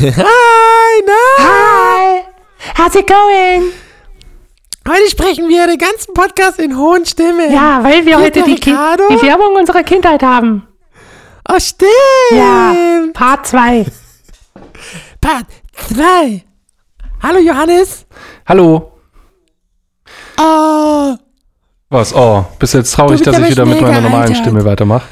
Hi, 0.00 1.02
na? 1.06 1.22
Hi! 1.38 2.24
How's 2.76 2.94
it 2.96 3.06
going? 3.06 3.70
Heute 4.88 5.08
sprechen 5.10 5.48
wir 5.48 5.66
den 5.68 5.78
ganzen 5.78 6.12
Podcast 6.14 6.58
in 6.58 6.76
hohen 6.76 7.06
Stimmen. 7.06 7.52
Ja, 7.52 7.82
weil 7.82 8.04
wir 8.04 8.16
Hier 8.16 8.26
heute 8.26 8.42
die, 8.42 8.56
Ki 8.56 8.70
Ricardo. 8.70 9.04
die 9.08 9.22
Werbung 9.22 9.54
unserer 9.56 9.82
Kindheit 9.84 10.22
haben. 10.22 10.66
Oh, 11.48 11.58
stimmt. 11.60 11.90
Ja, 12.32 12.74
Part 13.12 13.46
2. 13.46 13.86
Part 15.20 15.46
2. 15.94 16.42
Hallo, 17.22 17.38
Johannes. 17.38 18.04
Hallo. 18.46 18.92
Oh, 20.38 21.14
Was? 21.90 22.12
Oh, 22.14 22.44
bist 22.58 22.74
du 22.74 22.78
jetzt 22.78 22.92
traurig, 22.92 23.20
Du 23.22 23.26
bist 23.26 23.26
dass 23.26 23.34
ich 23.36 23.42
aber 23.42 23.50
wieder 23.50 23.64
mit 23.66 23.78
schnell 23.78 23.90
meiner 23.92 24.00
normalen 24.00 24.26
gealtert. 24.32 24.44
Stimme 24.44 24.64
weitermache? 24.64 25.06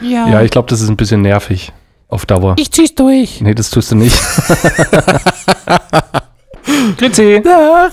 ja. 0.00 0.28
Ja, 0.28 0.42
ich 0.42 0.50
glaube, 0.52 0.68
das 0.70 0.80
ist 0.80 0.88
ein 0.88 0.96
bisschen 0.96 1.22
nervig 1.22 1.72
auf 2.08 2.26
Dauer. 2.26 2.54
ich 2.58 2.70
zieh's 2.72 2.94
durch. 2.94 3.40
nee, 3.40 3.54
das 3.54 3.70
tust 3.70 3.92
du 3.92 3.96
nicht. 3.96 4.16
Grüezi. 6.98 7.42
Ach. 7.46 7.90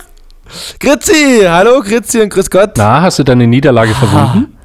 Grüezi. 0.79 1.45
Hallo, 1.47 1.81
Grüezi 1.81 2.21
und 2.21 2.29
Grüß 2.29 2.49
Gott. 2.49 2.71
Na, 2.77 3.01
hast 3.01 3.20
du 3.20 3.23
deine 3.23 3.47
Niederlage 3.47 3.93
verwunden? 3.93 4.57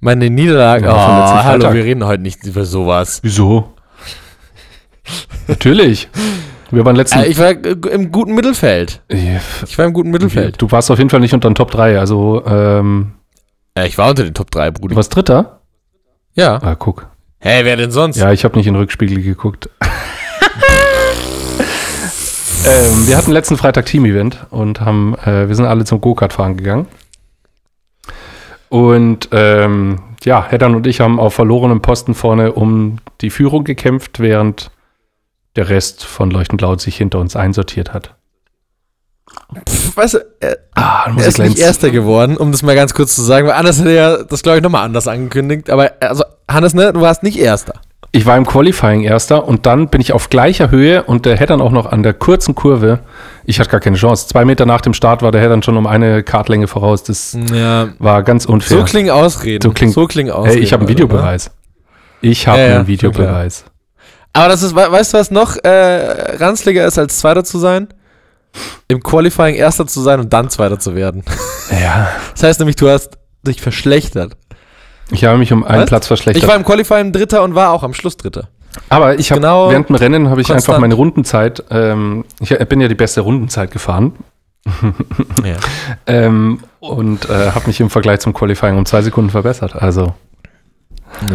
Meine 0.00 0.30
Niederlage. 0.30 0.86
Letzten 0.86 1.00
oh, 1.00 1.44
hallo, 1.44 1.72
wir 1.72 1.84
reden 1.84 2.04
heute 2.04 2.22
nicht 2.22 2.44
über 2.44 2.64
sowas. 2.64 3.20
Wieso? 3.22 3.72
Natürlich. 5.46 6.08
Wir 6.70 6.84
waren 6.84 6.96
letzten. 6.96 7.20
Äh, 7.20 7.26
ich 7.26 7.38
war 7.38 7.50
im 7.50 8.12
guten 8.12 8.34
Mittelfeld. 8.34 9.02
Ich 9.08 9.78
war 9.78 9.86
im 9.86 9.92
guten 9.92 10.10
Mittelfeld. 10.10 10.60
Du 10.60 10.70
warst 10.70 10.90
auf 10.90 10.98
jeden 10.98 11.10
Fall 11.10 11.20
nicht 11.20 11.34
unter 11.34 11.48
den 11.48 11.54
Top 11.54 11.70
3, 11.70 11.98
also 11.98 12.44
ähm, 12.46 13.12
ich 13.86 13.96
war 13.96 14.10
unter 14.10 14.24
den 14.24 14.34
Top 14.34 14.50
3, 14.50 14.72
du 14.72 14.80
Bruder. 14.80 14.96
warst 14.96 15.14
Dritter? 15.14 15.60
Ja. 16.34 16.58
Ah, 16.62 16.74
guck. 16.74 17.08
Hä, 17.40 17.60
wer 17.64 17.76
denn 17.76 17.90
sonst? 17.90 18.16
Ja, 18.16 18.32
ich 18.32 18.44
habe 18.44 18.56
nicht 18.56 18.66
in 18.66 18.74
den 18.74 18.80
Rückspiegel 18.80 19.22
geguckt. 19.22 19.70
ähm, 22.66 23.06
wir 23.06 23.16
hatten 23.16 23.30
letzten 23.30 23.56
Freitag 23.56 23.86
Team-Event 23.86 24.46
und 24.50 24.80
haben, 24.80 25.14
äh, 25.24 25.48
wir 25.48 25.54
sind 25.54 25.66
alle 25.66 25.84
zum 25.84 26.00
Go-Kart 26.00 26.32
fahren 26.32 26.56
gegangen. 26.56 26.86
Und 28.68 29.28
ähm, 29.32 30.00
ja, 30.24 30.46
Heddan 30.48 30.74
und 30.74 30.86
ich 30.86 31.00
haben 31.00 31.20
auf 31.20 31.34
verlorenem 31.34 31.80
Posten 31.80 32.14
vorne 32.14 32.52
um 32.52 32.98
die 33.20 33.30
Führung 33.30 33.64
gekämpft, 33.64 34.18
während 34.18 34.70
der 35.56 35.68
Rest 35.68 36.04
von 36.04 36.30
Leuchtend 36.30 36.60
Laut 36.60 36.80
sich 36.80 36.96
hinter 36.96 37.18
uns 37.20 37.36
einsortiert 37.36 37.94
hat. 37.94 38.14
Pff, 39.68 39.96
weißt 39.96 40.14
du, 40.14 40.18
er, 40.40 40.58
Ah, 40.74 41.12
er 41.16 41.26
ist 41.26 41.38
nicht 41.38 41.58
Erster 41.58 41.90
geworden, 41.90 42.36
um 42.36 42.52
das 42.52 42.62
mal 42.62 42.76
ganz 42.76 42.94
kurz 42.94 43.16
zu 43.16 43.22
sagen, 43.22 43.48
weil 43.48 43.54
anders 43.54 43.80
hätte 43.80 43.90
er 43.90 44.24
das, 44.24 44.42
glaube 44.42 44.58
ich, 44.58 44.62
nochmal 44.62 44.84
anders 44.84 45.08
angekündigt. 45.08 45.70
Aber, 45.70 45.92
also, 46.00 46.24
Hannes, 46.50 46.74
ne, 46.74 46.92
du 46.92 47.00
warst 47.00 47.22
nicht 47.22 47.38
Erster. 47.38 47.74
Ich 48.10 48.24
war 48.24 48.38
im 48.38 48.46
Qualifying 48.46 49.02
erster 49.02 49.46
und 49.46 49.66
dann 49.66 49.88
bin 49.88 50.00
ich 50.00 50.14
auf 50.14 50.30
gleicher 50.30 50.70
Höhe 50.70 51.02
und 51.02 51.26
der 51.26 51.36
Heddern 51.36 51.60
auch 51.60 51.70
noch 51.72 51.84
an 51.84 52.02
der 52.02 52.14
kurzen 52.14 52.54
Kurve. 52.54 53.00
Ich 53.44 53.60
hatte 53.60 53.68
gar 53.68 53.80
keine 53.80 53.96
Chance. 53.98 54.28
Zwei 54.28 54.46
Meter 54.46 54.64
nach 54.64 54.80
dem 54.80 54.94
Start 54.94 55.20
war 55.20 55.30
der 55.30 55.42
Heddern 55.42 55.62
schon 55.62 55.76
um 55.76 55.86
eine 55.86 56.22
Kartlänge 56.22 56.68
voraus. 56.68 57.02
Das 57.02 57.36
Ja. 57.52 57.88
war 57.98 58.22
ganz 58.22 58.46
unfair. 58.46 58.78
So 58.78 58.84
klingen 58.84 59.10
Ausreden. 59.10 59.60
So 59.62 59.72
klingt- 59.72 59.92
so 59.92 60.06
klingen 60.06 60.30
Ausreden. 60.30 60.54
Hey, 60.56 60.62
ich 60.62 60.72
habe 60.72 60.80
einen 60.80 60.86
ne? 60.86 60.94
Videobeweis. 60.94 61.50
Ich 62.22 62.48
habe 62.48 62.58
Ja, 62.60 62.66
ja, 62.68 62.76
einen 62.76 62.86
Videobeweis. 62.86 63.64
Aber 64.32 64.48
das 64.48 64.62
ist, 64.62 64.74
we- 64.74 64.90
weißt 64.90 65.12
du, 65.12 65.18
was 65.18 65.30
noch 65.30 65.56
äh, 65.62 66.36
ranzliger 66.38 66.86
ist, 66.86 66.98
als 66.98 67.18
Zweiter 67.18 67.44
zu 67.44 67.58
sein? 67.58 67.88
Im 68.88 69.02
Qualifying 69.02 69.54
Erster 69.54 69.86
zu 69.86 70.00
sein 70.00 70.18
und 70.18 70.32
dann 70.32 70.48
Zweiter 70.48 70.78
zu 70.78 70.94
werden. 70.94 71.24
Ja. 71.70 72.08
Das 72.32 72.42
heißt 72.42 72.58
nämlich, 72.60 72.76
du 72.76 72.88
hast 72.88 73.18
dich 73.46 73.60
verschlechtert. 73.60 74.32
Ich 75.10 75.24
habe 75.24 75.38
mich 75.38 75.52
um 75.52 75.64
einen 75.64 75.82
Was? 75.82 75.88
Platz 75.88 76.06
verschlechtert. 76.06 76.42
Ich 76.42 76.48
war 76.48 76.56
im 76.56 76.64
Qualifying 76.64 77.12
Dritter 77.12 77.42
und 77.42 77.54
war 77.54 77.70
auch 77.72 77.82
am 77.82 77.94
Schluss 77.94 78.16
Dritter. 78.16 78.48
Aber 78.88 79.18
ich 79.18 79.30
habe 79.30 79.40
genau 79.40 79.70
während 79.70 79.88
dem 79.88 79.96
Rennen 79.96 80.28
habe 80.30 80.40
ich 80.40 80.46
konstant. 80.48 80.68
einfach 80.74 80.80
meine 80.80 80.94
Rundenzeit. 80.94 81.64
Ähm, 81.70 82.24
ich 82.40 82.50
bin 82.50 82.80
ja 82.80 82.88
die 82.88 82.94
beste 82.94 83.22
Rundenzeit 83.22 83.70
gefahren 83.70 84.12
Ja. 85.44 85.56
ähm, 86.06 86.60
und 86.80 87.28
äh, 87.28 87.52
habe 87.52 87.66
mich 87.66 87.80
im 87.80 87.90
Vergleich 87.90 88.20
zum 88.20 88.34
Qualifying 88.34 88.76
um 88.76 88.84
zwei 88.84 89.02
Sekunden 89.02 89.30
verbessert. 89.30 89.74
Also 89.74 90.14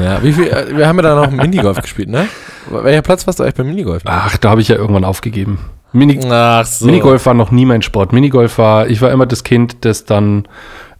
ja. 0.02 0.22
Wie 0.24 0.34
viel, 0.34 0.48
äh, 0.48 0.78
wir 0.78 0.88
haben 0.88 0.98
ja 0.98 1.02
da 1.02 1.16
noch 1.16 1.31
Minigolf 1.31 1.81
gespielt, 1.81 2.09
ne? 2.09 2.28
Welcher 2.69 3.02
Platz 3.02 3.25
warst 3.28 3.40
du 3.40 3.44
eigentlich 3.44 3.56
beim 3.56 3.68
Minigolf? 3.68 4.03
ach, 4.06 4.38
da 4.38 4.52
habe 4.52 4.62
ich 4.62 4.68
ja 4.68 4.75
irgendwann 4.75 5.03
aufgegeben. 5.03 5.58
Mini 5.92 6.19
Ach 6.30 6.66
so. 6.66 6.86
Minigolf 6.86 7.25
war 7.25 7.34
noch 7.34 7.52
nie 7.52 7.66
mein 7.66 7.81
Sport. 7.81 8.14
Minigolf 8.14 8.58
war, 8.58 8.88
ich 8.88 9.02
war 9.02 9.12
immer 9.12 9.25
das 9.25 9.44
Kind, 9.44 9.86
das 9.86 10.06
dann 10.06 10.48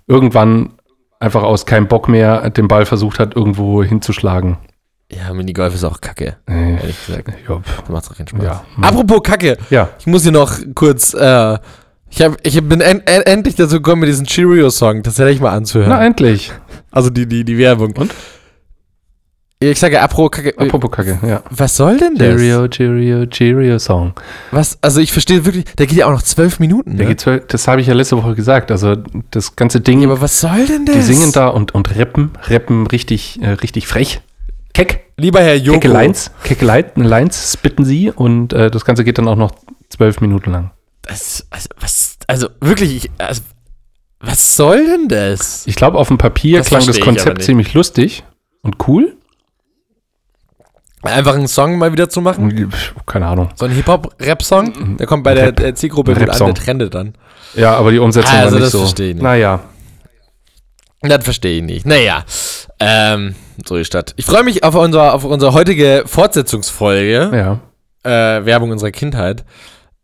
irgendwann 0.08 0.74
einfach 1.24 1.44
aus 1.44 1.66
keinem 1.66 1.88
Bock 1.88 2.08
mehr 2.08 2.50
den 2.52 2.68
Ball 2.68 2.86
versucht 2.86 3.20
hat, 3.20 3.36
irgendwo 3.36 3.84
hinzuschlagen. 3.84 4.58
Ja, 5.12 5.34
Minigolf 5.34 5.76
ist 5.76 5.84
auch 5.84 6.02
kacke, 6.02 6.38
Äh, 6.50 6.76
ehrlich 6.76 7.06
gesagt. 7.06 7.30
Da 7.48 7.62
macht's 7.92 8.10
auch 8.10 8.16
keinen 8.16 8.28
Spaß. 8.28 8.44
ja. 8.44 8.64
Apropos 8.82 9.22
Kacke, 9.24 9.58
ja. 9.70 9.90
ich 10.00 10.08
muss 10.08 10.24
hier 10.24 10.32
noch 10.32 10.58
kurz, 10.74 11.14
äh, 11.14 11.58
ich, 12.10 12.22
hab, 12.22 12.38
ich 12.44 12.62
bin 12.64 12.82
en 12.82 13.02
en 13.06 13.22
endlich 13.24 13.56
dazu 13.56 13.76
gekommen, 13.78 14.02
mir 14.02 14.08
diesen 14.08 14.26
Cheerio-Song 14.26 15.04
tatsächlich 15.04 15.40
mal 15.40 15.52
anzuhören. 15.52 15.90
Na, 15.90 16.04
endlich. 16.06 16.52
Also 16.92 17.10
die, 17.10 17.28
die, 17.28 17.44
die 17.44 17.58
Werbung. 17.58 17.96
Und? 17.98 18.12
Ich 19.72 19.79
sage 19.79 20.01
apropos 20.01 20.31
Kacke. 20.31 20.53
Apropos 20.57 20.91
Kacke, 20.91 21.19
ja. 21.25 21.41
Was 21.50 21.75
soll 21.78 21.97
denn 21.97 22.16
das? 22.16 22.28
Cheerio, 22.40 22.68
Cheerio, 22.68 23.25
Cheerio 23.28 23.79
Song. 23.79 24.13
Was, 24.51 24.78
also 24.81 25.00
ich 25.00 25.12
verstehe 25.12 25.46
wirklich, 25.46 25.66
der 25.78 25.88
geht 25.88 25.97
ja 25.97 26.07
auch 26.07 26.12
noch 26.12 26.22
zwölf 26.22 26.59
Minuten. 26.59 26.97
Der 26.97 27.06
Ne? 27.06 27.12
geht 27.12 27.22
zwölf- 27.22 27.46
das 27.47 27.68
habe 27.68 27.81
ich 27.81 27.88
ja 27.88 27.94
letzte 27.94 28.18
Woche 28.18 28.35
gesagt. 28.35 28.72
Also 28.72 28.96
das 29.31 29.56
ganze 29.56 29.81
Ding, 29.81 30.01
Ja, 30.01 30.07
aber 30.09 30.22
was 30.22 30.40
soll 30.40 30.66
denn 30.68 30.85
das? 30.85 30.96
die 30.96 31.01
singen 31.01 31.31
da 31.31 31.47
und, 31.47 31.74
und 31.74 31.96
rappen, 31.97 32.31
rappen 32.47 32.88
richtig, 32.88 33.40
äh, 33.41 33.50
richtig 33.50 33.88
frech. 33.88 34.22
Keck, 34.74 35.01
Lieber 35.18 35.41
Herr 35.41 35.56
Joko. 35.56 35.80
kecke 35.80 35.94
Lines, 35.94 36.31
kecke 36.44 36.66
Lines 36.95 37.53
spitten 37.53 37.85
sie 37.85 38.09
und 38.09 38.53
äh, 38.53 38.72
das 38.72 38.85
Ganze 38.85 39.03
geht 39.03 39.19
dann 39.19 39.28
auch 39.28 39.35
noch 39.35 39.51
zwölf 39.90 40.19
Minuten 40.22 40.51
lang. 40.51 40.72
Das, 41.03 41.45
also, 41.51 41.68
was, 41.80 42.18
also 42.28 42.47
wirklich, 42.59 42.95
ich, 42.95 43.12
also, 43.19 43.41
was 44.19 44.56
soll 44.56 44.85
denn 44.85 45.07
das? 45.09 45.68
Ich 45.68 45.75
glaube, 45.75 45.97
auf 46.00 46.07
dem 46.07 46.18
Papier 46.18 46.57
Das 46.59 46.68
klang 46.69 46.85
das 46.85 47.00
Konzept 47.00 47.44
ziemlich 47.44 47.74
lustig 47.75 48.24
und 48.63 48.78
cool. 48.88 49.16
Einfach 51.03 51.36
einen 51.36 51.47
Song 51.47 51.78
mal 51.78 51.91
wieder 51.91 52.09
zu 52.09 52.22
machen? 52.22 52.72
Keine 53.06 53.28
Ahnung. 53.28 53.50
So 53.56 53.66
ein 53.66 53.72
Hip-Hop-Rap-Song? 53.72 54.97
Der 54.97 55.06
kommt 55.08 55.24
bei 55.24 55.34
der 55.34 55.47
Rap. 55.47 55.59
äh, 55.59 55.74
Zielgruppe 55.75 56.14
gut 56.16 56.30
an, 56.30 56.46
der 56.46 56.53
trendet 56.56 56.96
dann. 56.96 57.14
Ja, 57.56 57.75
aber 57.75 57.91
die 57.91 58.00
Umsetzung 58.00 58.31
Also, 58.31 58.46
war 58.46 58.52
nicht 58.53 58.64
das 58.66 58.72
so. 58.72 58.80
verstehe 58.80 59.09
ich 59.09 59.13
nicht. 59.16 59.24
Naja, 59.24 59.59
Das 61.02 61.24
verstehe 61.24 61.58
ich 61.58 61.63
nicht. 61.63 61.86
Naja, 61.86 62.24
ähm, 62.80 63.36
so 63.66 63.75
ist 63.75 63.94
das. 63.94 64.06
Ich 64.16 64.25
freue 64.25 64.44
mich 64.44 64.63
auf 64.63 64.75
unsere, 64.75 65.12
auf 65.13 65.24
unsere 65.25 65.53
heutige 65.53 66.03
Fortsetzungsfolge. 66.06 67.59
ja. 68.03 68.40
äh, 68.40 68.46
Werbung 68.46 68.72
unserer 68.72 68.92
Kindheit. 68.92 69.42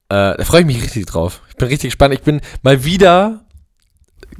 Äh, 0.10 0.36
da 0.38 0.44
freue 0.44 0.62
ich 0.62 0.68
mich 0.68 0.82
richtig 0.84 1.06
drauf. 1.06 1.42
Ich 1.50 1.56
bin 1.56 1.68
richtig 1.70 1.90
gespannt. 1.92 2.14
Ich 2.14 2.22
bin 2.22 2.42
mal 2.62 2.84
wieder 2.84 3.40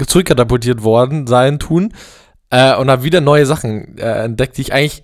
zurückkatapultiert 0.06 0.84
worden, 0.84 1.28
sein, 1.28 1.60
tun. 1.60 1.94
Äh, 2.52 2.76
und 2.76 2.90
habe 2.90 3.04
wieder 3.04 3.22
neue 3.22 3.46
Sachen 3.46 3.98
äh, 3.98 4.24
entdeckt, 4.26 4.58
die 4.58 4.62
ich 4.62 4.74
eigentlich. 4.74 5.04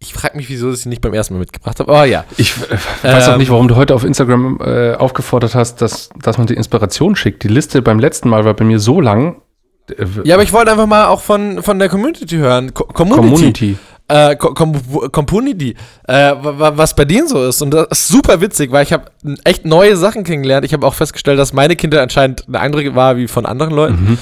Ich 0.00 0.12
frage 0.14 0.36
mich, 0.36 0.48
wieso 0.48 0.70
ich 0.70 0.78
sie 0.82 0.88
nicht 0.88 1.00
beim 1.00 1.12
ersten 1.12 1.34
Mal 1.34 1.40
mitgebracht 1.40 1.80
habe. 1.80 1.90
Aber 1.92 2.04
ja. 2.04 2.24
Ich 2.36 2.54
äh, 3.02 3.12
weiß 3.12 3.28
auch 3.28 3.32
Ähm. 3.32 3.38
nicht, 3.38 3.50
warum 3.50 3.66
du 3.66 3.74
heute 3.76 3.94
auf 3.94 4.04
Instagram 4.04 4.60
äh, 4.60 4.94
aufgefordert 4.94 5.54
hast, 5.56 5.82
dass, 5.82 6.10
dass 6.22 6.38
man 6.38 6.46
die 6.46 6.54
Inspiration 6.54 7.16
schickt. 7.16 7.42
Die 7.42 7.48
Liste 7.48 7.82
beim 7.82 7.98
letzten 7.98 8.28
Mal 8.28 8.44
war 8.44 8.54
bei 8.54 8.64
mir 8.64 8.78
so 8.78 9.00
lang. 9.00 9.42
Äh, 9.90 10.04
Ja, 10.24 10.36
aber 10.36 10.44
ich 10.44 10.52
wollte 10.52 10.70
einfach 10.70 10.86
mal 10.86 11.06
auch 11.06 11.20
von, 11.20 11.62
von 11.62 11.78
der 11.80 11.88
Community 11.88 12.36
hören. 12.36 12.72
Co 12.74 12.84
Community. 12.84 13.28
Community. 13.28 13.78
Äh, 14.10 14.36
Community. 14.36 15.74
Äh, 16.06 16.14
wa- 16.40 16.58
wa- 16.58 16.72
was 16.76 16.94
bei 16.94 17.04
denen 17.04 17.26
so 17.28 17.44
ist. 17.46 17.60
Und 17.60 17.72
das 17.72 17.88
ist 17.90 18.08
super 18.08 18.40
witzig, 18.40 18.70
weil 18.70 18.84
ich 18.84 18.92
habe 18.92 19.06
echt 19.44 19.66
neue 19.66 19.96
Sachen 19.96 20.22
kennengelernt. 20.24 20.64
Ich 20.64 20.72
habe 20.72 20.86
auch 20.86 20.94
festgestellt, 20.94 21.38
dass 21.38 21.52
meine 21.52 21.74
Kinder 21.76 22.00
anscheinend 22.02 22.44
eine 22.48 22.60
andere 22.60 22.94
war 22.94 23.16
wie 23.16 23.26
von 23.28 23.44
anderen 23.46 23.72
Leuten. 23.74 24.04
Mhm. 24.12 24.18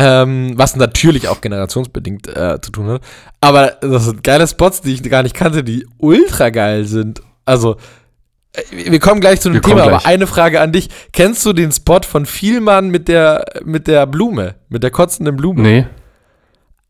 Ähm, 0.00 0.52
was 0.54 0.76
natürlich 0.76 1.26
auch 1.26 1.40
generationsbedingt 1.40 2.28
äh, 2.28 2.60
zu 2.60 2.70
tun 2.70 2.86
hat. 2.88 3.02
Aber 3.40 3.72
das 3.80 4.04
sind 4.04 4.22
geile 4.22 4.46
Spots, 4.46 4.80
die 4.80 4.94
ich 4.94 5.02
gar 5.02 5.24
nicht 5.24 5.34
kannte, 5.34 5.64
die 5.64 5.86
ultra 5.98 6.50
geil 6.50 6.84
sind. 6.84 7.20
Also, 7.44 7.76
äh, 8.52 8.90
wir 8.90 9.00
kommen 9.00 9.20
gleich 9.20 9.40
zu 9.40 9.48
dem 9.48 9.54
Wir 9.54 9.62
Thema, 9.62 9.82
aber 9.82 10.06
eine 10.06 10.28
Frage 10.28 10.60
an 10.60 10.70
dich. 10.70 10.88
Kennst 11.12 11.44
du 11.44 11.52
den 11.52 11.72
Spot 11.72 12.02
von 12.02 12.26
Vielmann 12.26 12.90
mit 12.90 13.08
der, 13.08 13.44
mit 13.64 13.88
der 13.88 14.06
Blume? 14.06 14.54
Mit 14.68 14.84
der 14.84 14.92
kotzenden 14.92 15.36
Blume? 15.36 15.62
Nee. 15.62 15.86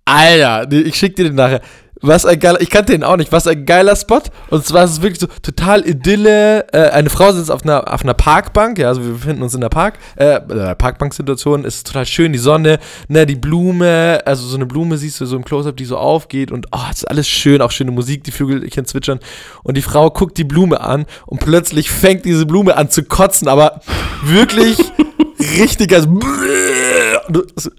Alter, 0.05 0.71
ich 0.71 0.97
schick 0.97 1.17
dir 1.17 1.25
den 1.25 1.35
nachher. 1.35 1.63
Was 2.01 2.25
ein 2.25 2.39
geiler, 2.39 2.61
ich 2.61 2.71
kannte 2.71 2.93
den 2.93 3.03
auch 3.03 3.17
nicht, 3.17 3.33
was 3.33 3.47
ein 3.47 3.67
geiler 3.67 3.97
Spot. 3.97 4.21
Und 4.51 4.65
zwar 4.65 4.85
ist 4.85 4.93
es 4.93 5.03
wirklich 5.03 5.21
so 5.21 5.27
total 5.43 5.87
Idylle. 5.87 6.73
Äh, 6.73 6.91
eine 6.91 7.11
Frau 7.11 7.33
sitzt 7.33 7.51
auf 7.51 7.65
einer, 7.65 7.93
auf 7.93 8.03
einer 8.03 8.15
Parkbank, 8.15 8.79
ja, 8.79 8.89
also 8.89 9.05
wir 9.05 9.13
befinden 9.13 9.43
uns 9.43 9.55
in 9.55 9.61
der 9.61 9.69
Park, 9.69 9.99
äh, 10.17 10.41
Parkbanksituation, 10.75 11.65
ist 11.65 11.87
total 11.87 12.07
schön, 12.07 12.33
die 12.33 12.39
Sonne, 12.39 12.79
ne, 13.09 13.27
die 13.27 13.37
Blume, 13.37 14.21
also 14.25 14.47
so 14.47 14.57
eine 14.57 14.67
Blume 14.67 14.97
siehst 14.97 15.21
du 15.21 15.27
so 15.27 15.37
im 15.37 15.45
Close-Up, 15.45 15.77
die 15.77 15.85
so 15.85 15.97
aufgeht 15.97 16.53
und 16.53 16.69
oh, 16.73 16.79
es 16.91 16.99
ist 16.99 17.05
alles 17.05 17.29
schön, 17.29 17.61
auch 17.63 17.71
schöne 17.71 17.91
Musik, 17.91 18.25
die 18.25 18.33
Vögelchen 18.33 18.85
zwitschern. 18.85 19.19
Und 19.65 19.77
die 19.77 19.83
Frau 19.83 20.11
guckt 20.11 20.39
die 20.39 20.45
Blume 20.45 20.81
an 20.81 21.07
und 21.27 21.41
plötzlich 21.41 21.91
fängt 21.91 22.25
diese 22.25 22.47
Blume 22.47 22.77
an 22.77 22.91
zu 22.91 23.03
kotzen, 23.03 23.49
aber 23.49 23.81
wirklich 24.23 24.79
richtig, 25.59 25.93
also 25.93 26.19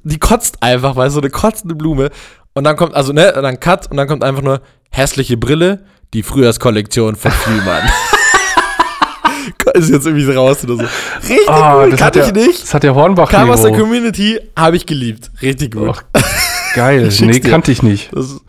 die 0.04 0.20
kotzt 0.20 0.62
einfach, 0.62 0.96
weil 0.96 1.10
so 1.10 1.20
eine 1.20 1.30
kotzende 1.30 1.76
Blume. 1.76 2.10
Und 2.54 2.64
dann 2.64 2.76
kommt, 2.76 2.96
also, 2.96 3.14
ne, 3.14 3.32
dann 3.34 3.60
Cut 3.60 3.90
und 3.92 3.98
dann 3.98 4.08
kommt 4.08 4.24
einfach 4.24 4.42
nur 4.42 4.62
hässliche 4.92 5.38
Brille, 5.38 5.86
die 6.14 6.24
Frühjahrskollektion 6.24 7.16
von 7.16 7.32
Fühlmann. 7.32 7.84
ist 9.74 9.90
jetzt 9.90 10.06
irgendwie 10.06 10.32
raus 10.32 10.64
oder 10.64 10.76
so. 10.76 10.84
Richtig 11.28 11.46
gut, 11.46 11.56
das 11.56 12.02
hat 12.02 12.14
kannte 12.14 12.20
ich 12.20 12.26
ja, 12.28 12.32
nicht. 12.32 12.64
Das 12.64 12.74
hat 12.74 12.84
der 12.84 12.96
Hornbach 12.96 13.30
Kam 13.30 13.50
aus 13.50 13.62
der. 13.62 13.72
Community, 13.72 14.40
habe 14.56 14.76
ich 14.76 14.86
geliebt. 14.86 15.32
Richtig 15.42 15.74
gut. 15.74 15.90
Ach, 16.14 16.24
Geil. 16.76 17.10
Nee, 17.22 17.40
kannte 17.40 17.72
ich 17.72 17.84
nicht. 17.84 18.10
Das 18.14 18.26
ist 18.32 18.42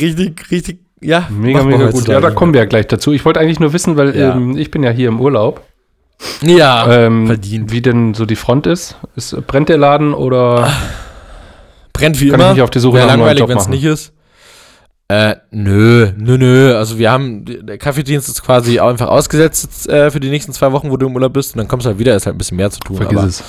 richtig, 0.00 0.50
richtig, 0.50 0.78
ja. 1.00 1.28
Mega, 1.30 1.62
mega 1.62 1.90
gut. 1.90 2.08
Ja, 2.08 2.20
da 2.20 2.30
kommen 2.30 2.54
wir 2.54 2.60
ja 2.60 2.66
gleich 2.66 2.86
dazu. 2.86 3.12
Ich 3.12 3.24
wollte 3.24 3.40
eigentlich 3.40 3.60
nur 3.60 3.72
wissen, 3.72 3.96
weil 3.96 4.16
Ja. 4.16 4.34
ähm, 4.34 4.56
ich 4.56 4.70
bin 4.70 4.82
ja 4.82 4.90
hier 4.90 5.08
im 5.08 5.20
Urlaub, 5.20 5.62
Ja, 6.42 6.90
ähm, 6.90 7.26
verdient. 7.26 7.72
wie 7.72 7.82
denn 7.82 8.14
so 8.14 8.26
die 8.26 8.36
Front 8.36 8.66
ist. 8.66 8.96
ist 9.16 9.46
brennt 9.46 9.68
der 9.68 9.78
Laden 9.78 10.14
oder 10.14 10.70
Brennt 11.92 12.20
wie 12.20 12.30
kann 12.30 12.40
immer. 12.40 12.50
ich 12.50 12.56
mich 12.56 12.62
auf 12.62 12.70
die 12.70 12.80
Suche 12.80 12.98
Wäre 12.98 13.08
langweilig, 13.08 13.46
wenn 13.46 13.58
es 13.58 13.68
nicht 13.68 13.84
ist. 13.84 14.12
Äh, 15.08 15.36
nö, 15.50 16.12
nö, 16.16 16.38
nö. 16.38 16.74
Also 16.74 16.96
wir 16.98 17.10
haben, 17.10 17.44
der 17.44 17.76
Kaffeedienst 17.76 18.28
ist 18.28 18.42
quasi 18.42 18.80
einfach 18.80 19.08
ausgesetzt 19.08 19.88
äh, 19.88 20.10
für 20.10 20.20
die 20.20 20.30
nächsten 20.30 20.52
zwei 20.52 20.72
Wochen, 20.72 20.90
wo 20.90 20.96
du 20.96 21.06
im 21.06 21.14
Urlaub 21.14 21.34
bist. 21.34 21.54
Und 21.54 21.58
dann 21.58 21.68
kommst 21.68 21.84
du 21.84 21.90
halt 21.90 21.98
wieder, 21.98 22.16
ist 22.16 22.24
halt 22.24 22.34
ein 22.36 22.38
bisschen 22.38 22.56
mehr 22.56 22.70
zu 22.70 22.80
tun. 22.80 22.96
Vergiss 22.96 23.18
aber, 23.18 23.28
es. 23.28 23.42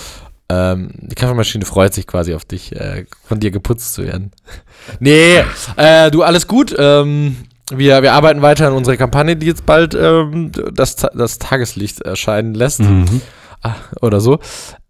Ähm, 0.50 0.90
die 0.98 1.16
Kaffeemaschine 1.16 1.64
freut 1.64 1.94
sich 1.94 2.06
quasi 2.06 2.34
auf 2.34 2.44
dich, 2.44 2.76
äh, 2.76 3.06
von 3.24 3.40
dir 3.40 3.50
geputzt 3.50 3.94
zu 3.94 4.04
werden. 4.04 4.32
nee, 5.00 5.38
äh, 5.78 6.12
du, 6.12 6.24
alles 6.24 6.48
gut. 6.48 6.76
Ähm, 6.78 7.38
wir, 7.72 8.02
wir 8.02 8.12
arbeiten 8.12 8.42
weiter 8.42 8.68
an 8.68 8.74
unserer 8.74 8.98
Kampagne, 8.98 9.38
die 9.38 9.46
jetzt 9.46 9.66
bald 9.66 9.96
ähm, 9.96 10.52
das, 10.74 10.98
das 10.98 11.40
Tageslicht 11.40 12.02
erscheinen 12.02 12.56
lässt. 12.56 12.82
Mhm. 12.82 13.22
Ah, 13.62 13.76
oder 14.02 14.20
so. 14.20 14.40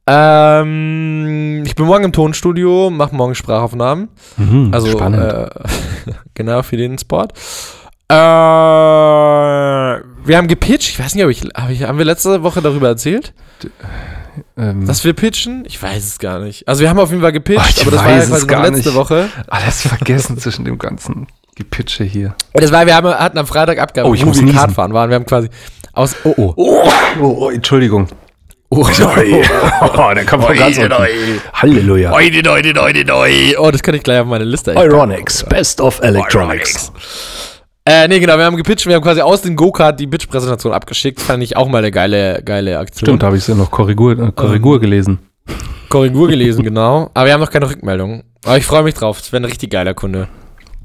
Ähm, 0.05 1.63
ich 1.65 1.75
bin 1.75 1.85
morgen 1.85 2.03
im 2.05 2.11
Tonstudio, 2.11 2.89
mache 2.89 3.15
morgen 3.15 3.35
Sprachaufnahmen. 3.35 4.09
Mhm. 4.37 4.69
Also, 4.73 4.91
Spannend. 4.91 5.23
Äh, 5.23 5.49
genau, 6.33 6.63
für 6.63 6.77
den 6.77 6.97
Sport. 6.97 7.33
Äh, 8.09 8.15
wir 8.15 8.17
haben 10.37 10.47
gepitcht. 10.47 10.89
Ich 10.89 10.99
weiß 10.99 11.15
nicht, 11.15 11.23
ob 11.23 11.29
ich, 11.31 11.41
hab 11.55 11.69
ich. 11.69 11.83
Haben 11.83 11.97
wir 11.97 12.05
letzte 12.05 12.43
Woche 12.43 12.61
darüber 12.61 12.87
erzählt, 12.89 13.33
ähm, 14.57 14.85
dass 14.85 15.03
wir 15.05 15.13
pitchen? 15.13 15.63
Ich 15.65 15.81
weiß 15.81 16.05
es 16.05 16.19
gar 16.19 16.39
nicht. 16.39 16.67
Also, 16.67 16.81
wir 16.81 16.89
haben 16.89 16.99
auf 16.99 17.09
jeden 17.09 17.21
Fall 17.21 17.31
gepitcht, 17.31 17.77
ich 17.77 17.81
aber 17.83 17.91
das 17.91 18.01
war 18.03 18.11
ja 18.11 18.25
quasi 18.25 18.45
letzte 18.73 18.89
nicht. 18.89 18.95
Woche. 18.95 19.29
alles 19.47 19.81
vergessen 19.87 20.37
zwischen 20.37 20.65
dem 20.65 20.77
ganzen 20.77 21.27
Gepitche 21.55 22.03
hier. 22.03 22.35
Das 22.53 22.71
war, 22.71 22.85
wir 22.85 22.95
haben, 22.95 23.07
hatten 23.07 23.37
am 23.37 23.47
Freitag 23.47 23.79
Abgabe, 23.79 24.09
Oh, 24.09 24.13
ich 24.13 24.21
wo 24.23 24.27
muss 24.27 24.37
wir 24.37 24.43
niesen. 24.43 24.57
Kart 24.57 24.71
fahren 24.73 24.93
waren. 24.93 25.09
Wir 25.09 25.15
haben 25.15 25.25
quasi 25.25 25.49
aus. 25.93 26.15
Oh, 26.25 26.33
oh. 26.37 26.53
Oh, 26.57 26.83
oh, 27.21 27.49
Entschuldigung. 27.51 28.07
Oh, 28.75 28.87
Oh, 29.97 30.13
der 30.15 30.25
kommt 30.25 30.43
von 30.45 30.55
ganz 30.55 30.77
unten. 30.77 30.93
Halleluja. 31.53 32.11
Oide, 32.13 32.49
oide, 32.49 32.81
oide, 32.81 33.13
oide. 33.13 33.55
Oh, 33.59 33.69
das 33.71 33.83
kann 33.83 33.95
ich 33.95 34.03
gleich 34.03 34.19
auf 34.19 34.27
meine 34.27 34.43
Liste. 34.45 34.71
Ironics, 34.73 35.43
Best 35.43 35.79
of 35.81 35.99
Electronics. 36.01 36.91
Äh, 37.85 38.07
nee, 38.07 38.19
genau, 38.19 38.37
wir 38.37 38.45
haben 38.45 38.55
gepitcht, 38.55 38.87
wir 38.87 38.95
haben 38.95 39.03
quasi 39.03 39.21
aus 39.21 39.41
dem 39.41 39.55
Go-Kart 39.57 39.99
die 39.99 40.07
Pitch-Präsentation 40.07 40.71
abgeschickt. 40.71 41.19
Fand 41.19 41.43
ich 41.43 41.57
auch 41.57 41.67
mal 41.67 41.79
eine 41.79 41.91
geile, 41.91 42.41
geile 42.43 42.79
Aktion. 42.79 43.07
Stimmt, 43.07 43.23
da 43.23 43.27
habe 43.27 43.37
ich 43.37 43.45
ja 43.47 43.55
noch 43.55 43.69
Korrigur, 43.69 44.17
äh, 44.17 44.31
Korrigur 44.31 44.79
gelesen. 44.79 45.19
Korrigur 45.89 46.27
gelesen, 46.29 46.63
genau. 46.63 47.11
Aber 47.13 47.25
wir 47.25 47.33
haben 47.33 47.41
noch 47.41 47.51
keine 47.51 47.69
Rückmeldung. 47.69 48.23
Aber 48.45 48.57
ich 48.57 48.65
freue 48.65 48.83
mich 48.83 48.93
drauf. 48.95 49.19
Das 49.19 49.31
wäre 49.33 49.41
ein 49.41 49.45
richtig 49.45 49.69
geiler 49.69 49.93
Kunde. 49.93 50.29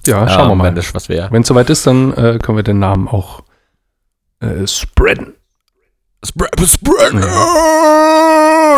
Ja, 0.06 0.28
schauen 0.28 0.48
wir 0.58 0.66
Ähm, 0.66 0.74
mal. 0.74 0.84
Was 0.92 1.08
wäre. 1.08 1.28
Wenn 1.30 1.42
es 1.42 1.48
soweit 1.48 1.70
ist, 1.70 1.86
dann 1.86 2.12
äh, 2.14 2.38
können 2.42 2.58
wir 2.58 2.62
den 2.64 2.80
Namen 2.80 3.06
auch 3.08 3.42
äh, 4.40 4.66
spreaden. 4.66 5.34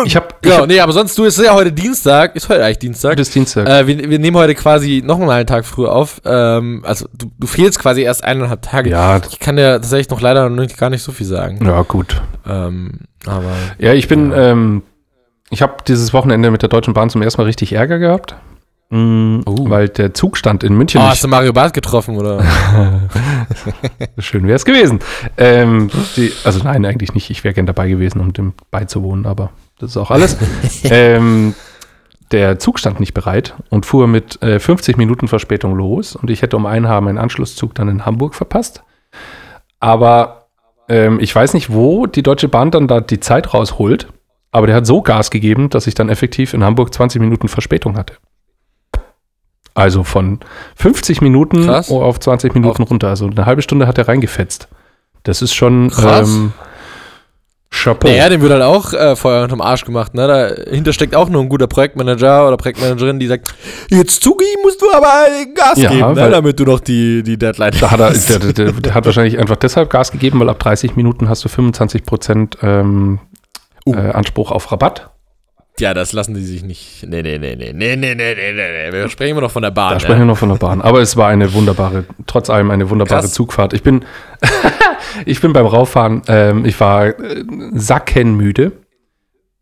Ich 0.05 0.15
habe 0.15 0.27
Ja, 0.45 0.57
hab, 0.59 0.67
nee, 0.67 0.79
aber 0.79 0.93
sonst, 0.93 1.17
du, 1.17 1.25
es 1.25 1.37
ist 1.37 1.45
ja 1.45 1.53
heute 1.53 1.71
Dienstag. 1.71 2.35
Ist 2.35 2.49
heute 2.49 2.63
eigentlich 2.63 2.79
Dienstag. 2.79 3.11
heute 3.11 3.21
ist 3.23 3.33
Dienstag. 3.33 3.67
Äh, 3.67 3.87
wir, 3.87 4.09
wir 4.09 4.19
nehmen 4.19 4.37
heute 4.37 4.55
quasi 4.55 5.01
noch 5.05 5.19
einen 5.19 5.29
halben 5.29 5.47
Tag 5.47 5.65
früher 5.65 5.91
auf. 5.91 6.21
Ähm, 6.25 6.83
also, 6.85 7.07
du, 7.17 7.31
du 7.39 7.47
fehlst 7.47 7.79
quasi 7.79 8.01
erst 8.01 8.23
eineinhalb 8.23 8.61
Tage. 8.61 8.89
ja, 8.89 9.19
Ich 9.29 9.39
kann 9.39 9.55
dir 9.55 9.73
tatsächlich 9.73 10.09
noch 10.09 10.21
leider 10.21 10.49
noch 10.49 10.61
nicht, 10.61 10.77
gar 10.77 10.89
nicht 10.89 11.03
so 11.03 11.11
viel 11.11 11.25
sagen. 11.27 11.59
ja, 11.65 11.81
gut. 11.81 12.21
Ähm, 12.47 12.99
aber. 13.25 13.53
Ja, 13.79 13.93
ich 13.93 14.07
bin, 14.07 14.31
ähm, 14.35 14.83
ich 15.49 15.61
habe 15.61 15.77
dieses 15.87 16.13
Wochenende 16.13 16.51
mit 16.51 16.61
der 16.61 16.69
Deutschen 16.69 16.93
Bahn 16.93 17.09
zum 17.09 17.21
ersten 17.21 17.41
Mal 17.41 17.45
richtig 17.45 17.73
Ärger 17.73 17.99
gehabt. 17.99 18.35
Mm, 18.91 19.39
Oh. 19.45 19.69
Weil 19.69 19.89
der 19.89 20.13
Zugstand 20.13 20.63
in 20.63 20.75
München 20.75 21.01
Oh, 21.01 21.05
hast 21.05 21.23
du 21.23 21.27
Mario 21.27 21.53
Barth 21.53 21.73
getroffen, 21.73 22.17
oder? 22.17 22.43
Schön 24.19 24.43
wäre 24.45 24.55
es 24.57 24.65
gewesen. 24.65 24.99
Ähm, 25.37 25.89
die, 26.17 26.31
also 26.43 26.63
nein, 26.63 26.85
eigentlich 26.85 27.13
nicht. 27.13 27.29
Ich 27.29 27.43
wäre 27.43 27.53
gern 27.53 27.65
dabei 27.65 27.87
gewesen, 27.89 28.19
um 28.19 28.33
dem 28.33 28.53
beizuwohnen, 28.69 29.25
aber 29.25 29.51
das 29.79 29.91
ist 29.91 29.97
auch 29.97 30.11
alles. 30.11 30.37
ähm, 30.83 31.55
der 32.31 32.59
Zug 32.59 32.79
stand 32.79 32.99
nicht 32.99 33.13
bereit 33.13 33.55
und 33.69 33.85
fuhr 33.85 34.07
mit 34.07 34.41
äh, 34.43 34.59
50 34.59 34.97
Minuten 34.97 35.27
Verspätung 35.27 35.75
los 35.75 36.15
und 36.15 36.29
ich 36.29 36.41
hätte 36.41 36.55
um 36.57 36.65
einen 36.65 36.87
Haar 36.87 37.01
meinen 37.01 37.17
Anschlusszug 37.17 37.73
dann 37.75 37.87
in 37.89 38.05
Hamburg 38.05 38.35
verpasst. 38.35 38.83
Aber 39.79 40.47
ähm, 40.89 41.19
ich 41.19 41.33
weiß 41.35 41.53
nicht, 41.53 41.73
wo 41.73 42.05
die 42.07 42.23
Deutsche 42.23 42.47
Bahn 42.47 42.71
dann 42.71 42.87
da 42.87 43.01
die 43.01 43.19
Zeit 43.19 43.53
rausholt, 43.53 44.07
aber 44.51 44.67
der 44.67 44.75
hat 44.77 44.85
so 44.85 45.01
Gas 45.01 45.31
gegeben, 45.31 45.69
dass 45.69 45.87
ich 45.87 45.95
dann 45.95 46.09
effektiv 46.09 46.53
in 46.53 46.63
Hamburg 46.63 46.93
20 46.93 47.21
Minuten 47.21 47.47
Verspätung 47.47 47.97
hatte. 47.97 48.15
Also 49.73 50.03
von 50.03 50.39
50 50.75 51.21
Minuten 51.21 51.65
Krass. 51.65 51.89
auf 51.89 52.19
20 52.19 52.53
Minuten 52.55 52.83
runter. 52.83 53.07
Also 53.09 53.27
eine 53.27 53.45
halbe 53.45 53.61
Stunde 53.61 53.87
hat 53.87 53.97
er 53.97 54.07
reingefetzt. 54.07 54.67
Das 55.23 55.41
ist 55.41 55.53
schon 55.53 55.89
Krass. 55.89 56.29
ähm, 56.29 56.53
Chapeau. 57.73 58.09
Naja, 58.09 58.27
dem 58.27 58.41
wird 58.41 58.51
halt 58.51 58.63
auch 58.63 58.91
äh, 58.91 59.15
Feuer 59.15 59.43
unterm 59.43 59.61
Arsch 59.61 59.85
gemacht, 59.85 60.13
ne? 60.13 60.27
Dahinter 60.27 60.91
steckt 60.91 61.15
auch 61.15 61.29
nur 61.29 61.41
ein 61.41 61.47
guter 61.47 61.67
Projektmanager 61.67 62.45
oder 62.45 62.57
Projektmanagerin, 62.57 63.17
die 63.17 63.27
sagt, 63.27 63.55
jetzt 63.89 64.21
Zugi, 64.21 64.43
musst 64.61 64.81
du 64.81 64.87
aber 64.93 65.27
Gas 65.55 65.77
Ja, 65.77 65.89
geben, 65.89 66.13
ne? 66.15 66.29
damit 66.29 66.59
du 66.59 66.65
noch 66.65 66.81
die, 66.81 67.23
die 67.23 67.37
Deadline 67.37 67.71
Da 67.79 67.91
hat 67.91 67.99
er, 68.01 68.09
hast. 68.09 68.29
der, 68.29 68.39
der, 68.39 68.51
der, 68.53 68.71
der 68.73 68.93
hat 68.93 69.05
wahrscheinlich 69.05 69.39
einfach 69.39 69.55
deshalb 69.55 69.89
Gas 69.89 70.11
gegeben, 70.11 70.41
weil 70.41 70.49
ab 70.49 70.59
30 70.59 70.97
Minuten 70.97 71.29
hast 71.29 71.45
du 71.45 71.49
25 71.49 72.03
Prozent 72.03 72.57
ähm, 72.61 73.19
Uh. 73.87 73.95
äh, 73.95 74.11
Anspruch 74.11 74.51
auf 74.51 74.71
Rabatt. 74.71 75.09
Ja, 75.81 75.93
das 75.95 76.13
lassen 76.13 76.35
die 76.35 76.43
sich 76.43 76.63
nicht. 76.63 77.05
Nee, 77.07 77.23
nee, 77.23 77.39
nee, 77.39 77.55
nee, 77.55 77.73
nee, 77.73 77.95
nee, 77.95 78.15
nee, 78.15 78.35
nee, 78.35 78.43
nee. 78.53 78.93
Wir 78.93 79.09
sprechen 79.09 79.31
immer 79.31 79.41
noch 79.41 79.51
von 79.51 79.63
der 79.63 79.71
Bahn. 79.71 79.93
Da 79.93 79.99
sprechen 79.99 80.19
wir 80.19 80.25
noch 80.25 80.37
von 80.37 80.49
der 80.49 80.57
Bahn. 80.57 80.79
Aber 80.81 81.01
es 81.01 81.17
war 81.17 81.27
eine 81.27 81.51
wunderbare, 81.53 82.05
trotz 82.27 82.49
allem 82.51 82.69
eine 82.69 82.89
wunderbare 82.89 83.21
Krass. 83.21 83.33
Zugfahrt. 83.33 83.73
Ich 83.73 83.81
bin, 83.81 84.05
ich 85.25 85.41
bin 85.41 85.53
beim 85.53 85.65
Rauffahren, 85.65 86.21
ähm, 86.27 86.65
ich 86.65 86.79
war 86.79 87.07
äh, 87.07 87.43
sackenmüde 87.73 88.71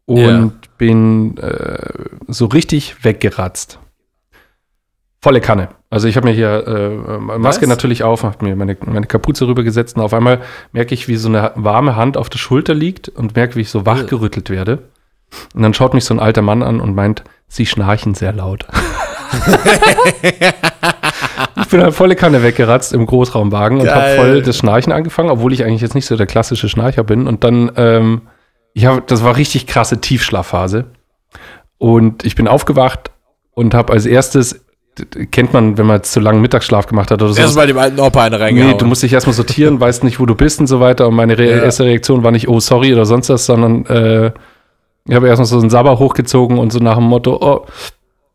und 0.05 0.19
Ja. 0.19 0.51
bin 0.77 1.37
äh, 1.37 1.77
so 2.27 2.47
richtig 2.47 3.03
weggeratzt. 3.05 3.79
Volle 5.21 5.41
Kanne. 5.41 5.69
Also 5.89 6.07
ich 6.07 6.15
habe 6.17 6.27
mir 6.27 6.33
hier 6.33 6.65
äh, 6.67 7.17
Maske 7.39 7.63
Was? 7.63 7.69
natürlich 7.69 8.03
auf, 8.03 8.23
habe 8.23 8.45
mir 8.45 8.55
meine, 8.55 8.77
meine 8.85 9.05
Kapuze 9.07 9.47
rübergesetzt 9.47 9.95
und 9.97 10.01
auf 10.03 10.13
einmal 10.13 10.41
merke 10.71 10.93
ich, 10.93 11.07
wie 11.07 11.15
so 11.15 11.27
eine 11.29 11.51
warme 11.55 11.95
Hand 11.95 12.15
auf 12.17 12.29
der 12.29 12.37
Schulter 12.39 12.73
liegt 12.73 13.09
und 13.09 13.35
merke, 13.35 13.55
wie 13.55 13.61
ich 13.61 13.69
so 13.69 13.85
wachgerüttelt 13.85 14.49
werde. 14.49 14.79
Und 15.53 15.61
dann 15.61 15.73
schaut 15.73 15.93
mich 15.93 16.05
so 16.05 16.13
ein 16.13 16.19
alter 16.19 16.41
Mann 16.41 16.63
an 16.63 16.79
und 16.81 16.95
meint, 16.95 17.23
sie 17.47 17.65
schnarchen 17.65 18.13
sehr 18.15 18.33
laut. 18.33 18.65
ich 21.61 21.67
bin 21.69 21.81
halt 21.83 21.93
volle 21.93 22.15
Kanne 22.15 22.43
weggeratzt 22.43 22.93
im 22.93 23.05
Großraumwagen 23.05 23.79
und 23.79 23.89
habe 23.89 24.15
voll 24.15 24.41
das 24.41 24.57
Schnarchen 24.57 24.91
angefangen, 24.93 25.29
obwohl 25.29 25.53
ich 25.53 25.63
eigentlich 25.63 25.81
jetzt 25.81 25.95
nicht 25.95 26.05
so 26.05 26.15
der 26.15 26.25
klassische 26.27 26.69
Schnarcher 26.69 27.03
bin. 27.03 27.27
Und 27.27 27.43
dann, 27.43 27.71
ähm, 27.75 28.21
ja, 28.73 28.99
das 29.01 29.23
war 29.23 29.35
richtig 29.37 29.67
krasse 29.67 30.01
Tiefschlafphase. 30.01 30.85
Und 31.77 32.25
ich 32.25 32.35
bin 32.35 32.47
aufgewacht 32.47 33.11
und 33.53 33.73
habe 33.73 33.93
als 33.93 34.05
erstes, 34.05 34.65
kennt 35.31 35.53
man, 35.53 35.77
wenn 35.77 35.85
man 35.85 35.97
jetzt 35.97 36.11
zu 36.11 36.19
langen 36.19 36.41
Mittagsschlaf 36.41 36.87
gemacht 36.87 37.09
hat 37.11 37.21
oder 37.21 37.33
so. 37.33 37.41
Erstmal 37.41 37.67
dem 37.67 37.77
alten 37.77 37.99
Opa 37.99 38.23
eine 38.23 38.39
reingehauen. 38.39 38.71
Nee, 38.71 38.77
du 38.77 38.85
musst 38.85 39.03
dich 39.03 39.13
erstmal 39.13 39.33
sortieren, 39.35 39.79
weißt 39.79 40.03
nicht, 40.03 40.19
wo 40.19 40.25
du 40.25 40.35
bist 40.35 40.59
und 40.59 40.67
so 40.67 40.79
weiter. 40.79 41.07
Und 41.07 41.15
meine 41.15 41.37
Re 41.37 41.49
Ja. 41.49 41.63
erste 41.63 41.85
Reaktion 41.85 42.23
war 42.23 42.31
nicht, 42.31 42.49
oh, 42.49 42.59
sorry 42.59 42.93
oder 42.93 43.05
sonst 43.05 43.29
was, 43.29 43.45
sondern 43.45 43.85
äh, 43.85 44.31
ich 45.09 45.15
habe 45.15 45.27
erstmal 45.27 45.47
so 45.47 45.59
einen 45.59 45.71
Sabber 45.71 45.97
hochgezogen 45.97 46.59
und 46.59 46.71
so 46.71 46.79
nach 46.79 46.95
dem 46.95 47.05
Motto, 47.05 47.37
oh, 47.41 47.65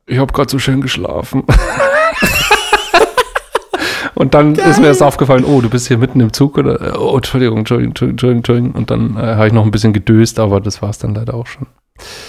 ich 0.07 0.19
habe 0.19 0.33
gerade 0.33 0.51
so 0.51 0.59
schön 0.59 0.81
geschlafen. 0.81 1.45
und 4.15 4.35
dann 4.35 4.57
ist 4.57 4.81
mir 4.81 4.89
erst 4.89 5.03
aufgefallen, 5.03 5.45
oh, 5.45 5.61
du 5.61 5.71
bist 5.71 5.87
hier 5.87 5.99
mitten 5.99 6.21
im 6.21 6.33
Zug 6.33 6.59
oder, 6.59 7.01
oh, 7.01 7.17
Entschuldigung, 7.17 7.59
Entschuldigung, 7.59 7.91
Entschuldigung, 7.91 8.37
Entschuldigung. 8.39 8.73
Und 8.73 8.91
dann 8.91 9.17
äh, 9.17 9.37
habe 9.37 9.47
ich 9.47 9.53
noch 9.53 9.65
ein 9.65 9.71
bisschen 9.71 9.93
gedöst, 9.93 10.41
aber 10.41 10.61
das 10.61 10.83
war 10.83 10.91
es 10.91 10.99
dann 10.99 11.15
leider 11.15 11.35
auch 11.35 11.47
schon. 11.47 11.67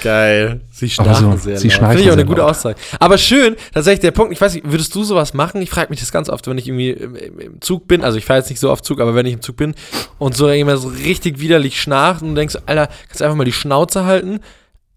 Geil. 0.06 0.62
Sie 0.72 0.90
schnarchen 0.90 1.32
so, 1.32 1.38
sehr 1.38 1.58
sie 1.58 1.70
laut. 1.70 1.90
Finde 1.90 2.02
ich 2.02 2.10
auch 2.10 2.14
eine 2.14 2.16
sehr 2.18 2.26
gute 2.26 2.42
laut. 2.42 2.52
Aussage. 2.52 2.78
Aber 3.00 3.18
schön, 3.18 3.56
tatsächlich 3.74 4.02
der 4.02 4.12
Punkt, 4.12 4.32
ich 4.32 4.40
weiß 4.40 4.54
nicht, 4.54 4.70
würdest 4.70 4.94
du 4.94 5.04
sowas 5.04 5.34
machen? 5.34 5.62
Ich 5.62 5.72
frage 5.72 5.90
mich 5.90 6.00
das 6.00 6.12
ganz 6.12 6.30
oft, 6.30 6.48
wenn 6.48 6.60
ich 6.60 6.68
irgendwie 6.68 6.92
im, 6.92 7.16
im, 7.16 7.62
Zug 7.62 7.88
bin, 7.88 8.04
also 8.04 8.18
ich 8.18 8.26
fahre 8.26 8.40
jetzt 8.40 8.50
nicht 8.50 8.60
so 8.60 8.70
oft 8.70 8.86
Zug, 8.86 9.00
aber 9.00 9.16
wenn 9.16 9.26
ich 9.26 9.34
im 9.34 9.42
Zug 9.42 9.58
bin 9.58 9.74
und 10.20 10.36
so 10.36 10.50
jemand 10.52 10.80
so 10.80 10.90
richtig 10.90 11.40
widerlich 11.40 11.82
schnarcht 11.82 12.22
und 12.22 12.30
du 12.30 12.36
denkst, 12.36 12.58
Alter, 12.68 12.88
kannst 13.08 13.22
du 13.22 13.24
einfach 13.24 13.38
mal 13.38 13.46
die 13.46 13.52
Schnauze 13.52 14.06
halten? 14.06 14.42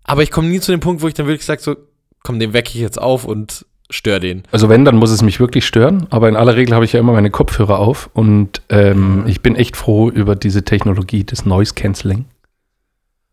Aber 0.04 0.22
ich 0.22 0.30
komme 0.30 0.48
nie 0.48 0.60
zu 0.60 0.72
dem 0.72 0.80
Punkt, 0.80 1.00
wo 1.00 1.08
ich 1.08 1.14
dann 1.14 1.26
wirklich 1.26 1.46
sage, 1.46 1.62
so, 1.62 1.76
komm, 2.22 2.38
den 2.38 2.52
wecke 2.52 2.70
ich 2.74 2.80
jetzt 2.80 3.00
auf 3.00 3.24
und 3.24 3.64
stör 3.88 4.20
den. 4.20 4.42
Also 4.50 4.68
wenn, 4.68 4.84
dann 4.84 4.96
muss 4.96 5.10
es 5.10 5.22
mich 5.22 5.40
wirklich 5.40 5.66
stören, 5.66 6.06
aber 6.10 6.28
in 6.28 6.36
aller 6.36 6.56
Regel 6.56 6.74
habe 6.74 6.84
ich 6.84 6.92
ja 6.92 7.00
immer 7.00 7.12
meine 7.12 7.30
Kopfhörer 7.30 7.78
auf 7.78 8.10
und 8.12 8.60
ähm, 8.68 9.24
ich 9.26 9.40
bin 9.40 9.56
echt 9.56 9.78
froh 9.78 10.10
über 10.10 10.36
diese 10.36 10.62
Technologie 10.64 11.24
des 11.24 11.46
Noise 11.46 11.72
Cancelling. 11.72 12.26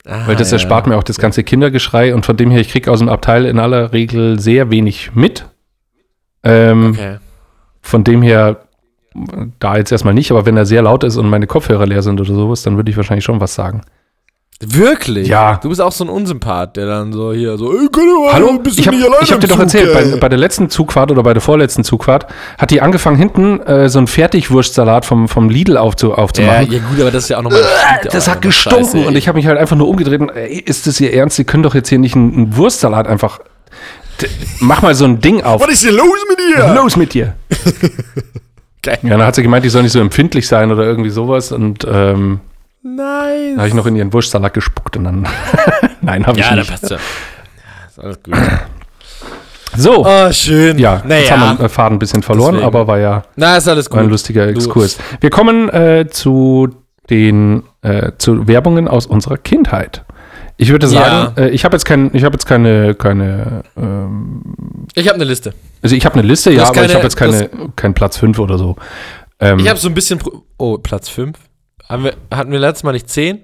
Ah, 0.05 0.27
Weil 0.27 0.35
das 0.35 0.51
ja. 0.51 0.55
erspart 0.55 0.87
mir 0.87 0.97
auch 0.97 1.03
das 1.03 1.17
ganze 1.17 1.43
Kindergeschrei 1.43 2.13
und 2.13 2.25
von 2.25 2.37
dem 2.37 2.51
her, 2.51 2.61
ich 2.61 2.69
kriege 2.69 2.91
aus 2.91 2.99
dem 2.99 3.09
Abteil 3.09 3.45
in 3.45 3.59
aller 3.59 3.91
Regel 3.91 4.39
sehr 4.39 4.69
wenig 4.69 5.11
mit. 5.15 5.45
Ähm, 6.43 6.91
Okay. 6.91 7.17
Von 7.81 8.03
dem 8.03 8.21
her 8.23 8.61
da 9.59 9.77
jetzt 9.77 9.91
erstmal 9.91 10.13
nicht, 10.15 10.31
aber 10.31 10.45
wenn 10.45 10.57
er 10.57 10.65
sehr 10.65 10.81
laut 10.81 11.03
ist 11.03 11.17
und 11.17 11.29
meine 11.29 11.47
Kopfhörer 11.47 11.85
leer 11.85 12.01
sind 12.01 12.19
oder 12.19 12.33
sowas, 12.33 12.63
dann 12.63 12.75
würde 12.77 12.89
ich 12.91 12.97
wahrscheinlich 12.97 13.23
schon 13.23 13.39
was 13.39 13.55
sagen. 13.55 13.81
Wirklich? 14.67 15.27
Ja. 15.27 15.59
Du 15.61 15.69
bist 15.69 15.81
auch 15.81 15.91
so 15.91 16.03
ein 16.03 16.09
Unsympath, 16.09 16.77
der 16.77 16.85
dann 16.85 17.13
so 17.13 17.33
hier 17.33 17.57
so, 17.57 17.73
ey, 17.73 17.87
mal, 17.91 18.33
Hallo, 18.33 18.59
bist 18.59 18.79
ich 18.79 18.85
du 18.85 18.91
habe 18.91 18.97
nicht 18.97 19.07
alleine 19.07 19.27
hab 19.27 19.41
dir 19.41 19.47
doch 19.47 19.55
Zug, 19.55 19.63
erzählt, 19.63 19.93
bei, 19.93 20.17
bei 20.17 20.29
der 20.29 20.37
letzten 20.37 20.69
Zugfahrt 20.69 21.11
oder 21.11 21.23
bei 21.23 21.33
der 21.33 21.41
vorletzten 21.41 21.83
Zugfahrt 21.83 22.27
hat 22.57 22.71
die 22.71 22.81
angefangen, 22.81 23.17
hinten 23.17 23.59
äh, 23.61 23.89
so 23.89 23.99
einen 23.99 24.07
Fertigwurstsalat 24.07 25.05
vom, 25.05 25.27
vom 25.27 25.49
Lidl 25.49 25.77
aufzu, 25.77 26.09
ja, 26.09 26.15
aufzumachen. 26.15 26.71
ja, 26.71 26.79
gut, 26.79 26.99
aber 26.99 27.11
das 27.11 27.23
ist 27.23 27.29
ja 27.29 27.37
auch 27.37 27.43
nochmal. 27.43 27.61
das 28.11 28.27
hat 28.27 28.41
gestunken 28.41 29.05
und 29.05 29.15
ich 29.15 29.27
habe 29.27 29.37
mich 29.37 29.47
halt 29.47 29.57
einfach 29.57 29.75
nur 29.75 29.87
umgedreht 29.87 30.21
und, 30.21 30.29
ey, 30.29 30.59
ist 30.59 30.87
das 30.87 30.99
Ihr 30.99 31.13
Ernst? 31.13 31.35
Sie 31.35 31.43
können 31.43 31.63
doch 31.63 31.75
jetzt 31.75 31.89
hier 31.89 31.99
nicht 31.99 32.15
einen, 32.15 32.33
einen 32.33 32.57
Wurstsalat 32.57 33.07
einfach. 33.07 33.39
Mach 34.59 34.81
mal 34.81 34.95
so 34.95 35.05
ein 35.05 35.19
Ding 35.19 35.43
auf. 35.43 35.61
Was 35.61 35.69
ist 35.69 35.83
denn 35.83 35.95
los 35.95 36.07
mit 36.29 36.39
dir? 36.39 36.73
Los 36.73 36.95
mit 36.95 37.13
dir. 37.13 37.33
Geil. 38.81 38.99
Ja, 39.01 39.09
dann 39.09 39.23
hat 39.23 39.35
sie 39.35 39.41
gemeint, 39.41 39.65
ich 39.65 39.71
soll 39.71 39.83
nicht 39.83 39.91
so 39.91 39.99
empfindlich 39.99 40.47
sein 40.47 40.71
oder 40.71 40.83
irgendwie 40.83 41.09
sowas 41.09 41.51
und 41.51 41.85
ähm, 41.91 42.39
Nice. 42.87 43.49
dann 43.53 43.57
habe 43.57 43.67
ich 43.67 43.73
noch 43.73 43.85
in 43.87 43.95
ihren 43.95 44.13
Wurstsalat 44.13 44.53
gespuckt 44.53 44.95
und 44.97 45.05
dann. 45.05 45.27
Nein, 46.01 46.25
habe 46.27 46.37
ich 46.39 46.45
ja, 46.45 46.51
da 46.51 46.57
nicht. 46.57 46.69
passt 46.69 46.89
ja. 46.91 46.97
Ja, 46.97 47.87
Ist 47.87 47.99
alles 47.99 48.21
gut. 48.23 48.35
So, 49.77 50.05
Oh, 50.05 50.31
schön. 50.31 50.77
ja, 50.77 51.03
jetzt 51.07 51.31
haben 51.31 51.39
wir 51.41 51.45
naja. 51.47 51.55
den 51.55 51.69
Faden 51.69 51.95
ein 51.95 51.99
bisschen 51.99 52.21
verloren, 52.23 52.53
Deswegen. 52.53 52.67
aber 52.67 52.87
war 52.87 52.99
ja 52.99 53.23
Na, 53.35 53.57
ist 53.57 53.67
alles 53.67 53.89
war 53.91 53.97
ein 53.97 54.03
gut. 54.05 54.11
lustiger 54.11 54.47
Exkurs. 54.47 54.97
Wir 55.19 55.29
kommen 55.31 55.67
äh, 55.69 56.07
zu 56.09 56.69
den 57.09 57.63
äh, 57.81 58.11
zu 58.17 58.47
Werbungen 58.47 58.87
aus 58.87 59.05
unserer 59.05 59.37
Kindheit. 59.37 60.05
Ich 60.57 60.69
würde 60.69 60.87
sagen, 60.87 61.33
äh, 61.37 61.49
ich 61.49 61.65
habe 61.65 61.75
jetzt 61.75 61.83
kein, 61.83 62.11
ich 62.13 62.23
habe 62.23 62.35
jetzt 62.35 62.45
keine, 62.45 62.93
keine, 62.95 63.63
ähm, 63.75 64.41
Ich 64.93 65.07
habe 65.07 65.15
eine 65.15 65.25
Liste. 65.25 65.53
also 65.81 65.95
ich 65.95 66.05
habe 66.05 66.17
eine 66.19 66.27
Liste, 66.27 66.51
ja, 66.51 66.63
aber 66.63 66.75
ich 66.75 66.81
keine- 66.81 66.93
habe 66.93 67.03
jetzt 67.03 67.17
keine, 67.17 67.49
keinen 67.75 67.93
Platz 67.95 68.17
5 68.17 68.39
oder 68.39 68.57
so. 68.57 68.77
Ähm, 69.41 69.59
Ich 69.59 69.67
habe 69.67 69.77
so 69.79 69.89
ein 69.89 69.93
bisschen. 69.93 70.19
Pro 70.19 70.43
oh, 70.57 70.77
Platz 70.77 71.09
5. 71.09 71.37
Haben 71.89 72.03
wir, 72.05 72.13
hatten 72.33 72.51
wir 72.51 72.59
letztes 72.59 72.83
Mal 72.83 72.93
nicht 72.93 73.09
10? 73.09 73.39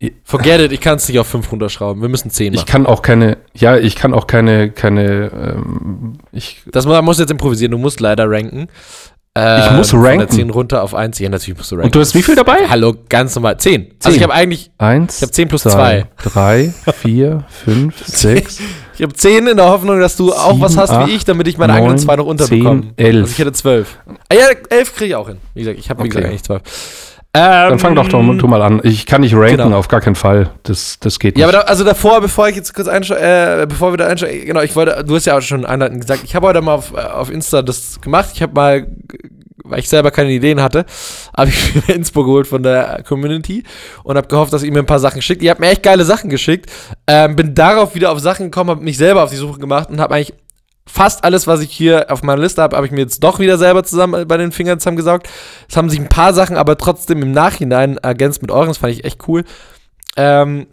Ja. 0.00 0.10
Forget 0.24 0.60
it, 0.60 0.72
ich 0.72 0.80
kann 0.82 0.96
es 0.96 1.08
nicht 1.08 1.18
auf 1.18 1.26
5 1.28 1.50
runterschrauben. 1.52 2.02
Wir 2.02 2.08
müssen 2.08 2.30
10 2.30 2.52
ich 2.52 2.60
machen. 2.60 2.66
kann 2.66 2.86
auch 2.86 3.02
keine, 3.02 3.38
ja, 3.54 3.76
ich 3.76 3.96
kann 3.96 4.12
auch 4.12 4.26
keine, 4.26 4.70
keine, 4.70 5.30
ähm, 5.56 6.18
ich, 6.32 6.62
Das 6.70 6.84
man 6.86 7.04
muss 7.04 7.18
jetzt 7.18 7.30
improvisieren, 7.30 7.72
du 7.72 7.78
musst 7.78 8.00
leider 8.00 8.28
ranken. 8.30 8.68
Ich 9.36 9.70
muss 9.72 9.90
Von 9.90 10.00
der 10.04 10.12
ranken? 10.12 10.28
10 10.30 10.50
runter 10.50 10.80
auf 10.84 10.94
1. 10.94 11.18
Ja, 11.18 11.28
natürlich 11.28 11.56
musst 11.58 11.72
du 11.72 11.74
ranken. 11.74 11.86
und 11.86 11.94
du 11.96 11.98
hast 12.00 12.14
wie 12.14 12.22
viel 12.22 12.36
dabei? 12.36 12.68
Hallo, 12.68 12.94
ganz 13.08 13.34
normal. 13.34 13.58
10. 13.58 13.80
Also 13.82 13.96
Zehn. 13.98 14.14
ich 14.14 14.22
habe 14.22 14.32
eigentlich, 14.32 14.70
Eins, 14.78 15.16
Ich 15.16 15.22
hab 15.24 15.34
10 15.34 15.48
plus 15.48 15.62
zwei, 15.62 16.06
drei, 16.22 16.72
vier, 17.00 17.44
fünf, 17.48 17.96
sechs, 18.06 18.60
ich 18.96 19.02
habe 19.02 19.12
10 19.12 19.48
in 19.48 19.56
der 19.56 19.66
Hoffnung, 19.66 19.98
dass 19.98 20.16
du 20.16 20.32
auch 20.32 20.50
Sieben, 20.50 20.60
was 20.60 20.76
hast 20.76 20.90
acht, 20.90 21.08
wie 21.08 21.16
ich, 21.16 21.24
damit 21.24 21.48
ich 21.48 21.58
meine 21.58 21.72
neun, 21.72 21.82
eigenen 21.82 21.98
2 21.98 22.14
noch 22.14 22.26
unterbekomme. 22.26 22.82
zehn, 22.82 22.92
elf. 22.96 23.16
Also 23.22 23.32
ich 23.32 23.38
hätte 23.40 23.52
12. 23.52 23.98
Ah 24.28 24.34
ja, 24.34 24.40
11 24.70 24.94
kriege 24.94 25.06
ich 25.08 25.16
auch 25.16 25.26
hin. 25.26 25.38
Wie 25.54 25.60
gesagt, 25.62 25.80
ich 25.80 25.90
habe 25.90 25.98
wie 26.04 26.06
Okay. 26.06 26.10
gesagt 26.10 26.26
eigentlich 26.26 26.44
12. 26.44 26.62
Ähm, 27.36 27.70
Dann 27.70 27.78
fang 27.80 27.94
doch 27.96 28.08
doch 28.08 28.22
du 28.38 28.46
mal 28.46 28.62
an. 28.62 28.80
Ich 28.84 29.06
kann 29.06 29.22
nicht 29.22 29.34
ranken, 29.34 29.56
Genau. 29.56 29.78
auf 29.78 29.88
gar 29.88 30.00
keinen 30.00 30.14
Fall. 30.14 30.50
Das, 30.62 30.98
das 31.00 31.18
geht 31.18 31.34
nicht. 31.34 31.40
Ja, 31.40 31.48
aber 31.48 31.58
da, 31.58 31.60
also 31.64 31.82
davor, 31.82 32.20
bevor 32.20 32.48
ich 32.48 32.54
jetzt 32.54 32.74
kurz 32.74 32.86
einsteigen, 32.86 33.24
äh, 33.24 33.66
bevor 33.68 33.92
wir 33.92 33.96
da 33.96 34.06
einsteigen, 34.06 34.46
genau, 34.46 34.60
ich 34.60 34.76
wollte, 34.76 35.02
du 35.04 35.16
hast 35.16 35.24
ja 35.26 35.36
auch 35.36 35.40
schon 35.42 35.66
einleitend 35.66 36.00
gesagt, 36.00 36.20
ich 36.22 36.36
habe 36.36 36.46
heute 36.46 36.60
mal 36.62 36.74
auf, 36.74 36.92
äh, 36.92 37.00
auf 37.00 37.30
Insta 37.32 37.62
das 37.62 38.00
gemacht. 38.00 38.30
Ich 38.34 38.40
habe 38.42 38.54
mal, 38.54 38.86
weil 39.64 39.80
ich 39.80 39.88
selber 39.88 40.12
keine 40.12 40.30
Ideen 40.30 40.62
hatte, 40.62 40.86
habe 41.36 41.48
ich 41.50 41.74
mir 41.88 41.94
Inspo 41.96 42.22
geholt 42.22 42.46
von 42.46 42.62
der 42.62 43.02
Community 43.02 43.64
und 44.04 44.16
habe 44.16 44.28
gehofft, 44.28 44.52
dass 44.52 44.62
ihr 44.62 44.70
mir 44.70 44.78
ein 44.78 44.86
paar 44.86 45.00
Sachen 45.00 45.20
schickt. 45.20 45.42
Ihr 45.42 45.50
habt 45.50 45.58
mir 45.58 45.70
echt 45.70 45.82
geile 45.82 46.04
Sachen 46.04 46.30
geschickt. 46.30 46.70
Ähm, 47.08 47.34
bin 47.34 47.52
darauf 47.52 47.96
wieder 47.96 48.12
auf 48.12 48.20
Sachen 48.20 48.46
gekommen, 48.46 48.70
habe 48.70 48.84
mich 48.84 48.96
selber 48.96 49.24
auf 49.24 49.30
die 49.30 49.36
Suche 49.36 49.58
gemacht 49.58 49.90
und 49.90 50.00
habe 50.00 50.14
eigentlich 50.14 50.34
fast 50.86 51.24
alles, 51.24 51.46
was 51.46 51.60
ich 51.60 51.70
hier 51.70 52.10
auf 52.10 52.22
meiner 52.22 52.42
Liste 52.42 52.62
habe, 52.62 52.76
habe 52.76 52.86
ich 52.86 52.92
mir 52.92 53.00
jetzt 53.00 53.22
doch 53.24 53.38
wieder 53.38 53.58
selber 53.58 53.84
zusammen 53.84 54.22
äh, 54.22 54.24
bei 54.24 54.36
den 54.36 54.52
Fingern 54.52 54.78
zusammengesaugt. 54.78 55.28
Es 55.68 55.76
haben 55.76 55.90
sich 55.90 56.00
ein 56.00 56.08
paar 56.08 56.34
Sachen 56.34 56.56
aber 56.56 56.76
trotzdem 56.76 57.22
im 57.22 57.32
Nachhinein 57.32 57.98
ergänzt 57.98 58.42
mit 58.42 58.50
euren. 58.50 58.68
Das 58.68 58.78
fand 58.78 58.92
ich 58.92 59.04
echt 59.04 59.26
cool. 59.28 59.44
Ähm, 60.16 60.66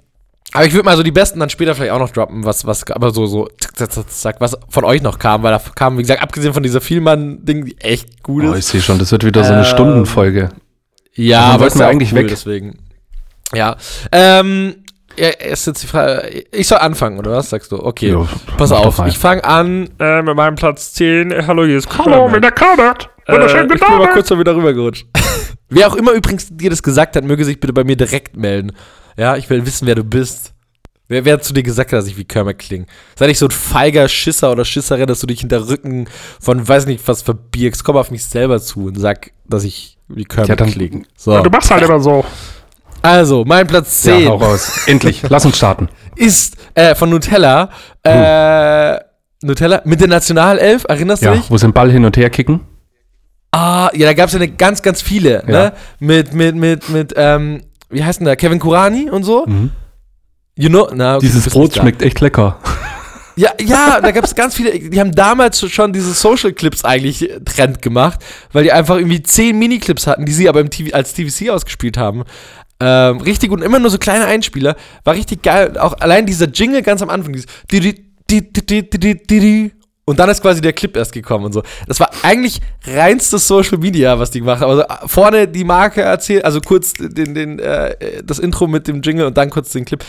aber 0.53 0.65
ich 0.65 0.73
würde 0.73 0.83
mal 0.83 0.97
so 0.97 1.03
die 1.03 1.11
besten 1.11 1.39
dann 1.39 1.49
später 1.49 1.75
vielleicht 1.75 1.93
auch 1.93 1.99
noch 1.99 2.11
droppen, 2.11 2.43
was, 2.43 2.65
was, 2.65 2.85
aber 2.91 3.11
so, 3.11 3.25
so, 3.25 3.47
zack, 3.73 4.41
was 4.41 4.57
von 4.67 4.83
euch 4.83 5.01
noch 5.01 5.17
kam, 5.17 5.43
weil 5.43 5.51
da 5.53 5.61
kam, 5.75 5.97
wie 5.97 6.01
gesagt, 6.01 6.21
abgesehen 6.21 6.53
von 6.53 6.61
dieser 6.61 6.81
Vielmann-Ding, 6.81 7.65
die 7.65 7.77
echt 7.79 8.21
gut 8.21 8.43
oh, 8.43 8.51
ist. 8.51 8.59
ich 8.59 8.65
sehe 8.65 8.81
schon, 8.81 8.99
das 8.99 9.13
wird 9.13 9.23
wieder 9.23 9.45
so 9.45 9.53
eine 9.53 9.61
Ähm, 9.61 9.67
Stundenfolge. 9.67 10.49
Ja, 11.13 11.41
aber 11.41 11.67
ist 11.67 11.79
wir 11.79 11.87
eigentlich 11.87 12.11
cool, 12.11 12.19
weg. 12.19 12.27
Deswegen. 12.29 12.79
Ja. 13.53 13.77
Ähm, 14.11 14.80
ja, 15.17 15.29
ist 15.29 15.67
jetzt 15.67 15.83
die 15.83 15.87
Frage. 15.87 16.45
Ich 16.51 16.67
soll 16.67 16.79
anfangen, 16.79 17.19
oder 17.19 17.31
was 17.31 17.49
sagst 17.49 17.71
du? 17.71 17.83
Okay. 17.83 18.11
Ja, 18.11 18.27
Pass 18.57 18.71
auf, 18.71 19.01
ich 19.07 19.17
fange 19.17 19.43
an 19.43 19.89
äh, 19.99 20.21
mit 20.21 20.35
meinem 20.35 20.55
Platz 20.55 20.93
10. 20.93 21.31
Äh, 21.31 21.43
hallo, 21.47 21.65
hier 21.65 21.77
ist 21.77 21.89
Hallo, 21.97 22.29
mit 22.29 22.43
der 22.43 22.51
Kabert. 22.51 23.09
Wunderschönen 23.27 23.65
äh, 23.65 23.67
guten 23.67 23.83
ich 23.83 23.89
bin 23.89 23.97
mal 23.97 24.13
kurz 24.13 24.29
mal 24.29 24.39
wieder 24.39 24.55
rübergerutscht. 24.55 25.05
wer 25.69 25.87
auch 25.87 25.95
immer 25.95 26.11
übrigens 26.11 26.47
dir 26.49 26.69
das 26.69 26.83
gesagt 26.83 27.15
hat, 27.15 27.23
möge 27.23 27.45
sich 27.45 27.59
bitte 27.59 27.73
bei 27.73 27.83
mir 27.83 27.95
direkt 27.95 28.35
melden. 28.35 28.73
Ja, 29.17 29.35
ich 29.35 29.49
will 29.49 29.65
wissen, 29.65 29.87
wer 29.87 29.95
du 29.95 30.03
bist. 30.03 30.53
Wer, 31.07 31.25
wer 31.25 31.33
hat 31.33 31.43
zu 31.43 31.53
dir 31.53 31.63
gesagt, 31.63 31.91
dass 31.91 32.07
ich 32.07 32.17
wie 32.17 32.23
Kermit 32.23 32.59
klinge? 32.59 32.85
Sei 33.17 33.27
nicht 33.27 33.37
so 33.37 33.45
ein 33.45 33.51
feiger 33.51 34.07
Schisser 34.07 34.49
oder 34.49 34.63
Schisserin, 34.63 35.07
dass 35.07 35.19
du 35.19 35.27
dich 35.27 35.41
hinter 35.41 35.67
Rücken 35.67 36.07
von 36.39 36.65
weiß 36.65 36.85
nicht 36.85 37.05
was 37.05 37.21
verbirgst. 37.21 37.83
Komm 37.83 37.97
auf 37.97 38.11
mich 38.11 38.23
selber 38.23 38.61
zu 38.61 38.85
und 38.85 38.97
sag, 38.97 39.31
dass 39.45 39.65
ich 39.65 39.97
wie 40.07 40.23
Kermit 40.23 40.59
Ja, 40.59 40.65
klinge. 40.65 41.03
So. 41.17 41.41
Du 41.41 41.49
machst 41.49 41.69
halt 41.69 41.83
immer 41.83 41.99
so. 41.99 42.23
Also, 43.01 43.43
mein 43.45 43.67
Platz 43.67 44.03
Ja, 44.05 44.17
10 44.17 44.27
hau 44.29 44.35
raus. 44.35 44.81
Endlich. 44.87 45.23
Lass 45.29 45.45
uns 45.45 45.57
starten. 45.57 45.89
ist 46.15 46.55
äh, 46.75 46.93
von 46.95 47.09
Nutella. 47.09 47.69
Äh, 48.03 48.99
Nutella 49.43 49.81
mit 49.85 49.99
der 50.01 50.07
Nationalelf, 50.07 50.85
erinnerst 50.87 51.23
du 51.23 51.27
Ja, 51.27 51.33
dich? 51.33 51.49
wo 51.49 51.57
sie 51.57 51.65
den 51.65 51.73
Ball 51.73 51.91
hin 51.91 52.05
und 52.05 52.15
her 52.17 52.29
kicken. 52.29 52.61
Ah, 53.51 53.89
ja, 53.93 54.05
da 54.07 54.13
gab 54.13 54.27
es 54.27 54.33
ja 54.33 54.39
eine 54.39 54.49
ganz, 54.49 54.81
ganz 54.81 55.01
viele, 55.01 55.43
Ja. 55.47 55.51
ne? 55.51 55.73
Mit, 55.99 56.33
mit, 56.33 56.55
mit, 56.55 56.89
mit, 56.89 57.13
ähm, 57.17 57.63
wie 57.89 58.03
heißt 58.03 58.19
denn 58.19 58.25
der? 58.25 58.35
Kevin 58.35 58.59
Kurani 58.59 59.09
und 59.09 59.23
so? 59.23 59.45
You 60.55 60.69
know, 60.69 60.87
na, 60.93 61.15
okay, 61.15 61.25
du 61.25 61.31
Dieses 61.33 61.51
Brot 61.51 61.73
schmeckt 61.75 62.01
echt 62.01 62.19
lecker. 62.21 62.59
Ja, 63.35 63.49
ja, 63.59 63.99
da 64.01 64.11
gab 64.11 64.25
es 64.25 64.35
ganz 64.35 64.55
viele, 64.55 64.77
die 64.77 64.99
haben 64.99 65.13
damals 65.13 65.59
schon 65.71 65.91
diese 65.93 66.13
Social 66.13 66.51
Clips 66.53 66.83
eigentlich 66.85 67.29
Trend 67.45 67.81
gemacht, 67.81 68.19
weil 68.51 68.63
die 68.63 68.71
einfach 68.71 68.97
irgendwie 68.97 69.23
zehn 69.23 69.57
Miniclips 69.57 70.05
hatten, 70.05 70.25
die 70.25 70.33
sie 70.33 70.47
aber 70.49 70.59
im 70.59 70.69
TV, 70.69 70.93
als 70.95 71.13
TVC 71.13 71.49
ausgespielt 71.49 71.97
haben. 71.97 72.23
Ähm, 72.81 73.17
richtig 73.21 73.51
und 73.51 73.61
immer 73.61 73.77
nur 73.77 73.91
so 73.91 73.99
kleine 73.99 74.25
Einspieler. 74.25 74.75
War 75.03 75.13
richtig 75.13 75.43
geil. 75.43 75.77
Auch 75.77 75.93
allein 75.99 76.25
dieser 76.25 76.47
Jingle 76.47 76.81
ganz 76.81 77.01
am 77.03 77.09
Anfang. 77.09 77.33
Dieses 77.33 77.45
und 80.05 80.19
dann 80.19 80.29
ist 80.29 80.41
quasi 80.41 80.61
der 80.61 80.73
Clip 80.73 80.97
erst 80.97 81.13
gekommen 81.13 81.45
und 81.45 81.53
so. 81.53 81.61
Das 81.87 81.99
war 81.99 82.09
eigentlich 82.23 82.59
reinstes 82.85 83.47
Social 83.47 83.77
Media, 83.77 84.17
was 84.17 84.31
die 84.31 84.39
gemacht 84.39 84.61
haben. 84.61 84.71
Also 84.71 84.81
äh, 84.81 85.07
vorne 85.07 85.47
die 85.47 85.63
Marke 85.63 86.01
erzählt, 86.01 86.43
also 86.43 86.59
kurz 86.59 86.93
den, 86.93 87.35
den, 87.35 87.59
äh, 87.59 88.23
das 88.23 88.39
Intro 88.39 88.67
mit 88.67 88.87
dem 88.87 89.01
Jingle 89.01 89.27
und 89.27 89.37
dann 89.37 89.49
kurz 89.51 89.71
den 89.71 89.85
Clip. 89.85 90.03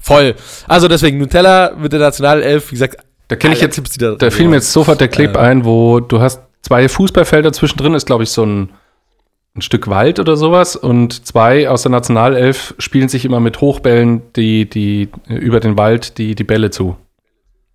Voll. 0.00 0.34
Also 0.66 0.88
deswegen 0.88 1.18
Nutella 1.18 1.72
mit 1.76 1.92
der 1.92 2.00
Nationalelf, 2.00 2.70
wie 2.70 2.74
gesagt. 2.74 2.96
Da 3.28 3.36
kenne 3.36 3.54
ich 3.54 3.60
jetzt, 3.60 3.76
Tipps, 3.76 3.96
da, 3.96 4.16
da 4.16 4.30
fiel 4.30 4.48
mir 4.48 4.56
jetzt 4.56 4.72
sofort 4.72 5.00
der 5.00 5.08
Clip 5.08 5.34
äh, 5.34 5.38
ein, 5.38 5.64
wo 5.64 6.00
du 6.00 6.20
hast 6.20 6.40
zwei 6.62 6.88
Fußballfelder 6.88 7.52
zwischendrin, 7.52 7.94
ist 7.94 8.06
glaube 8.06 8.24
ich 8.24 8.30
so 8.30 8.44
ein 8.44 8.70
ein 9.56 9.62
Stück 9.62 9.88
Wald 9.88 10.20
oder 10.20 10.36
sowas 10.36 10.76
und 10.76 11.26
zwei 11.26 11.68
aus 11.68 11.82
der 11.82 11.90
Nationalelf 11.90 12.74
spielen 12.78 13.08
sich 13.08 13.24
immer 13.24 13.40
mit 13.40 13.60
Hochbällen 13.60 14.22
die, 14.34 14.68
die 14.68 15.08
über 15.28 15.60
den 15.60 15.76
Wald 15.76 16.18
die, 16.18 16.34
die 16.34 16.44
Bälle 16.44 16.70
zu. 16.70 16.96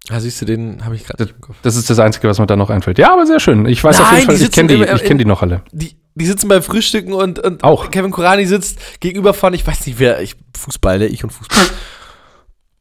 Ah, 0.10 0.20
siehst 0.20 0.42
du, 0.42 0.46
den 0.46 0.84
habe 0.84 0.96
ich 0.96 1.06
gerade 1.06 1.24
im 1.24 1.42
Kopf. 1.42 1.56
Das 1.62 1.78
ist 1.78 1.90
das 1.90 1.98
Einzige, 1.98 2.28
was 2.28 2.38
mir 2.38 2.46
da 2.46 2.58
noch 2.58 2.70
einfällt. 2.70 3.00
Ja, 3.00 3.14
aber 3.14 3.26
sehr 3.26 3.40
schön. 3.40 3.66
Ich 3.66 3.82
weiß 3.82 4.02
auf 4.02 4.12
Nein, 4.12 4.20
jeden 4.20 4.32
Fall, 4.32 4.42
ich 4.42 4.52
kenne 4.52 4.68
die, 4.76 4.84
ich 4.84 5.04
kenn 5.04 5.18
die 5.18 5.26
noch 5.26 5.42
alle. 5.42 5.62
Die, 5.72 5.96
die 6.16 6.26
sitzen 6.26 6.50
beim 6.50 6.62
Frühstücken 6.62 7.14
und, 7.14 7.40
und 7.40 7.64
Auch. 7.64 7.90
Kevin 7.90 8.12
Kurani 8.12 8.46
sitzt 8.46 9.00
gegenüber 9.00 9.34
von, 9.34 9.54
ich 9.54 9.66
weiß 9.66 9.86
nicht 9.88 10.00
wer, 10.00 10.22
ich, 10.22 10.36
Fußball, 10.58 11.00
ne? 11.00 11.08
Ich 11.08 11.24
und 11.24 11.30
Fußball. 11.30 11.66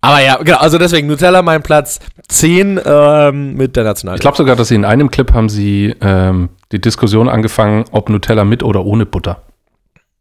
Aber 0.05 0.21
ja, 0.21 0.37
genau, 0.37 0.59
also 0.59 0.79
deswegen 0.79 1.07
Nutella 1.07 1.43
mein 1.43 1.63
Platz 1.63 2.01
10 2.29 2.81
ähm, 2.85 3.55
mit 3.55 3.77
der 3.77 3.85
Nationalelf. 3.85 4.19
Ich 4.19 4.23
glaube 4.23 4.37
sogar, 4.37 4.57
dass 4.57 4.69
sie 4.69 4.75
in 4.75 4.85
einem 4.85 5.13
Clip 5.13 5.33
haben 5.33 5.49
sie 5.49 5.95
ähm, 6.01 6.51
die 6.73 6.81
Diskussion 6.81 7.29
angefangen, 7.29 7.85
ob 7.93 8.09
Nutella 8.11 8.45
mit 8.45 8.65
oder 8.65 8.85
ohne 8.85 9.07
Butter. 9.07 9.43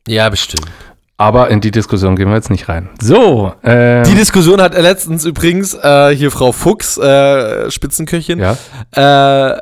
Ja, 0.08 0.30
bestimmt. 0.30 0.68
Aber 1.22 1.50
in 1.52 1.62
die 1.62 1.70
Diskussion 1.70 2.16
gehen 2.16 2.30
wir 2.30 2.36
jetzt 2.36 2.50
nicht 2.50 2.68
rein. 2.68 2.90
So, 3.00 3.54
ähm, 3.64 4.04
Die 4.06 4.16
Diskussion 4.16 4.60
hat 4.60 4.74
letztens 4.74 5.24
übrigens 5.24 5.76
äh, 5.76 6.16
hier 6.16 6.32
Frau 6.32 6.52
Fuchs, 6.52 6.98
äh, 6.98 7.70
Spitzenköchin, 7.70 8.40
ja, 8.40 8.54
äh, 8.94 9.62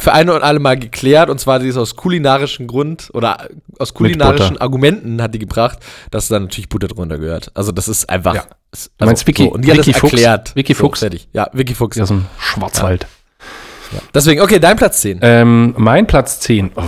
für 0.00 0.12
eine 0.12 0.34
und 0.34 0.42
alle 0.42 0.58
Mal 0.58 0.76
geklärt. 0.78 1.30
Und 1.30 1.38
zwar, 1.38 1.60
sie 1.60 1.68
ist 1.68 1.76
aus 1.76 1.94
kulinarischen 1.94 2.66
Grund 2.66 3.10
oder 3.12 3.46
aus 3.78 3.94
kulinarischen. 3.94 4.58
Argumenten 4.60 5.22
hat 5.22 5.32
die 5.34 5.38
gebracht, 5.38 5.78
dass 6.10 6.26
da 6.28 6.40
natürlich 6.40 6.68
Butter 6.68 6.88
drunter 6.88 7.18
gehört. 7.18 7.52
Also 7.54 7.70
das 7.70 7.86
ist 7.86 8.10
einfach. 8.10 8.34
Ja. 8.34 8.44
Du 8.98 9.06
meinst 9.06 9.26
Vicky- 9.26 9.48
und 9.48 9.64
die 9.64 9.70
hat 9.70 9.78
Vicky 9.78 9.92
das 9.92 10.00
Fuchs? 10.00 10.12
erklärt. 10.12 10.56
Vicky 10.56 10.74
So, 10.74 10.80
Fuchs? 10.80 10.98
fertig. 11.00 11.28
Ja, 11.32 11.48
Vicky 11.52 11.74
Fuchs. 11.74 12.00
aus 12.00 12.08
dem 12.08 12.26
Schwarzwald. 12.38 13.06
Deswegen, 14.14 14.40
okay, 14.40 14.58
dein 14.60 14.76
Platz 14.76 15.00
10. 15.00 15.18
Ähm, 15.22 15.74
mein 15.76 16.06
Platz 16.06 16.40
10. 16.40 16.70
Oh, 16.76 16.82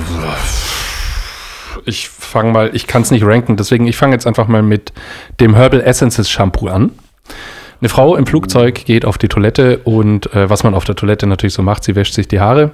Ich 1.86 2.08
fange 2.08 2.52
mal, 2.52 2.70
ich 2.74 2.86
kann 2.86 3.02
es 3.02 3.10
nicht 3.10 3.24
ranken, 3.24 3.56
deswegen 3.56 3.86
ich 3.86 3.96
fange 3.96 4.14
jetzt 4.14 4.26
einfach 4.26 4.48
mal 4.48 4.62
mit 4.62 4.92
dem 5.40 5.54
Herbal 5.54 5.80
Essences 5.80 6.30
Shampoo 6.30 6.68
an. 6.68 6.92
Eine 7.80 7.88
Frau 7.88 8.16
im 8.16 8.26
Flugzeug 8.26 8.84
geht 8.84 9.04
auf 9.04 9.18
die 9.18 9.28
Toilette 9.28 9.78
und 9.78 10.32
äh, 10.34 10.48
was 10.48 10.62
man 10.62 10.74
auf 10.74 10.84
der 10.84 10.94
Toilette 10.94 11.26
natürlich 11.26 11.54
so 11.54 11.62
macht, 11.62 11.82
sie 11.84 11.96
wäscht 11.96 12.14
sich 12.14 12.28
die 12.28 12.40
Haare. 12.40 12.70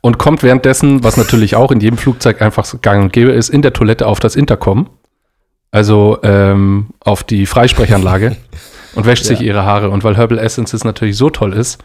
und 0.00 0.18
kommt 0.18 0.42
währenddessen, 0.42 1.04
was 1.04 1.16
natürlich 1.16 1.54
auch 1.54 1.70
in 1.70 1.80
jedem 1.80 1.96
Flugzeug 1.98 2.42
einfach 2.42 2.66
gang 2.80 3.04
und 3.04 3.12
gäbe 3.12 3.30
ist, 3.30 3.50
in 3.50 3.62
der 3.62 3.72
Toilette 3.72 4.06
auf 4.06 4.18
das 4.18 4.34
Intercom, 4.34 4.90
also 5.70 6.18
ähm, 6.24 6.88
auf 7.00 7.22
die 7.22 7.46
Freisprechanlage 7.46 8.36
und 8.96 9.06
wäscht 9.06 9.24
sich 9.24 9.38
Ja. 9.40 9.46
ihre 9.46 9.64
Haare. 9.64 9.90
Und 9.90 10.02
weil 10.04 10.16
Herbal 10.16 10.38
Essences 10.38 10.82
natürlich 10.84 11.16
so 11.16 11.30
toll 11.30 11.52
ist, 11.52 11.78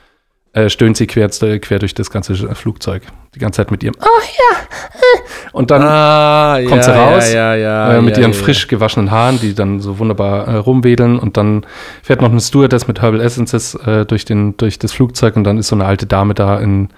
äh, 0.54 0.70
stöhnt 0.70 0.98
sie 0.98 1.08
quer, 1.08 1.30
quer 1.30 1.80
durch 1.80 1.94
das 1.94 2.10
ganze 2.10 2.36
Flugzeug. 2.56 3.04
Die 3.36 3.40
ganze 3.40 3.58
Zeit 3.58 3.70
mit 3.72 3.84
ihrem 3.84 3.94
Oh 4.02 4.06
ja. 4.06 4.58
Und 5.52 5.70
dann 5.70 5.84
Ah, 5.84 6.60
kommt 6.68 6.84
sie 6.84 6.92
raus 6.96 7.32
Ja, 7.32 7.54
ja, 7.56 7.94
äh, 7.98 8.02
mit 8.02 8.16
ja, 8.18 8.24
ihren 8.24 8.32
ja. 8.34 8.38
frisch 8.38 8.68
gewaschenen 8.68 9.12
Haaren, 9.12 9.40
die 9.40 9.54
dann 9.54 9.80
so 9.80 10.00
wunderbar 10.00 10.48
äh, 10.48 10.56
rumwedeln 10.56 11.20
und 11.20 11.38
dann 11.38 11.66
fährt 12.02 12.22
noch 12.22 12.32
eine 12.32 12.40
Stewardess 12.42 12.88
mit 12.88 13.02
Herbal 13.02 13.22
Essences 13.22 13.76
äh, 13.76 14.06
durch, 14.06 14.26
den, 14.26 14.58
durch 14.58 14.80
das 14.80 14.92
Flugzeug 14.94 15.36
und 15.36 15.44
dann 15.44 15.58
ist 15.60 15.68
so 15.68 15.76
eine 15.76 15.86
alte 15.86 16.06
Dame 16.08 16.34
da 16.34 16.58
in, 16.60 16.90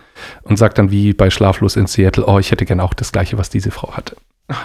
und 0.43 0.57
sagt 0.57 0.77
dann 0.77 0.91
wie 0.91 1.13
bei 1.13 1.29
Schlaflos 1.29 1.75
in 1.75 1.87
Seattle, 1.87 2.25
oh, 2.25 2.39
ich 2.39 2.51
hätte 2.51 2.65
gern 2.65 2.79
auch 2.79 2.93
das 2.93 3.11
gleiche, 3.11 3.37
was 3.37 3.49
diese 3.49 3.71
Frau 3.71 3.91
hatte. 3.93 4.15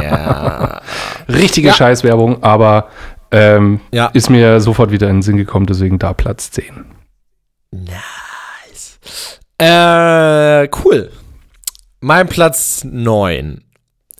Ja. 0.00 0.80
Richtige 1.28 1.68
Ja. 1.68 1.74
Scheißwerbung, 1.74 2.42
aber 2.42 2.88
ähm, 3.30 3.80
Ja. 3.92 4.06
ist 4.06 4.30
mir 4.30 4.60
sofort 4.60 4.90
wieder 4.90 5.08
in 5.08 5.16
den 5.16 5.22
Sinn 5.22 5.36
gekommen, 5.36 5.66
deswegen 5.66 5.98
da 5.98 6.12
Platz 6.14 6.50
10. 6.50 6.84
Nice. 7.82 8.98
Äh, 9.58 10.68
cool. 10.84 11.10
Mein 12.00 12.28
Platz 12.28 12.84
9. 12.84 13.62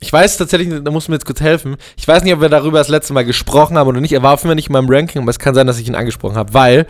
Ich 0.00 0.12
weiß 0.12 0.36
tatsächlich, 0.36 0.68
da 0.82 0.90
musst 0.90 1.08
du 1.08 1.12
mir 1.12 1.16
jetzt 1.16 1.24
kurz 1.26 1.40
helfen. 1.40 1.76
Ich 1.96 2.06
weiß 2.06 2.24
nicht, 2.24 2.34
ob 2.34 2.40
wir 2.40 2.48
darüber 2.48 2.78
das 2.78 2.88
letzte 2.88 3.12
Mal 3.14 3.24
gesprochen 3.24 3.78
haben 3.78 3.88
oder 3.88 4.00
nicht. 4.00 4.12
Er 4.12 4.22
war 4.22 4.32
auf 4.34 4.44
nicht 4.44 4.66
in 4.68 4.72
meinem 4.72 4.88
Ranking, 4.90 5.22
aber 5.22 5.30
es 5.30 5.38
kann 5.38 5.54
sein, 5.54 5.66
dass 5.66 5.78
ich 5.78 5.88
ihn 5.88 5.94
angesprochen 5.94 6.36
habe, 6.36 6.52
weil 6.52 6.86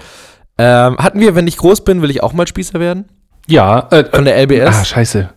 ähm, 0.58 0.96
hatten 0.98 1.20
wir, 1.20 1.34
wenn 1.34 1.46
ich 1.46 1.56
groß 1.56 1.84
bin, 1.84 2.02
will 2.02 2.10
ich 2.10 2.22
auch 2.22 2.32
mal 2.32 2.46
Spießer 2.46 2.80
werden? 2.80 3.06
Ja, 3.46 3.88
äh, 3.90 4.04
Von 4.04 4.24
der 4.24 4.36
LBS? 4.36 4.74
ah, 4.76 4.84
scheiße. 4.84 5.30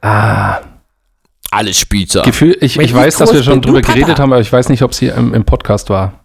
Ah, 0.00 0.60
Alles 1.50 1.78
Spießer. 1.78 2.22
Gefühl, 2.22 2.56
ich, 2.60 2.76
ich 2.76 2.78
ich 2.78 2.94
weiß, 2.94 3.18
dass 3.18 3.32
wir 3.32 3.42
schon 3.42 3.60
bin, 3.60 3.62
drüber 3.62 3.80
Papa. 3.80 3.92
geredet 3.94 4.18
haben, 4.18 4.32
aber 4.32 4.40
ich 4.40 4.52
weiß 4.52 4.68
nicht, 4.68 4.82
ob 4.82 4.94
sie 4.94 5.06
im, 5.08 5.34
im 5.34 5.44
Podcast 5.44 5.90
war. 5.90 6.21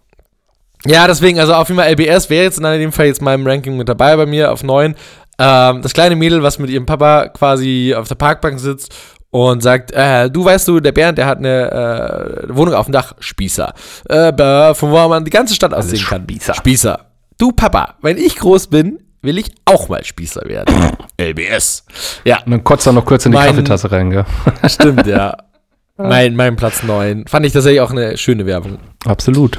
Ja, 0.87 1.07
deswegen, 1.07 1.39
also 1.39 1.53
auf 1.53 1.67
jeden 1.69 1.79
Fall 1.79 1.91
LBS 1.91 2.29
wäre 2.29 2.43
jetzt 2.43 2.57
in 2.57 2.63
dem 2.63 2.91
Fall 2.91 3.07
jetzt 3.07 3.21
meinem 3.21 3.45
Ranking 3.45 3.77
mit 3.77 3.89
dabei 3.89 4.15
bei 4.15 4.25
mir 4.25 4.51
auf 4.51 4.63
9. 4.63 4.95
Ähm, 5.39 5.81
das 5.81 5.93
kleine 5.93 6.15
Mädel, 6.15 6.41
was 6.43 6.57
mit 6.59 6.69
ihrem 6.69 6.85
Papa 6.85 7.27
quasi 7.29 7.93
auf 7.95 8.07
der 8.07 8.15
Parkbank 8.15 8.59
sitzt 8.59 8.93
und 9.29 9.61
sagt, 9.61 9.91
äh, 9.91 10.29
du 10.31 10.43
weißt 10.45 10.67
du, 10.67 10.79
der 10.79 10.91
Bernd, 10.93 11.17
der 11.17 11.25
hat 11.27 11.37
eine 11.39 12.47
äh, 12.49 12.55
Wohnung 12.55 12.73
auf 12.73 12.87
dem 12.87 12.93
Dach, 12.93 13.13
Spießer. 13.19 13.73
Äh, 14.09 14.73
von 14.73 14.91
wo 14.91 15.07
man 15.07 15.25
die 15.25 15.31
ganze 15.31 15.53
Stadt 15.53 15.73
aussehen 15.73 16.03
kann. 16.05 16.23
Spießer. 16.23 16.53
Spießer. 16.55 16.99
Du 17.37 17.51
Papa, 17.51 17.95
wenn 18.01 18.17
ich 18.17 18.35
groß 18.37 18.67
bin, 18.67 18.99
will 19.21 19.37
ich 19.37 19.51
auch 19.65 19.89
mal 19.89 20.03
Spießer 20.03 20.41
werden. 20.45 20.73
LBS. 21.21 21.85
Ja, 22.23 22.39
Und 22.45 22.51
dann 22.51 22.63
kotzt 22.63 22.87
er 22.87 22.93
noch 22.93 23.05
kurz 23.05 23.25
in 23.25 23.31
die 23.31 23.37
Mein- 23.37 23.47
Kaffeetasse 23.49 23.91
rein, 23.91 24.09
gell? 24.09 24.25
stimmt, 24.67 25.05
ja. 25.05 25.35
Mein, 25.99 26.35
mein 26.35 26.55
Platz 26.55 26.83
9. 26.83 27.25
Fand 27.27 27.43
ich 27.47 27.53
tatsächlich 27.53 27.81
auch 27.81 27.89
eine 27.89 28.17
schöne 28.17 28.45
Werbung. 28.45 28.77
Absolut. 29.05 29.57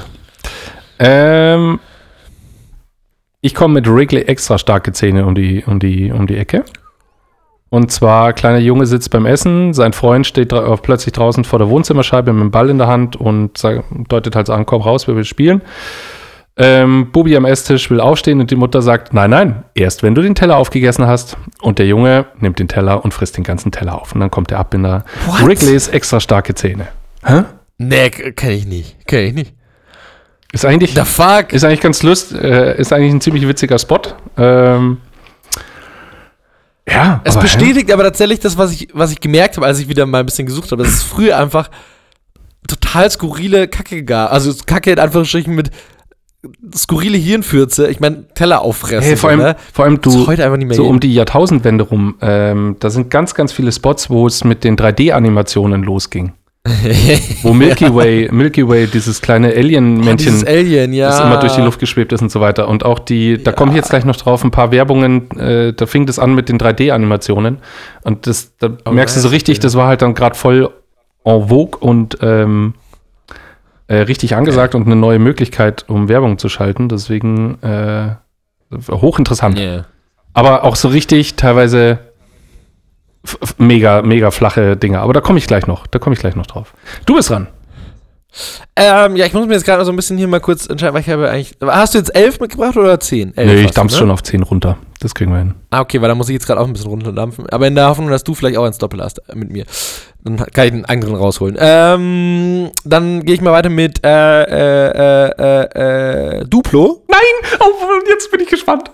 Ähm, 0.99 1.79
ich 3.41 3.55
komme 3.55 3.75
mit 3.75 3.89
Wrigley 3.89 4.23
extra 4.23 4.57
starke 4.57 4.91
Zähne 4.91 5.25
um 5.25 5.33
die, 5.33 5.63
um, 5.65 5.79
die, 5.79 6.11
um 6.11 6.27
die 6.27 6.37
Ecke. 6.37 6.65
Und 7.69 7.91
zwar, 7.91 8.33
kleiner 8.33 8.57
Junge 8.57 8.85
sitzt 8.85 9.11
beim 9.11 9.25
Essen, 9.25 9.73
sein 9.73 9.93
Freund 9.93 10.25
steht 10.25 10.51
dra 10.51 10.75
plötzlich 10.77 11.13
draußen 11.13 11.43
vor 11.43 11.59
der 11.59 11.69
Wohnzimmerscheibe 11.69 12.33
mit 12.33 12.41
dem 12.41 12.51
Ball 12.51 12.69
in 12.69 12.79
der 12.79 12.87
Hand 12.87 13.15
und 13.15 13.63
deutet 14.07 14.35
halt 14.35 14.47
so 14.47 14.53
an, 14.53 14.65
komm 14.65 14.81
raus, 14.81 15.07
wir 15.07 15.15
will 15.15 15.23
spielen. 15.23 15.61
Ähm, 16.57 17.11
Bubi 17.11 17.37
am 17.37 17.45
Esstisch 17.45 17.89
will 17.89 18.01
aufstehen 18.01 18.41
und 18.41 18.51
die 18.51 18.57
Mutter 18.57 18.81
sagt, 18.81 19.13
nein, 19.13 19.29
nein, 19.29 19.63
erst 19.75 20.03
wenn 20.03 20.13
du 20.13 20.21
den 20.21 20.35
Teller 20.35 20.57
aufgegessen 20.57 21.07
hast. 21.07 21.37
Und 21.61 21.79
der 21.79 21.87
Junge 21.87 22.25
nimmt 22.39 22.59
den 22.59 22.67
Teller 22.67 23.05
und 23.05 23.13
frisst 23.13 23.37
den 23.37 23.45
ganzen 23.45 23.71
Teller 23.71 24.01
auf. 24.01 24.13
Und 24.13 24.19
dann 24.19 24.29
kommt 24.29 24.51
der 24.51 24.59
Abbinder. 24.59 25.05
Wrigleys 25.41 25.87
extra 25.87 26.19
starke 26.19 26.55
Zähne. 26.55 26.87
Hä? 27.23 27.43
Nee, 27.77 28.09
kenne 28.09 28.53
ich 28.53 28.65
nicht. 28.65 29.07
Kenne 29.07 29.23
ich 29.27 29.33
nicht. 29.33 29.53
Ist 30.51 30.65
eigentlich, 30.65 30.95
The 30.95 31.03
fuck? 31.03 31.53
Ist 31.53 31.63
eigentlich 31.63 31.81
ganz 31.81 32.01
lust, 32.03 32.33
äh, 32.33 32.79
ist 32.79 32.91
eigentlich 32.91 33.13
ein 33.13 33.21
ziemlich 33.21 33.47
witziger 33.47 33.77
Spot. 33.77 34.01
Ähm, 34.37 34.97
ja, 36.87 37.21
Es 37.23 37.35
aber, 37.35 37.43
bestätigt 37.43 37.91
aber 37.91 38.03
tatsächlich 38.03 38.39
das, 38.39 38.57
was 38.57 38.71
ich, 38.71 38.87
was 38.93 39.11
ich 39.11 39.19
gemerkt 39.19 39.57
habe, 39.57 39.67
als 39.67 39.79
ich 39.79 39.87
wieder 39.89 40.05
mal 40.07 40.21
ein 40.21 40.25
bisschen 40.25 40.47
gesucht 40.47 40.71
habe, 40.71 40.83
dass 40.83 40.91
es 40.93 41.03
früher 41.03 41.37
einfach 41.37 41.69
total 42.67 43.09
skurrile 43.11 43.67
Kacke 43.67 44.03
gab. 44.03 44.31
Also 44.31 44.51
Kacke 44.65 44.91
in 44.91 44.99
Anführungsstrichen 44.99 45.53
mit 45.53 45.69
skurrile 46.75 47.17
Hirnfürze. 47.17 47.87
Ich 47.89 47.99
meine, 47.99 48.27
Teller 48.33 48.61
auffressen. 48.61 49.03
Hey, 49.03 49.17
vor 49.17 49.29
allem, 49.29 49.39
ne? 49.39 49.55
vor 49.73 49.85
allem 49.85 50.01
Das 50.01 50.13
ist 50.15 50.21
du, 50.23 50.27
heute 50.27 50.43
einfach 50.45 50.57
nicht 50.57 50.67
mehr 50.67 50.77
so 50.77 50.83
in. 50.85 50.89
um 50.89 50.99
die 50.99 51.13
Jahrtausendwende 51.13 51.83
rum, 51.83 52.15
ähm, 52.21 52.77
da 52.79 52.89
sind 52.89 53.09
ganz, 53.11 53.35
ganz 53.35 53.51
viele 53.51 53.71
Spots, 53.71 54.09
wo 54.09 54.25
es 54.25 54.43
mit 54.43 54.63
den 54.63 54.75
3D-Animationen 54.77 55.83
losging. 55.83 56.33
Wo 57.41 57.53
Milky 57.53 57.93
Way, 57.93 58.29
Milky 58.31 58.67
Way, 58.67 58.87
dieses 58.87 59.21
kleine 59.21 59.47
Alien-Männchen, 59.47 60.17
Dieses 60.17 60.45
Alien, 60.45 60.91
ja. 60.93 61.07
das 61.07 61.21
immer 61.21 61.37
durch 61.37 61.53
die 61.53 61.61
Luft 61.61 61.79
geschwebt 61.79 62.11
ist 62.11 62.21
und 62.21 62.31
so 62.31 62.41
weiter. 62.41 62.67
Und 62.67 62.83
auch 62.83 62.99
die, 62.99 63.41
da 63.41 63.51
komme 63.51 63.71
ich 63.71 63.77
jetzt 63.77 63.89
gleich 63.89 64.03
noch 64.05 64.17
drauf, 64.17 64.43
ein 64.43 64.51
paar 64.51 64.71
Werbungen, 64.71 65.31
äh, 65.39 65.73
da 65.73 65.85
fing 65.85 66.05
das 66.05 66.19
an 66.19 66.35
mit 66.35 66.49
den 66.49 66.59
3D-Animationen. 66.59 67.59
Und 68.03 68.27
das, 68.27 68.57
da 68.57 68.71
Oh, 68.85 68.91
merkst 68.91 69.15
du 69.15 69.21
so 69.21 69.29
richtig, 69.29 69.57
ja. 69.57 69.61
das 69.61 69.75
war 69.75 69.87
halt 69.87 70.01
dann 70.01 70.13
gerade 70.13 70.35
voll 70.35 70.69
en 71.23 71.47
vogue 71.47 71.79
und 71.79 72.17
ähm, 72.21 72.73
äh, 73.87 73.95
richtig 73.97 74.35
angesagt 74.35 74.75
und 74.75 74.85
eine 74.85 74.95
neue 74.95 75.19
Möglichkeit, 75.19 75.85
um 75.87 76.09
Werbung 76.09 76.37
zu 76.37 76.49
schalten. 76.49 76.89
Deswegen 76.89 77.61
äh, 77.63 78.15
hochinteressant. 78.91 79.57
Yeah. 79.57 79.85
Aber 80.33 80.63
auch 80.63 80.75
so 80.75 80.89
richtig 80.89 81.35
teilweise 81.35 81.99
mega, 83.57 84.01
mega 84.01 84.31
flache 84.31 84.77
Dinge. 84.77 84.99
Aber 84.99 85.13
da 85.13 85.21
komme 85.21 85.39
ich 85.39 85.47
gleich 85.47 85.67
noch. 85.67 85.87
Da 85.87 85.99
komme 85.99 86.13
ich 86.13 86.19
gleich 86.19 86.35
noch 86.35 86.47
drauf. 86.47 86.73
Du 87.05 87.15
bist 87.15 87.29
dran. 87.29 87.47
Ähm, 88.75 89.15
ja, 89.15 89.25
ich 89.25 89.33
muss 89.33 89.47
mir 89.47 89.53
jetzt 89.53 89.65
gerade 89.65 89.83
so 89.83 89.91
ein 89.91 89.95
bisschen 89.95 90.17
hier 90.17 90.27
mal 90.27 90.39
kurz 90.39 90.67
entscheiden, 90.67 90.93
weil 90.93 91.01
ich 91.01 91.09
habe 91.09 91.29
eigentlich. 91.29 91.57
Hast 91.61 91.93
du 91.93 91.97
jetzt 91.97 92.15
elf 92.15 92.39
mitgebracht 92.39 92.77
oder 92.77 92.99
zehn? 92.99 93.35
Elf 93.35 93.51
nee, 93.51 93.65
ich 93.65 93.71
dampf's 93.71 93.95
ne? 93.95 93.99
schon 93.99 94.11
auf 94.11 94.21
10 94.23 94.43
runter. 94.43 94.77
Das 94.99 95.15
kriegen 95.15 95.31
wir 95.31 95.39
hin. 95.39 95.55
Ah, 95.71 95.81
okay, 95.81 96.01
weil 96.01 96.09
da 96.09 96.15
muss 96.15 96.29
ich 96.29 96.33
jetzt 96.33 96.45
gerade 96.45 96.59
auch 96.61 96.67
ein 96.67 96.73
bisschen 96.73 96.89
runterdampfen. 96.89 97.49
Aber 97.49 97.67
in 97.67 97.75
der 97.75 97.87
Hoffnung, 97.87 98.09
dass 98.09 98.23
du 98.23 98.35
vielleicht 98.35 98.57
auch 98.57 98.65
eins 98.65 98.77
Doppel 98.77 99.01
hast 99.01 99.19
äh, 99.29 99.35
mit 99.35 99.51
mir. 99.51 99.65
Dann 100.23 100.37
kann 100.37 100.67
ich 100.67 100.73
einen 100.73 100.85
anderen 100.85 101.15
rausholen. 101.15 101.57
Ähm, 101.59 102.69
dann 102.83 103.23
gehe 103.23 103.35
ich 103.35 103.41
mal 103.41 103.51
weiter 103.51 103.69
mit 103.69 104.05
äh, 104.05 104.43
äh, 104.43 105.29
äh, 105.29 106.39
äh, 106.39 106.45
Duplo. 106.45 107.03
Nein! 107.07 107.19
Oh, 107.59 107.73
jetzt 108.07 108.29
bin 108.31 108.41
ich 108.41 108.49
gespannt. 108.49 108.91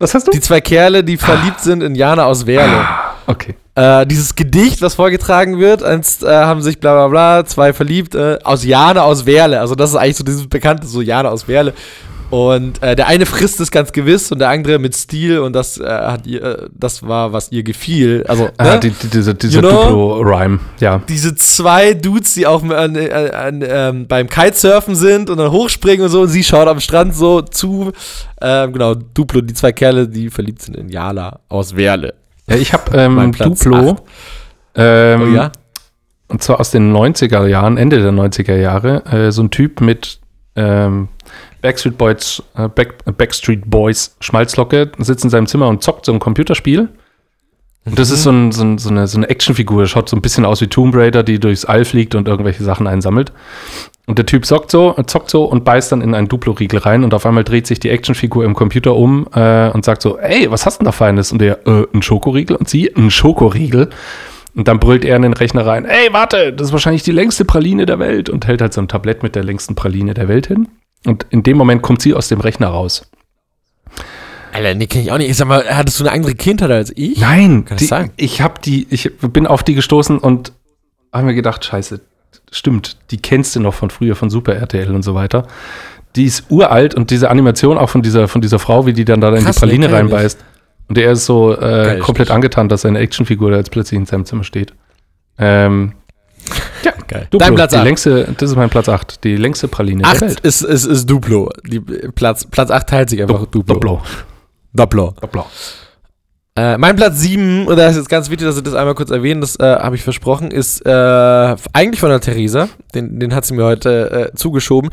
Was 0.00 0.14
hast 0.14 0.26
du? 0.26 0.30
Die 0.32 0.40
zwei 0.40 0.62
Kerle, 0.62 1.04
die 1.04 1.18
verliebt 1.18 1.60
sind 1.60 1.82
in 1.82 1.94
Jana 1.94 2.24
aus 2.24 2.46
Werle. 2.46 2.86
Okay. 3.26 3.54
Äh, 3.74 4.06
dieses 4.06 4.34
Gedicht, 4.34 4.80
was 4.80 4.94
vorgetragen 4.94 5.58
wird, 5.58 5.82
einst 5.82 6.24
äh, 6.24 6.26
haben 6.26 6.62
sich 6.62 6.80
bla 6.80 6.94
bla 6.94 7.08
bla, 7.08 7.44
zwei 7.44 7.74
verliebt, 7.74 8.14
äh, 8.14 8.38
aus 8.42 8.64
Jana 8.64 9.02
aus 9.02 9.26
Werle. 9.26 9.60
Also 9.60 9.74
das 9.74 9.90
ist 9.90 9.96
eigentlich 9.96 10.16
so 10.16 10.24
dieses 10.24 10.48
bekannte, 10.48 10.86
so 10.86 11.02
Jana 11.02 11.28
aus 11.28 11.46
Werle. 11.46 11.74
Und 12.30 12.80
äh, 12.80 12.94
der 12.94 13.08
eine 13.08 13.26
frisst 13.26 13.58
es 13.60 13.72
ganz 13.72 13.90
gewiss 13.92 14.30
und 14.30 14.38
der 14.38 14.50
andere 14.50 14.78
mit 14.78 14.94
Stil 14.94 15.40
und 15.40 15.52
das 15.52 15.78
äh, 15.78 15.84
hat 15.88 16.26
ihr, 16.28 16.42
äh, 16.42 16.68
das 16.72 17.02
war, 17.06 17.32
was 17.32 17.50
ihr 17.50 17.64
gefiel. 17.64 18.24
Also, 18.28 18.50
Ah, 18.56 18.74
ne? 18.74 18.80
die, 18.80 18.90
die, 18.90 19.08
diese 19.08 19.34
dieser? 19.34 19.62
Duplo-Rhyme. 19.62 20.60
Ja. 20.78 21.02
diese 21.08 21.34
zwei 21.34 21.92
Dudes, 21.94 22.34
die 22.34 22.46
auch 22.46 22.62
an, 22.62 22.70
an, 22.96 23.30
an, 23.30 23.64
ähm, 23.66 24.06
beim 24.06 24.28
Kitesurfen 24.28 24.94
sind 24.94 25.28
und 25.28 25.38
dann 25.38 25.50
hochspringen 25.50 26.04
und 26.06 26.12
so, 26.12 26.20
und 26.22 26.28
sie 26.28 26.44
schaut 26.44 26.68
am 26.68 26.78
Strand 26.78 27.16
so 27.16 27.42
zu. 27.42 27.90
Ähm, 28.40 28.72
genau, 28.72 28.94
Duplo, 28.94 29.40
die 29.40 29.54
zwei 29.54 29.72
Kerle, 29.72 30.06
die 30.06 30.30
verliebt 30.30 30.62
sind 30.62 30.76
in 30.76 30.88
Jala 30.88 31.40
aus 31.48 31.74
Werle. 31.76 32.14
ja 32.48 32.56
ich 32.56 32.72
habe 32.72 32.96
ähm, 32.96 33.32
Duplo. 33.32 33.96
Ähm, 34.76 35.22
Oh 35.22 35.34
ja? 35.34 35.50
Und 36.28 36.44
zwar 36.44 36.60
aus 36.60 36.70
den 36.70 36.94
90er 36.94 37.44
Jahren, 37.48 37.76
Ende 37.76 38.00
der 38.00 38.12
90er 38.12 38.54
Jahre, 38.54 39.04
äh, 39.06 39.32
so 39.32 39.42
ein 39.42 39.50
Typ 39.50 39.80
mit 39.80 40.20
ähm, 40.54 41.08
Backstreet 41.60 41.98
Boys, 41.98 42.42
äh, 42.56 42.68
Back, 42.68 42.94
äh, 43.06 43.12
Backstreet 43.12 43.68
Boys 43.68 44.16
Schmalzlocke, 44.20 44.90
sitzt 44.98 45.24
in 45.24 45.30
seinem 45.30 45.46
Zimmer 45.46 45.68
und 45.68 45.82
zockt 45.82 46.06
so 46.06 46.12
ein 46.12 46.18
Computerspiel. 46.18 46.88
Und 47.86 47.98
das 47.98 48.10
ist 48.10 48.24
so, 48.24 48.30
ein, 48.30 48.52
so, 48.52 48.62
ein, 48.62 48.78
so 48.78 48.90
eine, 48.90 49.06
so 49.06 49.16
eine 49.16 49.28
Actionfigur, 49.28 49.86
schaut 49.86 50.08
so 50.08 50.16
ein 50.16 50.20
bisschen 50.20 50.44
aus 50.44 50.60
wie 50.60 50.66
Tomb 50.66 50.94
Raider, 50.94 51.22
die 51.22 51.38
durchs 51.38 51.64
All 51.64 51.84
fliegt 51.84 52.14
und 52.14 52.28
irgendwelche 52.28 52.62
Sachen 52.62 52.86
einsammelt. 52.86 53.32
Und 54.06 54.18
der 54.18 54.26
Typ 54.26 54.44
zockt 54.44 54.70
so, 54.70 54.94
zockt 55.06 55.30
so 55.30 55.44
und 55.44 55.64
beißt 55.64 55.92
dann 55.92 56.02
in 56.02 56.14
einen 56.14 56.28
Duplo-Riegel 56.28 56.80
rein 56.80 57.04
und 57.04 57.14
auf 57.14 57.24
einmal 57.24 57.44
dreht 57.44 57.66
sich 57.66 57.80
die 57.80 57.90
Actionfigur 57.90 58.44
im 58.44 58.54
Computer 58.54 58.94
um 58.96 59.26
äh, 59.34 59.70
und 59.70 59.84
sagt 59.84 60.02
so, 60.02 60.18
ey, 60.18 60.50
was 60.50 60.66
hast 60.66 60.76
du 60.76 60.78
denn 60.80 60.86
da 60.86 60.92
Feines? 60.92 61.32
Und 61.32 61.40
der, 61.40 61.66
äh, 61.66 61.86
ein 61.94 62.02
Schokoriegel? 62.02 62.56
Und 62.56 62.68
sie, 62.68 62.94
ein 62.94 63.10
Schokoriegel. 63.10 63.88
Und 64.54 64.66
dann 64.68 64.80
brüllt 64.80 65.04
er 65.04 65.16
in 65.16 65.22
den 65.22 65.32
Rechner 65.32 65.64
rein, 65.64 65.84
ey, 65.84 66.12
warte, 66.12 66.52
das 66.52 66.68
ist 66.68 66.72
wahrscheinlich 66.72 67.04
die 67.04 67.12
längste 67.12 67.44
Praline 67.44 67.86
der 67.86 67.98
Welt 67.98 68.28
und 68.28 68.46
hält 68.46 68.60
halt 68.60 68.72
so 68.72 68.80
ein 68.80 68.88
Tablett 68.88 69.22
mit 69.22 69.36
der 69.36 69.44
längsten 69.44 69.74
Praline 69.74 70.12
der 70.12 70.28
Welt 70.28 70.48
hin. 70.48 70.68
Und 71.06 71.26
in 71.30 71.42
dem 71.42 71.56
Moment 71.56 71.82
kommt 71.82 72.02
sie 72.02 72.14
aus 72.14 72.28
dem 72.28 72.40
Rechner 72.40 72.68
raus. 72.68 73.10
Alter, 74.52 74.74
nee, 74.74 74.86
kenn 74.86 75.02
ich 75.02 75.12
auch 75.12 75.18
nicht. 75.18 75.30
Ich 75.30 75.36
sag 75.36 75.46
mal, 75.46 75.64
hattest 75.68 76.00
du 76.00 76.04
eine 76.04 76.12
andere 76.12 76.34
Kindheit 76.34 76.70
als 76.70 76.92
ich? 76.96 77.20
Nein, 77.20 77.64
Kann 77.64 77.78
die, 77.78 77.86
sein? 77.86 78.10
ich 78.16 78.42
hab 78.42 78.60
die, 78.62 78.86
ich 78.90 79.10
bin 79.18 79.46
auf 79.46 79.62
die 79.62 79.74
gestoßen 79.74 80.18
und 80.18 80.52
habe 81.12 81.26
mir 81.26 81.34
gedacht, 81.34 81.64
scheiße, 81.64 82.00
stimmt, 82.50 82.96
die 83.10 83.18
kennst 83.18 83.56
du 83.56 83.60
noch 83.60 83.74
von 83.74 83.90
früher, 83.90 84.16
von 84.16 84.30
Super 84.30 84.54
RTL 84.54 84.92
und 84.94 85.02
so 85.02 85.14
weiter. 85.14 85.46
Die 86.16 86.24
ist 86.24 86.50
uralt 86.50 86.94
und 86.94 87.10
diese 87.10 87.30
Animation 87.30 87.78
auch 87.78 87.88
von 87.88 88.02
dieser, 88.02 88.26
von 88.26 88.40
dieser 88.40 88.58
Frau, 88.58 88.86
wie 88.86 88.92
die 88.92 89.04
dann 89.04 89.20
da 89.20 89.28
in 89.34 89.44
Krass, 89.44 89.56
die 89.56 89.60
Praline 89.60 89.86
nee, 89.86 89.94
reinbeißt. 89.94 90.44
Und 90.88 90.98
er 90.98 91.12
ist 91.12 91.24
so 91.24 91.54
äh, 91.54 91.58
Geil, 91.60 91.98
komplett 92.00 92.32
angetan, 92.32 92.68
dass 92.68 92.80
seine 92.80 92.98
Actionfigur 92.98 93.52
da 93.52 93.58
jetzt 93.58 93.70
plötzlich 93.70 93.96
in 93.96 94.06
seinem 94.06 94.24
Zimmer 94.24 94.42
steht. 94.42 94.74
Ähm, 95.38 95.92
ja, 96.84 96.92
Geil. 97.10 97.26
Duplo, 97.30 97.44
Dein 97.44 97.54
Platz 97.56 97.72
die 97.72 97.78
8. 97.78 97.84
längste, 97.84 98.34
das 98.38 98.50
ist 98.50 98.56
mein 98.56 98.70
Platz 98.70 98.88
8, 98.88 99.24
die 99.24 99.36
längste 99.36 99.66
Praline 99.66 100.02
der 100.02 100.12
8 100.12 100.20
Welt. 100.20 100.40
ist, 100.40 100.62
ist, 100.62 100.84
ist 100.84 101.06
Duplo. 101.06 101.50
Die, 101.66 101.80
Platz, 101.80 102.46
Platz 102.48 102.70
8 102.70 102.86
teilt 102.88 103.10
sich 103.10 103.20
einfach 103.20 103.46
Duplo. 103.46 103.74
Duplo. 103.74 104.02
Duplo. 104.72 105.14
Duplo. 105.20 105.46
Äh, 106.56 106.78
mein 106.78 106.94
Platz 106.94 107.18
7, 107.20 107.66
und 107.66 107.76
da 107.76 107.88
ist 107.88 107.96
jetzt 107.96 108.08
ganz 108.08 108.30
wichtig, 108.30 108.46
dass 108.46 108.56
ich 108.56 108.62
das 108.62 108.74
einmal 108.74 108.94
kurz 108.94 109.10
erwähnen, 109.10 109.40
das 109.40 109.56
äh, 109.56 109.64
habe 109.64 109.96
ich 109.96 110.02
versprochen, 110.02 110.50
ist 110.50 110.84
äh, 110.86 111.56
eigentlich 111.72 112.00
von 112.00 112.10
der 112.10 112.20
Theresa. 112.20 112.68
Den, 112.94 113.18
den 113.18 113.34
hat 113.34 113.44
sie 113.44 113.54
mir 113.54 113.64
heute 113.64 114.30
äh, 114.32 114.36
zugeschoben. 114.36 114.90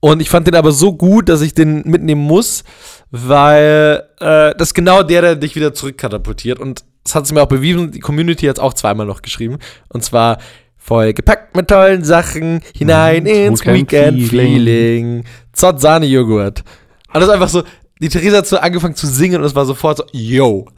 Und 0.00 0.20
ich 0.20 0.30
fand 0.30 0.46
den 0.46 0.54
aber 0.54 0.72
so 0.72 0.92
gut, 0.92 1.28
dass 1.28 1.40
ich 1.40 1.54
den 1.54 1.82
mitnehmen 1.84 2.20
muss, 2.20 2.62
weil 3.10 4.04
äh, 4.20 4.54
das 4.56 4.68
ist 4.68 4.74
genau 4.74 5.02
der, 5.02 5.22
der 5.22 5.36
dich 5.36 5.56
wieder 5.56 5.74
zurückkatapultiert. 5.74 6.60
Und 6.60 6.84
das 7.02 7.14
hat 7.14 7.26
sie 7.26 7.34
mir 7.34 7.42
auch 7.42 7.48
bewiesen. 7.48 7.92
Die 7.92 8.00
Community 8.00 8.46
hat 8.46 8.58
es 8.58 8.62
auch 8.62 8.74
zweimal 8.74 9.06
noch 9.06 9.22
geschrieben. 9.22 9.58
Und 9.88 10.04
zwar 10.04 10.38
voll 10.86 11.12
gepackt 11.12 11.56
mit 11.56 11.68
tollen 11.68 12.04
Sachen 12.04 12.60
hinein 12.76 13.24
Mhm, 13.24 13.28
ins 13.28 13.66
Weekend 13.66 14.16
Weekend-Feeling. 14.18 15.24
Zott 15.52 15.80
Sahne-Joghurt. 15.80 16.60
Und 17.08 17.14
das 17.14 17.24
ist 17.24 17.30
einfach 17.30 17.48
so, 17.48 17.62
die 18.00 18.08
Theresa 18.08 18.38
hat 18.38 18.46
so 18.46 18.58
angefangen 18.58 18.94
zu 18.94 19.06
singen 19.06 19.40
und 19.40 19.46
es 19.46 19.54
war 19.54 19.64
sofort 19.66 19.98
so, 19.98 20.04
yo. 20.12 20.66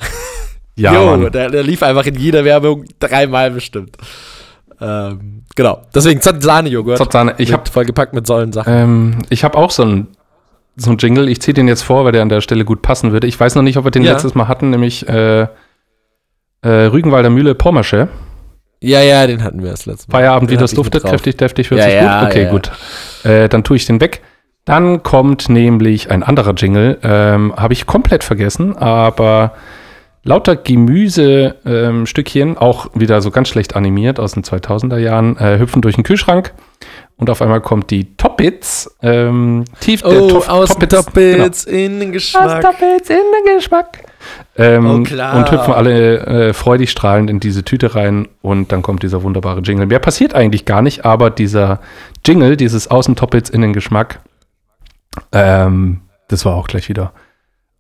Ja, 0.77 0.93
Yo, 0.95 1.29
der, 1.29 1.51
der 1.51 1.65
lief 1.65 1.83
einfach 1.83 2.07
in 2.07 2.15
jeder 2.15 2.45
Werbung 2.45 2.85
dreimal 3.01 3.51
bestimmt. 3.51 3.97
Ähm, 4.81 5.43
genau. 5.57 5.83
Deswegen 5.93 6.21
Zott 6.21 6.41
Sahne-Joghurt. 6.41 6.99
Zott 6.99 7.13
Sahne. 7.13 7.35
Ich 7.39 7.53
habe 7.53 7.69
vollgepackt 7.69 8.15
mit 8.15 8.29
Säulensachen. 8.29 8.73
ähm, 8.73 9.19
ich 9.29 9.43
hab 9.43 9.57
auch 9.57 9.73
so 9.73 9.83
einen 9.83 10.07
so 10.77 10.91
einen 10.91 10.99
Jingle. 10.99 11.29
Ich 11.29 11.41
ziehe 11.43 11.53
den 11.53 11.67
jetzt 11.67 11.83
vor, 11.83 12.05
weil 12.05 12.13
der 12.13 12.23
an 12.23 12.29
der 12.29 12.41
Stelle 12.43 12.65
gut 12.65 12.81
passen 12.83 13.11
würde. 13.11 13.27
Ich 13.27 13.41
weiß 13.41 13.57
noch 13.57 13.63
nicht, 13.63 13.77
ob 13.77 13.83
wir 13.85 13.91
den 13.91 14.05
Ja. 14.05 14.13
letztes 14.13 14.37
Mal 14.37 14.47
hatten, 14.47 14.71
nämlich 14.71 15.09
äh, 15.09 15.49
äh, 16.63 16.69
Rügenwalder 16.69 17.31
Mühle 17.31 17.57
Pommersche. 17.57 18.07
Ja, 18.81 19.01
ja, 19.03 19.27
den 19.27 19.43
hatten 19.43 19.63
wir 19.63 19.71
das 19.73 19.87
letzte 19.87 20.11
Mal. 20.13 20.19
Feierabend, 20.19 20.51
wie 20.51 20.57
das 20.57 20.73
duftet, 20.73 21.03
kräftig, 21.05 21.37
deftig, 21.37 21.71
hört 21.71 21.81
Ja, 21.81 21.87
sich 21.87 21.95
ja, 21.95 22.21
gut. 22.21 22.29
Okay, 22.31 22.43
ja. 22.45 22.51
gut. 22.51 22.71
Äh, 23.25 23.49
dann 23.49 23.65
tue 23.65 23.77
ich 23.77 23.87
den 23.87 24.01
weg. 24.01 24.23
Dann 24.65 25.03
kommt 25.03 25.49
nämlich 25.49 26.11
ein 26.11 26.23
anderer 26.23 26.53
Jingle. 26.55 26.99
Ähm, 27.03 27.55
Habe 27.57 27.73
ich 27.73 27.87
komplett 27.87 28.23
vergessen, 28.23 28.77
aber 28.77 29.55
lauter 30.23 30.57
Gemüsestückchen, 30.57 32.49
ähm, 32.51 32.59
auch 32.59 32.89
wieder 32.95 33.21
so 33.21 33.31
ganz 33.31 33.49
schlecht 33.49 33.75
animiert 33.77 34.21
aus 34.21 34.33
den 34.33 34.43
2000er 34.45 34.99
Jahren, 34.99 35.37
äh, 35.39 35.59
hüpfen 35.59 35.83
durch 35.83 35.95
den 35.95 36.05
Kühlschrank. 36.05 36.53
Und 37.17 37.31
auf 37.31 37.43
einmal 37.43 37.61
kommt 37.61 37.91
die 37.91 38.15
Toppits. 38.17 38.95
Ähm, 39.03 39.65
tief 39.81 40.03
der 40.03 40.23
Oh, 40.23 40.29
Toff- 40.29 40.49
aus 40.49 40.69
Toppits, 40.69 41.05
Toppits 41.05 41.65
in 41.65 41.99
den 41.99 42.13
Geschmack. 42.13 42.61
Toppits 42.63 43.11
in 43.11 43.17
den 43.17 43.57
Geschmack. 43.57 43.99
Ähm, 44.57 44.87
Oh. 44.87 44.95
Und 44.95 45.51
hüpfen 45.51 45.73
alle 45.75 46.19
äh, 46.49 46.53
freudig 46.53 46.91
strahlend 46.91 47.31
in 47.31 47.41
diese 47.41 47.65
Tüte 47.65 47.95
rein 47.95 48.29
und 48.43 48.73
dann 48.73 48.83
kommt 48.83 49.03
dieser 49.03 49.23
wunderbare 49.23 49.61
Jingle. 49.61 49.87
Mehr 49.87 49.99
passiert 50.01 50.35
eigentlich 50.35 50.65
gar 50.65 50.83
nicht, 50.83 51.05
aber 51.05 51.31
dieser 51.31 51.81
Jingle, 52.27 52.57
dieses 52.57 52.89
Außentoppits 52.91 53.51
in 53.51 53.61
den 53.63 53.73
Geschmack, 53.73 54.21
ähm, 55.33 56.01
das 56.29 56.45
war 56.45 56.55
auch 56.57 56.67
gleich 56.67 56.89
wieder 56.89 57.13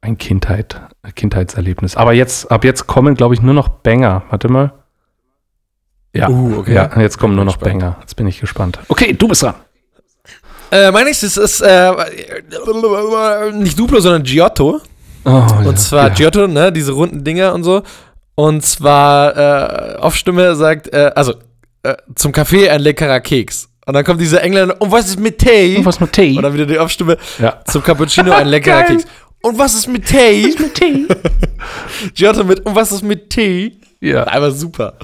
ein 0.01 0.17
Kindheit, 0.17 0.81
Kindheitserlebnis. 1.17 1.97
Aber 1.97 2.13
jetzt, 2.13 2.51
ab 2.51 2.65
jetzt 2.65 2.87
kommen, 2.87 3.15
glaube 3.15 3.35
ich, 3.35 3.43
nur 3.43 3.55
noch 3.55 3.69
Banger. 3.69 4.23
Warte 4.31 4.49
mal. 4.49 4.73
Ja, 6.15 6.29
Uh, 6.29 6.59
okay. 6.61 6.75
ja, 6.75 7.01
jetzt 7.01 7.19
kommen 7.19 7.35
nur 7.37 7.45
noch 7.45 7.59
Gespannt. 7.59 7.81
Banger. 7.81 7.97
Jetzt 8.01 8.15
bin 8.15 8.27
ich 8.27 8.41
gespannt. 8.41 8.79
Okay, 8.89 9.13
du 9.13 9.29
bist 9.29 9.43
dran. 9.43 9.55
Äh, 10.71 10.91
mein 10.91 11.05
nächstes 11.05 11.37
ist 11.37 11.61
äh, 11.61 11.93
nicht 13.53 13.79
Duplo, 13.79 14.01
sondern 14.01 14.23
Giotto. 14.23 14.81
Oh, 15.29 15.69
Und 15.69 15.79
zwar 15.79 16.11
Giotto, 16.11 16.47
ne, 16.47 16.73
diese 16.73 16.93
runden 16.93 17.23
Dinger 17.25 17.55
und 17.55 17.65
so. 17.65 17.83
Und 18.35 18.65
zwar 18.65 19.37
äh, 19.37 19.97
auf 19.97 20.17
Stimme 20.17 20.55
sagt, 20.55 20.93
äh, 20.93 21.11
also 21.15 21.35
äh, 21.83 21.95
zum 22.15 22.33
Kaffee 22.33 22.71
ein 22.71 22.81
leckerer 22.81 23.21
Keks. 23.21 23.69
Und 23.87 23.95
dann 23.95 24.05
kommt 24.05 24.21
dieser 24.21 24.43
Engländer, 24.43 24.77
und 24.81 24.93
was 24.93 25.07
ist 25.09 25.19
mit 25.19 25.39
Tee? 25.39 25.77
Und 25.79 25.85
was 25.87 25.99
mit 25.99 26.13
Tee? 26.13 26.37
Und 26.37 26.43
dann 26.43 26.53
wieder 26.55 26.67
die 26.67 26.79
Aufstimme, 26.79 27.17
Ja. 27.39 27.61
zum 27.67 27.83
Cappuccino 27.83 28.33
ein 28.33 28.49
leckerer. 28.49 28.83
Keks. 28.85 29.05
Und 29.43 29.59
was 29.59 29.75
ist 29.75 29.89
mit 29.89 30.07
Tee? 30.07 30.55
mit 30.59 30.75
Tee? 30.75 31.07
Giotto 32.15 32.45
mit, 32.45 32.65
und 32.67 32.75
was 32.75 32.93
ist 32.93 33.03
mit 33.03 33.31
Tee? 33.31 33.79
ja, 34.01 34.25
Einfach 34.25 34.53
super. 34.53 34.95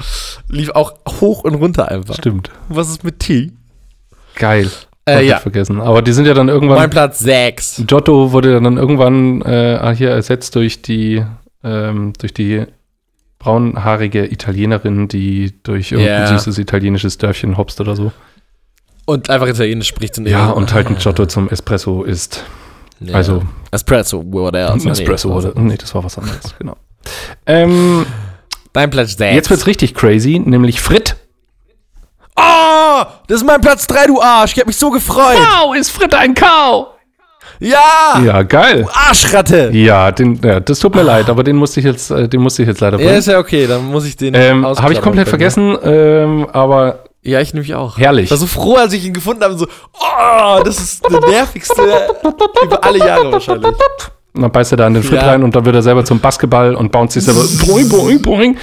Lief 0.48 0.70
auch 0.70 0.92
hoch 1.20 1.44
und 1.44 1.54
runter 1.56 1.88
einfach. 1.88 2.14
stimmt. 2.16 2.50
Und 2.68 2.76
was 2.76 2.88
ist 2.90 3.04
mit 3.04 3.18
Tee? 3.20 3.52
Geil. 4.36 4.70
Äh, 5.06 5.26
ja. 5.26 5.38
vergessen. 5.38 5.80
Aber 5.80 6.00
die 6.02 6.12
sind 6.12 6.26
ja 6.26 6.32
dann 6.34 6.46
Mein 6.46 6.54
irgendwann. 6.54 6.90
Platz 6.90 7.18
6. 7.20 7.82
Giotto 7.86 8.32
wurde 8.32 8.60
dann 8.60 8.76
irgendwann 8.78 9.42
äh, 9.42 9.94
hier 9.96 10.10
ersetzt 10.10 10.54
durch 10.56 10.80
die, 10.82 11.22
ähm, 11.62 12.12
durch 12.18 12.32
die 12.32 12.64
braunhaarige 13.38 14.32
Italienerin, 14.32 15.08
die 15.08 15.52
durch 15.62 15.92
irgendein 15.92 16.22
Ja. 16.22 16.38
süßes 16.38 16.56
italienisches 16.58 17.18
Dörfchen 17.18 17.58
hopst 17.58 17.80
oder 17.80 17.94
so. 17.96 18.12
Und 19.04 19.28
einfach 19.28 19.48
Italienisch 19.48 19.88
spricht. 19.88 20.16
Und 20.16 20.26
Ja, 20.26 20.48
und 20.50 20.72
halt 20.72 20.86
ein 20.86 20.96
Giotto 20.96 21.26
zum 21.26 21.50
Espresso 21.50 22.02
ist. 22.04 22.42
Ja. 23.00 23.14
Also 23.16 23.42
Espresso, 23.70 24.20
ein 24.32 24.90
Espresso 24.90 25.28
Nee, 25.28 25.34
oder. 25.34 25.60
Nee, 25.60 25.76
das 25.76 25.94
war 25.94 26.02
was 26.04 26.16
anderes, 26.16 26.54
genau. 26.58 26.76
Ähm, 27.44 28.06
Dein 28.72 28.88
Platz 28.88 29.18
6. 29.18 29.34
jetzt 29.34 29.50
wird's 29.50 29.66
richtig 29.66 29.94
crazy, 29.94 30.38
nämlich 30.38 30.80
Frit. 30.80 31.16
Oh, 32.36 32.40
das 33.26 33.38
ist 33.40 33.46
mein 33.46 33.60
Platz 33.60 33.86
3, 33.86 34.06
du 34.06 34.20
Arsch. 34.20 34.52
Ich 34.54 34.60
hab 34.60 34.66
mich 34.66 34.76
so 34.76 34.90
gefreut. 34.90 35.36
Wow, 35.38 35.74
ist 35.76 35.90
Frit 35.90 36.14
ein 36.14 36.34
Kau? 36.34 36.88
Ja, 37.60 38.20
Ja, 38.24 38.42
geil. 38.42 38.82
du 38.82 38.88
Arschratte. 39.08 39.70
Ja, 39.72 40.10
den, 40.10 40.40
ja, 40.42 40.60
das 40.60 40.78
tut 40.80 40.94
mir 40.94 41.02
leid, 41.02 41.28
aber 41.30 41.44
den 41.44 41.56
musste 41.56 41.80
ich 41.80 41.86
jetzt, 41.86 42.10
äh, 42.10 42.28
den 42.28 42.40
musste 42.42 42.62
ich 42.62 42.68
jetzt 42.68 42.80
leider 42.80 42.98
Ja, 42.98 43.04
bringen. 43.06 43.18
ist 43.18 43.26
ja 43.28 43.38
okay, 43.38 43.66
dann 43.66 43.84
muss 43.86 44.04
ich 44.06 44.16
den 44.16 44.34
Ähm, 44.34 44.66
Habe 44.66 44.92
ich 44.92 45.00
komplett 45.00 45.28
vergessen, 45.28 45.76
ähm, 45.84 46.46
aber 46.52 47.04
Ja, 47.22 47.40
ich 47.40 47.54
nämlich 47.54 47.74
auch. 47.74 47.96
herrlich. 47.96 48.24
Ich 48.24 48.30
war 48.30 48.38
so 48.38 48.46
froh, 48.46 48.74
als 48.76 48.92
ich 48.92 49.04
ihn 49.06 49.12
gefunden 49.14 49.42
habe. 49.44 49.56
So, 49.56 49.66
oh, 49.94 50.62
das 50.64 50.78
ist 50.78 51.04
der 51.08 51.20
nervigste 51.20 51.82
über 52.64 52.84
alle 52.84 52.98
Jahre 52.98 53.32
wahrscheinlich. 53.32 53.66
Und 54.34 54.42
dann 54.42 54.50
beißt 54.50 54.72
er 54.72 54.76
da 54.78 54.86
in 54.88 54.94
den 54.94 55.02
Frit 55.04 55.22
Ja. 55.22 55.28
rein 55.28 55.44
und 55.44 55.54
dann 55.54 55.64
wird 55.64 55.76
er 55.76 55.82
selber 55.82 56.04
zum 56.04 56.18
Basketball 56.18 56.74
und 56.74 56.90
bounce 56.90 57.14
sich 57.20 57.24
selber 57.24 57.42
boing, 57.66 57.88
boing, 57.88 58.20
boing. 58.20 58.56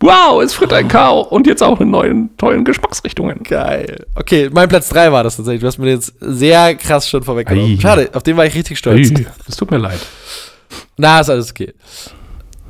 Wow, 0.00 0.42
ist 0.42 0.54
Frit 0.54 0.72
ein 0.72 0.88
Kau 0.88 1.20
und 1.20 1.46
jetzt 1.46 1.62
auch 1.62 1.80
in 1.80 1.90
neuen, 1.90 2.30
tollen 2.38 2.64
Geschmacksrichtungen. 2.64 3.42
Geil. 3.42 4.06
Okay, 4.14 4.48
mein 4.52 4.68
Platz 4.68 4.88
3 4.88 5.12
war 5.12 5.22
das 5.24 5.36
tatsächlich. 5.36 5.60
Du 5.60 5.66
hast 5.66 5.78
mir 5.78 5.90
jetzt 5.90 6.14
sehr 6.20 6.74
krass 6.74 7.08
schon 7.08 7.22
vorweggenommen. 7.22 7.76
Ei. 7.76 7.80
Schade, 7.80 8.08
auf 8.14 8.22
den 8.22 8.36
war 8.36 8.46
ich 8.46 8.54
richtig 8.54 8.78
stolz. 8.78 9.12
Das 9.46 9.56
tut 9.56 9.70
mir 9.70 9.76
leid. 9.78 10.00
Na, 10.96 11.20
ist 11.20 11.28
alles 11.28 11.50
okay. 11.50 11.74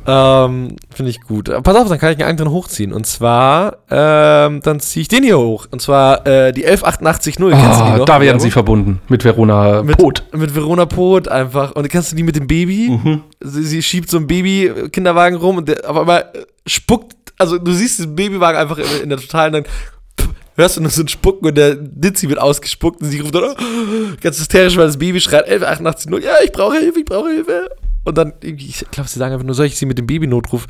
Ähm, 0.06 0.76
finde 0.92 1.10
ich 1.10 1.20
gut. 1.20 1.50
Pass 1.62 1.76
auf, 1.76 1.88
dann 1.88 1.98
kann 1.98 2.12
ich 2.12 2.18
einen 2.18 2.30
anderen 2.30 2.50
hochziehen. 2.50 2.92
Und 2.92 3.06
zwar, 3.06 3.76
ähm, 3.90 4.60
dann 4.62 4.80
ziehe 4.80 5.02
ich 5.02 5.08
den 5.08 5.22
hier 5.22 5.38
hoch. 5.38 5.66
Und 5.70 5.82
zwar 5.82 6.26
äh, 6.26 6.52
die 6.52 6.64
11880. 6.64 7.36
Kennst 7.36 7.40
du 7.40 7.48
die 7.50 7.54
Ah, 7.54 7.96
noch? 7.98 8.04
da 8.06 8.18
Die 8.18 8.24
werden 8.26 8.40
sie 8.40 8.50
verbunden 8.50 9.00
mit 9.08 9.24
Verona 9.24 9.82
mit, 9.82 9.98
Pot. 9.98 10.24
Mit 10.34 10.54
Verona 10.54 10.86
Pot 10.86 11.28
einfach. 11.28 11.72
Und 11.72 11.88
kennst 11.90 12.12
du 12.12 12.16
die 12.16 12.22
mit 12.22 12.34
dem 12.34 12.46
Baby? 12.46 12.88
Mhm. 12.90 13.22
Sie, 13.40 13.62
sie 13.62 13.82
schiebt 13.82 14.10
so 14.10 14.16
einen 14.16 14.26
Baby-Kinderwagen 14.26 15.36
rum 15.38 15.58
und 15.58 15.68
der 15.68 15.88
auf 15.88 15.96
einmal 15.98 16.32
spuckt, 16.66 17.14
also 17.40 17.59
du 17.59 17.72
siehst 17.72 17.98
den 17.98 18.14
Babywagen 18.14 18.61
einfach 18.61 18.79
in, 18.79 19.03
in 19.03 19.09
der 19.09 19.18
totalen, 19.18 19.53
dann 19.53 19.64
pff, 19.64 20.29
hörst 20.57 20.76
du 20.76 20.83
nur 20.83 20.90
so 20.90 21.03
ein 21.03 21.09
Spucken 21.09 21.46
und 21.46 21.57
der 21.57 21.74
Dizzy 21.74 22.29
wird 22.29 22.38
ausgespuckt 22.38 23.00
und 23.00 23.09
sie 23.09 23.20
ruft 23.20 23.35
dann 23.35 23.44
oh, 23.44 24.16
ganz 24.20 24.38
hysterisch, 24.38 24.76
weil 24.76 24.87
das 24.87 24.98
Baby 24.98 25.20
schreit 25.20 25.44
1188 25.44 26.11
0, 26.11 26.22
ja, 26.22 26.35
ich 26.44 26.53
brauche 26.53 26.76
Hilfe, 26.76 27.00
ich 27.00 27.05
brauche 27.05 27.31
Hilfe. 27.31 27.70
Und 28.05 28.16
dann, 28.16 28.35
ich 28.42 28.85
glaube, 28.90 29.09
sie 29.09 29.18
sagen 29.18 29.33
einfach 29.33 29.46
nur, 29.46 29.55
soll 29.55 29.66
ich 29.66 29.76
sie 29.76 29.87
mit 29.87 29.98
dem 29.98 30.07
Babynotruf 30.07 30.66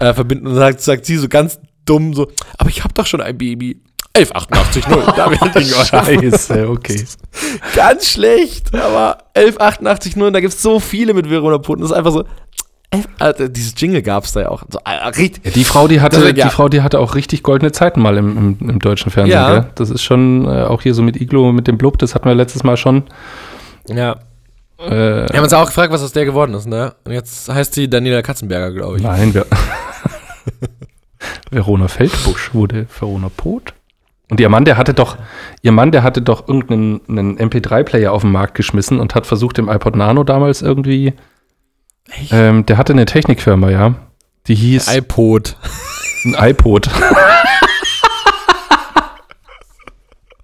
äh, 0.00 0.12
verbinden? 0.12 0.46
Und 0.46 0.54
dann 0.54 0.60
sagt, 0.60 0.80
sagt 0.80 1.06
sie 1.06 1.16
so 1.16 1.28
ganz 1.28 1.58
dumm 1.84 2.14
so, 2.14 2.30
aber 2.58 2.70
ich 2.70 2.82
habe 2.82 2.94
doch 2.94 3.06
schon 3.06 3.20
ein 3.20 3.36
Baby. 3.36 3.80
1188 4.16 4.88
0, 4.88 5.12
da 5.16 5.30
wird 5.30 5.54
Ding 5.56 5.66
Scheiße, 5.84 6.68
okay. 6.68 7.04
Ganz 7.74 8.10
schlecht, 8.10 8.72
aber 8.72 9.18
1188 9.34 10.14
0, 10.14 10.30
da 10.30 10.40
gibt 10.40 10.54
es 10.54 10.62
so 10.62 10.78
viele 10.78 11.14
mit 11.14 11.28
Verona 11.28 11.56
und 11.56 11.80
Das 11.80 11.90
ist 11.90 11.96
einfach 11.96 12.12
so. 12.12 12.24
Alter, 13.18 13.48
dieses 13.48 13.74
Jingle 13.76 14.02
gab 14.02 14.24
es 14.24 14.32
da 14.32 14.42
ja 14.42 14.48
auch. 14.48 14.62
So, 14.68 14.78
äh, 14.84 15.22
Ja, 15.44 15.50
die 15.54 15.64
Frau, 15.64 15.88
die 15.88 16.00
hatte, 16.00 16.18
Deswegen, 16.18 16.38
ja. 16.38 16.44
die 16.46 16.50
Frau, 16.50 16.68
die 16.68 16.82
hatte 16.82 16.98
auch 17.00 17.14
richtig 17.14 17.42
goldene 17.42 17.72
Zeiten 17.72 18.00
mal 18.00 18.16
im, 18.16 18.56
im, 18.60 18.68
im 18.68 18.78
deutschen 18.78 19.10
Fernsehen. 19.10 19.32
Ja. 19.32 19.60
Gell? 19.60 19.70
Das 19.74 19.90
ist 19.90 20.02
schon 20.02 20.46
äh, 20.46 20.62
auch 20.64 20.82
hier 20.82 20.94
so 20.94 21.02
mit 21.02 21.20
Iglo, 21.20 21.52
mit 21.52 21.66
dem 21.66 21.78
Blub, 21.78 21.98
das 21.98 22.14
hatten 22.14 22.26
wir 22.26 22.34
letztes 22.34 22.64
Mal 22.64 22.76
schon. 22.76 23.04
Ja. 23.88 24.16
Äh, 24.78 24.90
Wir 24.90 25.36
haben 25.36 25.44
uns 25.44 25.52
auch 25.52 25.66
gefragt, 25.66 25.92
was 25.92 26.02
aus 26.02 26.12
der 26.12 26.24
geworden 26.24 26.54
ist, 26.54 26.66
ne? 26.66 26.94
Und 27.04 27.12
jetzt 27.12 27.48
heißt 27.48 27.74
sie 27.74 27.88
Daniela 27.88 28.22
Katzenberger, 28.22 28.72
glaube 28.72 28.98
ich. 28.98 29.02
Nein, 29.02 29.34
wir 29.34 29.46
Verona 31.50 31.88
Feldbusch 31.88 32.54
wurde 32.54 32.86
Verona 32.98 33.30
Pot. 33.34 33.74
Und 34.30 34.40
ihr 34.40 34.48
Mann, 34.48 34.64
der 34.64 34.76
hatte 34.76 34.94
doch, 34.94 35.16
ihr 35.62 35.72
Mann, 35.72 35.92
der 35.92 36.02
hatte 36.02 36.22
doch 36.22 36.48
irgendeinen 36.48 37.00
einen 37.08 37.38
MP3-Player 37.38 38.10
auf 38.10 38.22
den 38.22 38.32
Markt 38.32 38.54
geschmissen 38.54 38.98
und 38.98 39.14
hat 39.14 39.26
versucht, 39.26 39.58
im 39.58 39.68
iPod 39.68 39.96
Nano 39.96 40.24
damals 40.24 40.62
irgendwie. 40.62 41.12
Echt? 42.10 42.32
Ähm, 42.32 42.66
der 42.66 42.76
hatte 42.78 42.92
eine 42.92 43.06
Technikfirma, 43.06 43.70
ja. 43.70 43.94
Die 44.46 44.54
hieß 44.54 44.94
iPod. 44.94 45.56
ein 46.24 46.50
iPod. 46.50 46.88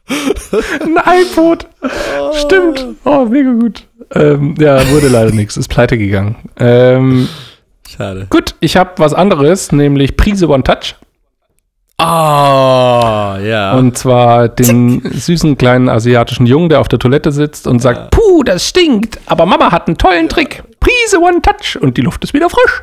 ein 0.09 0.99
iPod. 1.23 1.67
Stimmt. 2.35 2.87
Oh, 3.05 3.27
mega 3.27 3.53
gut. 3.53 3.87
Ähm, 4.15 4.55
ja, 4.59 4.89
wurde 4.91 5.09
leider 5.09 5.33
nichts. 5.33 5.57
Ist 5.57 5.69
pleite 5.69 5.99
gegangen. 5.99 6.37
Ähm, 6.59 7.29
Schade. 7.89 8.27
Gut, 8.31 8.55
ich 8.61 8.77
habe 8.77 8.93
was 8.97 9.15
anderes, 9.15 9.73
nämlich 9.73 10.17
Prise 10.17 10.49
One 10.49 10.63
Touch. 10.63 10.95
Oh, 11.99 12.03
ja. 12.03 13.75
Und 13.77 13.99
zwar 13.99 14.49
den 14.49 15.03
süßen 15.05 15.59
kleinen 15.59 15.89
asiatischen 15.91 16.47
Jungen, 16.47 16.71
der 16.71 16.81
auf 16.81 16.89
der 16.89 16.99
Toilette 16.99 17.31
sitzt 17.31 17.67
und 17.67 17.81
sagt, 17.81 18.11
puh, 18.11 18.43
das 18.43 18.67
stinkt, 18.67 19.19
aber 19.27 19.45
Mama 19.45 19.71
hat 19.71 19.87
einen 19.87 19.99
tollen 19.99 20.29
Trick. 20.29 20.63
Prise 20.81 21.21
One 21.21 21.41
Touch 21.43 21.77
und 21.81 21.97
die 21.97 22.01
Luft 22.03 22.25
ist 22.25 22.33
wieder 22.35 22.49
frisch. 22.51 22.83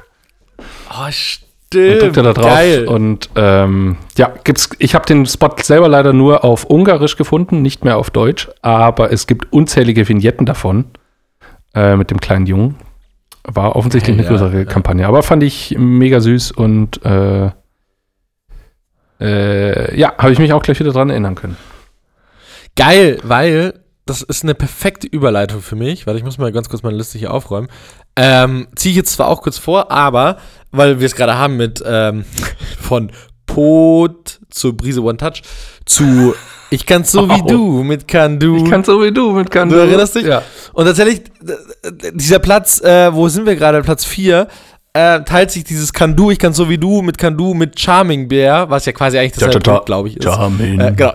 oh, 0.59 1.05
Und 1.05 1.13
stimmt. 1.13 2.01
drückt 2.01 2.17
er 2.17 2.23
da 2.23 2.33
drauf. 2.33 2.45
Geil. 2.45 2.87
Und 2.87 3.29
ähm, 3.35 3.97
ja, 4.17 4.31
gibt's, 4.43 4.69
ich 4.79 4.95
habe 4.95 5.05
den 5.05 5.25
Spot 5.25 5.53
selber 5.61 5.89
leider 5.89 6.13
nur 6.13 6.43
auf 6.43 6.63
Ungarisch 6.65 7.17
gefunden, 7.17 7.61
nicht 7.61 7.83
mehr 7.83 7.97
auf 7.97 8.09
Deutsch, 8.09 8.47
aber 8.61 9.11
es 9.11 9.27
gibt 9.27 9.51
unzählige 9.51 10.07
Vignetten 10.07 10.45
davon 10.45 10.85
äh, 11.75 11.95
mit 11.95 12.09
dem 12.11 12.19
kleinen 12.21 12.45
Jungen. 12.45 12.75
War 13.43 13.75
offensichtlich 13.75 14.13
eine 14.15 14.23
Ja, 14.23 14.29
größere 14.29 14.57
ja. 14.59 14.65
Kampagne, 14.65 15.07
aber 15.07 15.23
fand 15.23 15.41
ich 15.43 15.75
mega 15.77 16.19
süß 16.19 16.51
und 16.51 17.03
äh, 17.05 17.49
äh, 19.19 19.97
ja, 19.99 20.13
habe 20.17 20.31
ich 20.31 20.39
mich 20.39 20.53
auch 20.53 20.61
gleich 20.61 20.79
wieder 20.79 20.91
dran 20.91 21.09
erinnern 21.09 21.35
können. 21.35 21.57
Geil, 22.75 23.17
weil 23.23 23.79
das 24.09 24.21
ist 24.21 24.43
eine 24.43 24.55
perfekte 24.55 25.07
Überleitung 25.07 25.61
für 25.61 25.75
mich, 25.75 26.07
weil 26.07 26.17
ich 26.17 26.23
muss 26.23 26.37
mal 26.37 26.51
ganz 26.51 26.69
kurz 26.69 26.83
meine 26.83 26.97
Liste 26.97 27.17
hier 27.17 27.33
aufräumen. 27.33 27.67
Ähm, 28.15 28.67
Ziehe 28.75 28.91
ich 28.91 28.97
jetzt 28.97 29.13
zwar 29.13 29.27
auch 29.27 29.41
kurz 29.41 29.57
vor, 29.57 29.91
aber 29.91 30.37
weil 30.71 30.99
wir 30.99 31.05
es 31.05 31.15
gerade 31.15 31.37
haben 31.37 31.57
mit 31.57 31.83
ähm, 31.85 32.25
von 32.79 33.11
Pot 33.45 34.39
zu 34.49 34.73
Brise 34.75 35.01
One 35.01 35.17
Touch 35.17 35.41
zu 35.85 36.35
Ich 36.69 36.85
kann's 36.85 37.11
so 37.11 37.29
wie 37.29 37.41
du 37.47 37.83
mit 37.83 38.07
Can 38.07 38.39
Du. 38.39 38.57
Ich 38.57 38.69
kann 38.69 38.83
so 38.83 39.01
wie 39.01 39.11
du 39.11 39.31
mit 39.31 39.49
kann 39.49 39.69
Du 39.69 39.75
erinnerst 39.75 40.15
dich? 40.15 40.25
Ja. 40.25 40.43
Und 40.73 40.85
tatsächlich, 40.85 41.21
dieser 42.13 42.39
Platz, 42.39 42.81
äh, 42.81 43.13
wo 43.13 43.29
sind 43.29 43.45
wir 43.45 43.55
gerade? 43.55 43.81
Platz 43.81 44.03
4, 44.05 44.47
äh, 44.93 45.21
teilt 45.23 45.51
sich 45.51 45.63
dieses 45.63 45.93
Can 45.93 46.15
Du, 46.15 46.31
ich 46.31 46.39
kann 46.39 46.53
so 46.53 46.69
wie 46.69 46.77
du 46.77 47.01
mit 47.01 47.17
Can 47.17 47.37
Du 47.37 47.53
mit 47.53 47.79
Charming 47.79 48.27
Bear, 48.27 48.69
was 48.69 48.85
ja 48.85 48.91
quasi 48.93 49.17
eigentlich 49.19 49.33
das 49.33 49.43
Cha-cha-cha. 49.43 49.83
glaube 49.85 50.09
ich, 50.09 50.17
ist. 50.17 50.23
Charming. 50.23 50.79
Äh, 50.79 50.93
genau, 50.95 51.13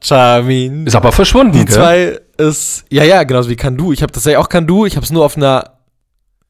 Charming. 0.00 0.86
Ist 0.86 0.94
aber 0.94 1.12
verschwunden, 1.12 1.52
Die 1.52 1.64
gell? 1.64 1.74
zwei 1.74 2.20
ist, 2.36 2.84
ja, 2.90 3.04
ja, 3.04 3.24
genauso 3.24 3.48
wie 3.50 3.56
Can 3.56 3.76
Du. 3.76 3.92
Ich 3.92 4.02
habe 4.02 4.12
das 4.12 4.24
ja 4.24 4.38
auch 4.38 4.48
Can 4.48 4.66
Du, 4.66 4.86
ich 4.86 4.96
habe 4.96 5.04
es 5.04 5.10
nur 5.10 5.24
auf 5.24 5.36
einer 5.36 5.64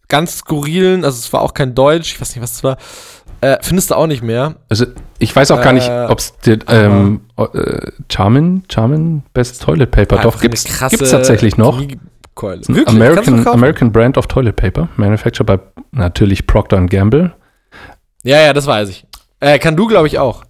ganz 0.09 0.39
skurrilen, 0.39 1.05
also 1.05 1.19
es 1.19 1.33
war 1.33 1.43
auch 1.43 1.55
kein 1.55 1.75
Deutsch, 1.75 2.15
ich 2.15 2.21
weiß 2.21 2.35
nicht, 2.35 2.43
was 2.43 2.53
es 2.53 2.65
war. 2.65 2.77
Äh, 3.41 3.59
findest 3.63 3.91
du 3.91 3.95
auch 3.95 4.07
nicht 4.07 4.23
mehr. 4.23 4.57
Also 4.69 4.87
ich 5.21 5.35
weiß 5.35 5.51
auch 5.53 5.63
gar 5.63 5.73
nicht, 5.73 5.89
Äh, 5.89 6.07
ob 6.09 6.19
es 6.19 6.35
ähm, 6.67 7.21
äh, 7.37 7.93
Charmin, 8.13 8.65
Charmin 8.69 9.23
Best 9.33 9.63
Toilet 9.63 9.91
Paper, 9.91 10.19
doch 10.19 10.41
gibt's, 10.41 10.65
krasse 10.65 10.97
gibt's 10.97 11.13
tatsächlich 11.13 11.57
noch. 11.57 11.79
Chemiekeule. 11.79 12.01
Ein 12.69 12.77
Wirklich? 12.77 12.89
American? 12.89 13.47
American 13.49 13.93
Brand 13.93 14.17
of 14.19 14.27
Toilet 14.27 14.57
Paper, 14.57 14.89
manufactured 14.97 15.47
by 15.47 15.59
natürlich 15.93 16.47
Procter 16.47 16.81
Gamble, 16.87 17.33
Ja, 18.23 18.41
ja, 18.41 18.53
das 18.53 18.67
weiß 18.67 18.89
ich. 18.91 19.07
Äh, 19.41 19.59
Can 19.59 19.77
Du, 19.77 19.87
glaube 19.87 20.07
ich, 20.09 20.19
auch. 20.19 20.45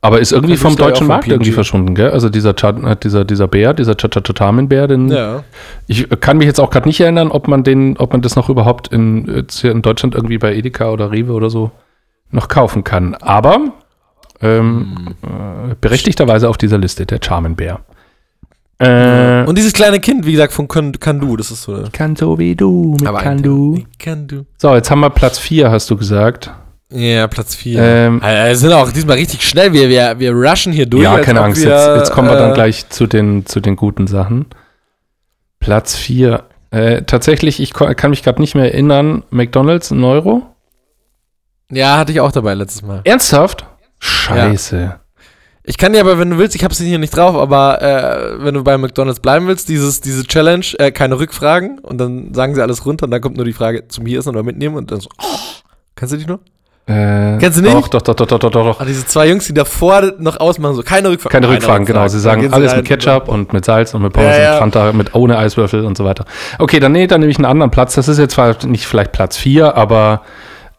aber 0.00 0.20
ist 0.20 0.32
irgendwie 0.32 0.56
vom 0.56 0.76
deutschen 0.76 1.06
Markt 1.08 1.26
irgendwie 1.28 1.50
verschwunden, 1.52 1.94
gell? 1.94 2.10
Also 2.10 2.28
dieser 2.28 2.50
äh, 2.50 2.96
dieser 2.96 3.24
dieser 3.24 3.48
Bär, 3.48 3.74
dieser 3.74 3.96
Charmin 4.36 4.68
Bär, 4.68 4.86
den 4.86 5.08
Ja. 5.08 5.42
ich 5.88 6.08
kann 6.20 6.38
mich 6.38 6.46
jetzt 6.46 6.60
auch 6.60 6.70
gerade 6.70 6.86
nicht 6.88 7.00
erinnern, 7.00 7.30
ob 7.32 7.48
man 7.48 7.64
den, 7.64 7.96
ob 7.98 8.12
man 8.12 8.22
das 8.22 8.36
noch 8.36 8.48
überhaupt 8.48 8.88
in, 8.88 9.44
in 9.62 9.82
Deutschland 9.82 10.14
irgendwie 10.14 10.38
bei 10.38 10.54
Edeka 10.54 10.90
oder 10.90 11.10
Rewe 11.10 11.32
oder 11.32 11.50
so 11.50 11.70
noch 12.30 12.48
kaufen 12.48 12.84
kann. 12.84 13.14
Aber 13.16 13.72
ähm, 14.40 15.14
Hm. 15.22 15.70
äh, 15.72 15.74
berechtigterweise 15.80 16.48
auf 16.48 16.56
dieser 16.58 16.78
Liste 16.78 17.04
der 17.06 17.18
Charmin 17.20 17.56
Bär. 17.56 17.80
Äh, 18.80 19.44
Und 19.44 19.58
dieses 19.58 19.72
kleine 19.72 19.98
Kind, 19.98 20.24
wie 20.24 20.32
gesagt, 20.32 20.52
von 20.52 20.68
Can, 20.68 20.92
Can 21.00 21.18
Du, 21.20 21.36
das 21.36 21.50
ist 21.50 21.62
so. 21.64 21.82
kann 21.92 22.14
so 22.14 22.38
wie 22.38 22.54
du, 22.54 22.96
mit 23.00 23.12
kann 23.18 23.42
du. 23.42 23.84
Du. 24.28 24.46
So, 24.56 24.74
jetzt 24.74 24.90
haben 24.90 25.00
wir 25.00 25.10
Platz 25.10 25.38
4, 25.38 25.70
hast 25.70 25.90
du 25.90 25.96
gesagt. 25.96 26.52
Ja, 26.90 27.26
Platz 27.26 27.54
4. 27.56 27.82
Ähm, 27.82 28.22
wir 28.22 28.56
sind 28.56 28.72
auch 28.72 28.90
diesmal 28.92 29.16
richtig 29.16 29.46
schnell. 29.46 29.72
Wir, 29.72 29.88
wir, 29.88 30.18
wir 30.18 30.32
rushen 30.32 30.72
hier 30.72 30.86
durch. 30.86 31.02
ja, 31.02 31.18
keine 31.18 31.40
Angst, 31.42 31.62
wir, 31.62 31.70
jetzt, 31.70 31.96
jetzt 31.98 32.12
kommen 32.12 32.28
wir 32.28 32.36
dann 32.36 32.52
äh, 32.52 32.54
gleich 32.54 32.88
zu 32.88 33.06
den, 33.06 33.44
zu 33.46 33.60
den 33.60 33.76
guten 33.76 34.06
Sachen. 34.06 34.46
Platz 35.60 35.96
4. 35.96 36.44
Äh, 36.70 37.02
tatsächlich, 37.02 37.60
ich 37.60 37.74
kann 37.74 38.10
mich 38.10 38.22
gerade 38.22 38.40
nicht 38.40 38.54
mehr 38.54 38.72
erinnern. 38.72 39.24
McDonalds, 39.30 39.90
ein 39.90 40.04
Euro? 40.04 40.46
Ja, 41.70 41.98
hatte 41.98 42.12
ich 42.12 42.20
auch 42.20 42.32
dabei 42.32 42.54
letztes 42.54 42.82
Mal. 42.82 43.00
Ernsthaft? 43.04 43.66
Scheiße. 43.98 45.00
Ich 45.68 45.76
kann 45.76 45.92
dir 45.92 46.00
aber, 46.00 46.18
wenn 46.18 46.30
du 46.30 46.38
willst, 46.38 46.56
ich 46.56 46.64
hab's 46.64 46.80
hier 46.80 46.98
nicht 46.98 47.14
drauf, 47.14 47.36
aber 47.36 47.82
äh, 47.82 48.42
wenn 48.42 48.54
du 48.54 48.64
bei 48.64 48.78
McDonalds 48.78 49.20
bleiben 49.20 49.46
willst, 49.48 49.68
dieses, 49.68 50.00
diese 50.00 50.24
Challenge, 50.24 50.64
äh, 50.78 50.90
keine 50.92 51.18
Rückfragen 51.18 51.78
und 51.80 51.98
dann 51.98 52.32
sagen 52.32 52.54
sie 52.54 52.62
alles 52.62 52.86
runter 52.86 53.04
und 53.04 53.10
dann 53.10 53.20
kommt 53.20 53.36
nur 53.36 53.44
die 53.44 53.52
Frage 53.52 53.86
zum 53.86 54.06
Hier 54.06 54.20
essen 54.20 54.30
oder 54.30 54.42
mitnehmen 54.42 54.76
und 54.76 54.90
dann 54.90 55.00
so, 55.00 55.10
oh, 55.20 55.24
kannst 55.94 56.14
du 56.14 56.16
dich 56.16 56.26
noch? 56.26 56.38
Äh, 56.86 57.36
Kennst 57.38 57.58
du 57.58 57.62
nicht? 57.62 57.74
Doch, 57.74 57.86
doch, 57.88 58.00
doch, 58.00 58.14
doch, 58.14 58.26
doch, 58.26 58.38
doch, 58.38 58.50
doch. 58.50 58.80
Ah, 58.80 58.86
diese 58.86 59.04
zwei 59.04 59.28
Jungs, 59.28 59.46
die 59.46 59.52
davor 59.52 60.14
noch 60.18 60.40
ausmachen, 60.40 60.74
so 60.74 60.82
keine 60.82 61.10
Rückfragen. 61.10 61.38
Keine 61.42 61.52
Rückfragen, 61.54 61.84
genau. 61.84 62.08
Sie 62.08 62.18
sagen 62.18 62.50
alles 62.50 62.74
mit 62.74 62.86
Ketchup 62.86 63.28
und 63.28 63.52
mit 63.52 63.66
Salz 63.66 63.92
und 63.92 64.00
mit 64.00 64.14
Pommes 64.14 64.34
Ja, 64.38 64.42
ja. 64.42 64.52
und 64.54 64.58
Fanta, 64.72 64.92
mit 64.94 65.14
ohne 65.14 65.36
Eiswürfel 65.36 65.84
und 65.84 65.98
so 65.98 66.04
weiter. 66.06 66.24
Okay, 66.58 66.80
dann, 66.80 66.92
nee, 66.92 67.06
dann 67.06 67.20
nehme 67.20 67.30
ich 67.30 67.36
einen 67.36 67.44
anderen 67.44 67.70
Platz. 67.70 67.94
Das 67.94 68.08
ist 68.08 68.16
jetzt 68.16 68.32
zwar 68.32 68.56
nicht 68.64 68.86
vielleicht 68.86 69.12
Platz 69.12 69.36
4, 69.36 69.76
aber 69.76 70.22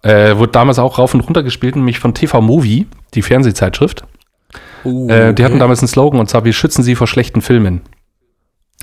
äh, 0.02 0.36
wurde 0.36 0.52
damals 0.52 0.80
auch 0.80 0.98
rauf 0.98 1.14
und 1.14 1.20
runter 1.20 1.44
gespielt, 1.44 1.76
nämlich 1.76 2.00
von 2.00 2.16
TV 2.16 2.42
Movie, 2.42 2.88
die 3.14 3.22
Fernsehzeitschrift. 3.22 4.04
Uh, 4.84 5.10
Äh, 5.10 5.34
die 5.34 5.44
hatten 5.44 5.60
damals 5.60 5.80
einen 5.80 5.88
Slogan 5.88 6.20
und 6.20 6.30
zwar, 6.30 6.46
wir 6.46 6.54
schützen 6.54 6.84
sie 6.84 6.96
vor 6.96 7.08
schlechten 7.08 7.42
Filmen. 7.42 7.82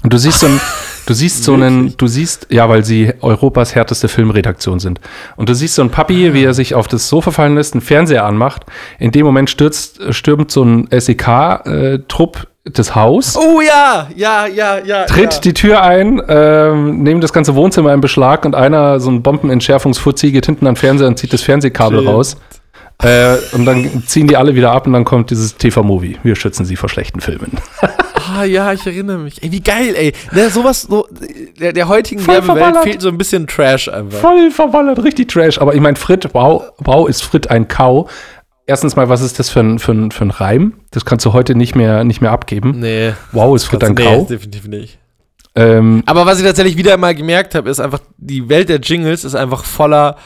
Und 0.03 0.13
du 0.13 0.19
siehst 0.19 0.41
so 0.41 0.47
ein, 0.47 0.61
du 1.07 1.15
siehst 1.15 1.43
so 1.43 1.55
einen, 1.55 1.97
du 1.97 2.07
siehst, 2.07 2.49
ja, 2.51 2.69
weil 2.69 2.85
sie 2.85 3.15
Europas 3.23 3.75
härteste 3.75 4.09
Filmredaktion 4.09 4.79
sind. 4.79 5.01
Und 5.37 5.49
du 5.49 5.55
siehst 5.55 5.75
so 5.75 5.83
einen 5.83 5.91
Papi, 5.91 6.35
wie 6.35 6.45
er 6.45 6.55
sich 6.55 6.75
auf 6.75 6.87
das 6.87 7.09
Sofa 7.09 7.31
fallen 7.31 7.55
lässt, 7.55 7.75
einen 7.75 7.81
Fernseher 7.81 8.25
anmacht. 8.25 8.67
In 8.99 9.11
dem 9.11 9.25
Moment 9.25 9.49
stürzt, 9.49 10.01
stürmt 10.15 10.51
so 10.51 10.63
ein 10.65 10.89
SEK-Trupp 10.91 12.47
das 12.73 12.95
Haus, 12.97 13.37
Oh 13.37 13.61
ja, 13.61 14.09
ja, 14.17 14.47
ja, 14.47 14.79
ja. 14.85 15.05
tritt 15.05 15.35
ja. 15.35 15.41
die 15.41 15.55
Tür 15.55 15.83
ein, 15.83 16.21
ähm, 16.29 17.03
nehmen 17.03 17.21
das 17.21 17.33
ganze 17.33 17.55
Wohnzimmer 17.55 17.95
in 17.95 18.01
Beschlag 18.01 18.45
und 18.45 18.57
einer, 18.57 18.99
so 18.99 19.09
ein 19.11 19.23
Bombenentschärfungsfuzzi, 19.23 20.33
geht 20.33 20.47
hinten 20.47 20.67
an 20.67 20.75
den 20.75 20.81
Fernseher 20.81 21.07
und 21.07 21.17
zieht 21.17 21.33
das 21.33 21.43
Fernsehkabel 21.43 22.01
Shit. 22.01 22.09
raus. 22.09 22.37
Äh, 23.03 23.37
und 23.53 23.67
dann 23.67 24.05
ziehen 24.07 24.27
die 24.27 24.37
alle 24.37 24.55
wieder 24.55 24.73
ab 24.73 24.87
und 24.87 24.95
dann 24.95 25.05
kommt 25.05 25.31
dieses 25.31 25.57
TV-Movie. 25.57 26.19
Wir 26.23 26.35
schützen 26.35 26.65
sie 26.65 26.77
vor 26.77 26.89
schlechten 26.89 27.21
Filmen. 27.21 27.53
Ah, 28.29 28.45
ja, 28.45 28.73
ich 28.73 28.85
erinnere 28.85 29.19
mich. 29.19 29.43
Ey, 29.43 29.53
wie 29.53 29.61
geil, 29.61 29.95
ey. 29.97 30.13
Ne, 30.33 30.51
sowas, 30.51 30.83
so, 30.83 31.07
der, 31.61 31.73
der 31.73 31.87
heutigen 31.87 32.21
Voll 32.21 32.35
Werbewelt 32.35 32.79
fehlt 32.83 33.01
so 33.01 33.09
ein 33.09 33.17
bisschen 33.17 33.47
Trash 33.47 33.89
einfach. 33.89 34.19
Voll 34.19 34.51
verballert, 34.51 35.03
richtig 35.05 35.29
Trash. 35.29 35.59
Aber 35.59 35.75
ich 35.75 35.81
meine, 35.81 35.97
Frit, 35.97 36.29
wow, 36.33 36.65
wow, 36.79 37.09
ist 37.09 37.23
Frit 37.23 37.51
ein 37.51 37.69
Kau. 37.69 38.09
Erstens 38.67 38.97
mal, 38.97 39.09
was 39.09 39.21
ist 39.21 39.39
das 39.39 39.49
für 39.49 39.61
ein, 39.61 39.79
für 39.79 39.93
ein, 39.93 40.11
für 40.11 40.25
ein 40.25 40.31
Reim? 40.31 40.75
Das 40.91 41.05
kannst 41.05 41.25
du 41.25 41.33
heute 41.33 41.55
nicht 41.55 41.77
mehr, 41.77 42.03
nicht 42.03 42.21
mehr 42.21 42.33
abgeben. 42.33 42.81
Nee. 42.81 43.13
Wow, 43.31 43.55
ist 43.55 43.65
Frit 43.65 43.85
ein 43.85 43.95
nee, 43.95 44.05
Kau. 44.05 44.27
definitiv 44.29 44.67
nicht. 44.67 44.99
Ähm, 45.55 46.03
Aber 46.05 46.27
was 46.27 46.39
ich 46.39 46.45
tatsächlich 46.45 46.77
wieder 46.77 46.97
mal 46.97 47.15
gemerkt 47.15 47.55
habe, 47.55 47.71
ist 47.71 47.81
einfach, 47.81 48.01
die 48.19 48.49
Welt 48.49 48.69
der 48.69 48.81
Jingles 48.81 49.25
ist 49.25 49.35
einfach 49.35 49.65
voller, 49.65 50.17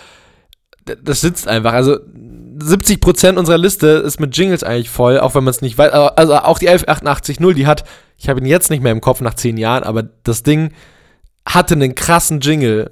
das 1.03 1.21
sitzt 1.21 1.47
einfach. 1.47 1.75
Also 1.75 1.99
70% 2.61 3.37
unserer 3.39 3.59
Liste 3.59 3.87
ist 3.89 4.21
mit 4.21 4.37
Jingles 4.37 4.63
eigentlich 4.63 4.91
voll, 4.91 5.19
auch 5.19 5.35
wenn 5.35 5.45
man 5.45 5.51
es 5.51 5.61
nicht 5.63 5.77
weiß. 5.79 5.93
Aber- 5.93 6.19
Also 6.19 6.35
auch 6.37 6.59
die 6.59 6.69
11880, 6.69 7.39
die 7.55 7.67
hat, 7.67 7.85
ich 8.17 8.29
habe 8.29 8.41
ihn 8.41 8.47
jetzt 8.47 8.71
nicht 8.71 8.83
mehr 8.83 8.93
im 8.93 9.01
Kopf 9.01 9.21
nach 9.21 9.35
10 9.35 9.57
Jahren, 9.57 9.83
aber 9.83 10.03
das 10.25 10.43
Ding 10.43 10.73
hatte 11.47 11.75
einen 11.75 11.95
krassen 11.95 12.41
Jingle. 12.41 12.91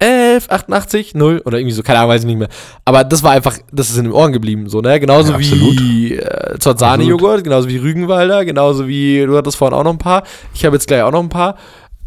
11880 0.00 1.14
oder 1.46 1.58
irgendwie 1.58 1.72
so, 1.74 1.82
keine 1.84 2.00
Ahnung, 2.00 2.10
weiß 2.10 2.22
ich 2.22 2.26
nicht 2.26 2.38
mehr. 2.38 2.48
Aber 2.84 3.04
das 3.04 3.22
war 3.22 3.30
einfach, 3.30 3.56
das 3.70 3.88
ist 3.90 3.96
in 3.98 4.04
den 4.04 4.12
Ohren 4.12 4.32
geblieben, 4.32 4.68
so, 4.68 4.80
ne? 4.80 4.98
Genauso 4.98 5.32
Ja, 5.32 5.38
wie 5.38 6.14
äh, 6.16 6.58
Zorzani-Joghurt, 6.58 7.44
genauso 7.44 7.68
wie 7.68 7.76
Rügenwalder, 7.76 8.44
genauso 8.44 8.88
wie, 8.88 9.24
du 9.24 9.36
hattest 9.36 9.56
vorhin 9.56 9.78
auch 9.78 9.84
noch 9.84 9.92
ein 9.92 9.98
paar. 9.98 10.24
Ich 10.54 10.64
habe 10.64 10.74
jetzt 10.74 10.88
gleich 10.88 11.02
auch 11.02 11.12
noch 11.12 11.22
ein 11.22 11.28
paar. 11.28 11.56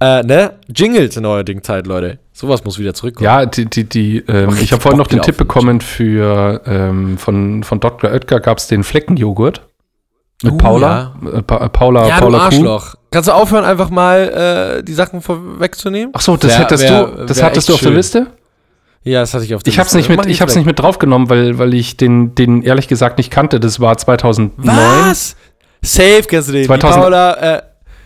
Äh, 0.02 0.24
ne? 0.24 0.54
Jingles 0.76 1.16
in 1.18 1.24
der 1.24 1.32
heutigen 1.32 1.64
Zeit, 1.64 1.88
Leute. 1.88 2.20
Sowas 2.34 2.64
muss 2.66 2.78
wieder 2.78 2.94
zurückkommen. 2.94 3.26
ja, 3.26 3.46
die, 3.46 3.66
die, 3.66 3.86
die, 3.86 4.18
ähm, 4.28 4.50
ich 4.62 4.72
habe 4.74 4.82
vorhin 4.82 4.98
noch 4.98 5.08
den 5.08 5.22
Tipp 5.22 5.38
bekommen 5.38 5.80
für 5.80 6.62
ähm, 6.66 7.18
von, 7.18 7.64
von 7.64 7.80
Dr. 7.80 8.12
Oetker 8.12 8.42
gab 8.42 8.58
es 8.58 8.68
den 8.68 8.84
Fleckenjoghurt. 8.84 9.62
Mit 10.44 10.52
Uh, 10.54 10.58
Paula. 10.58 11.16
Äh, 11.34 11.42
pa 11.44 11.70
Paula, 11.70 12.08
Ja, 12.10 12.16
du 12.18 12.22
Paula 12.24 12.38
Kuh. 12.40 12.44
Arschloch. 12.46 12.96
Kannst 13.10 13.30
du 13.30 13.34
aufhören, 13.34 13.64
einfach 13.64 13.90
mal 13.90 14.80
äh, 14.80 14.84
die 14.84 14.94
Sachen 14.94 15.22
vorwegzunehmen? 15.22 16.10
Ach 16.14 16.20
so, 16.20 16.36
das 16.36 16.52
Wär- 16.52 16.60
hättest 16.60 16.84
wär- 16.84 17.06
du, 17.06 17.26
das 17.26 17.42
hattest 17.42 17.70
du 17.70 17.74
auf 17.74 17.80
der 17.80 17.88
schön. 17.88 17.96
Liste? 17.96 18.28
Ja, 19.04 19.22
das 19.22 19.34
hatte 19.34 19.46
ich 19.46 19.56
auf 19.56 19.64
der 19.64 19.72
Ich 19.72 19.80
hab's 19.80 19.94
Liste. 19.94 20.12
nicht 20.12 20.20
mit, 20.20 20.30
ich 20.30 20.42
hab's 20.42 20.52
weg. 20.54 20.58
nicht 20.58 20.66
mit 20.66 20.78
draufgenommen, 20.80 21.30
weil, 21.30 21.58
weil 21.58 21.74
ich 21.74 21.96
den, 21.96 22.36
den 22.36 22.64
ehrlich 22.64 22.90
gesagt 22.90 23.18
nicht 23.18 23.32
kannte. 23.32 23.62
Das 23.62 23.80
war 23.80 23.98
2009. 23.98 24.52
Was? 24.76 25.38
Safe 25.82 26.24
kennst 26.28 26.50
du 26.50 26.54
den. 26.54 26.66
2000 26.66 26.96
Die 26.96 27.00
Paula, 27.02 27.34
äh, 27.56 27.62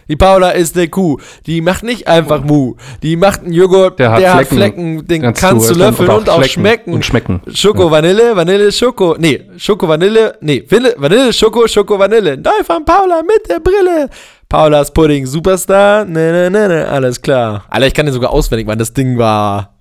die 0.09 0.15
Paula 0.15 0.49
ist 0.49 0.75
eine 0.75 0.87
Kuh. 0.87 1.17
Die 1.45 1.61
macht 1.61 1.83
nicht 1.83 2.07
einfach 2.07 2.41
Mu. 2.43 2.75
Die 3.03 3.15
macht 3.15 3.43
einen 3.43 3.53
Joghurt, 3.53 3.99
Der 3.99 4.11
hat 4.11 4.23
hat 4.25 4.47
Flecken. 4.47 4.55
Flecken, 4.55 5.07
den 5.07 5.21
Kannst 5.21 5.41
kannst, 5.41 5.69
du 5.69 5.75
löffeln 5.75 6.09
und 6.09 6.29
auch, 6.29 6.43
schmecken. 6.43 6.93
Und 6.93 7.05
schmecken. 7.05 7.41
Schoko, 7.53 7.91
Vanille, 7.91 8.35
Vanille, 8.35 8.71
Schoko. 8.71 9.15
Nee, 9.19 9.41
Schoko, 9.57 9.87
Vanille. 9.87 10.35
Nee, 10.41 10.65
Vanille, 10.67 10.95
Vanille 10.97 11.31
Schoko, 11.31 11.67
Schoko, 11.67 11.99
Vanille. 11.99 12.37
Neu 12.37 12.63
von 12.65 12.83
Paula 12.83 13.21
mit 13.21 13.49
der 13.49 13.59
Brille. 13.59 14.09
Paulas 14.49 14.91
Pudding, 14.91 15.27
Superstar. 15.27 16.05
Ne, 16.05 16.31
ne, 16.31 16.49
ne, 16.49 16.67
ne. 16.67 16.87
Alles 16.87 17.21
klar. 17.21 17.65
Alter, 17.69 17.87
ich 17.87 17.93
kann 17.93 18.07
den 18.07 18.13
sogar 18.13 18.31
auswendig, 18.31 18.67
weil 18.67 18.77
das 18.77 18.93
Ding 18.93 19.19
war. 19.19 19.75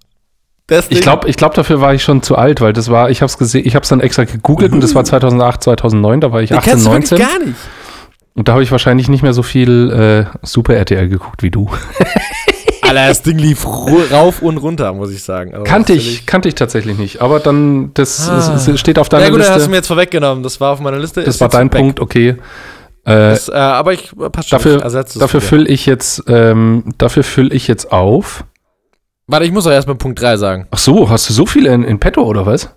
Das 0.67 0.91
Ich 0.91 1.01
glaube, 1.01 1.27
ich 1.31 1.38
glaub, 1.38 1.55
dafür 1.55 1.81
war 1.81 1.95
ich 1.95 2.03
schon 2.03 2.23
zu 2.23 2.37
alt, 2.37 2.61
weil 2.61 2.75
das 2.75 2.91
war, 2.91 3.09
ich 3.09 3.23
habe 3.23 3.31
es 3.31 3.38
gesehen, 3.38 3.67
ich 3.67 3.75
habe 3.75 3.85
es 3.85 3.88
dann 3.88 4.01
extra 4.01 4.25
gegoogelt 4.25 4.73
und 4.75 4.83
das 4.83 4.95
war 4.95 5.03
2008, 5.07 5.62
2009, 5.62 6.21
da 6.21 6.31
war 6.31 6.43
ich 6.43 6.51
den 6.51 6.59
18, 6.59 6.71
kennst 6.71 6.87
du 6.87 6.91
wirklich 6.91 7.11
19 7.12 7.27
gar 7.27 7.47
nicht. 7.47 7.59
Und 8.38 8.48
da 8.48 8.53
habe 8.53 8.62
ich 8.62 8.70
wahrscheinlich 8.72 9.09
nicht 9.09 9.22
mehr 9.22 9.33
so 9.35 9.42
viel 9.42 10.27
äh, 10.33 10.46
Super 10.46 10.74
RTL 10.77 11.09
geguckt 11.09 11.42
wie 11.42 11.51
du. 11.51 11.68
Alter, 12.83 13.09
das 13.09 13.20
Ding 13.22 13.37
lief 13.37 13.66
rauf 13.66 14.40
und 14.40 14.57
runter, 14.57 14.94
muss 14.94 15.11
ich 15.11 15.22
sagen. 15.22 15.53
Also 15.53 15.64
kannte 15.64 15.92
ich, 15.92 16.24
kannte 16.24 16.48
ich 16.48 16.55
tatsächlich 16.55 16.96
nicht, 16.96 17.20
aber 17.20 17.38
dann, 17.40 17.92
das, 17.92 18.31
Ah. 18.31 18.37
das, 18.37 18.64
das 18.64 18.81
steht 18.81 18.98
auf 18.98 19.09
Ja 19.12 19.18
deiner 19.18 19.31
gut, 19.31 19.40
dann 19.40 19.46
hast 19.48 19.55
du 19.55 19.59
Liste. 19.59 19.70
mir 19.70 19.77
jetzt 19.77 19.88
vorweggenommen. 19.88 20.42
Das 20.42 20.59
war 20.61 20.72
auf 20.72 20.81
meiner 20.81 20.98
Liste. 20.98 21.22
Das 21.22 21.35
ist 21.35 21.40
war 21.42 21.48
dein 21.51 21.70
weg. 21.70 21.79
Punkt, 21.81 22.01
okay. 22.01 22.29
Äh, 22.29 22.37
Das, 23.05 23.48
äh, 23.51 23.53
aber 23.53 23.92
ich 23.92 24.11
passt 24.33 24.48
schon. 24.48 24.59
ich 24.61 24.64
dafür 24.64 25.18
dafür 25.18 25.40
fülle 25.42 25.68
ich 25.68 25.85
jetzt, 25.85 26.22
ähm, 26.29 26.85
dafür 26.96 27.24
fülle 27.24 27.53
ich 27.55 27.68
jetzt 27.68 27.92
auf. 27.92 28.44
Warte, 29.27 29.44
ich 29.44 29.53
muss 29.53 29.64
doch 29.64 29.70
erstmal 29.72 29.96
Punkt 29.96 30.22
3 30.22 30.38
sagen. 30.38 30.66
Ach 30.70 30.79
so, 30.79 31.11
hast 31.11 31.29
du 31.29 31.35
so 31.35 31.44
viele 31.44 31.70
in, 31.74 31.85
in 31.85 31.98
petto 31.98 32.22
oder 32.22 32.46
was? 32.46 32.70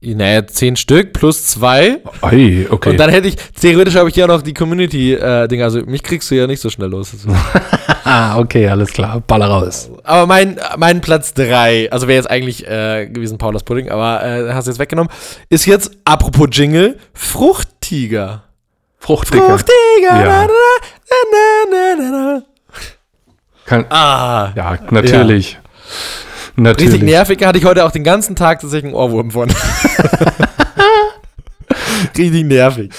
Naja, 0.00 0.46
10 0.46 0.76
Stück 0.76 1.12
plus 1.12 1.44
2. 1.46 2.00
Ei, 2.22 2.66
okay. 2.70 2.90
Und 2.90 3.00
dann 3.00 3.10
hätte 3.10 3.26
ich, 3.26 3.36
theoretisch 3.60 3.96
habe 3.96 4.08
ich 4.08 4.14
ja 4.14 4.28
noch 4.28 4.42
die 4.42 4.54
Community-Ding. 4.54 5.60
also 5.60 5.80
mich 5.80 6.04
kriegst 6.04 6.30
du 6.30 6.36
ja 6.36 6.46
nicht 6.46 6.60
so 6.60 6.70
schnell 6.70 6.88
los. 6.88 7.12
ah, 8.04 8.38
okay, 8.38 8.68
alles 8.68 8.92
klar. 8.92 9.20
Baller 9.26 9.46
raus. 9.46 9.90
aber 10.04 10.26
mein, 10.26 10.60
mein 10.76 11.00
Platz 11.00 11.34
3, 11.34 11.90
also 11.90 12.06
wäre 12.06 12.16
jetzt 12.16 12.30
eigentlich 12.30 12.64
äh, 12.68 13.06
gewesen 13.06 13.38
Paulas 13.38 13.64
Pudding, 13.64 13.88
aber 13.88 14.24
äh, 14.24 14.52
hast 14.52 14.66
du 14.66 14.70
jetzt 14.70 14.78
weggenommen, 14.78 15.12
ist 15.48 15.66
jetzt, 15.66 15.90
apropos 16.04 16.46
Jingle, 16.52 16.96
Fruchttiger. 17.12 18.44
Fruchtdicker. 19.00 19.46
Fruchttiger. 19.46 19.74
Ja. 20.02 20.24
na, 20.24 20.46
na, 20.46 20.52
na, 21.32 21.70
na, 21.70 21.94
na, 21.98 22.10
na. 22.10 22.42
Kann, 23.64 23.84
Ah, 23.90 24.52
ja, 24.54 24.78
natürlich. 24.90 25.56
richtig 25.58 26.27
Natürlich. 26.58 27.02
nervig. 27.02 27.44
Hatte 27.44 27.58
ich 27.58 27.64
heute 27.64 27.84
auch 27.84 27.92
den 27.92 28.04
ganzen 28.04 28.34
Tag 28.36 28.60
tatsächlich 28.60 28.92
einen 28.92 28.94
Ohrwurm 28.94 29.30
von. 29.30 29.48
richtig 32.16 32.44
nervig. 32.44 32.90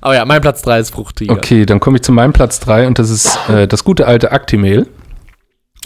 Aber 0.00 0.14
ja, 0.14 0.24
mein 0.24 0.40
Platz 0.40 0.62
3 0.62 0.80
ist 0.80 0.90
Fruchttiger. 0.90 1.32
Okay, 1.32 1.66
dann 1.66 1.80
komme 1.80 1.96
ich 1.96 2.02
zu 2.02 2.12
meinem 2.12 2.32
Platz 2.32 2.60
3 2.60 2.86
und 2.86 2.98
das 2.98 3.10
ist 3.10 3.38
äh, 3.48 3.66
das 3.66 3.84
gute 3.84 4.06
alte 4.06 4.32
Actimel. 4.32 4.86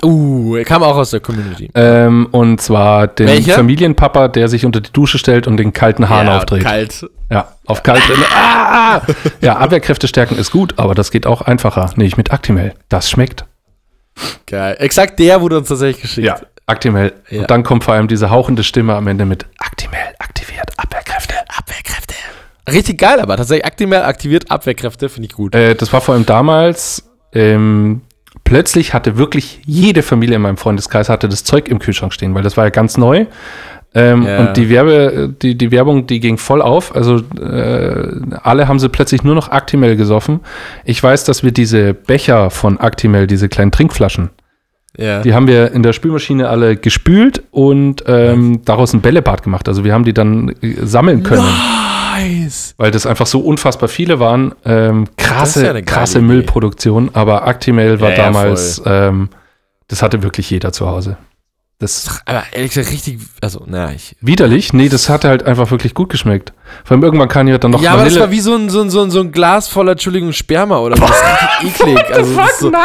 Uh, 0.05 0.55
er 0.57 0.65
kam 0.65 0.85
auch 0.85 0.97
aus 0.97 1.11
der 1.11 1.19
Community. 1.19 1.71
Ähm, 1.75 2.29
und 2.31 2.61
zwar 2.61 3.09
den 3.09 3.27
Welcher? 3.27 3.55
Familienpapa, 3.55 4.29
der 4.29 4.49
sich 4.49 4.65
unter 4.65 4.81
die 4.81 4.93
Dusche 4.93 5.19
stellt 5.19 5.49
und 5.49 5.57
den 5.57 5.73
kalten 5.73 6.09
Hahn 6.09 6.27
Ja, 6.27 6.37
aufdreht. 6.37 6.63
Kalt. 6.63 7.07
Ja, 7.31 7.49
auf 7.67 7.83
kalt. 7.83 8.03
ah. 8.33 9.03
Ja, 9.41 9.57
Abwehrkräfte 9.57 10.07
stärken 10.07 10.37
ist 10.37 10.53
gut, 10.53 10.75
aber 10.79 10.95
das 10.95 11.11
geht 11.11 11.27
auch 11.27 11.43
einfacher. 11.43 11.91
Nee, 11.97 12.07
ich 12.07 12.17
mit 12.17 12.33
Actimel. 12.33 12.75
Das 12.89 13.11
schmeckt. 13.11 13.45
Geil. 14.47 14.77
Exakt 14.79 15.19
der 15.19 15.41
wurde 15.41 15.59
uns 15.59 15.69
tatsächlich 15.69 16.03
geschickt. 16.03 16.47
Actimel. 16.69 17.13
Ja. 17.31 17.41
Und 17.43 17.51
dann 17.51 17.63
kommt 17.63 17.85
vor 17.85 17.95
allem 17.95 18.09
diese 18.09 18.31
hauchende 18.31 18.63
Stimme 18.65 18.95
am 18.95 19.07
Ende 19.07 19.25
mit 19.25 19.47
Actimel 19.59 19.99
aktiviert 20.19 20.71
Abwehrkräfte. 20.77 21.35
Abwehrkräfte. 21.57 22.15
Richtig 22.71 22.99
geil, 22.99 23.21
aber 23.21 23.37
tatsächlich 23.37 23.65
Actimel 23.65 24.03
aktiviert 24.03 24.51
Abwehrkräfte, 24.51 25.09
finde 25.09 25.29
ich 25.29 25.35
gut. 25.35 25.55
Äh, 25.55 25.75
das 25.75 25.93
war 25.93 26.01
vor 26.01 26.15
allem 26.15 26.27
damals. 26.27 27.09
Ähm, 27.33 28.03
plötzlich 28.45 28.95
hatte 28.95 29.17
wirklich 29.17 29.61
jede 29.65 30.03
Familie 30.03 30.37
in 30.37 30.43
meinem 30.43 30.57
Freundeskreis 30.57 31.09
hatte 31.09 31.29
das 31.29 31.45
Zeug 31.45 31.69
im 31.69 31.79
Kühlschrank 31.79 32.13
stehen, 32.13 32.35
weil 32.35 32.43
das 32.43 32.57
war 32.57 32.65
ja 32.65 32.71
ganz 32.71 32.97
neu. 32.97 33.27
Ähm, 33.95 34.23
Ja. 34.23 34.41
Und 34.41 34.57
die, 34.57 34.69
Werbe, 34.69 35.35
die, 35.41 35.57
die 35.57 35.71
Werbung, 35.71 36.07
die 36.07 36.21
ging 36.21 36.37
voll 36.37 36.61
auf. 36.61 36.95
Also 36.95 37.17
äh, 37.41 38.21
alle 38.43 38.69
haben 38.69 38.79
sie 38.79 38.91
plötzlich 38.91 39.25
nur 39.25 39.35
noch 39.35 39.51
Actimel 39.51 39.97
gesoffen. 39.97 40.41
Ich 40.85 41.03
weiß, 41.03 41.25
dass 41.25 41.43
wir 41.43 41.53
diese 41.53 41.95
Becher 41.95 42.51
von 42.51 42.79
Actimel, 42.79 43.27
diese 43.27 43.49
kleinen 43.49 43.73
Trinkflaschen, 43.73 44.29
Ja. 44.97 45.23
die 45.23 45.35
haben 45.35 45.47
wir 45.47 45.73
in 45.73 45.83
der 45.83 45.93
Spülmaschine 45.93 46.49
alle 46.49 46.77
gespült 46.77 47.43
und 47.51 48.03
ähm, 48.07 48.63
daraus 48.65 48.93
ein 48.95 49.01
Bällebad 49.01 49.43
gemacht. 49.43 49.69
Also 49.69 49.85
wir 49.85 49.93
haben 49.93 50.05
die 50.05 50.15
dann 50.15 50.55
äh, 50.61 50.75
sammeln 50.83 51.23
können. 51.23 51.47
Nice. 52.17 52.75
Weil 52.79 52.91
das 52.91 53.07
einfach 53.07 53.27
so 53.27 53.41
unfassbar 53.41 53.89
viele 53.89 54.19
waren. 54.19 54.55
Ähm, 54.65 55.07
krasse, 55.17 55.67
ja 55.67 55.81
krasse 55.83 56.19
Idee. 56.19 56.27
Müllproduktion, 56.27 57.11
aber 57.13 57.47
Actimel 57.47 58.01
war 58.01 58.11
ja, 58.11 58.17
damals, 58.17 58.83
ähm, 58.87 59.29
das 59.87 60.03
hatte 60.03 60.23
wirklich 60.23 60.51
jeder 60.51 60.73
zu 60.73 60.87
Hause. 60.89 61.17
Das 61.81 62.21
Aber 62.25 62.43
ehrlich 62.53 62.73
gesagt, 62.73 62.93
richtig, 62.93 63.21
also, 63.41 63.63
na, 63.67 63.93
ich. 63.93 64.17
widerlich, 64.21 64.73
nee, 64.73 64.89
das 64.89 65.09
hatte 65.09 65.29
halt 65.29 65.45
einfach 65.45 65.71
wirklich 65.71 65.95
gut 65.95 66.09
geschmeckt. 66.09 66.53
Vor 66.85 66.97
allem 66.97 67.05
irgendwann 67.05 67.29
kann 67.29 67.47
ja 67.47 67.57
dann 67.59 67.71
noch 67.71 67.81
ja, 67.81 67.93
aber 67.93 68.03
das 68.03 68.15
Vanille. 68.15 68.21
war 68.25 68.31
wie 68.33 68.41
so 68.41 68.55
ein, 68.57 68.69
so 68.69 68.81
ein, 68.81 68.91
so 68.91 69.01
ein, 69.01 69.11
so 69.13 69.21
ein 69.21 69.31
Glas 69.31 69.69
voller, 69.69 69.93
Entschuldigung, 69.93 70.33
Sperma 70.33 70.79
oder. 70.79 70.97
Das 70.97 71.09
ist 71.09 71.63
richtig 71.63 71.81
eklig. 71.87 72.05
Also, 72.13 72.35
das 72.37 72.51
ist 72.51 72.59
so, 72.61 72.71
nein! 72.71 72.83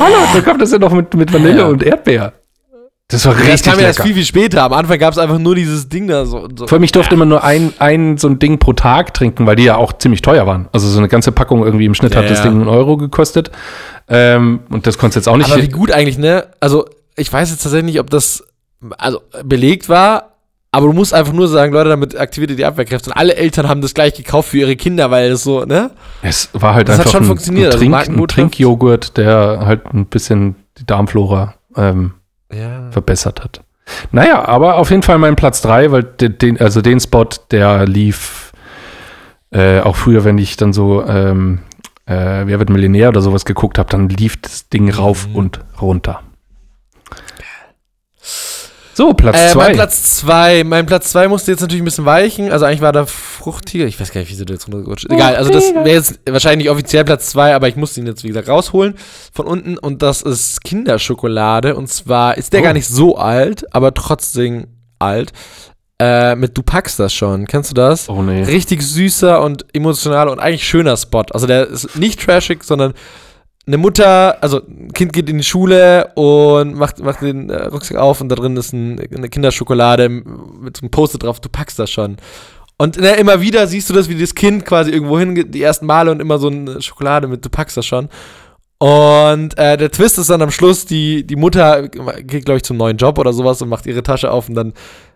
Hallo, 0.00 0.14
da 0.32 0.40
kommt 0.40 0.62
das 0.62 0.72
ja 0.72 0.78
noch 0.78 0.92
mit, 0.92 1.12
mit 1.14 1.30
Vanille 1.30 1.58
Ja. 1.58 1.66
und 1.66 1.82
Erdbeer. 1.82 2.32
Das 3.10 3.24
war 3.26 3.34
das 3.34 3.42
richtig 3.46 3.72
kam 3.72 3.80
ja 3.80 3.86
erst 3.86 4.02
viel, 4.02 4.14
viel 4.14 4.24
später. 4.24 4.62
Am 4.62 4.72
Anfang 4.74 4.98
gab 4.98 5.12
es 5.12 5.18
einfach 5.18 5.38
nur 5.38 5.54
dieses 5.54 5.88
Ding 5.88 6.08
da 6.08 6.24
so. 6.26 6.46
so. 6.56 6.66
Vor 6.66 6.76
allem, 6.76 6.82
ich 6.84 6.92
durfte 6.92 7.14
immer 7.14 7.24
nur 7.26 7.42
ein, 7.44 7.72
ein 7.78 8.16
so 8.18 8.28
ein 8.28 8.38
Ding 8.38 8.58
pro 8.58 8.74
Tag 8.74 9.14
trinken, 9.14 9.46
weil 9.46 9.56
die 9.56 9.64
ja 9.64 9.76
auch 9.76 9.94
ziemlich 9.94 10.20
teuer 10.22 10.46
waren. 10.46 10.68
Also 10.72 10.88
so 10.88 10.98
eine 10.98 11.08
ganze 11.08 11.32
Packung 11.32 11.64
irgendwie 11.64 11.86
im 11.86 11.94
Schnitt 11.94 12.14
Ja, 12.14 12.20
hat 12.22 12.30
das 12.30 12.38
ja. 12.38 12.44
Ding 12.44 12.60
einen 12.60 12.68
Euro 12.68 12.96
gekostet. 12.98 13.50
Ähm, 14.08 14.60
und 14.70 14.86
das 14.86 14.96
konntest 14.98 15.16
du 15.16 15.20
jetzt 15.20 15.28
auch 15.28 15.36
nicht. 15.38 15.50
Aber 15.50 15.62
wie 15.62 15.68
gut 15.68 15.90
eigentlich, 15.92 16.18
ne? 16.18 16.48
Also, 16.60 16.86
ich 17.18 17.32
weiß 17.32 17.50
jetzt 17.50 17.62
tatsächlich 17.62 17.92
nicht, 17.92 18.00
ob 18.00 18.10
das 18.10 18.44
also 18.98 19.20
belegt 19.44 19.88
war, 19.88 20.34
aber 20.70 20.86
du 20.86 20.92
musst 20.92 21.14
einfach 21.14 21.32
nur 21.32 21.48
sagen, 21.48 21.72
Leute, 21.72 21.88
damit 21.88 22.18
aktiviert 22.18 22.50
ihr 22.50 22.56
die 22.56 22.64
Abwehrkräfte. 22.64 23.10
Und 23.10 23.16
alle 23.16 23.34
Eltern 23.36 23.68
haben 23.68 23.80
das 23.80 23.94
gleich 23.94 24.14
gekauft 24.14 24.50
für 24.50 24.58
ihre 24.58 24.76
Kinder, 24.76 25.10
weil 25.10 25.32
es 25.32 25.42
so, 25.42 25.64
ne? 25.64 25.90
Es 26.22 26.50
war 26.52 26.74
halt 26.74 26.88
Das 26.88 26.94
hat 26.98 27.06
einfach 27.06 27.12
schon 27.12 27.22
ein, 27.24 27.26
funktioniert, 27.26 27.66
ein, 27.66 27.72
also 27.72 27.78
Trink, 27.78 27.88
ein 27.88 27.98
Markenbotschaft. 27.98 28.36
Trinkjoghurt, 28.36 29.16
der 29.16 29.60
halt 29.64 29.86
ein 29.92 30.06
bisschen 30.06 30.56
die 30.78 30.86
Darmflora 30.86 31.54
ähm, 31.76 32.12
Ja. 32.52 32.90
verbessert 32.90 33.42
hat. 33.42 33.62
Naja, 34.12 34.46
aber 34.46 34.76
auf 34.76 34.90
jeden 34.90 35.02
Fall 35.02 35.18
mein 35.18 35.34
Platz 35.36 35.62
3, 35.62 35.90
weil 35.90 36.02
den, 36.04 36.36
den, 36.38 36.60
also 36.60 36.82
den 36.82 37.00
Spot, 37.00 37.26
der 37.50 37.86
lief 37.86 38.52
äh, 39.50 39.80
auch 39.80 39.96
früher, 39.96 40.24
wenn 40.24 40.36
ich 40.38 40.56
dann 40.58 40.74
so 40.74 41.02
ähm, 41.06 41.60
äh, 42.06 42.44
Wer 42.46 42.58
wird 42.58 42.68
Millionär 42.68 43.08
oder 43.08 43.22
sowas 43.22 43.46
geguckt 43.46 43.78
habe, 43.78 43.88
dann 43.88 44.08
lief 44.10 44.40
das 44.42 44.68
Ding 44.68 44.90
rauf 44.90 45.26
Mhm. 45.28 45.36
und 45.36 45.60
runter. 45.80 46.20
So, 48.98 49.14
Platz 49.14 49.36
Äh, 49.36 49.48
2. 49.52 49.58
mein 49.64 49.72
Platz 49.74 50.16
2, 50.16 50.64
mein 50.64 50.86
Platz 50.86 51.10
2 51.12 51.28
musste 51.28 51.52
jetzt 51.52 51.60
natürlich 51.60 51.82
ein 51.82 51.84
bisschen 51.84 52.04
weichen. 52.04 52.50
Also 52.50 52.64
eigentlich 52.64 52.80
war 52.80 52.90
da 52.90 53.06
Fruchtiger. 53.06 53.84
Ich 53.86 54.00
weiß 54.00 54.10
gar 54.10 54.20
nicht, 54.22 54.28
wieso 54.32 54.44
du 54.44 54.52
jetzt 54.54 54.66
runtergerutscht 54.66 55.06
bist. 55.06 55.14
Egal, 55.16 55.36
also 55.36 55.52
das 55.52 55.72
wäre 55.72 55.88
jetzt 55.88 56.18
wahrscheinlich 56.28 56.68
offiziell 56.68 57.04
Platz 57.04 57.30
2, 57.30 57.54
aber 57.54 57.68
ich 57.68 57.76
musste 57.76 58.00
ihn 58.00 58.08
jetzt, 58.08 58.24
wie 58.24 58.28
gesagt, 58.28 58.48
rausholen 58.48 58.96
von 59.32 59.46
unten. 59.46 59.78
Und 59.78 60.02
das 60.02 60.22
ist 60.22 60.64
Kinderschokolade. 60.64 61.76
Und 61.76 61.86
zwar 61.88 62.36
ist 62.38 62.52
der 62.52 62.58
Oh. 62.58 62.64
gar 62.64 62.72
nicht 62.72 62.88
so 62.88 63.16
alt, 63.16 63.72
aber 63.72 63.94
trotzdem 63.94 64.66
alt. 64.98 65.30
Äh, 66.02 66.34
mit 66.34 66.58
Du 66.58 66.64
packst 66.64 66.98
das 66.98 67.14
schon. 67.14 67.46
Kennst 67.46 67.70
du 67.70 67.74
das? 67.74 68.08
oh 68.08 68.20
nee. 68.22 68.42
Richtig 68.42 68.82
süßer 68.82 69.40
und 69.42 69.64
emotionaler 69.76 70.32
und 70.32 70.40
eigentlich 70.40 70.66
schöner 70.66 70.96
Spot. 70.96 71.22
Also 71.30 71.46
der 71.46 71.68
ist 71.68 71.94
nicht 71.96 72.20
trashig, 72.20 72.64
sondern 72.64 72.94
eine 73.68 73.76
Mutter, 73.76 74.42
also 74.42 74.62
ein 74.66 74.92
Kind 74.92 75.12
geht 75.12 75.28
in 75.28 75.38
die 75.38 75.44
Schule 75.44 76.10
und 76.14 76.74
macht, 76.74 77.00
macht 77.00 77.20
den 77.20 77.50
äh, 77.50 77.66
Rucksack 77.66 77.98
auf 77.98 78.20
und 78.20 78.30
da 78.30 78.34
drin 78.34 78.56
ist 78.56 78.72
ein, 78.72 78.98
eine 79.14 79.28
Kinderschokolade 79.28 80.08
mit 80.08 80.76
so 80.76 80.82
einem 80.82 80.90
Post 80.90 81.22
drauf, 81.22 81.38
du 81.38 81.48
packst 81.48 81.78
das 81.78 81.90
schon. 81.90 82.16
Und 82.78 82.98
ne, 82.98 83.16
immer 83.16 83.40
wieder 83.40 83.66
siehst 83.66 83.90
du 83.90 83.94
das, 83.94 84.08
wie 84.08 84.18
das 84.18 84.34
Kind 84.34 84.64
quasi 84.64 84.90
irgendwo 84.90 85.18
hingeht, 85.18 85.54
die 85.54 85.62
ersten 85.62 85.84
Male 85.84 86.10
und 86.10 86.20
immer 86.20 86.38
so 86.38 86.48
eine 86.48 86.80
Schokolade 86.80 87.28
mit, 87.28 87.44
du 87.44 87.50
packst 87.50 87.76
das 87.76 87.84
schon. 87.84 88.08
Und 88.78 89.58
äh, 89.58 89.76
der 89.76 89.90
Twist 89.90 90.18
ist 90.18 90.30
dann 90.30 90.40
am 90.40 90.52
Schluss, 90.52 90.86
die, 90.86 91.26
die 91.26 91.36
Mutter 91.36 91.88
geht, 91.88 92.44
glaube 92.44 92.56
ich, 92.56 92.62
zum 92.62 92.76
neuen 92.76 92.96
Job 92.96 93.18
oder 93.18 93.32
sowas 93.32 93.60
und 93.60 93.68
macht 93.68 93.86
ihre 93.86 94.02
Tasche 94.02 94.30
auf 94.30 94.48
und 94.48 94.54
dann. 94.54 94.72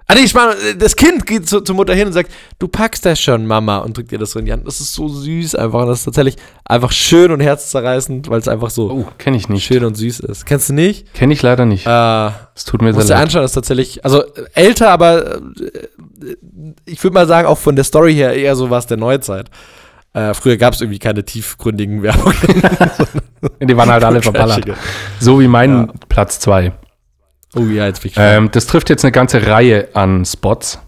Ah, 0.08 0.14
nee, 0.14 0.22
ich 0.24 0.34
meine, 0.34 0.54
das 0.76 0.96
Kind 0.96 1.26
geht 1.26 1.48
zu, 1.48 1.60
zur 1.60 1.74
Mutter 1.76 1.94
hin 1.94 2.06
und 2.08 2.12
sagt, 2.12 2.30
du 2.58 2.68
packst 2.68 3.06
das 3.06 3.20
schon, 3.20 3.46
Mama, 3.46 3.78
und 3.78 3.96
drückt 3.96 4.12
ihr 4.12 4.18
das 4.18 4.32
so 4.32 4.38
in 4.40 4.44
die 4.44 4.52
Hand. 4.52 4.66
Das 4.66 4.80
ist 4.80 4.92
so 4.94 5.08
süß 5.08 5.54
einfach. 5.54 5.80
Und 5.82 5.86
das 5.88 6.00
ist 6.00 6.04
tatsächlich 6.04 6.36
einfach 6.64 6.92
schön 6.92 7.30
und 7.32 7.40
herzzerreißend, 7.40 8.28
weil 8.28 8.40
es 8.40 8.48
einfach 8.48 8.70
so 8.70 8.90
Oh, 8.90 9.08
kenne 9.18 9.36
ich 9.36 9.48
nicht. 9.48 9.64
schön 9.64 9.84
und 9.84 9.94
süß 9.96 10.20
ist. 10.20 10.44
Kennst 10.44 10.68
du 10.68 10.74
nicht? 10.74 11.12
Kenne 11.14 11.32
ich 11.32 11.42
leider 11.42 11.64
nicht. 11.64 11.86
Äh, 11.86 12.26
Es 12.54 12.64
tut 12.64 12.82
mir 12.82 12.92
musst 12.92 13.06
sehr 13.06 13.16
du 13.16 13.20
leid. 13.20 13.22
anschauen, 13.28 13.42
das 13.42 13.52
ist 13.52 13.54
tatsächlich, 13.54 14.04
also 14.04 14.22
äh, 14.22 14.26
älter, 14.54 14.90
aber 14.90 15.36
äh, 15.36 15.40
ich 16.84 17.02
würde 17.02 17.14
mal 17.14 17.26
sagen, 17.26 17.46
auch 17.48 17.58
von 17.58 17.76
der 17.76 17.84
Story 17.84 18.14
her 18.14 18.34
eher 18.34 18.54
so 18.56 18.70
was 18.70 18.86
der 18.86 18.96
Neuzeit. 18.96 19.48
Äh, 20.14 20.34
früher 20.34 20.58
gab 20.58 20.74
es 20.74 20.80
irgendwie 20.82 20.98
keine 20.98 21.24
tiefgründigen 21.24 22.02
Werbungen. 22.02 22.36
Die 23.62 23.76
waren 23.76 23.88
halt 23.90 24.04
alle 24.04 24.20
verballert. 24.22 24.64
So 25.20 25.40
wie 25.40 25.48
mein. 25.48 25.90
Platz 26.10 26.38
2. 26.40 26.72
Oh 27.54 27.64
ja, 27.64 27.86
jetzt 27.86 28.02
bin 28.02 28.10
ich 28.10 28.16
Ähm, 28.18 28.50
das 28.50 28.66
trifft 28.66 28.90
jetzt 28.90 29.04
eine 29.04 29.12
ganze 29.12 29.46
Reihe 29.46 29.88
an 29.94 30.24
Spots. 30.24 30.78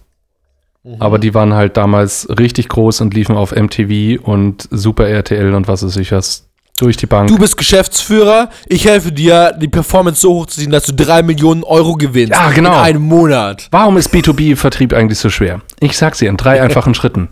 Mhm. 0.82 0.96
Aber 0.98 1.18
die 1.18 1.34
waren 1.34 1.54
halt 1.54 1.76
damals 1.76 2.28
richtig 2.38 2.68
groß 2.68 3.00
und 3.00 3.14
liefen 3.14 3.36
auf 3.36 3.54
MTV 3.54 4.22
und 4.22 4.68
Super 4.70 5.08
RTL 5.08 5.54
und 5.54 5.68
was 5.68 5.84
weiß 5.84 5.96
ich 5.96 6.12
was 6.12 6.48
durch 6.78 6.96
die 6.96 7.06
Bank. 7.06 7.28
Du 7.28 7.38
bist 7.38 7.56
Geschäftsführer, 7.56 8.50
ich 8.66 8.86
helfe 8.86 9.12
dir, 9.12 9.52
die 9.56 9.68
Performance 9.68 10.20
so 10.20 10.34
hochzuziehen, 10.34 10.72
dass 10.72 10.84
du 10.84 10.92
drei 10.92 11.22
Millionen 11.22 11.62
Euro 11.62 11.94
gewinnst. 11.94 12.32
Ja, 12.32 12.50
genau. 12.50 12.72
In 12.72 12.78
einem 12.78 13.02
Monat. 13.02 13.68
Warum 13.70 13.96
ist 13.96 14.12
B2B-Vertrieb 14.12 14.92
eigentlich 14.92 15.18
so 15.18 15.30
schwer? 15.30 15.60
Ich 15.80 15.96
sag's 15.96 16.18
dir 16.18 16.28
in 16.28 16.36
drei 16.36 16.60
einfachen 16.62 16.94
Schritten. 16.94 17.28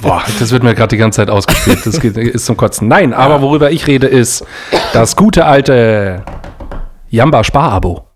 Boah, 0.00 0.22
das 0.38 0.50
wird 0.50 0.62
mir 0.62 0.74
gerade 0.74 0.88
die 0.88 0.96
ganze 0.96 1.16
Zeit 1.16 1.30
ausgespielt. 1.30 1.84
Das 1.84 2.00
geht, 2.00 2.16
ist 2.16 2.46
zum 2.46 2.56
Kotzen. 2.56 2.88
Nein, 2.88 3.12
aber 3.12 3.42
worüber 3.42 3.70
ich 3.70 3.86
rede 3.86 4.06
ist 4.06 4.44
das 4.92 5.16
gute 5.16 5.44
alte 5.44 6.24
Jamba 7.10 7.44
Sparabo. 7.44 8.06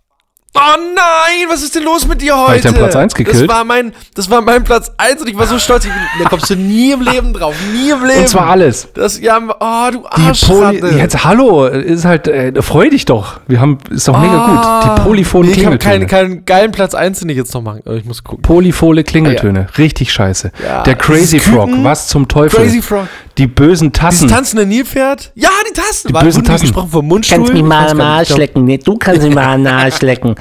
Oh 0.57 0.61
nein, 0.95 1.49
was 1.51 1.65
ist 1.65 1.75
denn 1.75 1.83
los 1.83 2.07
mit 2.07 2.23
dir 2.23 2.37
heute? 2.37 2.47
Hab 2.51 2.55
ich 2.55 2.63
deinen 2.63 2.75
Platz 2.77 2.95
eins 2.95 3.15
gekillt? 3.17 3.41
Das 3.43 3.49
war 3.49 3.65
mein, 3.65 3.93
das 4.15 4.31
war 4.31 4.41
mein 4.41 4.63
Platz 4.63 4.93
1 4.99 5.21
und 5.23 5.29
ich 5.29 5.37
war 5.37 5.49
so 5.49 5.59
stolz. 5.59 5.85
Ich, 5.85 5.91
da 6.23 6.29
kommst 6.29 6.49
du 6.49 6.55
nie 6.55 6.93
im 6.93 7.01
Leben 7.01 7.33
drauf. 7.33 7.57
Nie 7.73 7.91
im 7.91 8.05
Leben. 8.05 8.21
Und 8.21 8.29
zwar 8.29 8.47
alles. 8.51 8.87
Das, 8.95 9.19
ja, 9.19 9.37
oh, 9.41 9.91
du 9.91 9.99
Die 9.99 10.21
Poly 10.23 10.29
Arschratte. 10.29 10.87
jetzt 10.97 11.25
hallo, 11.25 11.67
ist 11.67 12.05
halt 12.05 12.29
äh, 12.29 12.63
freu 12.63 12.89
dich 12.89 13.05
doch. 13.05 13.41
Wir 13.49 13.61
haben 13.61 13.79
ist 13.91 14.07
doch 14.07 14.17
mega 14.17 14.47
gut. 14.47 14.85
Die 14.97 15.03
polyphone 15.03 15.43
Ah. 15.43 15.47
nee, 15.49 15.53
Ich 15.61 15.67
habe 15.67 15.77
Klingeltöne. 15.77 16.07
keinen, 16.07 16.29
keinen 16.37 16.45
geilen 16.45 16.71
Platz 16.71 16.95
1, 16.95 17.19
den 17.19 17.31
ich 17.31 17.37
jetzt 17.37 17.53
noch 17.53 17.63
machen. 17.63 17.81
Ich 17.93 18.05
muss 18.05 18.23
gucken. 18.23 18.43
Polyphone 18.43 19.03
Klingeltöne, 19.03 19.67
richtig 19.77 20.13
scheiße. 20.13 20.53
Ja, 20.65 20.85
Der 20.85 20.95
Crazy 20.95 21.41
Frog, 21.41 21.71
was 21.83 22.07
zum 22.07 22.29
Teufel? 22.29 22.61
Crazy 22.61 22.81
Frog. 22.81 23.09
Die 23.39 23.47
bösen 23.49 23.93
Tassen. 23.93 24.29
tanzende 24.29 24.65
Nilpferd? 24.65 25.33
Ja, 25.35 25.49
die 25.69 25.73
Tasten. 25.73 26.09
Die 26.09 26.15
War 26.15 26.23
bösen 26.23 26.45
Tassen. 26.45 26.67
gesprochen 26.67 26.91
vom 26.91 27.09
Mundstuhl. 27.09 27.39
Kannst 27.39 27.53
mich 27.53 27.63
Ich 27.63 27.67
mal 27.69 27.89
am 27.89 27.99
gar 27.99 28.05
nicht, 28.05 28.05
Arsch 28.07 28.23
ich 28.23 28.29
glaub- 28.29 28.39
lecken. 28.39 28.65
Nee, 28.65 28.79
du 28.79 28.97
kannst 28.97 29.23
mich 29.23 29.35
mal 29.35 29.55
am 29.55 29.67
Arsch 29.67 30.01
lecken. 30.03 30.35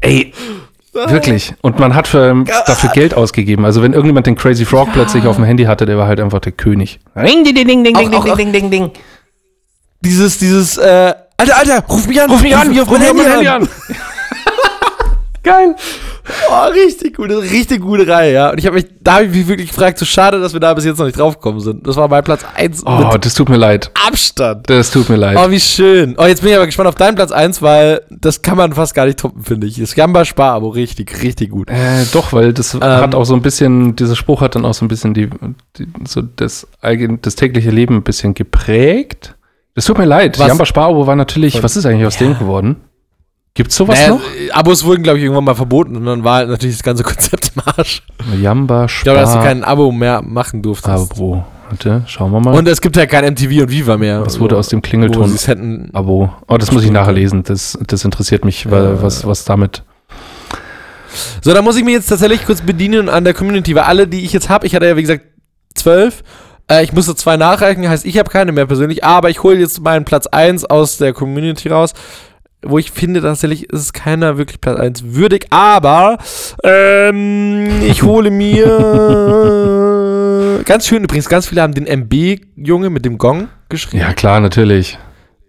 Ey, 0.00 0.32
wirklich. 0.92 1.54
Und 1.62 1.78
man 1.78 1.94
hat 1.94 2.06
für, 2.06 2.44
dafür 2.66 2.90
Geld 2.90 3.14
ausgegeben. 3.14 3.64
Also 3.64 3.82
wenn 3.82 3.92
irgendjemand 3.94 4.26
den 4.26 4.36
Crazy 4.36 4.66
Frog 4.66 4.90
plötzlich 4.92 5.26
auf 5.26 5.36
dem 5.36 5.44
Handy 5.46 5.64
hatte, 5.64 5.86
der 5.86 5.96
war 5.96 6.06
halt 6.06 6.20
einfach 6.20 6.40
der 6.40 6.52
König. 6.52 7.00
Ring, 7.16 7.44
ding, 7.44 7.54
ding, 7.54 7.66
ding, 7.66 7.84
ding, 7.84 7.96
Auch- 7.96 8.00
ding, 8.00 8.14
auch- 8.14 8.24
ding, 8.36 8.52
ding, 8.52 8.52
ding, 8.52 8.70
ding. 8.70 8.90
Dieses, 10.02 10.36
dieses, 10.38 10.76
äh, 10.76 11.14
Alter, 11.38 11.56
Alter, 11.56 11.84
ruf 11.88 12.06
mich 12.06 12.20
an. 12.20 12.30
Ruf 12.30 12.42
mich 12.42 12.54
auf 12.54 12.90
mein 12.90 13.00
Handy 13.02 13.48
an. 13.48 13.68
Geil. 15.44 15.76
Oh, 16.50 16.68
richtig 16.72 17.16
gute, 17.16 17.38
richtig 17.42 17.82
gute 17.82 18.08
Reihe, 18.08 18.32
ja. 18.32 18.50
Und 18.50 18.58
ich 18.58 18.64
habe 18.64 18.76
mich, 18.76 18.86
da 19.02 19.16
habe 19.16 19.24
ich 19.26 19.30
mich 19.30 19.46
wirklich 19.46 19.68
gefragt, 19.68 19.98
so 19.98 20.06
schade, 20.06 20.40
dass 20.40 20.54
wir 20.54 20.60
da 20.60 20.72
bis 20.72 20.86
jetzt 20.86 20.98
noch 20.98 21.04
nicht 21.04 21.18
draufgekommen 21.18 21.60
sind. 21.60 21.86
Das 21.86 21.96
war 21.96 22.08
mein 22.08 22.24
Platz 22.24 22.40
1 22.56 22.82
Oh, 22.86 23.10
das 23.20 23.34
tut 23.34 23.50
mir 23.50 23.58
leid. 23.58 23.90
Abstand. 24.06 24.70
Das 24.70 24.90
tut 24.90 25.10
mir 25.10 25.16
leid. 25.16 25.36
Oh, 25.38 25.50
wie 25.50 25.60
schön. 25.60 26.14
Oh, 26.16 26.24
jetzt 26.24 26.40
bin 26.40 26.50
ich 26.50 26.56
aber 26.56 26.64
gespannt 26.64 26.88
auf 26.88 26.94
deinen 26.94 27.14
Platz 27.14 27.30
1, 27.30 27.60
weil 27.60 28.00
das 28.10 28.40
kann 28.40 28.56
man 28.56 28.72
fast 28.72 28.94
gar 28.94 29.04
nicht 29.04 29.18
toppen, 29.18 29.42
finde 29.42 29.66
ich. 29.66 29.78
Das 29.78 29.94
Gamba 29.94 30.24
Spar, 30.24 30.54
aber 30.54 30.74
richtig, 30.74 31.22
richtig 31.22 31.50
gut. 31.50 31.68
Äh, 31.68 32.06
doch, 32.12 32.32
weil 32.32 32.54
das 32.54 32.72
hat 32.72 33.14
auch 33.14 33.24
so 33.24 33.34
ein 33.34 33.42
bisschen, 33.42 33.94
dieser 33.96 34.16
Spruch 34.16 34.40
hat 34.40 34.54
dann 34.54 34.64
auch 34.64 34.74
so 34.74 34.86
ein 34.86 34.88
bisschen 34.88 35.12
die, 35.12 35.28
die 35.76 35.86
so 36.06 36.22
das, 36.22 36.66
das 37.20 37.34
tägliche 37.34 37.70
Leben 37.70 37.96
ein 37.96 38.02
bisschen 38.02 38.32
geprägt. 38.32 39.34
Das 39.74 39.84
tut 39.84 39.98
mir 39.98 40.06
leid. 40.06 40.38
Was? 40.38 40.48
Jamba 40.48 40.64
Sparabo 40.64 41.06
war 41.06 41.16
natürlich, 41.16 41.62
was 41.62 41.76
ist 41.76 41.84
eigentlich 41.84 42.06
aus 42.06 42.16
dem 42.16 42.38
geworden? 42.38 42.76
Gibt's 43.56 43.76
sowas 43.76 43.98
Naja, 44.00 44.08
noch? 44.14 44.20
äh, 44.36 44.50
Abos 44.50 44.84
wurden, 44.84 45.04
glaube 45.04 45.18
ich, 45.18 45.24
irgendwann 45.24 45.44
mal 45.44 45.54
verboten 45.54 45.94
und 45.96 46.04
dann 46.06 46.24
war 46.24 46.38
halt 46.38 46.48
natürlich 46.48 46.74
das 46.76 46.82
ganze 46.82 47.02
Konzept 47.04 47.52
im 47.54 47.62
Arsch. 47.64 48.02
Jamba 48.40 48.86
Ich 48.86 49.02
glaube, 49.02 49.20
dass 49.20 49.30
du 49.30 49.34
Spar 49.36 49.44
kein 49.44 49.62
Abo 49.62 49.92
mehr 49.92 50.22
machen 50.22 50.60
durftest. 50.60 51.12
Abo. 51.12 51.44
Warte, 51.70 52.02
schauen 52.06 52.32
wir 52.32 52.40
mal. 52.40 52.58
Und 52.58 52.66
es 52.68 52.80
gibt 52.80 52.96
ja 52.96 53.06
kein 53.06 53.24
MTV 53.32 53.62
und 53.62 53.70
Viva 53.70 53.96
mehr. 53.96 54.26
was 54.26 54.38
wurde 54.40 54.56
aus 54.56 54.68
dem 54.68 54.82
Klingelton 54.82 55.32
es 55.32 55.46
hätten. 55.46 55.88
Abo? 55.92 56.32
Oh, 56.48 56.58
das 56.58 56.72
muss 56.72 56.84
ich 56.84 56.90
nachher 56.90 57.12
lesen. 57.12 57.42
Das, 57.44 57.78
das 57.86 58.04
interessiert 58.04 58.44
mich, 58.44 58.70
weil, 58.70 59.00
was, 59.00 59.24
was 59.26 59.44
damit. 59.44 59.82
So, 61.40 61.54
da 61.54 61.62
muss 61.62 61.76
ich 61.76 61.84
mich 61.84 61.94
jetzt 61.94 62.08
tatsächlich 62.08 62.44
kurz 62.44 62.60
bedienen 62.60 63.08
an 63.08 63.22
der 63.24 63.34
Community, 63.34 63.74
weil 63.76 63.84
alle, 63.84 64.08
die 64.08 64.24
ich 64.24 64.32
jetzt 64.32 64.48
habe, 64.48 64.66
ich 64.66 64.74
hatte 64.74 64.86
ja 64.86 64.96
wie 64.96 65.02
gesagt 65.02 65.24
zwölf. 65.74 66.22
Äh, 66.68 66.82
ich 66.82 66.92
musste 66.92 67.14
zwei 67.14 67.36
nachreichen, 67.36 67.88
heißt, 67.88 68.04
ich 68.04 68.18
habe 68.18 68.30
keine 68.30 68.50
mehr 68.50 68.66
persönlich, 68.66 69.04
aber 69.04 69.30
ich 69.30 69.42
hole 69.42 69.56
jetzt 69.58 69.80
meinen 69.80 70.04
Platz 70.04 70.26
1 70.26 70.64
aus 70.64 70.96
der 70.98 71.12
Community 71.12 71.68
raus, 71.68 71.92
wo 72.66 72.78
ich 72.78 72.90
finde, 72.90 73.20
tatsächlich 73.22 73.70
ist 73.70 73.92
keiner 73.94 74.38
wirklich 74.38 74.60
Platz 74.60 74.78
1 74.78 75.14
würdig, 75.14 75.46
aber 75.50 76.18
ähm, 76.62 77.82
ich 77.82 78.02
hole 78.04 78.30
mir 78.30 78.64
ganz 80.64 80.86
schön 80.86 81.04
übrigens, 81.04 81.28
ganz 81.28 81.46
viele 81.46 81.62
haben 81.62 81.74
den 81.74 81.86
MB-Junge 81.86 82.90
mit 82.90 83.04
dem 83.04 83.18
Gong 83.18 83.48
geschrieben. 83.68 84.02
Ja, 84.02 84.12
klar, 84.12 84.40
natürlich. 84.40 84.98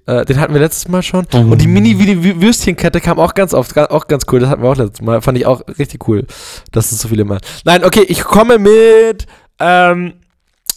Äh, 0.08 0.26
den 0.26 0.40
hatten 0.40 0.54
wir 0.54 0.62
letztes 0.62 0.88
Mal 0.88 1.02
schon. 1.02 1.26
Und 1.34 1.60
die 1.62 1.68
Mini-Würstchenkette 1.68 3.02
kam 3.02 3.18
auch 3.20 3.34
ganz 3.34 3.56
oft, 3.56 3.76
auch 3.78 4.08
ganz 4.08 4.26
cool. 4.32 4.40
Das 4.40 4.50
hatten 4.50 4.62
wir 4.62 4.70
auch 4.70 4.78
letztes 4.78 5.02
Mal. 5.02 5.22
Fand 5.22 5.38
ich 5.38 5.48
auch 5.48 5.62
richtig 5.80 6.08
cool, 6.08 6.28
dass 6.72 6.92
es 6.92 7.00
so 7.02 7.08
viele 7.08 7.26
machen. 7.26 7.42
Nein, 7.64 7.84
okay, 7.84 8.06
ich 8.08 8.24
komme 8.24 8.60
mit 8.60 9.26
ähm, 9.60 10.14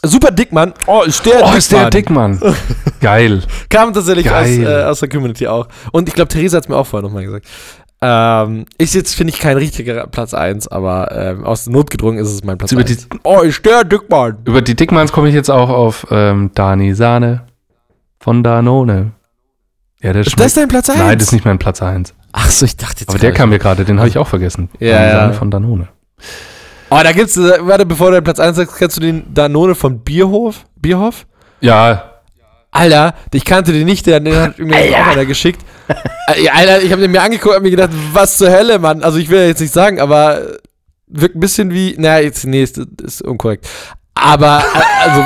Super 0.05 0.31
Dickmann. 0.31 0.73
Oh, 0.87 1.03
ist 1.03 1.25
der 1.27 1.45
Oh, 1.45 1.55
ist 1.57 1.73
der 1.73 1.91
Dickmann. 1.91 2.41
Geil. 3.01 3.43
Kam 3.69 3.93
tatsächlich 3.93 4.27
aus, 4.31 4.45
Geil. 4.45 4.67
äh, 4.67 4.85
aus 4.85 5.01
der 5.01 5.09
Community 5.09 5.47
auch. 5.49 5.67
Und 5.93 6.09
ich 6.09 6.15
glaube, 6.15 6.29
Theresa 6.29 6.57
hat 6.59 6.65
es 6.65 6.69
mir 6.69 6.77
auch 6.77 6.87
vorher 6.87 7.07
nochmal 7.09 7.25
gesagt. 7.25 7.47
Ähm, 8.01 8.67
ist 8.79 8.95
jetzt, 8.95 9.17
finde 9.17 9.33
ich, 9.33 9.41
kein 9.41 9.57
richtiger 9.57 10.07
Platz 10.07 10.33
1, 10.33 10.69
aber 10.69 11.11
ähm, 11.13 11.45
aus 11.45 11.67
Not 11.67 11.91
gedrungen 11.91 12.19
ist 12.19 12.29
es 12.29 12.45
mein 12.45 12.57
Platz 12.57 12.71
Über 12.71 12.83
1. 12.83 13.09
die- 13.09 13.19
Oh, 13.25 13.41
ist 13.41 13.65
der 13.67 13.83
Dickmann. 13.83 14.39
Über 14.45 14.63
die 14.63 14.77
Dickmanns 14.77 15.11
komme 15.11 15.29
ich 15.31 15.35
jetzt 15.35 15.51
auch 15.51 15.69
auf 15.69 16.07
ähm, 16.13 16.53
Dani 16.55 16.95
Sahne 16.95 17.47
von 18.21 18.45
Danone. 18.45 19.11
Ja, 20.01 20.13
der 20.13 20.23
Ist 20.23 20.39
das 20.39 20.55
dein 20.55 20.69
Platz 20.69 20.89
1? 20.91 20.99
Nein, 21.01 21.19
das 21.19 21.27
ist 21.29 21.33
nicht 21.33 21.45
mein 21.45 21.59
Platz 21.59 21.83
1. 21.83 22.15
Ach 22.31 22.49
so, 22.51 22.67
ich 22.67 22.77
dachte 22.77 23.01
jetzt 23.01 23.09
Aber 23.09 23.19
der 23.19 23.33
kam 23.33 23.49
mir 23.51 23.59
gerade, 23.59 23.85
den 23.85 23.99
habe 23.99 24.09
ich 24.09 24.17
auch 24.17 24.29
vergessen. 24.29 24.69
Ja, 24.79 24.93
Dani 24.99 25.09
ja. 25.09 25.19
Sahne 25.19 25.33
von 25.35 25.51
Danone. 25.51 25.89
Oh, 26.91 27.01
da 27.03 27.13
gibt's, 27.13 27.37
äh, 27.37 27.59
warte, 27.61 27.85
bevor 27.85 28.07
du 28.09 28.13
deinen 28.15 28.25
Platz 28.25 28.41
1 28.41 28.57
sagst, 28.57 28.77
kennst 28.77 28.97
du 28.97 29.01
den 29.01 29.25
Danone 29.35 29.75
von 29.75 30.01
Bierhof? 30.01 30.65
Bierhof? 30.77 31.27
Ja, 31.61 32.15
Alter, 32.71 33.15
ich 33.33 33.45
kannte 33.45 33.73
den 33.73 33.87
nicht, 33.87 34.07
der, 34.07 34.21
den 34.21 34.37
hat 34.37 34.59
mir 34.59 34.85
jetzt 34.85 34.95
auch 34.95 35.07
einer 35.09 35.25
geschickt. 35.27 35.61
Äh, 35.89 36.45
ja, 36.45 36.53
Alter, 36.53 36.83
ich 36.83 36.93
habe 36.93 37.01
den 37.03 37.11
mir 37.11 37.23
angeguckt 37.23 37.57
und 37.57 37.63
mir 37.63 37.71
gedacht, 37.71 37.91
was 38.13 38.37
zur 38.39 38.51
Hölle, 38.51 38.79
Mann. 38.79 39.03
Also 39.03 39.19
ich 39.19 39.29
will 39.31 39.39
ja 39.41 39.47
jetzt 39.47 39.61
nicht 39.61 39.73
sagen, 39.73 40.01
aber 40.01 40.41
äh, 40.43 40.59
wirkt 41.09 41.35
ein 41.37 41.41
bisschen 41.41 41.73
wie, 41.73 41.95
naja, 41.99 42.23
jetzt, 42.25 42.45
nee, 42.47 42.63
ist, 42.63 42.79
ist 43.03 43.23
unkorrekt. 43.23 43.67
Aber, 44.15 44.63
also, 45.03 45.23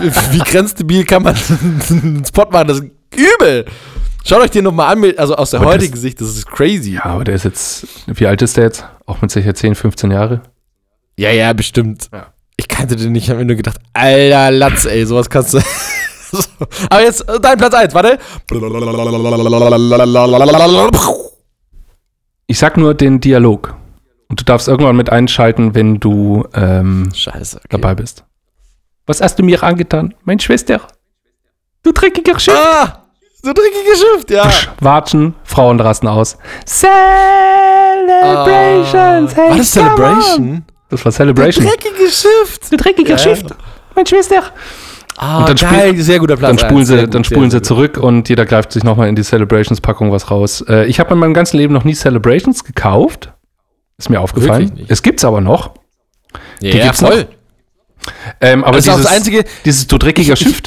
wie, 0.00 0.34
wie 0.34 0.38
grenzdebil 0.38 1.04
kann 1.04 1.22
man 1.24 1.34
einen 1.90 2.24
Spot 2.26 2.46
machen? 2.50 2.68
Das 2.68 2.78
ist 2.78 2.86
übel. 3.16 3.64
Schaut 4.24 4.40
euch 4.42 4.50
den 4.50 4.64
nochmal 4.64 4.92
an, 4.96 5.04
also 5.18 5.36
aus 5.36 5.50
der 5.50 5.60
Aber 5.60 5.70
das- 5.72 5.82
heutigen 5.82 5.96
Sicht, 5.98 6.20
das 6.20 6.28
ist 6.28 6.46
crazy. 6.46 6.94
ja, 6.94 7.04
aber 7.04 7.24
der 7.24 7.34
ist 7.34 7.44
jetzt, 7.44 7.86
wie 8.06 8.26
alt 8.26 8.42
ist 8.42 8.56
der 8.56 8.64
jetzt? 8.64 8.84
Auch 9.06 9.20
mit 9.22 9.30
sicher 9.30 9.54
10, 9.54 9.74
15 9.74 10.10
Jahre? 10.10 10.42
Ja, 11.16 11.30
ja, 11.30 11.52
bestimmt. 11.52 12.08
Ja. 12.12 12.28
Ich 12.56 12.68
kannte 12.68 12.96
den 12.96 13.12
nicht, 13.12 13.24
ich 13.24 13.30
habe 13.30 13.40
mir 13.40 13.46
nur 13.46 13.56
gedacht, 13.56 13.78
alter 13.92 14.50
Latz, 14.50 14.84
ey, 14.84 15.04
sowas 15.04 15.28
kannst 15.28 15.54
du. 15.54 15.60
so. 16.32 16.42
Aber 16.90 17.02
jetzt 17.02 17.28
äh, 17.28 17.40
dein 17.40 17.58
Platz 17.58 17.74
1, 17.74 17.94
warte. 17.94 18.18
Ich 22.46 22.58
sag 22.58 22.76
nur 22.76 22.94
den 22.94 23.20
Dialog. 23.20 23.74
Und 24.28 24.40
du 24.40 24.44
darfst 24.44 24.68
irgendwann 24.68 24.96
mit 24.96 25.10
einschalten, 25.10 25.74
wenn 25.74 26.00
du 26.00 26.46
ähm, 26.54 27.10
Scheiße. 27.14 27.58
Okay. 27.58 27.68
dabei 27.70 27.94
bist. 27.94 28.24
Was 29.06 29.20
hast 29.20 29.38
du 29.38 29.44
mir 29.44 29.62
angetan, 29.62 30.14
mein 30.24 30.40
Schwester? 30.40 30.80
Du 31.82 31.92
dreckiger 31.92 32.38
Schiff. 32.40 32.54
Ah, 32.54 33.04
so 33.40 33.52
dreckige 33.52 33.96
Schrift, 33.96 34.30
ja. 34.30 34.48
Psch, 34.48 34.68
Watschen, 34.80 35.34
Frauen 35.44 35.78
rasten 35.78 36.08
aus. 36.08 36.36
Celebrations. 36.66 39.32
Ah, 39.34 39.38
war 39.38 39.56
das 39.56 39.72
come 39.72 40.24
on. 40.38 40.64
Das 40.88 41.04
war 41.04 41.12
Celebration. 41.12 41.64
Dreckige 41.66 42.10
Schrift. 42.10 42.72
Du 42.72 42.76
dreckiger 42.76 43.10
Ja. 43.10 43.18
Schiff, 43.18 43.42
mein 43.94 44.06
Schwester. 44.06 44.42
Ah, 45.18 45.38
Und 45.38 45.48
dann 45.48 45.56
geil, 45.70 45.88
spiel- 45.90 46.02
sehr 46.02 46.18
guter 46.18 46.36
Platz. 46.36 46.50
Dann 46.60 46.68
spulen 46.68 46.84
sie, 46.86 46.96
gut, 47.00 47.14
dann 47.14 47.24
spulen 47.24 47.50
sie 47.50 47.62
zurück 47.62 47.96
und 47.96 48.28
jeder 48.28 48.44
greift 48.44 48.72
sich 48.72 48.84
nochmal 48.84 49.08
in 49.08 49.16
die 49.16 49.22
Celebrations-Packung 49.22 50.12
was 50.12 50.30
raus. 50.30 50.62
Äh, 50.68 50.84
ich 50.86 51.00
habe 51.00 51.14
in 51.14 51.18
meinem 51.18 51.32
ganzen 51.34 51.56
Leben 51.56 51.72
noch 51.72 51.84
nie 51.84 51.94
Celebrations 51.94 52.64
gekauft. 52.64 53.32
Ist 53.98 54.10
mir 54.10 54.20
aufgefallen. 54.20 54.64
Wirklich 54.64 54.80
nicht? 54.82 54.90
Es 54.90 55.02
gibt's 55.02 55.24
aber 55.24 55.40
noch. 55.40 55.70
Ja, 56.60 56.70
die 56.72 56.80
gibt's 56.80 57.00
voll. 57.00 57.26
Ähm, 58.42 58.62
aber 58.62 58.76
Das 58.76 58.84
ist 58.86 58.90
auch 58.92 58.96
dieses, 58.96 59.06
das 59.10 59.16
einzige. 59.16 59.44
dieses 59.64 59.86
du 59.86 59.96
dreckiger 59.96 60.36
Schiff, 60.36 60.60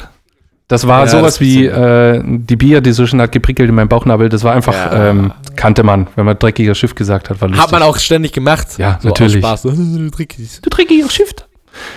das 0.70 0.88
war 0.88 1.02
Ja, 1.02 1.08
sowas 1.08 1.34
das 1.34 1.42
wie 1.42 1.66
äh, 1.66 2.22
die 2.26 2.56
Bier, 2.56 2.80
die 2.80 2.92
so 2.94 3.06
schön 3.06 3.20
hat 3.20 3.32
geprickelt 3.34 3.68
in 3.68 3.76
meinem 3.76 3.90
Bauchnabel. 3.90 4.30
Das 4.30 4.44
war 4.44 4.54
einfach, 4.54 4.74
Ja. 4.74 5.10
ähm, 5.10 5.34
kannte 5.58 5.84
man, 5.84 6.08
wenn 6.16 6.26
man 6.26 6.40
dreckiger 6.40 6.76
Schiff 6.76 6.96
gesagt 6.96 7.30
hat, 7.30 7.42
war 7.42 7.50
lustig. 7.50 7.64
Hat 7.66 7.72
man 7.72 7.82
auch 7.82 7.98
ständig 7.98 8.32
gemacht. 8.32 8.68
Ja, 8.78 8.98
so 9.02 9.10
natürlich. 9.10 9.40
Spaß. 9.40 9.64
Du 9.64 10.70
dreckiger 10.70 11.10
Schiff. 11.10 11.32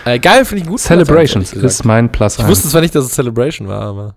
Äh, 0.04 0.18
geil, 0.18 0.44
finde 0.44 0.62
ich 0.64 0.68
gut. 0.68 0.80
Celebrations 0.80 1.52
ist 1.52 1.84
mein 1.84 2.10
Platz 2.10 2.38
Ich 2.38 2.46
wusste 2.46 2.64
1. 2.66 2.72
zwar 2.72 2.80
nicht, 2.80 2.94
dass 2.94 3.04
es 3.04 3.12
Celebration 3.12 3.68
war, 3.68 3.82
aber. 3.82 4.16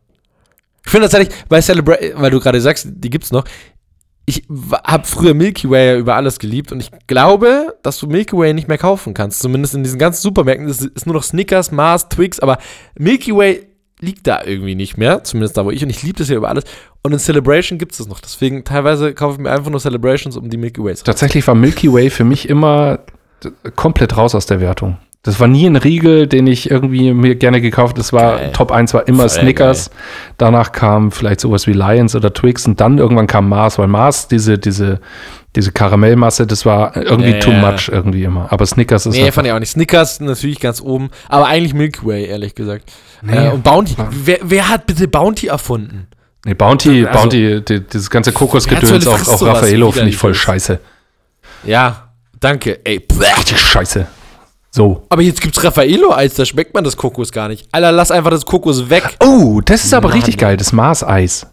Ich 0.85 0.91
finde 0.91 1.07
tatsächlich, 1.09 1.35
weil 1.49 1.61
Celebra 1.61 1.95
weil 2.15 2.31
du 2.31 2.39
gerade 2.39 2.61
sagst, 2.61 2.87
die 2.91 3.09
gibt's 3.09 3.31
noch. 3.31 3.43
Ich 4.27 4.43
habe 4.85 5.05
früher 5.05 5.33
Milky 5.33 5.69
Way 5.69 5.87
ja 5.87 5.97
über 5.97 6.15
alles 6.15 6.39
geliebt 6.39 6.71
und 6.71 6.79
ich 6.79 6.89
glaube, 7.07 7.75
dass 7.83 7.99
du 7.99 8.07
Milky 8.07 8.35
Way 8.37 8.53
nicht 8.53 8.67
mehr 8.67 8.77
kaufen 8.77 9.13
kannst. 9.13 9.39
Zumindest 9.39 9.75
in 9.75 9.83
diesen 9.83 9.99
ganzen 9.99 10.21
Supermärkten. 10.21 10.67
Es 10.67 10.81
ist 10.81 11.05
nur 11.05 11.13
noch 11.15 11.23
Snickers, 11.23 11.71
Mars, 11.71 12.09
Twix, 12.09 12.39
aber 12.39 12.57
Milky 12.97 13.35
Way 13.35 13.67
liegt 13.99 14.27
da 14.27 14.43
irgendwie 14.43 14.75
nicht 14.75 14.97
mehr. 14.97 15.23
Zumindest 15.23 15.57
da, 15.57 15.65
wo 15.65 15.71
ich. 15.71 15.83
Und 15.83 15.89
ich 15.89 16.03
liebe 16.03 16.17
das 16.17 16.29
ja 16.29 16.35
über 16.35 16.49
alles. 16.49 16.63
Und 17.01 17.13
in 17.13 17.19
Celebration 17.19 17.79
gibt 17.79 17.93
es 17.93 17.99
das 17.99 18.07
noch. 18.07 18.19
Deswegen 18.19 18.63
teilweise 18.63 19.13
kaufe 19.13 19.35
ich 19.35 19.39
mir 19.39 19.51
einfach 19.51 19.69
nur 19.71 19.79
Celebrations 19.79 20.37
um 20.37 20.49
die 20.49 20.57
Milky 20.57 20.83
Ways. 20.83 21.03
Tatsächlich 21.03 21.47
war 21.47 21.55
Milky 21.55 21.91
Way 21.91 22.09
für 22.09 22.23
mich 22.23 22.49
immer 22.49 22.99
komplett 23.75 24.17
raus 24.17 24.35
aus 24.35 24.45
der 24.45 24.59
Wertung. 24.59 24.97
Das 25.25 25.39
war 25.39 25.47
nie 25.47 25.65
ein 25.65 25.75
Riegel, 25.75 26.27
den 26.27 26.45
ich 26.45 26.69
irgendwie 26.69 27.11
mir 27.11 27.33
gerne 27.35 27.59
gekauft. 27.59 27.97
Das 27.97 28.13
war 28.13 28.37
Geil. 28.37 28.51
Top 28.53 28.71
1 28.71 28.93
war 28.93 29.07
immer 29.07 29.27
Voll 29.27 29.41
Snickers. 29.41 29.89
Danach 30.37 30.71
kam 30.71 31.11
vielleicht 31.11 31.39
sowas 31.39 31.65
wie 31.65 31.73
Lions 31.73 32.15
oder 32.15 32.31
Twix 32.31 32.67
und 32.67 32.79
dann 32.79 32.99
irgendwann 32.99 33.25
kam 33.25 33.49
Mars, 33.49 33.79
weil 33.79 33.87
Mars 33.87 34.27
diese 34.27 34.59
diese 34.59 34.99
diese 35.55 35.71
Karamellmasse, 35.71 36.45
das 36.45 36.63
war 36.65 36.95
irgendwie 36.95 37.31
Ja, 37.31 37.39
too 37.39 37.49
ja. 37.51 37.71
much 37.71 37.89
irgendwie 37.89 38.23
immer. 38.23 38.51
Aber 38.51 38.67
Snickers 38.67 39.07
ist 39.07 39.15
Nee, 39.15 39.31
fand 39.31 39.47
ich 39.47 39.53
auch 39.53 39.59
nicht. 39.59 39.71
Snickers 39.71 40.19
natürlich 40.19 40.59
ganz 40.59 40.79
oben, 40.79 41.09
aber 41.27 41.47
eigentlich 41.47 41.73
Milky 41.73 42.05
Way, 42.05 42.25
ehrlich 42.25 42.53
gesagt. 42.53 42.91
Nee. 43.23 43.47
Äh, 43.47 43.49
und 43.51 43.63
Bounty. 43.63 43.95
Wer, 44.11 44.39
wer 44.43 44.69
hat 44.69 44.85
bitte 44.85 45.07
Bounty 45.07 45.47
erfunden? 45.47 46.05
Nee, 46.45 46.53
Bounty, 46.53 47.07
Also- 47.07 47.19
Bounty, 47.19 47.61
die, 47.67 47.79
dieses 47.79 48.11
ganze 48.11 48.31
Kokosgedöns 48.31 49.07
auf 49.07 49.23
sowas 49.23 49.41
Raffaello 49.41 49.91
finde 49.91 50.09
ich 50.09 50.17
voll 50.17 50.35
scheiße. 50.35 50.79
Ja, 51.63 52.09
danke. 52.39 52.79
Ey. 52.83 53.03
Richtig 53.19 53.59
scheiße. 53.59 54.05
So. 54.75 55.05
Aber 55.07 55.21
jetzt 55.21 55.39
gibt's 55.39 55.63
Raffaello-Eis, 55.63 56.33
da 56.33 56.43
schmeckt 56.43 56.73
man 56.73 56.83
das 56.83 56.97
Kokos 56.97 57.31
gar 57.31 57.47
nicht. 57.47 57.65
Alter, 57.71 57.93
lass 57.93 58.11
einfach 58.11 58.29
das 58.29 58.45
Kokos 58.45 58.89
weg. 58.89 59.15
Oh, 59.23 59.61
das 59.63 59.85
ist 59.85 59.93
aber 59.93 60.09
Mann. 60.09 60.17
richtig 60.17 60.37
geil, 60.37 60.57
das 60.57 60.73
Mars-Eis. 60.73 61.47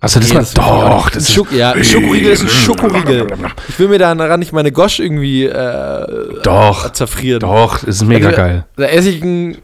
Also 0.00 0.20
das 0.20 0.28
Nee, 0.28 0.36
das 0.36 0.54
doch, 0.54 1.10
das 1.10 1.24
ist, 1.24 1.32
Schoko, 1.32 1.52
ja, 1.52 1.72
ein 1.72 1.82
Schokoriegel 1.82 2.30
ist 2.30 2.42
ein 2.42 2.48
Schokoriegel. 2.48 3.26
Ich 3.68 3.76
will 3.80 3.88
mir 3.88 3.98
daran 3.98 4.38
nicht 4.38 4.52
meine 4.52 4.70
Gosch 4.70 5.00
irgendwie 5.00 5.46
äh, 5.46 6.40
doch, 6.44 6.92
zerfrieren. 6.92 7.40
doch, 7.40 7.80
das 7.80 7.96
ist 7.96 8.04
mega 8.04 8.28
Also, 8.28 8.36
geil. 8.36 8.66
Da 8.76 8.84
esse 8.84 9.08
ich 9.08 9.20
ein. 9.24 9.58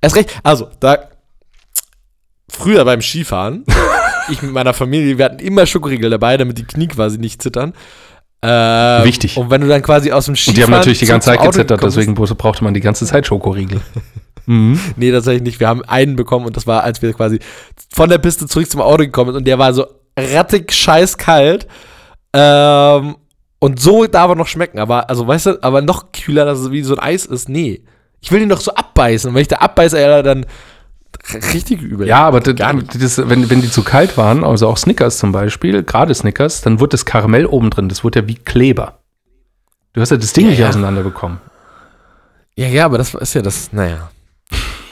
Erst 0.00 0.16
recht. 0.16 0.30
Also, 0.42 0.70
da. 0.80 0.96
Früher 2.48 2.86
beim 2.86 3.02
Skifahren, 3.02 3.66
ich 4.30 4.40
mit 4.40 4.52
meiner 4.52 4.72
Familie, 4.72 5.18
wir 5.18 5.26
hatten 5.26 5.40
immer 5.40 5.66
Schokoriegel 5.66 6.08
dabei, 6.08 6.38
damit 6.38 6.56
die 6.56 6.64
Knie 6.64 6.86
quasi 6.86 7.18
nicht 7.18 7.42
zittern. 7.42 7.74
Ähm, 8.48 9.04
Wichtig. 9.04 9.36
Und 9.36 9.50
wenn 9.50 9.60
du 9.60 9.66
dann 9.66 9.82
quasi 9.82 10.12
aus 10.12 10.26
dem 10.26 10.36
Skifahren. 10.36 10.52
Und 10.52 10.56
die 10.56 10.62
haben 10.62 10.70
natürlich 10.70 10.98
die 11.00 11.06
ganze 11.06 11.26
Zeit 11.26 11.42
gezittert, 11.42 11.82
deswegen 11.82 12.14
brauchte 12.14 12.62
man 12.62 12.74
die 12.74 12.80
ganze 12.80 13.04
Zeit 13.04 13.26
Schokoriegel. 13.26 13.80
mhm. 14.46 14.78
Nee, 14.94 15.10
tatsächlich 15.10 15.42
nicht. 15.42 15.60
Wir 15.60 15.68
haben 15.68 15.84
einen 15.84 16.14
bekommen 16.14 16.46
und 16.46 16.56
das 16.56 16.66
war, 16.66 16.84
als 16.84 17.02
wir 17.02 17.12
quasi 17.12 17.40
von 17.92 18.08
der 18.08 18.18
Piste 18.18 18.46
zurück 18.46 18.70
zum 18.70 18.80
Auto 18.80 19.02
gekommen 19.02 19.32
sind 19.32 19.38
und 19.38 19.48
der 19.48 19.58
war 19.58 19.74
so 19.74 19.86
rattig 20.16 20.72
scheiß 20.72 21.18
kalt. 21.18 21.66
Ähm, 22.32 23.16
und 23.58 23.80
so 23.80 24.06
darf 24.06 24.28
er 24.28 24.36
noch 24.36 24.46
schmecken. 24.46 24.78
Aber, 24.78 25.10
also, 25.10 25.26
weißt 25.26 25.46
du, 25.46 25.62
aber 25.62 25.82
noch 25.82 26.12
kühler, 26.12 26.44
dass 26.44 26.60
es 26.60 26.70
wie 26.70 26.82
so 26.82 26.94
ein 26.94 27.02
Eis 27.02 27.26
ist. 27.26 27.48
Nee. 27.48 27.82
Ich 28.20 28.30
will 28.30 28.40
den 28.40 28.48
doch 28.48 28.60
so 28.60 28.72
abbeißen. 28.72 29.28
Und 29.28 29.34
wenn 29.34 29.42
ich 29.42 29.48
da 29.48 29.56
abbeiße, 29.56 30.22
dann 30.22 30.46
richtig 31.34 31.82
übel. 31.82 32.06
Ja, 32.06 32.20
aber 32.26 32.40
das, 32.40 32.54
das, 32.98 33.28
wenn, 33.28 33.50
wenn 33.50 33.60
die 33.60 33.70
zu 33.70 33.82
kalt 33.82 34.16
waren, 34.16 34.44
also 34.44 34.68
auch 34.68 34.76
Snickers 34.76 35.18
zum 35.18 35.32
Beispiel, 35.32 35.82
gerade 35.82 36.14
Snickers, 36.14 36.60
dann 36.60 36.80
wurde 36.80 36.90
das 36.90 37.04
Karamell 37.04 37.46
oben 37.46 37.70
drin, 37.70 37.88
das 37.88 38.04
wurde 38.04 38.20
ja 38.20 38.28
wie 38.28 38.36
Kleber. 38.36 38.98
Du 39.92 40.00
hast 40.00 40.10
ja 40.10 40.16
das 40.16 40.32
Ding 40.32 40.44
Ja, 40.44 40.50
nicht 40.50 40.58
ja. 40.60 40.68
auseinanderbekommen. 40.68 41.38
Ja, 42.54 42.68
ja, 42.68 42.84
aber 42.86 42.98
das 42.98 43.14
ist 43.14 43.34
ja 43.34 43.42
das, 43.42 43.72
naja. 43.72 44.10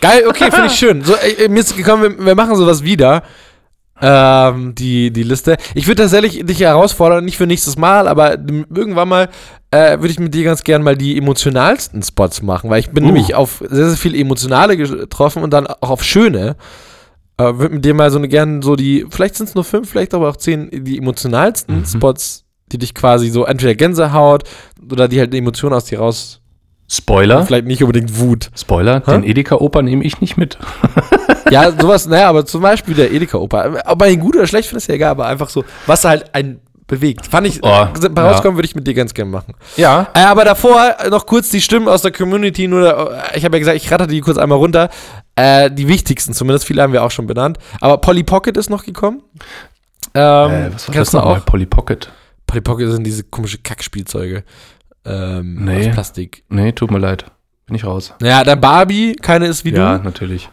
Geil, 0.01 0.25
okay, 0.29 0.51
finde 0.51 0.67
ich 0.67 0.75
schön. 0.75 1.03
So, 1.03 1.15
ey, 1.15 1.49
mir 1.49 1.61
ist 1.61 1.77
gekommen, 1.77 2.19
wir, 2.19 2.27
wir 2.27 2.35
machen 2.35 2.57
sowas 2.57 2.83
wieder. 2.83 3.23
Ähm, 4.01 4.75
die, 4.75 5.13
die 5.13 5.23
Liste. 5.23 5.57
Ich 5.75 5.87
würde 5.87 6.03
tatsächlich 6.03 6.45
dich 6.45 6.61
herausfordern, 6.61 7.25
nicht 7.25 7.37
für 7.37 7.47
nächstes 7.47 7.79
Mal, 7.79 8.09
aber 8.09 8.33
irgendwann 8.33 9.09
mal 9.09 9.29
äh, 9.71 9.99
würde 9.99 10.09
ich 10.09 10.19
mit 10.19 10.35
dir 10.35 10.45
ganz 10.45 10.65
gern 10.65 10.83
mal 10.83 10.97
die 10.97 11.17
emotionalsten 11.17 12.03
Spots 12.03 12.43
machen, 12.43 12.71
weil 12.71 12.81
ich 12.81 12.91
bin 12.91 13.05
Uh. 13.05 13.07
nämlich 13.07 13.35
auf 13.37 13.63
sehr, 13.69 13.89
sehr 13.89 13.97
viele 13.97 14.19
emotionale 14.19 14.77
getroffen 14.77 15.43
und 15.45 15.53
dann 15.53 15.67
auch 15.69 15.91
auf 15.91 16.03
schöne. 16.05 16.57
Äh, 17.37 17.59
würde 17.59 17.75
mit 17.77 17.85
dir 17.85 17.95
mal 17.95 18.11
so 18.11 18.19
eine 18.19 18.29
gern 18.29 18.63
so 18.63 18.77
die, 18.77 19.07
vielleicht 19.11 19.37
sind 19.37 19.49
es 19.49 19.55
nur 19.55 19.65
fünf, 19.65 19.91
vielleicht 19.91 20.13
aber 20.15 20.29
auch 20.29 20.37
zehn, 20.37 20.71
die 20.85 20.99
emotionalsten 20.99 21.79
Mhm. 21.81 21.87
Spots, 21.87 22.45
die 22.73 22.79
dich 22.79 22.95
quasi 22.95 23.29
so 23.29 23.45
entweder 23.45 23.75
Gänsehaut 23.75 24.45
oder 24.91 25.07
die 25.09 25.19
halt 25.21 25.31
eine 25.31 25.39
Emotion 25.39 25.73
aus 25.73 25.85
dir 25.87 25.99
raus, 26.01 26.41
Spoiler, 26.89 27.45
vielleicht 27.47 27.67
nicht 27.67 27.83
unbedingt 27.83 28.19
Wut. 28.19 28.51
Spoiler, 28.57 29.03
Hä? 29.07 29.13
den 29.13 29.25
Edeka-Opa 29.25 29.83
nehme 29.83 30.05
ich 30.05 30.21
nicht 30.21 30.37
mit. 30.37 30.59
Ja, 31.51 31.71
sowas, 31.71 32.07
naja, 32.07 32.31
aber 32.31 32.47
zum 32.47 32.63
Beispiel 32.63 32.95
der 32.95 33.13
Edeka-Opa. 33.13 33.83
Ob 33.85 34.01
man 34.01 34.11
ihn 34.11 34.19
gut 34.19 34.35
oder 34.35 34.47
schlecht 34.47 34.69
findet, 34.69 34.83
ist 34.83 34.89
ja 34.89 34.95
egal, 34.95 35.11
aber 35.11 35.27
einfach 35.27 35.51
so, 35.51 35.63
was 35.87 36.05
halt 36.05 36.35
einen 36.35 36.61
bewegt. 36.87 37.27
Fand 37.27 37.47
ich, 37.47 37.63
Oh, 37.63 37.69
äh, 38.03 38.09
bei 38.09 38.23
rauskommen 38.23 38.57
würde 38.57 38.67
ich 38.67 38.75
mit 38.75 38.87
dir 38.87 38.95
ganz 38.95 39.13
gerne 39.13 39.31
machen. 39.31 39.55
Ja. 39.77 40.09
Äh, 40.15 40.21
aber 40.21 40.45
davor 40.47 40.97
noch 41.11 41.27
kurz 41.27 41.51
die 41.51 41.61
Stimmen 41.61 41.87
aus 41.87 42.01
der 42.03 42.13
Community, 42.13 42.67
nur, 42.67 43.13
äh, 43.13 43.39
ich 43.39 43.45
habe 43.45 43.57
ja 43.57 43.59
gesagt, 43.59 43.77
ich 43.77 43.91
ratter 43.93 44.07
die 44.07 44.21
kurz 44.21 44.39
einmal 44.39 44.59
runter. 44.59 44.89
Äh, 45.37 45.71
die 45.71 45.87
wichtigsten 45.87 46.33
zumindest, 46.33 46.65
viele 46.67 46.83
haben 46.83 46.95
wir 46.95 47.03
auch 47.05 47.11
schon 47.11 47.27
benannt. 47.27 47.59
Aber 47.81 47.99
Polly 47.99 48.23
Pocket 48.23 48.57
ist 48.57 48.71
noch 48.71 48.85
gekommen. 48.85 49.23
Ähm, 50.15 50.51
äh, 50.51 50.75
was 50.75 50.89
war 50.89 50.95
das 50.95 51.13
nochmal? 51.13 51.39
auch? 51.39 51.45
Polly 51.45 51.67
Pocket. 51.67 52.11
Polly 52.47 52.63
Pocket 52.63 52.91
sind 52.91 53.05
diese 53.05 53.25
komische 53.25 53.59
Kackspielzeuge. 53.59 54.45
Ähm, 55.05 55.65
Nee. 55.65 55.89
aus 55.89 55.95
Plastik. 55.95 56.45
Nee, 56.49 56.73
tut 56.73 56.91
mir 56.91 56.99
leid. 56.99 57.27
Bin 57.67 57.77
ich 57.77 57.85
raus. 57.85 58.15
Naja, 58.21 58.45
dann 58.45 58.61
Barbie, 58.61 59.15
keine 59.21 59.47
ist 59.47 59.65
wie 59.65 59.73
ja, 59.73 59.99
du. 59.99 60.05
natürlich. 60.05 60.51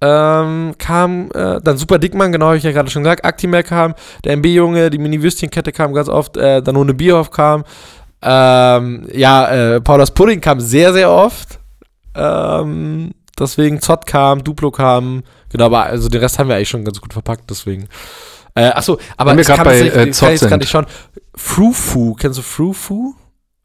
ähm, 0.00 0.74
kam 0.78 1.30
äh, 1.34 1.60
dann 1.62 1.76
Super 1.76 1.98
Dickmann, 1.98 2.32
genau, 2.32 2.46
habe 2.46 2.56
ich 2.56 2.62
ja 2.64 2.72
gerade 2.72 2.90
schon 2.90 3.02
gesagt. 3.04 3.24
Actimel 3.24 3.62
kam, 3.62 3.94
der 4.24 4.32
MB-Junge, 4.36 4.90
die 4.90 4.98
Mini-Würstchenkette 4.98 5.72
kam 5.72 5.92
ganz 5.92 6.08
oft, 6.08 6.36
äh, 6.36 6.62
Danone 6.62 6.94
Bierhoff 6.94 7.30
kam. 7.30 7.64
Ähm, 8.22 9.06
ja, 9.12 9.48
äh, 9.74 9.80
Paulas 9.80 10.12
Pudding 10.12 10.40
kam 10.40 10.60
sehr, 10.60 10.92
sehr 10.92 11.10
oft. 11.10 11.58
Ähm, 12.14 13.12
deswegen 13.38 13.80
Zott 13.80 14.06
kam, 14.06 14.44
Duplo 14.44 14.70
kam. 14.70 15.22
Genau, 15.50 15.66
aber 15.66 15.84
also 15.84 16.08
den 16.08 16.20
Rest 16.20 16.38
haben 16.38 16.48
wir 16.48 16.56
eigentlich 16.56 16.68
schon 16.68 16.84
ganz 16.84 17.00
gut 17.00 17.12
verpackt, 17.12 17.50
deswegen. 17.50 17.88
Äh, 18.54 18.66
achso, 18.66 18.98
aber 19.16 19.30
Wenn 19.30 19.38
wir 19.38 19.44
kam 19.44 19.64
bei, 19.64 19.80
äh, 19.80 19.90
kann 19.90 20.12
Zott 20.12 20.28
gerade 20.40 20.50
sind. 20.64 20.68
schauen. 20.68 20.86
Frufu, 21.34 22.14
kennst 22.14 22.38
du 22.38 22.42
Frufu? 22.42 23.14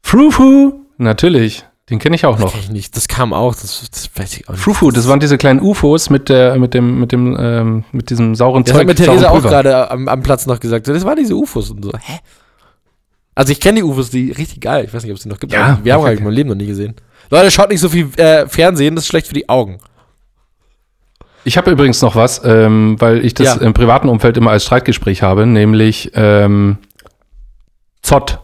Frufu. 0.08 0.72
Natürlich. 0.96 1.66
Den 1.90 1.98
kenne 1.98 2.16
ich 2.16 2.24
auch 2.24 2.38
noch. 2.38 2.52
Kenn 2.52 2.60
ich 2.62 2.70
nicht, 2.70 2.96
das 2.96 3.08
kam 3.08 3.34
auch, 3.34 3.54
das, 3.54 3.88
das 3.90 4.08
weiß 4.14 4.38
ich 4.38 4.48
auch 4.48 4.52
nicht. 4.52 4.62
Frufu, 4.62 4.90
das 4.90 5.06
waren 5.06 5.20
diese 5.20 5.36
kleinen 5.36 5.60
UFOs 5.60 6.08
mit 6.08 6.30
der, 6.30 6.56
mit 6.58 6.72
dem, 6.72 6.98
mit 6.98 7.12
dem, 7.12 7.36
ähm, 7.38 7.84
mit 7.92 8.08
diesem 8.08 8.34
sauren 8.34 8.64
Das 8.64 8.72
Zeug. 8.72 8.80
hat 8.80 8.86
mir 8.86 8.94
Theresa 8.94 9.28
auch 9.28 9.42
gerade 9.42 9.90
am, 9.90 10.08
am 10.08 10.22
Platz 10.22 10.46
noch 10.46 10.60
gesagt. 10.60 10.88
Das 10.88 11.04
waren 11.04 11.16
diese 11.16 11.34
UFOs 11.34 11.70
und 11.70 11.84
so. 11.84 11.92
Hä? 11.92 12.20
Also 13.34 13.52
ich 13.52 13.60
kenne 13.60 13.76
die 13.80 13.82
UFOs, 13.82 14.08
die 14.08 14.32
richtig 14.32 14.62
geil. 14.62 14.86
Ich 14.86 14.94
weiß 14.94 15.02
nicht, 15.02 15.12
ob 15.12 15.18
es 15.18 15.24
die 15.24 15.28
noch 15.28 15.38
gibt. 15.40 15.52
Ja, 15.52 15.78
wir 15.82 15.92
haben 15.92 16.04
eigentlich 16.06 16.20
mein 16.22 16.32
Leben 16.32 16.48
noch 16.48 16.56
nie 16.56 16.66
gesehen. 16.66 16.94
Leute, 17.30 17.50
schaut 17.50 17.68
nicht 17.68 17.80
so 17.80 17.90
viel 17.90 18.08
äh, 18.16 18.46
Fernsehen, 18.48 18.94
das 18.94 19.04
ist 19.04 19.08
schlecht 19.08 19.26
für 19.28 19.34
die 19.34 19.48
Augen. 19.50 19.78
Ich 21.44 21.58
habe 21.58 21.70
übrigens 21.70 22.00
noch 22.00 22.16
was, 22.16 22.40
ähm, 22.44 22.96
weil 22.98 23.24
ich 23.26 23.34
das 23.34 23.46
Ja. 23.46 23.54
im 23.60 23.74
privaten 23.74 24.08
Umfeld 24.08 24.38
immer 24.38 24.52
als 24.52 24.64
Streitgespräch 24.64 25.22
habe, 25.22 25.44
nämlich 25.46 26.10
ähm, 26.14 26.78
Zott. 28.02 28.40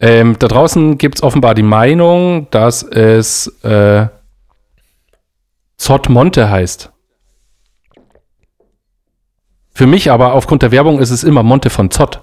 Ähm, 0.00 0.36
da 0.38 0.46
draußen 0.48 0.96
gibt 0.98 1.16
es 1.16 1.22
offenbar 1.22 1.54
die 1.54 1.62
Meinung, 1.62 2.48
dass 2.50 2.82
es 2.82 3.48
äh, 3.64 4.06
Zott 5.76 6.08
Monte 6.08 6.50
heißt. 6.50 6.90
Für 9.74 9.86
mich 9.86 10.10
aber 10.10 10.32
aufgrund 10.34 10.62
der 10.62 10.72
Werbung 10.72 10.98
ist 11.00 11.10
es 11.10 11.24
immer 11.24 11.42
Monte 11.42 11.70
von 11.70 11.90
Zott. 11.90 12.22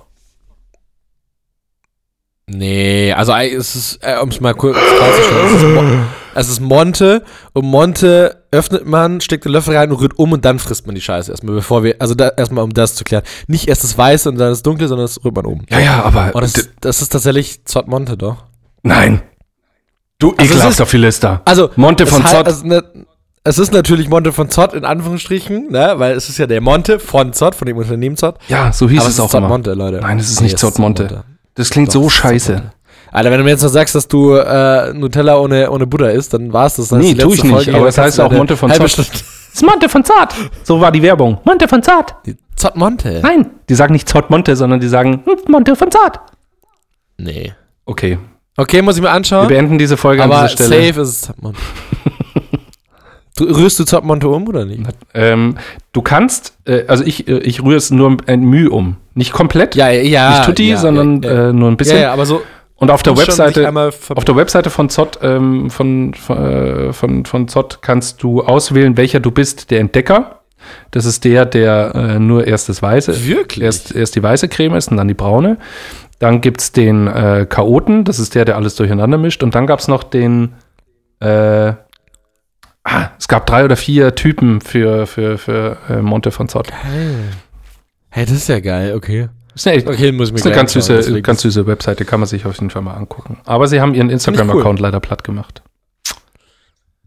Nee, 2.48 3.12
also 3.14 3.32
ei- 3.34 3.54
es 3.54 3.76
ist, 3.76 4.00
äh, 4.04 4.18
um 4.22 4.30
es 4.30 4.40
mal 4.40 4.54
kurz 4.54 4.78
klarzustellen, 4.78 6.06
es 6.36 6.48
ist, 6.50 6.60
Mo 6.60 6.76
es 6.76 6.90
ist 6.90 6.96
Monte 7.00 7.24
und 7.54 7.66
Monte 7.66 8.44
öffnet 8.52 8.86
man, 8.86 9.20
steckt 9.22 9.46
den 9.46 9.52
Löffel 9.52 9.76
rein 9.76 9.92
und 9.92 10.00
rührt 10.00 10.18
um 10.20 10.32
und 10.34 10.46
dann 10.46 10.60
frisst 10.60 10.86
man 10.86 10.94
die 10.96 11.02
Scheiße 11.02 11.32
erstmal, 11.32 11.56
bevor 11.56 11.84
wir, 11.84 11.96
also 12.00 12.14
da, 12.14 12.30
erstmal 12.30 12.64
um 12.64 12.74
das 12.74 12.96
zu 12.96 13.04
klären. 13.04 13.24
Nicht 13.48 13.68
erst 13.68 13.84
das 13.84 13.98
Weiße 13.98 14.30
und 14.30 14.38
dann 14.38 14.50
das 14.50 14.62
Dunkle, 14.62 14.88
sondern 14.88 15.06
das 15.06 15.24
rührt 15.26 15.36
man 15.36 15.46
um. 15.46 15.62
Ja, 15.70 15.80
ja, 15.80 16.04
aber 16.04 16.36
Und 16.36 16.44
das, 16.44 16.70
das 16.82 17.02
ist 17.02 17.10
tatsächlich 17.12 17.66
Zott 17.66 17.88
Monte, 17.88 18.16
doch. 18.18 18.44
nein. 18.84 19.22
Du 20.20 20.30
Also 20.32 20.44
es 20.44 20.50
ekelhafter 20.52 20.84
ist- 20.84 20.90
Philister. 20.90 21.42
Also, 21.46 21.72
Monte 21.76 22.06
es 22.06 22.10
von 22.10 22.26
Zott. 22.26 22.46
Also, 22.46 22.66
ne, 22.66 22.82
es 23.44 23.60
ist 23.60 23.74
natürlich 23.74 24.08
Monte 24.08 24.32
von 24.32 24.50
Zott 24.50 24.74
in 24.74 24.86
Anführungsstrichen, 24.86 25.68
ne, 25.72 25.96
weil 25.98 26.16
es 26.16 26.30
ist 26.30 26.38
ja 26.38 26.48
der 26.48 26.62
Monte 26.62 27.00
von 27.00 27.34
Zott, 27.34 27.54
von 27.56 27.66
dem 27.66 27.76
Unternehmen 27.78 28.16
Zott. 28.16 28.38
ja, 28.48 28.72
so 28.72 28.90
hieß 28.90 29.04
es 29.04 29.10
ist 29.10 29.20
auch 29.20 29.30
Zott 29.30 29.40
immer. 29.40 29.50
Monte, 29.50 29.74
Leute. 29.74 29.98
Nein, 30.02 30.18
es 30.20 30.30
ist 30.32 30.40
Nee, 30.40 30.48
nicht 30.48 30.58
Zott 30.58 30.80
Monte. 30.80 31.24
Das 31.56 31.70
klingt 31.70 31.90
Doch, 31.90 31.94
so 31.94 32.02
es 32.02 32.08
ist 32.08 32.14
scheiße. 32.14 32.72
Alter, 33.16 33.32
wenn 33.32 33.38
du 33.38 33.44
mir 33.46 33.52
jetzt 33.52 33.64
noch 33.64 33.70
sagst, 33.70 33.96
dass 33.96 34.08
du 34.08 34.34
äh, 34.36 34.94
Nutella 34.94 35.38
ohne, 35.38 35.72
ohne 35.72 35.88
Butter 35.88 36.12
isst, 36.12 36.34
dann 36.34 36.52
war 36.52 36.66
es 36.66 36.76
das. 36.76 36.92
Nee, 36.92 37.12
ist 37.12 37.18
die 37.18 37.18
tu 37.18 37.30
letzte 37.30 37.36
ich 37.36 37.44
nicht, 37.54 37.64
Folge, 37.64 37.76
aber 37.78 37.88
es 37.88 37.98
heißt 37.98 38.20
auch 38.20 38.32
Monte 38.32 38.58
von 38.58 38.72
Zott. 38.72 38.90
Stunde- 38.90 39.10
Das 39.56 39.62
ist 39.62 39.70
Monte 39.70 39.88
von 39.88 40.04
Zart. 40.04 40.36
So 40.64 40.82
war 40.82 40.92
die 40.92 41.02
Werbung. 41.02 41.38
Monte 41.46 41.70
von 41.70 41.82
Zart. 41.82 42.14
Zott 42.58 42.76
Monte? 42.76 43.22
Nein, 43.24 43.52
die 43.70 43.76
sagen 43.76 43.94
nicht 43.94 44.10
Zott 44.10 44.30
Monte, 44.30 44.54
sondern 44.58 44.82
die 44.82 44.90
sagen 44.90 45.24
hm, 45.26 45.38
Monte 45.50 45.78
von 45.78 45.90
Zart. 45.90 46.20
Nee. 47.18 47.54
Okay, 47.86 48.18
Okay, 48.58 48.82
muss 48.82 48.96
ich 48.98 49.02
mir 49.02 49.08
wir 49.08 49.14
anschauen. 49.14 49.48
beenden 49.48 49.78
diese 49.78 49.96
Folge 49.96 50.24
aber 50.24 50.40
an 50.40 50.48
dieser 50.48 50.66
Stelle. 50.66 50.88
safe 50.88 51.02
ist 51.02 51.08
es 51.10 51.22
Zott 51.22 51.42
Monte. 51.42 51.60
du, 53.38 53.46
rührst 53.46 53.80
du 53.80 53.86
Zott 53.86 54.04
Monte 54.04 54.28
um 54.28 54.48
oder 54.48 54.66
nicht? 54.66 54.82
Ähm, 55.14 55.56
du 55.94 56.02
kannst, 56.02 56.54
äh, 56.66 56.84
also 56.88 57.04
ich, 57.06 57.28
äh, 57.28 57.38
ich 57.40 57.64
rühre 57.64 57.78
es 57.78 57.92
nur 57.92 58.18
ein 58.28 58.42
Mühe 58.42 58.70
um. 58.70 58.98
Nicht 59.14 59.32
komplett, 59.32 59.76
Ja, 59.76 59.90
ja. 59.90 60.32
nicht 60.32 60.46
tutti, 60.46 60.70
ja, 60.70 60.78
sondern 60.78 61.22
ja, 61.22 61.32
ja. 61.34 61.50
Äh, 61.50 61.54
nur 61.54 61.70
ein 61.70 61.78
bisschen. 61.78 61.98
ja, 61.98 62.04
ja, 62.04 62.14
aber 62.14 62.26
so. 62.26 62.42
Und 62.78 62.92
auf 62.92 63.04
der 63.04 63.16
Webseite, 63.16 63.72
auf 63.72 64.26
der 64.26 64.36
Webseite 64.36 64.70
von 64.70 64.90
Zott, 64.90 65.20
ähm, 65.22 65.70
von, 65.70 66.14
von, 66.14 66.38
äh, 66.38 66.94
von, 66.94 67.26
von 67.26 67.48
Zott 67.48 67.82
kannst 67.82 68.22
du 68.22 68.44
auswählen, 68.44 68.98
welcher 68.98 69.22
du 69.22 69.32
bist, 69.32 69.72
der 69.72 69.80
Entdecker. 69.80 70.42
Das 70.92 71.06
ist 71.06 71.24
der, 71.24 71.46
der 71.46 71.94
äh, 71.96 72.20
nur 72.20 72.48
erst 72.48 72.70
das 72.70 72.82
Weiße, 72.82 73.28
Wirklich? 73.28 73.64
erst, 73.64 73.96
erst 73.96 74.16
die 74.16 74.24
weiße 74.24 74.50
Creme 74.50 74.76
ist 74.76 74.90
und 74.90 74.98
dann 74.98 75.08
die 75.08 75.14
braune. 75.14 75.58
Dann 76.20 76.42
gibt 76.42 76.62
es 76.62 76.72
den 76.72 77.08
äh, 77.08 77.46
Chaoten, 77.48 78.04
das 78.04 78.20
ist 78.20 78.36
der, 78.36 78.46
der 78.46 78.56
alles 78.56 78.76
durcheinander 78.76 79.18
mischt. 79.18 79.44
Und 79.44 79.56
dann 79.56 79.68
gab 79.68 79.80
es 79.80 79.88
noch 79.88 80.04
den, 80.04 80.54
äh, 81.20 81.28
ah, 82.84 83.10
es 83.18 83.28
gab 83.28 83.46
drei 83.46 83.64
oder 83.64 83.76
vier 83.76 84.16
Typen 84.16 84.60
für, 84.60 85.08
für, 85.08 85.38
für 85.38 85.78
äh, 85.90 86.02
Monte 86.02 86.32
von 86.32 86.50
Zott. 86.50 86.72
Hey. 86.72 87.16
hey, 88.10 88.26
das 88.26 88.36
ist 88.36 88.50
ja 88.50 88.60
geil, 88.60 88.96
okay. 88.96 89.30
Das 89.56 89.62
ist 89.64 89.68
eine, 89.68 89.78
echt, 89.78 89.88
Okay, 89.88 90.12
muss 90.12 90.28
ich 90.28 90.34
mir 90.34 90.40
ist 90.40 90.46
eine 90.46 90.54
ganz 90.56 90.74
süße, 90.74 90.96
deswegen 90.98 91.24
ganz 91.24 91.42
süße 91.42 91.66
Webseite, 91.66 92.06
kann 92.06 92.20
man 92.20 92.28
sich 92.28 92.46
auf 92.46 92.54
jeden 92.56 92.70
Fall 92.70 92.82
mal 92.82 92.94
angucken. 92.94 93.40
Aber 93.46 93.68
sie 93.68 93.82
haben 93.82 93.94
ihren 93.96 94.10
Instagram-Account 94.10 94.80
leider 94.80 95.00
platt 95.00 95.24
gemacht. 95.24 95.64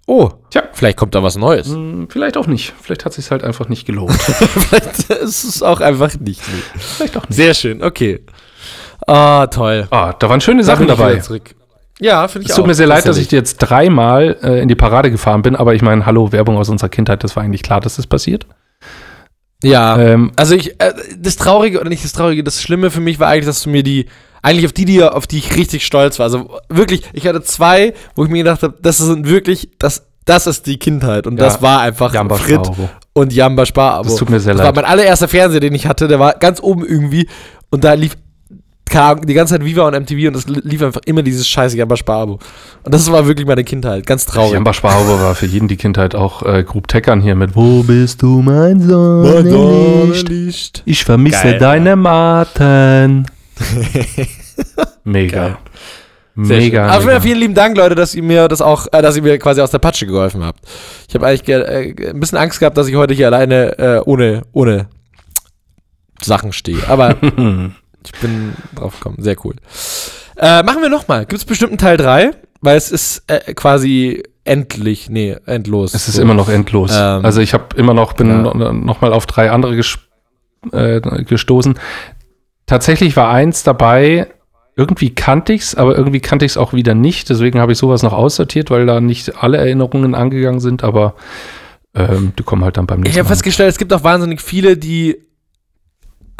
Oh, 0.06 0.30
Tja. 0.48 0.62
vielleicht 0.72 0.96
kommt 0.96 1.14
da 1.14 1.22
was 1.22 1.36
Neues. 1.36 1.68
Hm, 1.68 2.08
Vielleicht 2.10 2.38
auch 2.38 2.46
nicht. 2.46 2.72
Vielleicht 2.80 3.04
hat 3.04 3.12
sich 3.12 3.30
halt 3.30 3.44
einfach 3.44 3.68
nicht 3.68 3.84
gelohnt. 3.86 4.12
vielleicht 4.22 5.10
ist 5.10 5.44
es 5.44 5.62
auch 5.62 5.80
einfach 5.82 6.18
nicht. 6.18 6.40
Nee. 6.48 6.62
Vielleicht 6.78 7.16
auch 7.18 7.28
nicht. 7.28 7.36
Sehr 7.36 7.52
schön, 7.52 7.82
okay. 7.82 8.24
Ah, 9.06 9.46
toll. 9.48 9.86
Ah, 9.90 10.14
da 10.18 10.30
waren 10.30 10.40
schöne 10.40 10.64
Sachen 10.64 10.86
Da 10.86 10.94
bin 10.94 11.18
ich 11.18 11.22
dabei. 11.24 11.40
Ja, 12.00 12.26
finde 12.28 12.44
ich 12.46 12.48
Es 12.50 12.54
auch. 12.54 12.60
tut 12.60 12.68
mir 12.68 12.74
sehr 12.74 12.86
leid, 12.86 13.04
dass 13.06 13.18
ich 13.18 13.28
dir 13.28 13.36
jetzt 13.36 13.58
dreimal 13.58 14.38
äh, 14.42 14.62
in 14.62 14.68
die 14.68 14.74
Parade 14.74 15.10
gefahren 15.10 15.42
bin, 15.42 15.54
aber 15.56 15.74
ich 15.74 15.82
meine, 15.82 16.06
hallo, 16.06 16.32
Werbung 16.32 16.56
aus 16.56 16.70
unserer 16.70 16.88
Kindheit, 16.88 17.22
das 17.22 17.36
war 17.36 17.42
eigentlich 17.42 17.62
klar, 17.62 17.80
dass 17.80 17.96
das 17.96 18.06
passiert. 18.06 18.46
Ja. 19.62 19.98
Ähm, 19.98 20.32
Also 20.36 20.54
ich, 20.54 20.80
äh, 20.80 20.92
das 21.18 21.36
Traurige, 21.36 21.80
oder 21.80 21.88
nicht 21.88 22.04
das 22.04 22.12
Traurige, 22.12 22.44
das 22.44 22.62
Schlimme 22.62 22.90
für 22.90 23.00
mich 23.00 23.18
war 23.18 23.28
eigentlich, 23.28 23.46
dass 23.46 23.62
du 23.62 23.70
mir 23.70 23.82
die, 23.82 24.06
eigentlich 24.42 24.66
auf 24.66 24.72
die, 24.72 24.84
die, 24.84 25.02
auf 25.02 25.26
die 25.26 25.38
ich 25.38 25.56
richtig 25.56 25.84
stolz 25.84 26.18
war. 26.18 26.24
Also 26.24 26.58
wirklich, 26.68 27.02
ich 27.12 27.26
hatte 27.26 27.42
zwei, 27.42 27.94
wo 28.14 28.24
ich 28.24 28.30
mir 28.30 28.38
gedacht 28.38 28.62
habe, 28.62 28.74
das 28.80 28.98
sind 28.98 29.26
wirklich, 29.28 29.70
das, 29.78 30.06
das 30.24 30.46
ist 30.46 30.66
die 30.66 30.78
Kindheit. 30.78 31.26
Und 31.26 31.38
Ja. 31.38 31.44
das 31.46 31.60
war 31.62 31.80
einfach 31.80 32.14
Jamba 32.14 32.36
Frit 32.36 32.64
Sparabo. 32.66 32.88
und 33.14 33.32
Jamba 33.32 33.66
Sparabo. 33.66 34.08
Das 34.08 34.16
tut 34.16 34.30
mir 34.30 34.38
sehr 34.40 34.54
das 34.54 34.64
leid. 34.64 34.76
war 34.76 34.82
mein 34.82 34.90
allererster 34.90 35.26
Fernseher, 35.28 35.60
den 35.60 35.74
ich 35.74 35.86
hatte, 35.86 36.06
der 36.06 36.20
war 36.20 36.34
ganz 36.34 36.60
oben 36.62 36.84
irgendwie 36.86 37.28
und 37.70 37.82
da 37.84 37.94
lief 37.94 38.16
Ahnung, 38.96 39.26
die 39.26 39.34
ganze 39.34 39.54
Zeit 39.54 39.64
Viva 39.64 39.86
und 39.86 39.94
MTV 39.94 40.28
und 40.28 40.36
es 40.36 40.46
lief 40.46 40.82
einfach 40.82 41.00
immer 41.04 41.22
dieses 41.22 41.46
scheiße 41.48 41.76
Jamba 41.76 41.96
Sparabo. 41.96 42.38
Und 42.84 42.94
das 42.94 43.10
war 43.12 43.26
wirklich 43.26 43.46
meine 43.46 43.64
Kindheit, 43.64 44.06
ganz 44.06 44.26
traurig. 44.26 44.52
Jamba 44.54 44.72
Sparabo 44.72 45.20
war 45.20 45.34
für 45.34 45.46
jeden 45.46 45.68
die 45.68 45.76
Kindheit 45.76 46.14
auch 46.14 46.42
äh, 46.42 46.62
Grub 46.64 46.88
Teckern 46.88 47.20
hier 47.20 47.34
mit 47.34 47.54
Wo 47.56 47.82
bist 47.82 48.22
du, 48.22 48.40
mein 48.42 48.80
Sohn? 48.80 50.08
Nicht? 50.08 50.28
Licht. 50.28 50.82
Ich 50.86 51.04
vermisse 51.04 51.42
Geil, 51.42 51.58
deine 51.58 51.96
Maten. 51.96 53.26
Mega. 55.04 55.36
Geil. 55.48 55.56
Sehr 56.40 56.58
Mega. 56.58 56.84
schön. 56.84 56.94
Aber 56.94 57.04
mega. 57.06 57.20
vielen 57.20 57.38
lieben 57.40 57.54
Dank, 57.54 57.76
Leute, 57.76 57.96
dass 57.96 58.14
ihr 58.14 58.22
mir 58.22 58.46
das 58.46 58.62
auch, 58.62 58.86
äh, 58.92 59.02
dass 59.02 59.16
ihr 59.16 59.22
mir 59.22 59.38
quasi 59.38 59.60
aus 59.60 59.72
der 59.72 59.80
Patsche 59.80 60.06
geholfen 60.06 60.44
habt. 60.44 60.60
Ich 61.08 61.14
habe 61.16 61.26
eigentlich 61.26 61.42
ge- 61.42 61.62
äh, 61.62 62.10
ein 62.10 62.20
bisschen 62.20 62.38
Angst 62.38 62.60
gehabt, 62.60 62.76
dass 62.78 62.86
ich 62.86 62.94
heute 62.94 63.12
hier 63.12 63.26
alleine 63.26 63.76
äh, 63.78 64.00
ohne, 64.04 64.42
ohne 64.52 64.86
Sachen 66.22 66.52
stehe. 66.52 66.78
Aber 66.88 67.16
ich 68.12 68.20
bin 68.20 68.54
drauf 68.74 68.94
gekommen. 69.00 69.16
Sehr 69.20 69.36
cool. 69.44 69.54
Äh, 70.36 70.62
machen 70.62 70.82
wir 70.82 70.88
nochmal. 70.88 71.20
Gibt 71.26 71.40
es 71.40 71.44
bestimmt 71.44 71.72
einen 71.72 71.78
Teil 71.78 71.96
3? 71.96 72.30
Weil 72.60 72.76
es 72.76 72.90
ist 72.90 73.22
äh, 73.28 73.54
quasi 73.54 74.22
endlich, 74.44 75.10
nee, 75.10 75.36
endlos. 75.46 75.94
Es 75.94 76.08
ist 76.08 76.16
So. 76.16 76.22
immer 76.22 76.34
noch 76.34 76.48
endlos. 76.48 76.90
Ähm, 76.92 77.24
also 77.24 77.40
ich 77.40 77.54
habe 77.54 77.76
immer 77.76 77.94
noch, 77.94 78.14
bin 78.14 78.28
ja. 78.28 78.36
no, 78.38 78.72
noch 78.72 79.00
mal 79.00 79.12
auf 79.12 79.26
drei 79.26 79.50
andere 79.50 79.76
ges 79.76 79.98
äh, 80.72 81.00
gestoßen. 81.24 81.78
Tatsächlich 82.66 83.16
war 83.16 83.30
eins 83.30 83.62
dabei, 83.62 84.26
irgendwie 84.76 85.14
kannte 85.14 85.52
ich's, 85.52 85.74
aber 85.74 85.96
irgendwie 85.96 86.20
kannte 86.20 86.44
ich's 86.44 86.56
auch 86.56 86.72
wieder 86.72 86.94
nicht. 86.94 87.30
Deswegen 87.30 87.60
habe 87.60 87.72
ich 87.72 87.78
sowas 87.78 88.02
noch 88.02 88.12
aussortiert, 88.12 88.70
weil 88.70 88.86
da 88.86 89.00
nicht 89.00 89.42
alle 89.42 89.58
Erinnerungen 89.58 90.14
angegangen 90.14 90.60
sind, 90.60 90.82
aber 90.84 91.14
ähm, 91.94 92.32
die 92.38 92.42
kommen 92.42 92.64
halt 92.64 92.76
dann 92.76 92.86
beim 92.86 92.98
Ich 93.00 93.04
nächsten 93.04 93.18
habe 93.20 93.28
Mal. 93.28 93.34
festgestellt, 93.34 93.70
es 93.70 93.78
gibt 93.78 93.92
auch 93.92 94.04
wahnsinnig 94.04 94.40
viele, 94.42 94.76
die 94.76 95.16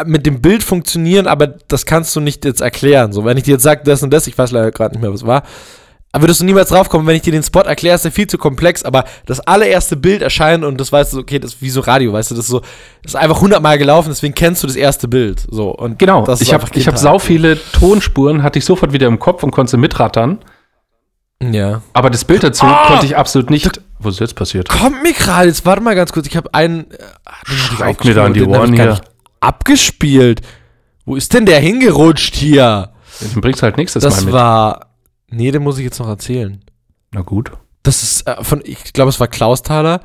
mit 0.06 0.26
dem 0.26 0.40
Bild 0.40 0.62
funktionieren, 0.62 1.26
aber 1.26 1.46
das 1.46 1.86
kannst 1.86 2.14
du 2.16 2.20
nicht 2.20 2.44
jetzt 2.44 2.60
erklären. 2.60 3.12
So, 3.12 3.24
wenn 3.24 3.36
ich 3.36 3.44
dir 3.44 3.52
jetzt 3.52 3.62
sage, 3.64 3.82
das 3.84 4.02
und 4.02 4.10
das, 4.12 4.26
ich 4.26 4.36
weiß 4.38 4.50
leider 4.52 4.70
gerade 4.70 4.94
nicht 4.94 5.02
mehr, 5.02 5.12
was 5.12 5.26
war, 5.26 5.42
aber 6.10 6.22
würdest 6.24 6.40
du 6.40 6.46
niemals 6.46 6.70
draufkommen, 6.70 7.06
wenn 7.06 7.16
ich 7.16 7.22
dir 7.22 7.32
den 7.32 7.42
Spot 7.42 7.60
erkläre, 7.60 7.94
ist 7.94 8.04
der 8.04 8.12
viel 8.12 8.26
zu 8.26 8.38
komplex, 8.38 8.82
aber 8.82 9.04
das 9.26 9.40
allererste 9.40 9.94
Bild 9.94 10.22
erscheint 10.22 10.64
und 10.64 10.80
das 10.80 10.90
weißt 10.90 11.12
du, 11.12 11.18
okay, 11.18 11.38
das 11.38 11.54
ist 11.54 11.62
wie 11.62 11.68
so 11.68 11.80
Radio, 11.80 12.12
weißt 12.14 12.30
du, 12.30 12.34
das 12.34 12.46
ist 12.46 12.50
so, 12.50 12.60
das 13.02 13.12
ist 13.12 13.16
einfach 13.16 13.40
hundertmal 13.42 13.76
gelaufen, 13.76 14.08
deswegen 14.08 14.34
kennst 14.34 14.62
du 14.62 14.66
das 14.66 14.76
erste 14.76 15.06
Bild. 15.06 15.46
So, 15.50 15.68
und 15.70 15.98
Genau, 15.98 16.24
das 16.24 16.40
ich 16.40 16.54
habe 16.54 16.64
ich 16.72 16.88
hab 16.88 16.96
sau 16.96 17.18
viele 17.18 17.58
Tonspuren, 17.72 18.42
hatte 18.42 18.58
ich 18.58 18.64
sofort 18.64 18.92
wieder 18.92 19.06
im 19.06 19.18
Kopf 19.18 19.42
und 19.42 19.50
konnte 19.50 19.76
mitrattern. 19.76 20.38
Ja. 21.42 21.82
Aber 21.92 22.10
das 22.10 22.24
Bild 22.24 22.42
dazu 22.42 22.64
Ah! 22.66 22.86
konnte 22.88 23.06
ich 23.06 23.16
absolut 23.16 23.50
nicht. 23.50 23.80
Was 24.00 24.14
ist 24.14 24.20
jetzt 24.20 24.34
passiert? 24.34 24.68
Kommt 24.68 25.02
mir 25.02 25.12
gerade, 25.12 25.48
jetzt 25.48 25.66
warte 25.66 25.82
mal 25.82 25.94
ganz 25.94 26.12
kurz, 26.12 26.26
ich 26.26 26.36
habe 26.36 26.52
einen. 26.54 26.90
Äh, 26.90 26.96
Schreibt 27.44 28.04
mir 28.04 28.14
da 28.14 28.24
an 28.24 28.32
die 28.34 28.42
Ohren 28.42 28.72
hier. 28.72 29.00
Abgespielt. 29.40 30.40
Wo 31.04 31.16
ist 31.16 31.32
denn 31.34 31.46
der 31.46 31.60
hingerutscht 31.60 32.34
hier? 32.34 32.90
Den 33.20 33.40
bringst 33.40 33.60
du 33.62 33.64
halt 33.64 33.76
nächstes 33.76 34.02
Das 34.02 34.16
Mal 34.20 34.24
mit. 34.26 34.34
war. 34.34 34.86
Nee, 35.30 35.50
den 35.50 35.62
muss 35.62 35.78
ich 35.78 35.84
jetzt 35.84 35.98
noch 35.98 36.08
erzählen. 36.08 36.60
Na 37.12 37.22
gut. 37.22 37.50
Das 37.82 38.02
ist 38.02 38.26
äh, 38.26 38.42
von, 38.44 38.60
ich 38.64 38.92
glaube, 38.92 39.08
es 39.10 39.18
war 39.20 39.28
Klausthaler. 39.28 40.00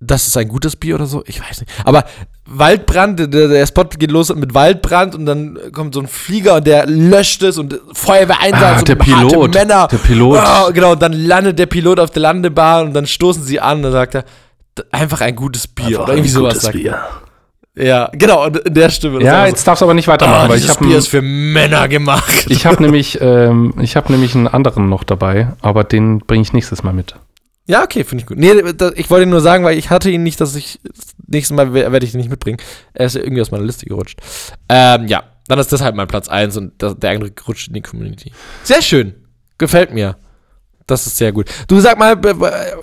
Das 0.00 0.26
ist 0.26 0.36
ein 0.36 0.48
gutes 0.48 0.76
Bier 0.76 0.96
oder 0.96 1.06
so. 1.06 1.22
Ich 1.26 1.40
weiß 1.40 1.60
nicht. 1.60 1.72
Aber 1.84 2.04
Waldbrand, 2.46 3.20
der, 3.20 3.28
der 3.28 3.66
Spot 3.66 3.84
geht 3.84 4.10
los 4.10 4.34
mit 4.34 4.52
Waldbrand 4.52 5.14
und 5.14 5.24
dann 5.24 5.58
kommt 5.72 5.94
so 5.94 6.00
ein 6.00 6.08
Flieger 6.08 6.56
und 6.56 6.66
der 6.66 6.86
löscht 6.86 7.42
es 7.42 7.56
und 7.56 7.80
Feuerwehreinsatz 7.92 8.62
Ah, 8.62 8.78
und 8.80 8.88
der 8.88 8.98
harte 8.98 9.28
Pilot. 9.28 9.54
Männer. 9.54 9.88
Der 9.88 9.96
Pilot. 9.98 10.40
Oh, 10.44 10.72
genau, 10.72 10.92
und 10.92 11.00
dann 11.00 11.12
landet 11.12 11.58
der 11.58 11.66
Pilot 11.66 12.00
auf 12.00 12.10
der 12.10 12.20
Landebahn 12.22 12.88
und 12.88 12.92
dann 12.94 13.06
stoßen 13.06 13.42
sie 13.44 13.60
an 13.60 13.78
und 13.78 13.82
dann 13.84 13.92
sagt 13.92 14.14
er, 14.16 14.24
"D- 14.76 14.82
einfach 14.90 15.20
ein 15.22 15.36
gutes 15.36 15.66
Bier 15.68 16.02
oder 16.02 16.12
irgendwie 16.14 16.30
sowas 16.30 16.60
sagt 16.60 16.74
er. 16.76 17.06
Ja, 17.76 18.08
genau, 18.12 18.46
in 18.46 18.72
der 18.74 18.88
Stimme. 18.90 19.18
Das 19.18 19.26
Ja, 19.26 19.46
jetzt 19.46 19.66
darfst 19.66 19.82
du 19.82 19.86
aber 19.86 19.94
nicht 19.94 20.06
weitermachen, 20.06 20.46
oh, 20.46 20.50
weil 20.50 20.58
ich 20.58 20.68
habe 20.68 20.84
Bier 20.84 20.98
ist 20.98 21.08
für 21.08 21.22
Männer 21.22 21.88
gemacht. 21.88 22.46
ich 22.48 22.66
habe 22.66 22.80
nämlich 22.82 23.18
ähm, 23.20 23.74
ich 23.80 23.96
habe 23.96 24.12
nämlich 24.12 24.34
einen 24.36 24.46
anderen 24.46 24.88
noch 24.88 25.02
dabei, 25.02 25.48
aber 25.60 25.82
den 25.82 26.18
bringe 26.20 26.42
ich 26.42 26.52
nächstes 26.52 26.82
Mal 26.84 26.92
mit. 26.92 27.16
Ja, 27.66 27.82
okay, 27.82 28.04
finde 28.04 28.22
ich 28.22 28.26
gut. 28.26 28.36
Nee, 28.38 28.72
da, 28.76 28.90
ich 28.94 29.08
wollte 29.10 29.26
nur 29.26 29.40
sagen, 29.40 29.64
weil 29.64 29.78
ich 29.78 29.88
hatte 29.90 30.10
ihn 30.10 30.22
nicht, 30.22 30.40
dass 30.40 30.54
ich 30.54 30.78
das 30.84 31.14
nächste 31.26 31.54
Mal 31.54 31.72
we- 31.72 31.90
werde 31.90 32.04
ich 32.06 32.12
ihn 32.14 32.18
nicht 32.18 32.28
mitbringen. 32.30 32.58
Er 32.92 33.06
ist 33.06 33.14
ja 33.16 33.22
irgendwie 33.22 33.40
aus 33.40 33.50
meiner 33.50 33.64
Liste 33.64 33.86
gerutscht. 33.86 34.20
Ähm, 34.68 35.08
ja, 35.08 35.24
dann 35.48 35.58
ist 35.58 35.72
das 35.72 35.80
halt 35.80 35.96
mein 35.96 36.06
Platz 36.06 36.28
1 36.28 36.56
und 36.58 36.72
das, 36.78 36.96
der 36.98 37.10
andere 37.12 37.32
rutscht 37.48 37.68
in 37.68 37.74
die 37.74 37.80
Community. 37.80 38.32
Sehr 38.64 38.82
schön. 38.82 39.14
Gefällt 39.58 39.94
mir. 39.94 40.16
Das 40.86 41.06
ist 41.06 41.16
sehr 41.16 41.32
gut. 41.32 41.48
Du 41.66 41.80
sag 41.80 41.98
mal, 41.98 42.16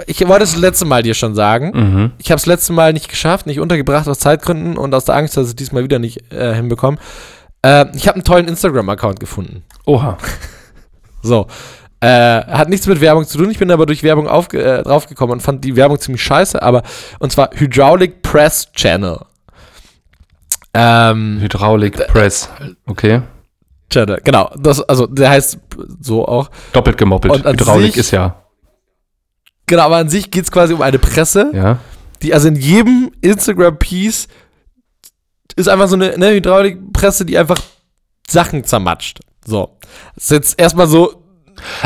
ich 0.08 0.28
wollte 0.28 0.44
es 0.44 0.54
das 0.54 0.60
letzte 0.60 0.86
Mal 0.86 1.04
dir 1.04 1.14
schon 1.14 1.36
sagen. 1.36 1.72
Mhm. 1.74 2.12
Ich 2.18 2.32
habe 2.32 2.40
es 2.40 2.46
letzte 2.48 2.74
Mal 2.74 2.94
nicht 2.94 3.10
geschafft, 3.10 3.46
nicht 3.46 3.60
untergebracht 3.60 4.08
aus 4.08 4.20
Zeitgründen 4.20 4.78
und 4.78 4.94
aus 4.96 5.06
der 5.06 5.16
Angst, 5.16 5.38
dass 5.38 5.46
ich 5.46 5.52
es 5.52 5.56
diesmal 5.56 5.84
wieder 5.84 6.00
nicht 6.00 6.32
äh, 6.34 6.56
hinbekomme. 6.56 6.98
Äh, 7.62 7.86
ich 7.96 8.08
habe 8.08 8.16
einen 8.16 8.24
tollen 8.24 8.48
Instagram-Account 8.48 9.20
gefunden. 9.20 9.64
Oha. 9.86 10.18
So. 11.24 11.46
Äh, 12.00 12.08
hat 12.08 12.68
nichts 12.68 12.88
mit 12.88 13.00
Werbung 13.00 13.28
zu 13.28 13.38
tun. 13.38 13.52
Ich 13.52 13.60
bin 13.60 13.70
aber 13.70 13.86
durch 13.86 14.02
Werbung 14.02 14.26
äh, 14.26 14.82
draufgekommen 14.82 15.34
und 15.34 15.42
fand 15.42 15.64
die 15.64 15.76
Werbung 15.76 16.00
ziemlich 16.00 16.24
scheiße, 16.24 16.60
aber 16.60 16.82
und 17.20 17.32
zwar 17.32 17.52
Hydraulic 17.54 18.24
Press 18.24 18.72
Channel. 18.74 19.20
Ähm, 20.74 21.38
Hydraulik 21.40 22.08
Press. 22.08 22.50
Okay. 22.88 23.22
Channel, 23.92 24.20
genau. 24.24 24.50
Das, 24.58 24.82
also 24.82 25.06
der 25.06 25.30
heißt 25.30 25.60
so 26.00 26.26
auch. 26.28 26.50
Doppelt 26.74 26.98
gemoppelt. 26.98 27.34
Und 27.34 27.46
Hydraulik 27.46 27.90
sich- 27.94 27.98
ist 27.98 28.12
ja. 28.12 28.44
Genau, 29.68 29.84
aber 29.84 29.98
an 29.98 30.10
sich 30.10 30.32
geht 30.32 30.44
es 30.46 30.52
quasi 30.52 30.74
um 30.74 30.82
eine 30.82 30.98
Presse, 31.00 31.52
Ja. 31.54 31.78
die 32.24 32.34
also 32.34 32.48
in 32.48 32.56
jedem 32.56 33.12
Instagram-Piece 33.22 34.28
ist 35.56 35.68
einfach 35.70 35.88
so 35.88 35.96
eine, 35.96 36.14
eine 36.14 36.32
Hydraulikpresse, 36.32 37.26
die 37.26 37.38
einfach 37.38 37.60
Sachen 38.30 38.64
zermatscht. 38.64 39.20
So. 39.46 39.78
Das 40.16 40.24
ist 40.26 40.32
jetzt 40.32 40.60
erstmal 40.60 40.88
so, 40.88 41.21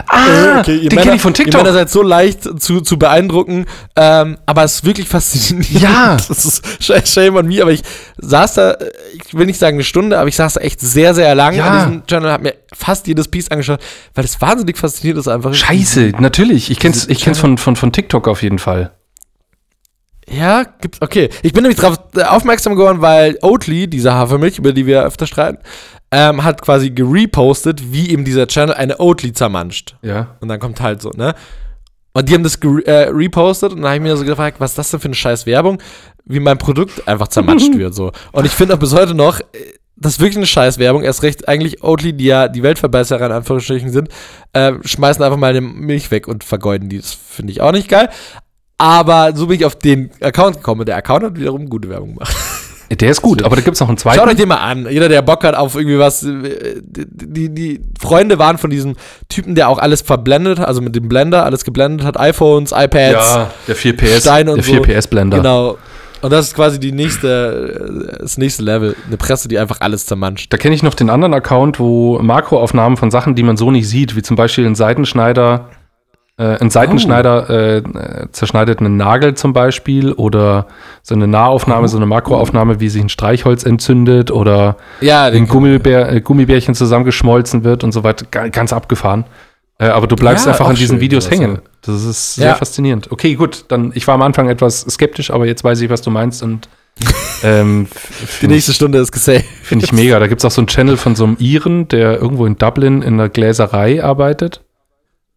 Ah, 0.07 0.59
okay, 0.59 0.77
ihr 0.77 0.89
den 0.89 0.99
kenne 0.99 1.15
ich 1.15 1.21
von 1.21 1.31
Ihr 1.31 1.35
TikTok. 1.35 1.61
Männer 1.61 1.73
seid 1.73 1.89
so 1.89 2.01
leicht 2.01 2.61
zu, 2.61 2.81
zu 2.81 2.97
beeindrucken, 2.99 3.65
ähm, 3.95 4.37
aber 4.45 4.63
es 4.63 4.75
ist 4.75 4.85
wirklich 4.85 5.07
faszinierend. 5.07 5.69
Ja. 5.81 6.17
Das 6.27 6.45
ist 6.45 6.65
sh- 6.81 7.05
shame 7.05 7.35
on 7.37 7.47
me, 7.47 7.61
aber 7.61 7.71
ich 7.71 7.81
saß 8.17 8.53
da, 8.55 8.71
äh, 8.71 8.89
ich 9.13 9.33
will 9.33 9.45
nicht 9.45 9.59
sagen 9.59 9.77
eine 9.77 9.83
Stunde, 9.83 10.17
aber 10.19 10.27
ich 10.27 10.35
saß 10.35 10.53
da 10.55 10.61
echt 10.61 10.79
sehr, 10.81 11.13
sehr 11.13 11.33
lang 11.35 11.55
Ja. 11.55 11.65
an 11.67 11.77
diesem 11.89 12.07
Channel, 12.07 12.31
hab 12.31 12.41
mir 12.41 12.55
fast 12.73 13.07
jedes 13.07 13.27
Piece 13.27 13.49
angeschaut, 13.51 13.79
weil 14.13 14.25
es 14.25 14.39
wahnsinnig 14.41 14.77
faszinierend 14.77 15.19
ist 15.21 15.27
einfach. 15.27 15.53
Scheiße, 15.53 16.11
natürlich. 16.19 16.71
Ich 16.71 16.79
kenn's, 16.79 17.07
ich 17.07 17.21
kenn's 17.23 17.39
von, 17.39 17.57
von, 17.57 17.75
von 17.75 17.91
TikTok 17.91 18.27
auf 18.27 18.41
jeden 18.43 18.59
Fall. 18.59 18.91
Ja, 20.27 20.63
gibt's, 20.81 21.01
okay. 21.01 21.29
Ich 21.43 21.53
bin 21.53 21.61
nämlich 21.61 21.79
darauf 21.79 21.99
äh, 22.15 22.23
aufmerksam 22.23 22.75
geworden, 22.75 22.99
weil 23.01 23.37
Oatly, 23.43 23.87
diese 23.87 24.11
Hafermilch, 24.13 24.57
über 24.57 24.73
die 24.73 24.87
wir 24.87 25.03
öfter 25.03 25.27
streiten, 25.27 25.59
ähm, 26.11 26.43
hat 26.43 26.61
quasi 26.61 26.91
gerepostet, 26.91 27.91
wie 27.91 28.09
eben 28.09 28.25
dieser 28.25 28.47
Channel 28.47 28.75
eine 28.75 28.99
Oatly 28.99 29.33
zermanscht. 29.33 29.95
Ja. 30.01 30.35
Und 30.39 30.47
dann 30.49 30.59
kommt 30.59 30.81
halt 30.81 31.01
so, 31.01 31.11
ne? 31.11 31.35
Und 32.13 32.29
die 32.29 32.33
haben 32.33 32.43
das 32.43 32.55
äh, 32.55 33.09
repostet 33.09 33.73
und 33.73 33.81
dann 33.81 33.87
habe 33.87 33.97
ich 33.97 34.01
mir 34.01 34.15
so 34.15 34.23
gefragt, 34.23 34.59
was 34.59 34.71
ist 34.71 34.77
das 34.77 34.91
denn 34.91 35.01
für 35.01 35.07
eine 35.09 35.15
scheiß 35.15 35.45
Werbung, 35.45 35.81
wie 36.23 36.39
mein 36.39 36.57
Produkt 36.57 37.05
einfach 37.07 37.27
zermatscht 37.27 37.73
wird, 37.77 37.93
so. 37.93 38.13
Und 38.31 38.45
ich 38.45 38.53
finde 38.53 38.75
auch 38.75 38.79
bis 38.79 38.93
heute 38.93 39.13
noch, 39.13 39.41
äh, 39.41 39.43
das 39.97 40.13
ist 40.13 40.19
wirklich 40.19 40.37
eine 40.37 40.45
scheiß 40.45 40.77
Werbung. 40.77 41.03
Erst 41.03 41.23
recht 41.23 41.47
eigentlich 41.47 41.83
Oatly, 41.83 42.13
die 42.13 42.25
ja 42.25 42.47
die 42.47 42.63
Weltverbesserer 42.63 43.25
in 43.25 43.31
Anführungsstrichen 43.31 43.91
sind, 43.91 44.09
äh, 44.53 44.73
schmeißen 44.83 45.23
einfach 45.23 45.37
mal 45.37 45.49
eine 45.49 45.61
Milch 45.61 46.11
weg 46.11 46.27
und 46.27 46.43
vergeuden 46.43 46.89
die. 46.89 46.97
Das 46.97 47.13
finde 47.13 47.51
ich 47.51 47.61
auch 47.61 47.71
nicht 47.71 47.87
geil. 47.87 48.09
Aber 48.77 49.33
so 49.35 49.47
bin 49.47 49.57
ich 49.57 49.65
auf 49.65 49.75
den 49.75 50.11
Account 50.21 50.57
gekommen. 50.57 50.81
und 50.81 50.87
Der 50.89 50.97
Account 50.97 51.23
hat 51.23 51.39
wiederum 51.39 51.69
gute 51.69 51.89
Werbung 51.89 52.15
gemacht. 52.15 52.35
Der 52.91 53.09
ist 53.09 53.21
gut, 53.21 53.43
aber 53.43 53.55
da 53.55 53.61
gibt's 53.61 53.79
noch 53.79 53.89
einen 53.89 53.97
Schaut 53.97 54.13
euch 54.13 54.21
zweiten. 54.21 54.37
den 54.37 54.47
mal 54.47 54.57
an. 54.57 54.87
Jeder, 54.89 55.09
der 55.09 55.21
Bock 55.21 55.43
hat 55.43 55.55
auf 55.55 55.75
irgendwie 55.75 55.97
was. 55.99 56.23
äh, 56.23 56.81
Die, 56.83 57.49
die, 57.49 57.81
Freunde 57.99 58.37
waren 58.37 58.57
von 58.57 58.69
diesem 58.69 58.95
Typen, 59.29 59.55
der 59.55 59.69
auch 59.69 59.79
alles 59.79 60.01
verblendet 60.01 60.59
hat, 60.59 60.67
also 60.67 60.81
mit 60.81 60.95
dem 60.95 61.07
Blender 61.07 61.43
alles 61.45 61.63
geblendet 61.63 62.05
hat. 62.05 62.19
iPhones, 62.19 62.71
iPads. 62.71 63.13
Ja, 63.13 63.51
der 63.67 63.75
4 63.75 63.97
PS, 63.97 64.21
Stein 64.21 64.49
und 64.49 64.57
der 64.57 64.63
4 64.63 65.01
so. 65.01 65.37
Genau. 65.37 65.77
Und 66.21 66.31
das 66.31 66.47
ist 66.47 66.55
quasi 66.55 66.79
die 66.79 66.91
nächste, 66.91 68.15
äh, 68.17 68.21
das 68.21 68.37
nächste 68.37 68.63
Level. 68.63 68.95
Eine 69.07 69.17
Presse, 69.17 69.47
die 69.47 69.59
einfach 69.59 69.81
alles 69.81 70.05
zermanscht. 70.05 70.51
Da 70.51 70.57
kenne 70.57 70.73
ich 70.73 70.83
noch 70.83 70.93
den 70.93 71.09
anderen 71.09 71.33
Account, 71.33 71.79
wo 71.79 72.19
Makroaufnahmen 72.19 72.97
von 72.97 73.11
Sachen, 73.11 73.35
die 73.35 73.43
man 73.43 73.57
so 73.57 73.71
nicht 73.71 73.87
sieht, 73.87 74.15
wie 74.15 74.21
zum 74.21 74.35
Beispiel 74.35 74.65
ein 74.65 74.75
Seitenschneider 74.75 75.69
Äh, 76.37 76.57
ein 76.59 76.69
Seitenschneider 76.69 77.49
äh, 77.49 77.77
äh, 77.77 78.27
zerschneidet 78.31 78.79
einen 78.79 78.97
Nagel 78.97 79.35
zum 79.35 79.53
Beispiel 79.53 80.11
oder 80.11 80.67
so 81.01 81.15
eine 81.15 81.27
Nahaufnahme, 81.27 81.87
so 81.87 81.95
eine 81.95 82.05
Makroaufnahme, 82.07 82.81
wie 82.81 82.89
sich 82.89 83.01
ein 83.01 83.07
Streichholz 83.09 83.63
entzündet 83.63 84.31
oder 84.31 84.75
Ja, 84.99 85.23
ein 85.25 85.47
Gummibär, 85.47 86.11
äh, 86.11 86.19
Gummibärchen 86.19 86.75
zusammengeschmolzen 86.75 87.63
wird 87.63 87.85
und 87.85 87.93
so 87.93 88.03
weiter. 88.03 88.25
Ga- 88.29 88.49
Ganz 88.49 88.73
abgefahren. 88.73 89.23
Äh, 89.77 89.87
aber 89.87 90.07
du 90.07 90.15
bleibst 90.17 90.45
Ja, 90.45 90.51
einfach 90.51 90.67
an 90.67 90.75
diesen 90.75 90.95
schön, 90.97 91.01
Videos 91.01 91.25
sowas, 91.25 91.39
hängen. 91.39 91.59
Das 91.85 92.03
ist 92.03 92.35
sehr 92.35 92.47
Ja. 92.49 92.55
faszinierend. 92.55 93.11
Okay, 93.11 93.35
gut, 93.35 93.65
dann 93.69 93.91
ich 93.95 94.05
war 94.07 94.15
am 94.15 94.21
Anfang 94.21 94.49
etwas 94.49 94.81
skeptisch, 94.81 95.31
aber 95.31 95.45
jetzt 95.45 95.63
weiß 95.63 95.79
ich, 95.81 95.89
was 95.89 96.01
du 96.01 96.09
meinst 96.11 96.43
und 96.43 96.67
ähm, 97.43 97.87
Die 98.21 98.25
finde 98.25 98.55
ich, 98.55 98.57
nächste 98.59 98.73
Stunde 98.73 98.97
ist 98.99 99.11
gesaved. 99.13 99.45
find 99.63 99.83
ich 99.83 99.91
mega. 99.93 100.19
Da 100.19 100.27
gibt 100.27 100.41
es 100.41 100.45
auch 100.45 100.51
so 100.51 100.59
einen 100.61 100.67
Channel 100.67 100.97
von 100.97 101.15
so 101.15 101.23
einem 101.25 101.37
Iren, 101.39 101.87
der 101.87 102.19
irgendwo 102.21 102.45
in 102.45 102.57
Dublin 102.57 103.01
in 103.01 103.13
einer 103.15 103.29
Gläserei 103.29 104.03
arbeitet, 104.03 104.61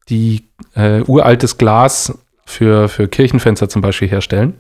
die 0.09 0.45
äh, 0.75 1.03
uraltes 1.03 1.59
Glas 1.59 2.19
für, 2.45 2.89
für 2.89 3.09
Kirchenfenster 3.09 3.69
zum 3.69 3.83
Beispiel 3.83 4.09
herstellen. 4.09 4.55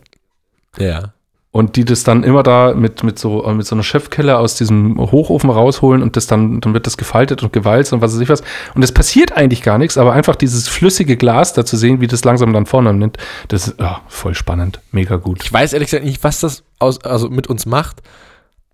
Ja. 0.78 1.12
Und 1.50 1.76
die 1.76 1.84
das 1.84 2.04
dann 2.04 2.24
immer 2.24 2.42
da 2.42 2.74
mit, 2.74 3.02
mit, 3.02 3.18
so, 3.18 3.42
mit 3.52 3.66
so 3.66 3.74
einer 3.74 3.82
Schöpfkelle 3.82 4.36
aus 4.36 4.54
diesem 4.56 4.98
Hochofen 4.98 5.48
rausholen 5.48 6.02
und 6.02 6.14
das 6.14 6.26
dann, 6.26 6.60
dann 6.60 6.74
wird 6.74 6.86
das 6.86 6.98
gefaltet 6.98 7.42
und 7.42 7.52
gewalzt 7.54 7.92
und 7.92 8.02
was 8.02 8.14
weiß 8.14 8.20
ich 8.20 8.28
was. 8.28 8.42
Und 8.74 8.82
es 8.82 8.92
passiert 8.92 9.32
eigentlich 9.32 9.62
gar 9.62 9.78
nichts, 9.78 9.96
aber 9.96 10.12
einfach 10.12 10.36
dieses 10.36 10.68
flüssige 10.68 11.16
Glas 11.16 11.54
da 11.54 11.64
zu 11.64 11.78
sehen, 11.78 12.02
wie 12.02 12.06
das 12.06 12.22
langsam 12.22 12.52
dann 12.52 12.66
vorne 12.66 12.92
nimmt, 12.92 13.16
das 13.48 13.68
ist 13.68 13.80
ja, 13.80 14.02
voll 14.08 14.34
spannend. 14.34 14.80
Mega 14.92 15.16
gut. 15.16 15.42
Ich 15.42 15.52
weiß 15.52 15.72
ehrlich 15.72 15.88
gesagt 15.88 16.04
nicht, 16.04 16.22
was 16.22 16.40
das 16.40 16.64
aus, 16.78 17.02
also 17.02 17.30
mit 17.30 17.46
uns 17.46 17.64
macht, 17.64 18.02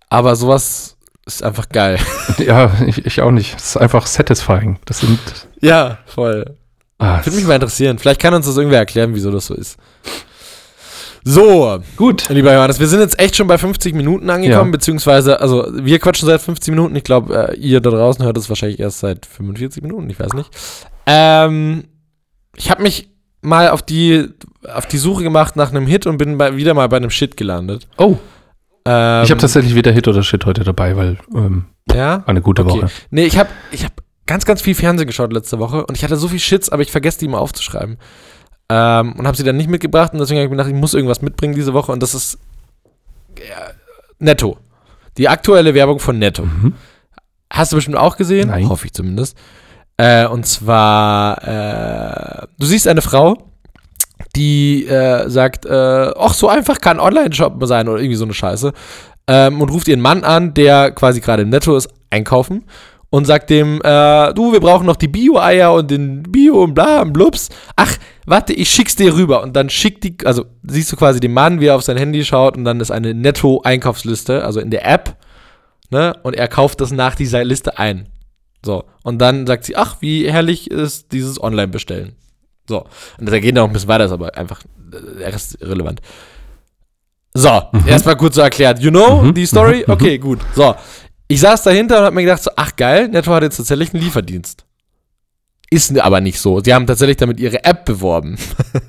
aber 0.09 0.35
sowas 0.35 0.97
ist 1.25 1.43
einfach 1.43 1.69
geil. 1.69 1.97
Ja, 2.37 2.71
ich, 2.85 3.05
ich 3.05 3.21
auch 3.21 3.31
nicht. 3.31 3.55
Es 3.55 3.69
ist 3.69 3.77
einfach 3.77 4.05
satisfying. 4.05 4.77
Das 4.85 4.99
sind. 4.99 5.19
Ja, 5.61 5.99
voll. 6.05 6.57
Ah, 6.97 7.23
Würde 7.25 7.35
mich 7.35 7.45
mal 7.45 7.55
interessieren. 7.55 7.97
Vielleicht 7.99 8.21
kann 8.21 8.33
uns 8.33 8.45
das 8.45 8.55
irgendwer 8.57 8.79
erklären, 8.79 9.13
wieso 9.13 9.31
das 9.31 9.47
so 9.47 9.53
ist. 9.53 9.77
So, 11.27 11.79
gut. 11.97 12.29
lieber 12.29 12.53
Johannes, 12.53 12.79
wir 12.79 12.87
sind 12.87 12.99
jetzt 12.99 13.19
echt 13.19 13.35
schon 13.35 13.47
bei 13.47 13.57
50 13.57 13.95
Minuten 13.95 14.29
angekommen, 14.29 14.69
Ja. 14.69 14.71
beziehungsweise, 14.71 15.39
also 15.41 15.65
wir 15.73 15.97
quatschen 15.99 16.27
seit 16.27 16.39
50 16.39 16.71
Minuten. 16.71 16.95
Ich 16.95 17.03
glaube, 17.03 17.49
äh, 17.53 17.55
ihr 17.57 17.81
da 17.81 17.89
draußen 17.89 18.23
hört 18.23 18.37
es 18.37 18.47
wahrscheinlich 18.47 18.79
erst 18.79 18.99
seit 18.99 19.25
45 19.25 19.81
Minuten, 19.81 20.07
ich 20.09 20.19
weiß 20.19 20.33
nicht. 20.33 20.49
Ähm, 21.07 21.85
ich 22.55 22.69
habe 22.69 22.83
mich 22.83 23.09
mal 23.41 23.69
auf 23.69 23.81
die, 23.81 24.29
auf 24.71 24.85
die 24.85 24.97
Suche 24.99 25.23
gemacht 25.23 25.55
nach 25.55 25.71
einem 25.71 25.87
Hit 25.87 26.05
und 26.05 26.17
bin 26.17 26.37
bei, 26.37 26.55
wieder 26.57 26.75
mal 26.75 26.87
bei 26.89 26.97
einem 26.97 27.09
Shit 27.09 27.35
gelandet. 27.37 27.87
Oh, 27.97 28.17
Ähm, 28.87 29.23
ich 29.23 29.31
habe 29.31 29.41
tatsächlich 29.41 29.73
weder 29.73 29.91
Hit 29.91 30.07
oder 30.07 30.21
Shit 30.21 30.45
heute 30.45 30.63
dabei, 30.63 30.95
weil 30.95 31.17
ähm, 31.33 31.65
Ja? 31.91 32.21
eine 32.27 32.41
gute 32.41 32.61
Okay. 32.63 32.71
Woche. 32.83 32.87
Nee, 33.09 33.25
ich 33.25 33.37
habe 33.39 33.49
ich 33.71 33.83
hab 33.83 33.93
ganz, 34.27 34.45
ganz 34.45 34.61
viel 34.61 34.75
Fernsehen 34.75 35.07
geschaut 35.07 35.33
letzte 35.33 35.59
Woche 35.59 35.85
und 35.85 35.97
ich 35.97 36.03
hatte 36.03 36.17
so 36.17 36.27
viel 36.27 36.39
Shits, 36.39 36.69
aber 36.69 36.81
ich 36.81 36.91
vergesse 36.91 37.19
die 37.19 37.25
immer 37.25 37.39
aufzuschreiben. 37.39 37.97
Ähm, 38.67 39.13
und 39.13 39.27
habe 39.27 39.37
sie 39.37 39.43
dann 39.43 39.57
nicht 39.57 39.69
mitgebracht 39.69 40.13
und 40.13 40.19
deswegen 40.19 40.39
habe 40.39 40.45
ich 40.45 40.49
mir 40.49 40.57
gedacht, 40.57 40.73
ich 40.73 40.79
muss 40.79 40.95
irgendwas 40.95 41.21
mitbringen 41.21 41.53
diese 41.53 41.73
Woche 41.73 41.91
und 41.91 42.01
das 42.01 42.15
ist 42.15 42.39
ja, 43.37 43.71
Netto. 44.19 44.57
Die 45.17 45.29
aktuelle 45.29 45.73
Werbung 45.73 45.99
von 45.99 46.17
Netto. 46.17 46.43
Mhm. 46.43 46.73
Hast 47.51 47.71
du 47.71 47.77
bestimmt 47.77 47.97
auch 47.97 48.17
gesehen? 48.17 48.49
Nein. 48.49 48.67
Hoffe 48.67 48.87
ich 48.87 48.93
zumindest. 48.93 49.37
Äh, 49.97 50.25
und 50.25 50.45
zwar, 50.45 51.37
äh, 51.43 52.47
du 52.57 52.65
siehst 52.65 52.87
eine 52.87 53.01
Frau, 53.01 53.37
die 54.35 54.85
äh, 54.87 55.29
sagt, 55.29 55.65
äh, 55.65 56.11
ach, 56.17 56.33
so 56.33 56.49
einfach 56.49 56.81
kann 56.81 56.99
Online-Shoppen 56.99 57.65
sein 57.67 57.87
oder 57.87 57.99
irgendwie 57.99 58.17
so 58.17 58.25
eine 58.25 58.33
Scheiße. 58.33 58.73
Ähm, 59.27 59.61
und 59.61 59.69
ruft 59.69 59.87
ihren 59.87 60.01
Mann 60.01 60.23
an, 60.23 60.53
der 60.53 60.91
quasi 60.91 61.21
gerade 61.21 61.43
im 61.43 61.49
Netto 61.49 61.77
ist, 61.77 61.89
einkaufen 62.09 62.65
und 63.15 63.23
sagt 63.23 63.49
dem, 63.49 63.79
äh, 63.81 64.33
du, 64.33 64.51
wir 64.51 64.59
brauchen 64.59 64.85
noch 64.85 64.97
die 64.97 65.07
Bio-Eier 65.07 65.71
und 65.73 65.89
den 65.89 66.21
Bio 66.23 66.61
und 66.61 66.73
bla 66.73 67.01
und 67.01 67.13
blups. 67.13 67.47
Ach, 67.77 67.95
warte, 68.25 68.51
ich 68.51 68.69
schick's 68.69 68.97
dir 68.97 69.15
rüber. 69.15 69.41
Und 69.41 69.55
dann 69.55 69.69
schickt 69.69 70.03
die, 70.03 70.17
also 70.25 70.43
siehst 70.63 70.91
du 70.91 70.97
quasi 70.97 71.21
den 71.21 71.31
Mann, 71.31 71.61
wie 71.61 71.67
er 71.67 71.77
auf 71.77 71.81
sein 71.83 71.95
Handy 71.95 72.25
schaut 72.25 72.57
und 72.57 72.65
dann 72.65 72.81
ist 72.81 72.91
eine 72.91 73.13
Netto-Einkaufsliste, 73.13 74.43
also 74.43 74.59
in 74.59 74.69
der 74.69 74.85
App, 74.85 75.15
ne? 75.91 76.13
Und 76.23 76.35
er 76.35 76.49
kauft 76.49 76.81
das 76.81 76.91
nach 76.91 77.15
dieser 77.15 77.41
Liste 77.45 77.79
ein. 77.79 78.09
So. 78.65 78.83
Und 79.03 79.19
dann 79.19 79.47
sagt 79.47 79.63
sie, 79.63 79.77
ach, 79.77 79.95
wie 80.01 80.29
herrlich 80.29 80.69
ist 80.69 81.13
dieses 81.13 81.41
Online-Bestellen. 81.41 82.17
So. 82.67 82.83
Und 83.17 83.31
da 83.31 83.39
geht 83.39 83.55
noch 83.55 83.63
ein 83.65 83.71
bisschen 83.71 83.87
weiter, 83.87 84.05
ist 84.05 84.11
aber 84.11 84.35
einfach, 84.35 84.61
der 84.75 85.31
Rest 85.31 85.53
ist 85.53 85.61
irrelevant. 85.61 86.01
So, 87.37 87.61
erstmal 87.85 88.15
kurz 88.17 88.35
so 88.35 88.41
erklärt. 88.41 88.79
You 88.79 88.91
know 88.91 89.21
Mhm, 89.21 89.33
die 89.33 89.45
Story? 89.45 89.77
mhm, 89.77 89.83
mhm. 89.87 89.93
Okay, 89.93 90.17
gut. 90.17 90.39
So. 90.53 90.75
Ich 91.27 91.39
saß 91.39 91.63
dahinter 91.63 91.99
und 91.99 92.05
hab 92.05 92.13
mir 92.13 92.23
gedacht, 92.23 92.43
so, 92.43 92.51
ach 92.55 92.75
geil, 92.75 93.07
Netto 93.07 93.31
hat 93.31 93.43
jetzt 93.43 93.57
tatsächlich 93.57 93.93
einen 93.93 94.03
Lieferdienst. 94.03 94.65
Ist 95.71 95.97
aber 95.99 96.21
nicht 96.21 96.39
so. 96.39 96.59
Sie 96.59 96.73
haben 96.73 96.85
tatsächlich 96.85 97.17
damit 97.17 97.39
ihre 97.39 97.63
App 97.63 97.85
beworben, 97.85 98.37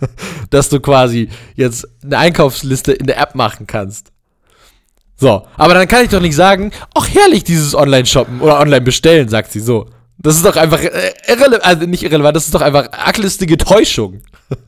dass 0.50 0.68
du 0.68 0.80
quasi 0.80 1.30
jetzt 1.54 1.88
eine 2.04 2.18
Einkaufsliste 2.18 2.92
in 2.92 3.06
der 3.06 3.18
App 3.18 3.34
machen 3.34 3.66
kannst. 3.66 4.12
So, 5.16 5.46
aber 5.56 5.72
dann 5.72 5.88
kann 5.88 6.04
ich 6.04 6.10
doch 6.10 6.20
nicht 6.20 6.36
sagen, 6.36 6.72
ach 6.94 7.08
herrlich, 7.08 7.44
dieses 7.44 7.74
Online-Shoppen 7.74 8.42
oder 8.42 8.60
Online-Bestellen, 8.60 9.28
sagt 9.28 9.50
sie 9.52 9.60
so. 9.60 9.88
Das 10.18 10.36
ist 10.36 10.44
doch 10.44 10.56
einfach 10.56 10.80
äh, 10.80 11.14
irrelevant, 11.26 11.64
also 11.64 11.86
nicht 11.86 12.02
irrelevant, 12.02 12.36
das 12.36 12.44
ist 12.44 12.54
doch 12.54 12.60
einfach 12.60 12.92
arglistige 12.92 13.56
Täuschung. 13.56 14.20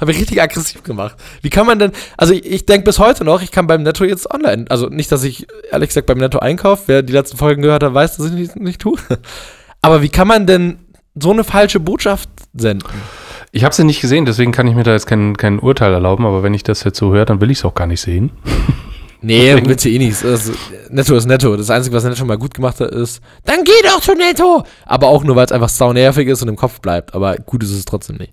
Habe 0.00 0.12
ich 0.12 0.18
richtig 0.18 0.40
aggressiv 0.42 0.82
gemacht. 0.82 1.16
Wie 1.42 1.50
kann 1.50 1.66
man 1.66 1.78
denn, 1.78 1.92
also 2.16 2.34
ich, 2.34 2.44
ich 2.44 2.66
denke 2.66 2.84
bis 2.84 2.98
heute 2.98 3.24
noch, 3.24 3.42
ich 3.42 3.50
kann 3.50 3.66
beim 3.66 3.82
Netto 3.82 4.04
jetzt 4.04 4.30
online, 4.30 4.64
also 4.68 4.88
nicht, 4.88 5.10
dass 5.12 5.24
ich 5.24 5.46
ehrlich 5.70 5.88
gesagt 5.88 6.06
beim 6.06 6.18
Netto 6.18 6.38
einkaufe, 6.38 6.84
wer 6.86 7.02
die 7.02 7.12
letzten 7.12 7.36
Folgen 7.36 7.62
gehört 7.62 7.82
hat, 7.82 7.94
weiß, 7.94 8.16
dass 8.16 8.26
ich 8.26 8.32
nicht, 8.32 8.56
nicht 8.56 8.80
tue. 8.80 8.98
Aber 9.82 10.02
wie 10.02 10.08
kann 10.08 10.28
man 10.28 10.46
denn 10.46 10.78
so 11.14 11.30
eine 11.30 11.44
falsche 11.44 11.80
Botschaft 11.80 12.28
senden? 12.54 12.88
Ich 13.52 13.64
habe 13.64 13.74
sie 13.74 13.84
nicht 13.84 14.00
gesehen, 14.00 14.26
deswegen 14.26 14.52
kann 14.52 14.66
ich 14.68 14.74
mir 14.74 14.84
da 14.84 14.92
jetzt 14.92 15.06
kein, 15.06 15.36
kein 15.36 15.58
Urteil 15.58 15.92
erlauben, 15.92 16.24
aber 16.24 16.44
wenn 16.44 16.54
ich 16.54 16.62
das 16.62 16.84
jetzt 16.84 16.98
so 16.98 17.12
höre, 17.12 17.24
dann 17.24 17.40
will 17.40 17.50
ich 17.50 17.58
es 17.58 17.64
auch 17.64 17.74
gar 17.74 17.86
nicht 17.86 18.00
sehen. 18.00 18.30
Nee, 19.22 19.54
willst 19.66 19.84
du 19.84 19.90
eh 19.90 19.98
nicht. 19.98 20.24
Also, 20.24 20.52
Netto 20.88 21.14
ist 21.14 21.26
Netto. 21.26 21.54
Das 21.54 21.68
Einzige, 21.68 21.94
was 21.94 22.04
Netto 22.04 22.24
mal 22.24 22.38
gut 22.38 22.54
gemacht 22.54 22.80
hat, 22.80 22.90
ist, 22.90 23.20
dann 23.44 23.64
geh 23.64 23.72
doch 23.84 24.00
zu 24.00 24.14
Netto! 24.14 24.64
Aber 24.86 25.08
auch 25.08 25.24
nur, 25.24 25.36
weil 25.36 25.44
es 25.44 25.52
einfach 25.52 25.68
sau 25.68 25.92
nervig 25.92 26.26
ist 26.28 26.40
und 26.40 26.48
im 26.48 26.56
Kopf 26.56 26.80
bleibt. 26.80 27.14
Aber 27.14 27.36
gut 27.36 27.62
ist 27.62 27.72
es 27.72 27.84
trotzdem 27.84 28.16
nicht. 28.16 28.32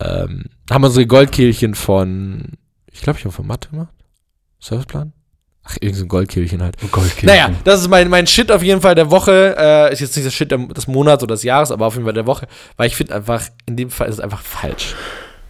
Ähm, 0.00 0.44
haben 0.70 0.82
wir 0.82 0.86
unsere 0.88 1.06
Goldkehlchen 1.06 1.74
von, 1.74 2.52
ich 2.90 3.02
glaube, 3.02 3.18
ich 3.18 3.24
habe 3.24 3.34
von 3.34 3.46
Mathe 3.46 3.68
gemacht. 3.70 3.92
Serviceplan? 4.60 5.12
Ach, 5.62 5.76
irgend 5.80 5.96
so 5.98 6.04
ein 6.04 6.08
Goldkehlchen 6.08 6.62
halt. 6.62 6.76
Goldkehlchen. 6.90 7.26
Naja, 7.26 7.50
das 7.64 7.80
ist 7.80 7.88
mein, 7.88 8.08
mein 8.08 8.26
Shit 8.26 8.50
auf 8.50 8.62
jeden 8.62 8.80
Fall 8.80 8.94
der 8.94 9.10
Woche. 9.10 9.54
Äh, 9.58 9.92
ist 9.92 10.00
jetzt 10.00 10.16
nicht 10.16 10.26
das 10.26 10.34
Shit 10.34 10.50
des 10.50 10.86
Monats 10.86 11.22
oder 11.22 11.34
des 11.34 11.42
Jahres, 11.42 11.70
aber 11.70 11.86
auf 11.86 11.94
jeden 11.94 12.04
Fall 12.06 12.14
der 12.14 12.26
Woche. 12.26 12.48
Weil 12.76 12.86
ich 12.86 12.96
finde 12.96 13.14
einfach, 13.14 13.42
in 13.66 13.76
dem 13.76 13.90
Fall 13.90 14.08
ist 14.08 14.14
es 14.14 14.20
einfach 14.20 14.40
falsch. 14.40 14.94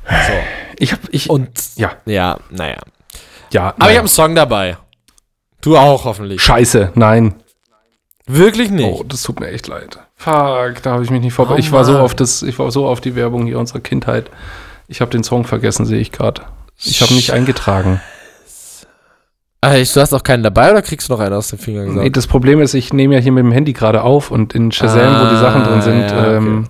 So. 0.09 0.33
Ich 0.79 0.93
habe 0.93 1.03
ich 1.13 1.31
Und, 1.31 1.49
ja, 1.77 1.93
ja, 2.07 2.39
naja. 2.51 2.79
ja, 3.53 3.69
Aber 3.79 3.91
ich 3.91 3.97
habe 3.97 3.99
einen 4.01 4.09
Song 4.09 4.35
dabei. 4.35 4.79
Du 5.61 5.77
auch 5.77 6.05
hoffentlich. 6.05 6.43
Scheiße, 6.43 6.93
nein. 6.97 7.35
Wirklich 8.27 8.71
nicht. 8.71 8.87
Oh, 8.87 9.05
das 9.05 9.23
tut 9.23 9.39
mir 9.41 9.49
echt 9.49 9.69
leid. 9.69 9.99
Fuck, 10.23 10.83
da 10.83 10.93
habe 10.93 11.03
ich 11.03 11.11
mich 11.11 11.23
nicht 11.23 11.33
vorbei. 11.33 11.55
Oh, 11.55 11.59
ich 11.59 11.73
war 11.73 11.83
so 11.87 11.99
auf 11.99 12.15
das, 12.15 12.43
ich 12.43 12.59
war 12.59 12.71
so 12.71 12.87
auf 12.87 13.01
die 13.01 13.15
Werbung 13.17 13.47
hier 13.47 13.59
unserer 13.59 13.81
Kindheit. 13.81 14.31
Ich 14.87 15.01
habe 15.01 15.11
den 15.11 15.25
Song 15.25 15.45
vergessen, 15.45 15.87
sehe 15.87 15.99
ich 15.99 16.13
gerade. 16.13 16.43
Ich 16.77 17.01
habe 17.01 17.15
nicht 17.15 17.33
eingetragen. 17.33 18.03
Ah, 19.63 19.77
ich- 19.77 19.93
du 19.95 20.01
hast 20.01 20.13
auch 20.13 20.23
keinen 20.23 20.43
dabei 20.43 20.71
oder 20.73 20.83
kriegst 20.83 21.09
du 21.09 21.15
noch 21.15 21.21
einen 21.21 21.33
aus 21.35 21.49
den 21.49 21.59
Fingern 21.59 21.87
gesagt? 21.87 22.03
Nee, 22.05 22.11
das 22.11 22.27
Problem 22.27 22.61
ist, 22.61 22.75
ich 22.75 22.93
nehme 22.93 23.15
ja 23.15 23.21
hier 23.21 23.33
mit 23.33 23.45
dem 23.45 23.53
Handy 23.53 23.73
gerade 23.73 24.03
auf 24.03 24.31
und 24.31 24.55
in 24.55 24.73
Shazam, 24.73 25.15
wo 25.21 25.31
die 25.31 25.37
Ah, 25.37 25.41
Sachen 25.41 25.65
drin 25.65 25.81
sind, 25.83 26.01
ja, 26.11 26.21
okay. 26.21 26.37
ähm, 26.37 26.69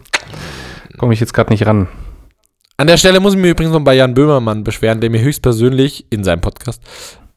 komme 0.99 1.13
ich 1.13 1.19
jetzt 1.19 1.35
gerade 1.35 1.51
nicht 1.53 1.67
ran. 1.67 1.89
An 2.77 2.87
der 2.87 2.99
Stelle 2.99 3.19
muss 3.19 3.35
ich 3.35 3.41
mir 3.41 3.51
übrigens 3.51 3.73
noch 3.73 3.81
bei 3.81 3.95
Jan 3.95 4.15
Böhmermann 4.15 4.63
beschweren, 4.65 5.01
der 5.01 5.11
mir 5.11 5.21
höchstpersönlich 5.21 6.07
in 6.11 6.23
seinem 6.25 6.41
Podcast 6.41 6.83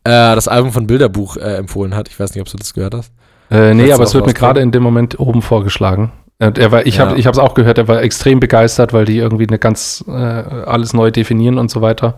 äh, 0.03 0.36
das 0.36 0.47
Album 0.47 0.72
von 0.72 0.86
Bilderbuch 0.86 1.38
äh, 1.38 1.55
empfohlen 1.57 1.95
hat. 1.95 2.07
Ich 2.07 2.20
weiß 2.20 2.34
nicht, 2.36 2.41
ob 2.41 2.47
du 2.49 2.57
das 2.57 2.74
gehört 2.74 2.93
hast. 2.93 3.11
Äh, 3.54 3.74
nee, 3.74 3.91
aber 3.91 4.04
es 4.04 4.14
wird 4.14 4.26
mir 4.26 4.34
gerade 4.34 4.62
in 4.62 4.72
dem 4.72 4.84
Moment 4.84 5.20
oben 5.20 5.41
vorgeschlagen. 5.41 6.12
Und 6.39 6.58
er 6.58 6.72
war, 6.72 6.86
ich 6.86 6.97
Ja. 6.97 7.10
habe 7.10 7.20
es 7.20 7.38
auch 7.38 7.54
gehört, 7.54 7.78
er 7.78 7.88
war 7.88 8.01
extrem 8.01 8.39
begeistert, 8.39 8.91
weil 8.91 9.06
die 9.06 9.18
irgendwie 9.18 9.47
eine 9.47 9.60
ganz 9.60 10.04
äh, 10.08 10.12
alles 10.12 10.93
neu 10.93 11.12
definieren 11.12 11.58
und 11.58 11.70
so 11.70 11.82
weiter. 11.82 12.18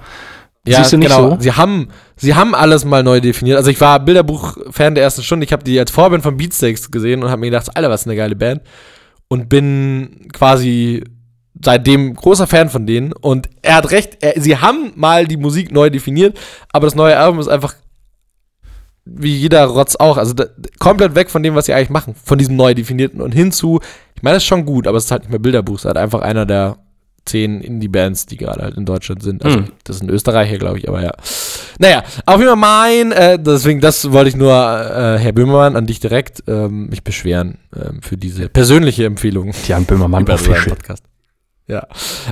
Siehst 0.67 0.93
du 0.93 0.97
nicht 0.97 1.11
so? 1.11 1.37
Sie 1.39 1.51
haben, 1.51 1.89
sie 2.15 2.33
haben 2.33 2.55
alles 2.55 2.85
mal 2.85 3.03
neu 3.03 3.21
definiert. 3.21 3.57
Also 3.57 3.69
ich 3.69 3.79
war 3.79 3.99
Bilderbuch-Fan 3.99 4.95
der 4.95 5.03
ersten 5.03 5.21
Stunde. 5.21 5.45
Ich 5.45 5.53
habe 5.53 5.63
die 5.63 5.77
als 5.77 5.91
Vorband 5.91 6.23
von 6.23 6.37
Beatsteaks 6.37 6.89
gesehen 6.89 7.21
und 7.21 7.29
habe 7.29 7.41
mir 7.41 7.47
gedacht, 7.51 7.69
Alter, 7.75 7.91
was 7.91 8.07
eine 8.07 8.15
geile 8.15 8.35
Band. 8.35 8.61
Und 9.27 9.47
bin 9.47 10.27
quasi 10.33 11.03
seitdem 11.63 12.15
großer 12.15 12.47
Fan 12.47 12.69
von 12.69 12.87
denen. 12.87 13.13
Und 13.13 13.47
er 13.61 13.75
hat 13.75 13.91
recht, 13.91 14.17
er, 14.21 14.41
sie 14.41 14.57
haben 14.57 14.91
mal 14.95 15.27
die 15.27 15.37
Musik 15.37 15.71
neu 15.71 15.89
definiert, 15.91 16.39
aber 16.73 16.87
das 16.87 16.95
neue 16.95 17.17
Album 17.17 17.39
ist 17.39 17.47
einfach 17.47 17.75
wie 19.05 19.35
jeder 19.35 19.65
Rotz 19.65 19.95
auch. 19.95 20.17
Also 20.17 20.33
da, 20.33 20.45
komplett 20.79 21.15
weg 21.15 21.29
von 21.29 21.43
dem, 21.43 21.55
was 21.55 21.65
sie 21.67 21.73
eigentlich 21.73 21.89
machen. 21.89 22.15
Von 22.23 22.37
diesem 22.37 22.55
neu 22.55 22.73
definierten 22.73 23.21
und 23.21 23.33
hinzu. 23.33 23.79
Ich 24.15 24.23
meine, 24.23 24.35
das 24.35 24.43
ist 24.43 24.47
schon 24.47 24.65
gut, 24.65 24.87
aber 24.87 24.97
es 24.97 25.05
ist 25.05 25.11
halt 25.11 25.23
nicht 25.23 25.31
mehr 25.31 25.39
Bilderbuch. 25.39 25.75
Es 25.75 25.81
ist 25.81 25.85
halt 25.85 25.97
einfach 25.97 26.21
einer 26.21 26.45
der 26.45 26.77
zehn 27.25 27.61
Indie-Bands, 27.61 28.27
die 28.27 28.37
gerade 28.37 28.61
halt 28.61 28.77
in 28.77 28.85
Deutschland 28.85 29.23
sind. 29.23 29.43
Also, 29.43 29.57
Hm. 29.57 29.65
das 29.83 29.99
ein 30.01 30.09
Österreicher, 30.09 30.57
glaube 30.59 30.77
ich, 30.77 30.87
aber 30.87 31.01
ja. 31.03 31.11
Naja, 31.79 32.03
auf 32.25 32.37
jeden 32.39 32.47
Fall 32.49 32.55
mein, 32.55 33.11
äh, 33.11 33.39
deswegen, 33.39 33.81
das 33.81 34.11
wollte 34.11 34.29
ich 34.29 34.35
nur, 34.35 34.51
äh, 34.53 35.17
Herr 35.17 35.31
Böhmermann, 35.31 35.75
an 35.75 35.87
dich 35.87 35.99
direkt 35.99 36.43
ähm, 36.47 36.87
mich 36.87 37.03
beschweren 37.03 37.57
ähm, 37.75 38.01
für 38.03 38.15
diese 38.15 38.47
persönliche 38.47 39.05
Empfehlung 39.05 39.51
Jan 39.67 39.85
Böhmermann 39.85 40.21
über 40.23 40.37
seinen. 40.37 40.65
Podcast. 40.65 41.03
Ja. 41.67 41.87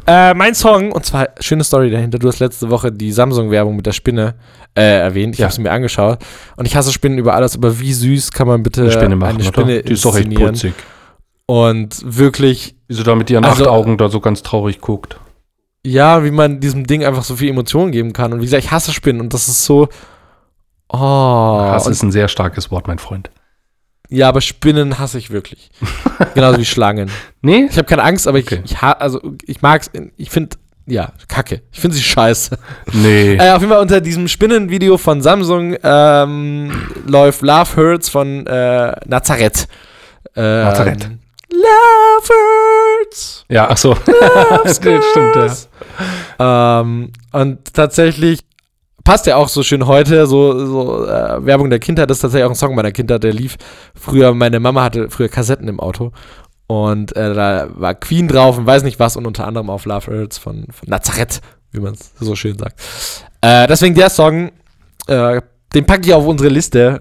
Äh, 0.06 0.34
mein 0.36 0.54
Song, 0.54 0.92
und 0.92 1.06
zwar, 1.06 1.30
schöne 1.40 1.64
Story 1.64 1.90
dahinter. 1.90 2.20
Du 2.20 2.28
hast 2.28 2.40
letzte 2.40 2.70
Woche 2.70 2.92
die 2.92 3.12
Samsung-Werbung 3.12 3.76
mit 3.76 3.86
der 3.88 3.92
Spinne 3.92 4.36
äh, 4.76 5.00
erwähnt. 5.00 5.34
Ich 5.34 5.40
Ja. 5.40 5.46
habe 5.46 5.56
sie 5.56 5.62
mir 5.62 5.72
angeschaut. 5.72 6.20
Und 6.56 6.66
ich 6.68 6.76
hasse 6.76 6.92
Spinnen 6.94 7.18
über 7.18 7.34
alles. 7.34 7.56
Aber 7.56 7.80
wie 7.80 7.94
süß 7.94 8.32
kann 8.32 8.48
man 8.48 8.62
bitte 8.62 8.82
Eine 8.82 8.92
Spinne 8.92 9.16
machen, 9.16 9.36
eine 9.36 9.44
Spinne? 9.44 9.82
Die 9.82 9.94
ist 9.94 10.06
doch 10.06 10.16
echt 10.16 10.34
putzig. 10.36 10.74
Und 11.48 11.98
wirklich, 12.06 12.76
Wie 12.88 12.94
sie 12.94 13.04
da 13.04 13.16
mit 13.16 13.30
ihren 13.32 13.44
Also- 13.44 13.64
acht 13.64 13.70
Augen 13.72 13.98
da 13.98 14.08
so 14.10 14.20
ganz 14.20 14.44
traurig 14.44 14.80
guckt. 14.82 15.20
ja, 15.86 16.24
wie 16.24 16.32
man 16.32 16.60
diesem 16.60 16.86
Ding 16.86 17.04
einfach 17.04 17.24
so 17.24 17.36
viel 17.36 17.50
Emotionen 17.50 17.92
geben 17.92 18.14
kann. 18.14 18.34
Und 18.34 18.40
wie 18.40 18.46
gesagt, 18.46 18.64
ich 18.64 18.72
hasse 18.72 18.94
Spinnen. 18.94 19.20
Und 19.20 19.34
das 19.34 19.48
ist 19.48 19.66
so. 19.66 19.90
Oh. 20.90 20.98
Hass 21.00 21.88
ist 21.88 22.04
ein 22.04 22.12
sehr 22.12 22.28
starkes 22.28 22.70
Wort, 22.72 22.88
mein 22.88 23.00
Freund. 23.00 23.32
Ja, 24.14 24.30
aber 24.30 24.42
Spinnen 24.42 25.00
hasse 25.00 25.18
ich 25.18 25.32
wirklich. 25.32 25.72
Genauso 26.36 26.60
wie 26.60 26.66
Schlangen. 26.66 27.10
Nee? 27.42 27.68
Ich 27.70 27.78
habe 27.78 27.88
keine 27.88 28.04
Angst, 28.04 28.28
aber 28.28 28.38
ich, 28.38 28.46
Okay. 28.46 28.62
ich, 28.64 28.78
also, 28.82 29.20
ich 29.46 29.64
mag's. 29.64 29.90
Ich 30.18 30.30
finde, 30.30 30.56
ja, 30.86 31.14
kacke. 31.28 31.64
Ich 31.72 31.80
finde 31.80 31.98
sie 31.98 32.04
scheiße. 32.04 32.58
Nee. 32.92 33.38
Äh, 33.40 33.52
auf 33.52 33.62
jeden 33.62 33.72
Fall 33.72 33.82
unter 33.82 34.02
diesem 34.02 34.28
Spinnenvideo 34.28 35.00
von 35.00 35.24
Samsung 35.24 35.76
ähm, 35.82 36.72
läuft 37.08 37.42
Love 37.42 37.76
Hurts 37.76 38.10
von 38.10 38.46
äh, 38.46 38.96
Nazareth. 39.08 39.68
Ähm, 40.36 40.64
Nazareth. 40.64 41.10
Love 41.52 42.30
Hurts. 42.30 43.46
Ja, 43.50 43.68
ach 43.72 43.78
so. 43.78 43.98
das 44.64 44.78
stimmt, 44.78 45.68
ja. 46.40 46.82
Ähm, 46.82 47.12
und 47.32 47.74
tatsächlich 47.74 48.42
passt 49.04 49.26
ja 49.26 49.36
auch 49.36 49.50
so 49.50 49.64
schön 49.64 49.86
heute, 49.86 50.28
so, 50.28 50.66
so 50.66 51.06
äh, 51.06 51.46
Werbung 51.46 51.70
der 51.70 51.80
Kindheit, 51.80 52.10
das 52.10 52.18
ist 52.18 52.22
tatsächlich 52.22 52.46
auch 52.46 52.52
ein 52.52 52.56
Song 52.56 52.76
meiner 52.76 52.92
Kindheit, 52.92 53.24
der 53.24 53.34
lief 53.34 53.58
früher, 53.96 54.34
meine 54.34 54.60
Mama 54.60 54.84
hatte 54.84 55.10
früher 55.10 55.30
Kassetten 55.30 55.68
im 55.68 55.80
Auto 55.80 56.12
und 56.68 57.16
äh, 57.16 57.34
da 57.34 57.70
war 57.76 57.96
Queen 57.96 58.28
drauf 58.28 58.58
und 58.58 58.66
weiß 58.66 58.84
nicht 58.84 59.00
was 59.00 59.16
und 59.16 59.28
unter 59.28 59.46
anderem 59.46 59.70
auf 59.70 59.86
Love 59.86 60.12
Hurts 60.12 60.38
von, 60.38 60.68
von 60.72 60.90
Nazareth, 60.90 61.42
wie 61.72 61.80
man 61.80 61.94
es 61.94 62.14
so 62.20 62.36
schön 62.36 62.58
sagt. 62.58 62.80
Äh, 63.42 63.68
deswegen 63.68 63.96
der 63.96 64.10
Song, 64.10 64.52
äh, 65.08 65.42
den 65.74 65.86
packe 65.86 66.08
ich 66.08 66.14
auf 66.14 66.26
unsere 66.26 66.50
Liste 66.50 67.00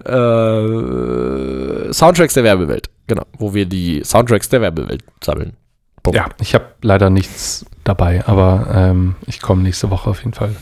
äh, 1.89 1.93
Soundtracks 1.93 2.33
der 2.33 2.43
Werbewelt, 2.43 2.89
genau, 3.07 3.23
wo 3.37 3.53
wir 3.53 3.65
die 3.65 4.01
Soundtracks 4.03 4.49
der 4.49 4.61
Werbewelt 4.61 5.03
sammeln. 5.23 5.55
Punkt. 6.01 6.17
Ja, 6.17 6.25
ich 6.41 6.53
habe 6.53 6.65
leider 6.81 7.09
nichts 7.09 7.65
dabei, 7.85 8.25
aber 8.27 8.67
ähm, 8.73 9.15
ich 9.25 9.41
komme 9.41 9.63
nächste 9.63 9.89
Woche 9.89 10.09
auf 10.09 10.19
jeden 10.19 10.33
Fall. 10.33 10.53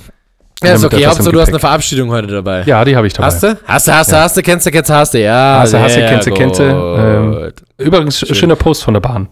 Ja, 0.63 0.73
ist 0.73 0.83
okay, 0.85 1.05
Hauptsache 1.05 1.31
du 1.31 1.41
hast 1.41 1.49
eine. 1.49 1.59
Verabschiedung 1.59 2.09
heute 2.11 2.27
dabei. 2.27 2.61
Ja, 2.63 2.85
die 2.85 2.95
habe 2.95 3.07
ich 3.07 3.13
dabei. 3.13 3.27
Hast 3.27 3.41
du? 3.43 3.57
Hast 3.65 3.87
du, 3.87 3.93
hast 3.93 4.11
du, 4.11 4.15
Ja. 4.15 4.21
hast 4.21 4.37
du, 4.37 4.41
kennst 4.43 4.65
du, 4.65 4.71
kennst 4.71 4.89
du, 4.89 4.93
hast 4.93 5.13
du, 5.13 5.19
ja. 5.21 5.57
Hast 5.59 5.73
du, 5.73 5.79
hast 5.79 5.95
du, 5.95 5.99
kennst 6.05 6.27
du, 6.27 6.31
kennst 6.33 6.59
du, 6.59 6.63
ähm. 6.63 7.51
Übrigens, 7.77 8.19
Schön. 8.19 8.35
schöner 8.35 8.55
Post 8.55 8.83
von 8.83 8.93
der 8.93 9.01
Bahn. 9.01 9.27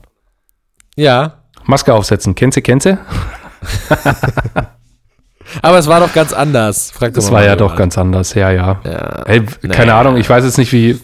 ja, 0.95 1.33
Maske 1.65 1.93
aufsetzen. 1.93 2.33
Kennst 2.33 2.57
du, 2.57 2.61
kennst 2.63 2.87
du? 2.87 2.97
aber 5.61 5.77
es 5.77 5.87
war 5.87 5.99
doch 5.99 6.13
ganz 6.13 6.33
anders. 6.33 6.91
Frag 6.91 7.13
Das 7.13 7.31
war 7.31 7.43
ja 7.43 7.55
doch 7.55 7.75
ganz 7.75 7.97
anders. 7.97 8.33
Ja, 8.33 8.49
ja. 8.51 8.79
Ja. 8.83 9.23
Ey, 9.25 9.41
keine 9.63 9.91
Naja. 9.91 9.99
Ahnung, 9.99 10.17
ich 10.17 10.27
weiß 10.29 10.43
jetzt 10.45 10.57
nicht, 10.57 10.71
wie. 10.73 10.99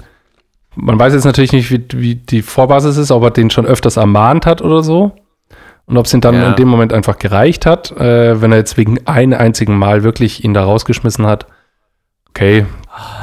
Man 0.77 0.99
weiß 0.99 1.13
jetzt 1.13 1.23
natürlich 1.25 1.53
nicht, 1.53 1.71
wie, 1.71 1.85
wie 1.93 2.15
die 2.15 2.41
Vorbasis 2.41 2.97
ist, 2.97 3.11
ob 3.11 3.23
er 3.23 3.31
den 3.31 3.49
schon 3.49 3.65
öfters 3.65 3.95
ermahnt 3.97 4.45
hat 4.45 4.61
oder 4.61 4.83
so. 4.83 5.13
Und 5.87 5.97
ob 5.97 6.05
es 6.05 6.13
ihm 6.13 6.21
dann 6.21 6.35
Ja. 6.35 6.49
in 6.49 6.55
dem 6.55 6.67
Moment 6.67 6.93
einfach 6.93 7.17
gereicht 7.19 7.65
hat, 7.65 7.91
äh, 7.91 8.41
wenn 8.41 8.51
er 8.51 8.57
jetzt 8.57 8.75
wegen 8.77 9.05
einem 9.07 9.39
einzigen 9.39 9.77
Mal 9.77 10.03
wirklich 10.03 10.43
ihn 10.43 10.53
da 10.53 10.63
rausgeschmissen 10.63 11.25
hat. 11.27 11.45
Okay, 12.29 12.65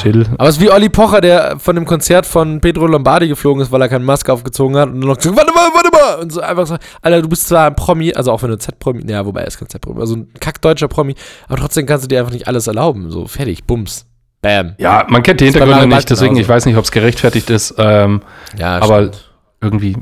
chill. 0.01 0.27
Aber 0.39 0.49
es 0.49 0.57
ist 0.57 0.63
wie 0.63 0.71
Olli 0.71 0.89
Pocher, 0.89 1.21
der 1.21 1.59
von 1.59 1.75
dem 1.75 1.85
Konzert 1.85 2.25
von 2.25 2.61
Pedro 2.63 2.87
Lombardi 2.87 3.29
geflogen 3.29 3.63
ist, 3.63 3.71
weil 3.71 3.83
er 3.83 3.89
keine 3.91 4.05
Maske 4.05 4.33
aufgezogen 4.33 4.77
hat 4.79 4.89
und 4.89 5.01
nur 5.01 5.11
noch 5.11 5.17
gesagt, 5.19 5.37
warte 5.37 5.53
mal, 5.53 5.69
warte 5.75 5.91
mal. 5.93 6.23
Und 6.23 6.33
so 6.33 6.41
einfach 6.41 6.67
so, 6.67 6.77
Alter, 7.03 7.21
du 7.21 7.29
bist 7.29 7.47
zwar 7.49 7.67
ein 7.67 7.75
Promi, 7.77 8.15
also 8.15 8.33
auch 8.33 8.43
wenn 8.43 8.49
du 8.51 8.57
Z-Promi, 8.59 9.03
ja, 9.11 9.27
wobei 9.27 9.41
er 9.43 9.49
ist 9.49 9.59
kein 9.59 9.69
Z-Promi, 9.69 10.01
also 10.01 10.17
ein 10.17 10.33
kackdeutscher 10.41 10.89
Promi, 10.89 11.15
aber 11.49 11.59
trotzdem 11.59 11.85
kannst 11.85 12.05
du 12.05 12.09
dir 12.09 12.21
einfach 12.21 12.33
nicht 12.33 12.47
alles 12.49 12.67
erlauben. 12.69 13.11
So, 13.11 13.27
fertig, 13.27 13.65
bums, 13.65 14.07
bam. 14.41 14.77
Ja, 14.79 15.05
man 15.11 15.23
kennt 15.23 15.41
die 15.41 15.45
Hintergründe 15.47 15.89
nicht, 15.89 16.09
deswegen 16.09 16.35
genauso. 16.37 16.43
ich 16.43 16.49
weiß 16.49 16.65
nicht, 16.67 16.77
ob 16.79 16.85
es 16.85 16.91
gerechtfertigt 16.93 17.51
ist. 17.51 17.75
Ähm, 17.77 18.23
Ja, 18.57 18.77
aber 18.79 18.99
stimmt. 19.09 19.31
irgendwie 19.61 19.97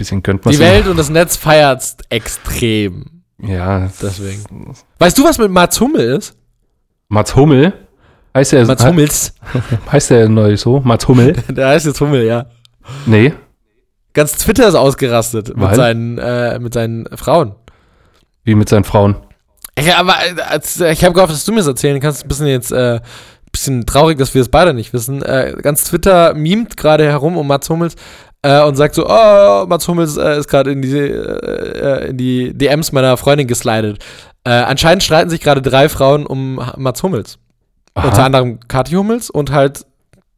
bisschen 0.00 0.22
gönnt 0.22 0.44
man 0.44 0.52
Die 0.52 0.58
Welt 0.58 0.86
und 0.88 0.96
das 0.96 1.10
Netz 1.10 1.36
feiert's 1.36 1.96
extrem. 2.08 3.22
Ja, 3.38 3.90
Deswegen. 4.02 4.74
Weißt 4.98 5.16
du, 5.16 5.24
was 5.24 5.38
mit 5.38 5.50
Mats 5.50 5.80
Hummel 5.80 6.16
ist? 6.16 6.36
Mats 7.08 7.36
Hummel. 7.36 7.72
Heißt 8.34 8.52
der, 8.52 8.66
Mats 8.66 8.84
Hummels. 8.84 9.34
heißt 9.92 10.10
der 10.10 10.28
neu 10.28 10.56
so? 10.56 10.80
Mats 10.80 11.06
Hummel? 11.06 11.32
Der 11.48 11.68
heißt 11.68 11.86
jetzt 11.86 12.00
Hummel, 12.00 12.24
ja. 12.24 12.46
Nee. 13.06 13.34
Ganz 14.12 14.36
Twitter 14.36 14.68
ist 14.68 14.74
ausgerastet 14.74 15.56
mit 15.56 15.74
seinen, 15.74 16.18
äh, 16.18 16.58
mit 16.58 16.72
seinen 16.72 17.06
Frauen. 17.16 17.54
Wie 18.44 18.54
mit 18.54 18.68
seinen 18.68 18.84
Frauen. 18.84 19.16
Ja, 19.78 19.98
aber 19.98 20.16
als, 20.48 20.80
äh, 20.80 20.92
ich 20.92 21.04
habe 21.04 21.14
gehofft, 21.14 21.32
dass 21.32 21.44
du 21.44 21.52
mir 21.52 21.58
das 21.58 21.66
erzählen 21.66 22.00
kannst. 22.00 22.24
Ein 22.24 22.28
bisschen 22.28 22.46
jetzt, 22.46 22.72
äh, 22.72 23.00
bisschen 23.52 23.84
traurig, 23.84 24.18
dass 24.18 24.34
wir 24.34 24.42
es 24.42 24.48
beide 24.48 24.74
nicht 24.74 24.92
wissen. 24.92 25.22
Äh, 25.22 25.56
ganz 25.60 25.84
Twitter 25.84 26.34
mimt 26.34 26.76
gerade 26.76 27.04
herum 27.04 27.36
um 27.36 27.46
Mats 27.46 27.68
Hummels 27.68 27.96
äh, 28.42 28.62
und 28.62 28.76
sagt 28.76 28.94
so, 28.94 29.06
oh, 29.08 29.66
Mats 29.66 29.86
Hummels 29.88 30.16
äh, 30.16 30.38
ist 30.38 30.48
gerade 30.48 30.72
in 30.72 30.82
die, 30.82 30.96
äh, 30.96 32.08
in 32.10 32.16
die 32.16 32.56
DMs 32.56 32.92
meiner 32.92 33.16
Freundin 33.16 33.46
geslidet. 33.46 34.02
Äh, 34.44 34.50
anscheinend 34.50 35.02
streiten 35.02 35.28
sich 35.30 35.40
gerade 35.40 35.60
drei 35.62 35.88
Frauen 35.88 36.26
um 36.26 36.60
Mats 36.76 37.02
Hummels. 37.02 37.38
Unter 37.94 38.12
Aha. 38.12 38.26
anderem 38.26 38.60
Kathi 38.68 38.94
Hummels 38.94 39.28
und 39.30 39.50
halt 39.52 39.84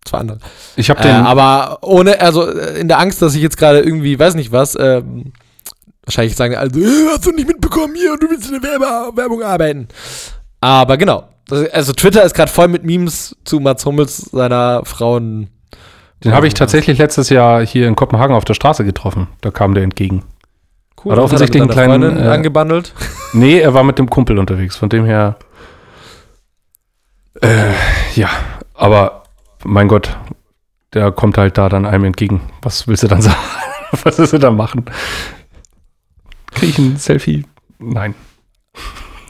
zwei 0.05 0.18
andere. 0.18 0.38
Ich 0.76 0.90
habe 0.90 1.00
Äh, 1.00 1.05
den. 1.05 1.14
aber 1.14 1.78
ohne, 1.82 2.20
also 2.20 2.48
äh, 2.50 2.80
in 2.80 2.88
der 2.88 2.98
Angst, 2.98 3.22
dass 3.22 3.34
ich 3.34 3.42
jetzt 3.42 3.57
gerade 3.59 3.80
irgendwie, 3.80 4.18
weiß 4.18 4.34
nicht 4.34 4.50
was, 4.50 4.76
ähm, 4.78 5.32
wahrscheinlich 6.05 6.34
sagen 6.34 6.57
also, 6.57 6.80
äh, 6.80 7.09
hast 7.11 7.26
du 7.26 7.30
nicht 7.30 7.46
mitbekommen 7.46 7.94
hier 7.94 8.12
und 8.14 8.22
du 8.22 8.30
willst 8.30 8.50
in 8.50 8.61
der 8.61 8.68
Werbe 8.80 9.16
Werbung 9.16 9.42
arbeiten. 9.42 9.86
Aber 10.61 10.96
genau. 10.96 11.28
Also 11.72 11.92
Twitter 11.92 12.22
ist 12.24 12.34
gerade 12.34 12.50
voll 12.50 12.68
mit 12.68 12.82
Memes 12.84 13.36
zu 13.44 13.61
Mats 13.61 13.84
Hummels, 13.84 14.16
seiner 14.32 14.84
Frauen. 14.84 15.48
Den 16.25 16.35
habe 16.35 16.47
ich 16.47 16.55
tatsächlich 16.55 16.99
letztes 16.99 17.29
Jahr 17.31 17.64
hier 17.64 17.89
in 17.89 17.97
Kopenhagen 17.97 18.37
auf 18.37 18.45
der 18.45 18.55
Straße 18.55 18.85
getroffen. 18.85 19.29
Da 19.41 19.51
kam 19.51 19.75
der 19.75 19.83
entgegen. 19.83 20.23
Cool. 21.03 21.12
Hat 21.12 21.18
offensichtlich 21.18 21.61
er 21.61 21.66
mit 21.66 21.77
einen 21.77 21.99
kleinen, 22.01 22.18
äh, 22.18 22.29
angebandelt. 22.29 22.95
Nee, 23.35 23.61
er 23.61 23.73
war 23.73 23.83
mit 23.83 23.99
dem 23.99 24.11
Kumpel 24.11 24.39
unterwegs. 24.39 24.77
Von 24.77 24.91
dem 24.91 25.07
her. 25.07 25.37
Äh, 27.41 27.73
ja, 28.14 28.29
aber 28.75 29.23
mein 29.64 29.89
Gott, 29.89 30.18
der 30.93 31.11
kommt 31.12 31.39
halt 31.39 31.57
da 31.57 31.70
dann 31.70 31.87
einem 31.87 32.05
entgegen. 32.05 32.43
Was 32.61 32.87
willst 32.87 33.03
du 33.05 33.09
dann 33.09 33.23
sagen? 33.23 33.37
Was 34.03 34.18
willst 34.18 34.35
du 34.35 34.39
dann 34.39 34.55
machen? 34.57 34.85
Krieg 36.53 36.68
ich 36.70 36.79
ein 36.79 36.99
Selfie? 36.99 37.47
Nein. 37.79 38.14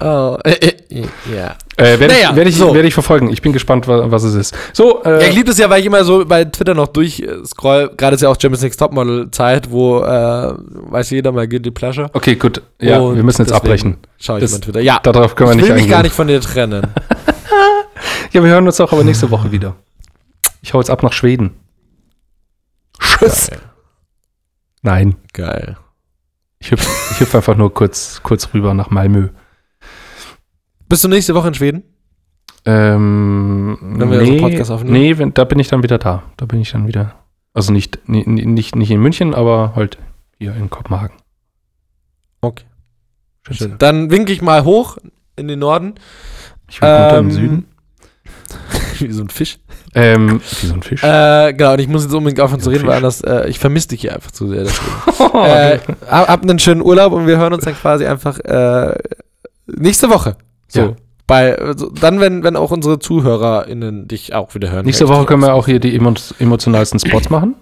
Oh, 0.05 0.39
äh, 0.45 0.51
äh, 0.53 0.75
ja. 1.35 1.55
Äh, 1.77 1.99
werde 2.01 2.09
Naja, 2.15 2.31
ich, 2.31 2.37
werd 2.37 2.49
ich, 2.49 2.57
so. 2.57 2.75
werd 2.75 2.85
ich 2.85 2.95
verfolgen. 2.95 3.31
Ich 3.31 3.41
bin 3.43 3.53
gespannt, 3.53 3.87
wa- 3.89 4.11
was 4.11 4.23
es 4.25 4.35
ist. 4.35 4.55
So, 4.73 5.03
äh, 5.05 5.23
Ja, 5.23 5.29
ich 5.29 5.35
liebe 5.35 5.45
das 5.47 5.59
ja, 5.59 5.71
weil 5.71 5.81
ich 5.81 5.87
immer 5.87 6.05
so 6.05 6.25
bei 6.25 6.45
Twitter 6.45 6.75
noch 6.75 6.89
durchscroll. 6.89 7.93
Gerade 7.97 8.15
ist 8.17 8.23
ja 8.23 8.29
auch 8.29 8.37
Champions 8.41 8.63
League 8.63 8.77
Topmodel-Zeit, 8.77 9.71
wo, 9.71 10.01
äh, 10.01 10.55
weiß 10.57 11.11
jeder 11.11 11.33
mal, 11.33 11.47
Guilty 11.47 11.71
Pleasure. 11.71 12.11
okay, 12.13 12.35
gut. 12.35 12.63
Ja, 12.81 12.99
Und 12.99 13.17
wir 13.17 13.23
müssen 13.23 13.43
jetzt 13.43 13.53
abbrechen. 13.53 13.99
Schau 14.19 14.37
ich 14.37 14.43
Das- 14.43 14.53
mal 14.53 14.61
Twitter. 14.61 14.81
Ja, 14.81 14.99
Darauf 15.03 15.35
können 15.35 15.51
wir 15.51 15.55
ich 15.55 15.57
nicht 15.59 15.69
will 15.69 15.75
mich 15.75 15.83
eingehen. 15.85 15.91
gar 15.91 16.03
nicht 16.03 16.15
von 16.15 16.27
dir 16.27 16.41
trennen. 16.41 16.87
Ja, 18.33 18.43
wir 18.43 18.51
hören 18.51 18.65
uns 18.67 18.81
auch 18.81 18.91
aber 18.93 19.05
nächste 19.05 19.31
Woche 19.31 19.53
wieder. 19.53 19.77
Ich 20.63 20.73
hau 20.73 20.79
jetzt 20.81 20.89
ab 20.89 21.03
nach 21.03 21.13
Schweden. 21.13 21.51
Tschüss. 22.99 23.49
Geil. 23.51 23.59
Nein, 24.83 25.17
Geil. 25.35 25.77
ich 26.59 26.71
hüpfe 26.71 26.89
ich 27.13 27.21
hüpf 27.21 27.35
einfach 27.35 27.57
nur 27.57 27.73
kurz, 27.75 28.21
kurz 28.23 28.49
rüber 28.55 28.73
nach 28.75 28.89
Malmö. 28.91 29.29
Bist 30.93 31.05
du 31.05 31.09
nächste 31.09 31.35
Woche 31.35 31.49
in 31.49 31.55
Schweden? 31.55 31.85
Ähm, 32.67 33.79
Wenn 33.81 34.11
wir 34.11 34.27
so 34.27 34.31
einen 34.31 34.41
Podcast 34.43 34.71
aufnehmen? 34.71 34.93
Nee, 34.93 35.17
wenn, 35.17 35.33
da 35.33 35.45
bin 35.45 35.59
ich 35.59 35.69
dann 35.69 35.83
wieder 35.83 35.97
da. 35.97 36.23
Da 36.37 36.45
bin 36.45 36.61
ich 36.61 36.71
dann 36.73 36.87
wieder. 36.87 37.15
Also 37.55 37.73
nicht, 37.73 38.01
ni- 38.11 38.25
ni- 38.27 38.45
nicht, 38.45 38.77
nicht 38.77 38.91
in 38.91 39.01
München, 39.01 39.35
aber 39.35 39.73
halt 39.75 39.97
hier 40.37 40.55
in 40.55 40.69
Kopenhagen. 40.69 41.17
Okay. 42.43 42.65
Schön. 43.47 43.57
Schön. 43.57 43.75
Dann 43.79 44.11
winke 44.11 44.35
ich 44.35 44.43
mal 44.43 44.65
hoch 44.65 44.99
in 45.35 45.49
den 45.49 45.61
Norden. 45.61 45.95
Ich 46.69 46.83
runter 46.83 47.17
Ähm, 47.17 47.29
den 47.31 47.35
Süden. 47.35 47.65
Wie 48.99 49.13
so 49.13 49.23
ein 49.23 49.31
Fisch. 49.31 49.61
Ähm, 49.95 50.43
wie 50.61 50.67
so 50.67 50.75
ein 50.75 50.83
Fisch. 50.83 51.03
Äh, 51.03 51.55
genau, 51.55 51.73
und 51.73 51.79
ich 51.79 51.89
muss 51.89 52.03
jetzt 52.05 52.13
unbedingt 52.13 52.41
aufhören 52.41 52.61
zu 52.61 52.69
reden, 52.69 52.87
weil 52.87 53.01
Fisch. 53.01 53.23
anders, 53.25 53.45
äh, 53.47 53.49
ich 53.49 53.59
vermisse 53.59 53.89
dich 53.89 54.03
hier 54.03 54.15
einfach 54.15 54.31
zu 54.31 54.47
sehr. 54.49 54.65
Äh, 54.67 55.79
hab, 56.07 56.29
hab 56.29 56.43
einen 56.43 56.59
schönen 56.59 56.83
Urlaub 56.83 57.15
und 57.15 57.27
wir 57.27 57.39
hören 57.39 57.55
uns 57.55 57.65
dann 57.65 57.75
quasi 57.77 58.05
einfach 58.05 58.39
äh, 58.41 58.95
nächste 59.67 60.11
Woche. 60.11 60.37
So. 60.73 60.81
Ja. 60.81 60.97
Bei, 61.27 61.57
also, 61.57 61.91
dann, 61.91 62.21
wenn, 62.21 62.43
wenn 62.43 62.57
auch 62.57 62.71
unsere 62.71 62.99
ZuhörerInnen 62.99 64.09
dich 64.09 64.35
auch 64.35 64.55
wieder 64.55 64.71
hören. 64.71 64.85
Nächste 64.85 65.09
Woche 65.09 65.25
können 65.25 65.43
wir 65.43 65.55
auch 65.55 65.67
hier 65.67 65.79
die 65.79 65.95
emo 65.95 66.15
emotionalsten 66.39 66.99
Spots 66.99 67.31
machen. 67.31 67.55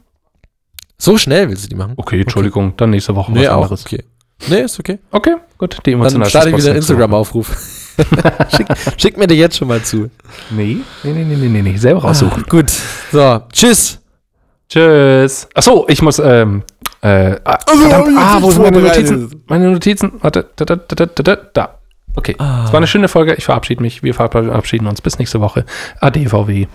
So 0.97 1.19
schnell 1.19 1.49
willst 1.49 1.65
du 1.65 1.69
die 1.69 1.77
machen? 1.77 1.95
Okay, 1.97 2.23
Entschuldigung, 2.23 2.75
dann 2.77 2.91
nächste 2.91 3.15
Woche 3.17 3.33
Nee, 3.33 3.41
was 3.41 3.49
auch. 3.49 3.63
anderes. 3.63 3.87
Okay. 3.87 4.05
Nee, 4.49 4.63
ist 4.63 4.79
okay. 4.79 4.99
Okay, 5.11 5.37
gut, 5.59 5.79
die 5.85 5.91
Dann 5.91 6.01
emotionalsten 6.01 6.31
starte 6.31 6.49
ich 6.49 6.55
Spots 6.55 6.65
wieder 6.65 6.71
einen. 6.73 6.79
Instagram-Aufruf. 6.79 7.97
schick, 8.57 8.67
schick 8.97 9.17
mir 9.19 9.27
die 9.27 9.35
jetzt 9.35 9.57
schon 9.57 9.69
mal 9.69 9.83
zu. 9.83 10.11
Nee, 10.51 10.79
nee, 11.03 11.13
nee, 11.13 11.25
nee, 11.25 11.49
nee, 11.49 11.63
nee, 11.63 11.77
selber 11.77 12.03
raussuchen. 12.03 12.45
Ah, 12.47 12.49
gut. 12.49 12.71
So, 13.13 13.41
tschüss. 13.53 14.01
Tschüss. 14.69 15.49
Achso, 15.55 15.85
ich 15.89 16.01
muss, 16.01 16.19
ähm, 16.19 16.63
äh, 17.03 17.37
ah, 17.45 17.59
verdammt, 17.67 18.19
hab 18.19 18.37
ah, 18.37 18.43
wo 18.43 18.51
sind 18.51 18.63
meine. 18.63 18.81
Notizen? 18.81 19.43
Meine 19.47 19.71
Notizen, 19.71 20.13
warte, 20.21 20.51
da, 20.57 20.65
da, 20.65 20.77
da, 20.77 21.07
da, 21.07 21.23
da, 21.23 21.37
da. 21.53 21.80
Okay, 22.17 22.35
es 22.39 22.73
war 22.73 22.75
eine 22.75 22.87
schöne 22.87 23.09
Folge, 23.09 23.35
ich 23.35 23.45
verabschiede 23.45 23.83
mich, 23.83 24.03
wir 24.03 24.15
verabschieden 24.15 24.87
uns. 24.87 25.01
Bis 25.01 25.19
nächste 25.19 25.41
Woche. 25.41 25.65
Ade, 26.01 26.29
VW. 26.29 26.67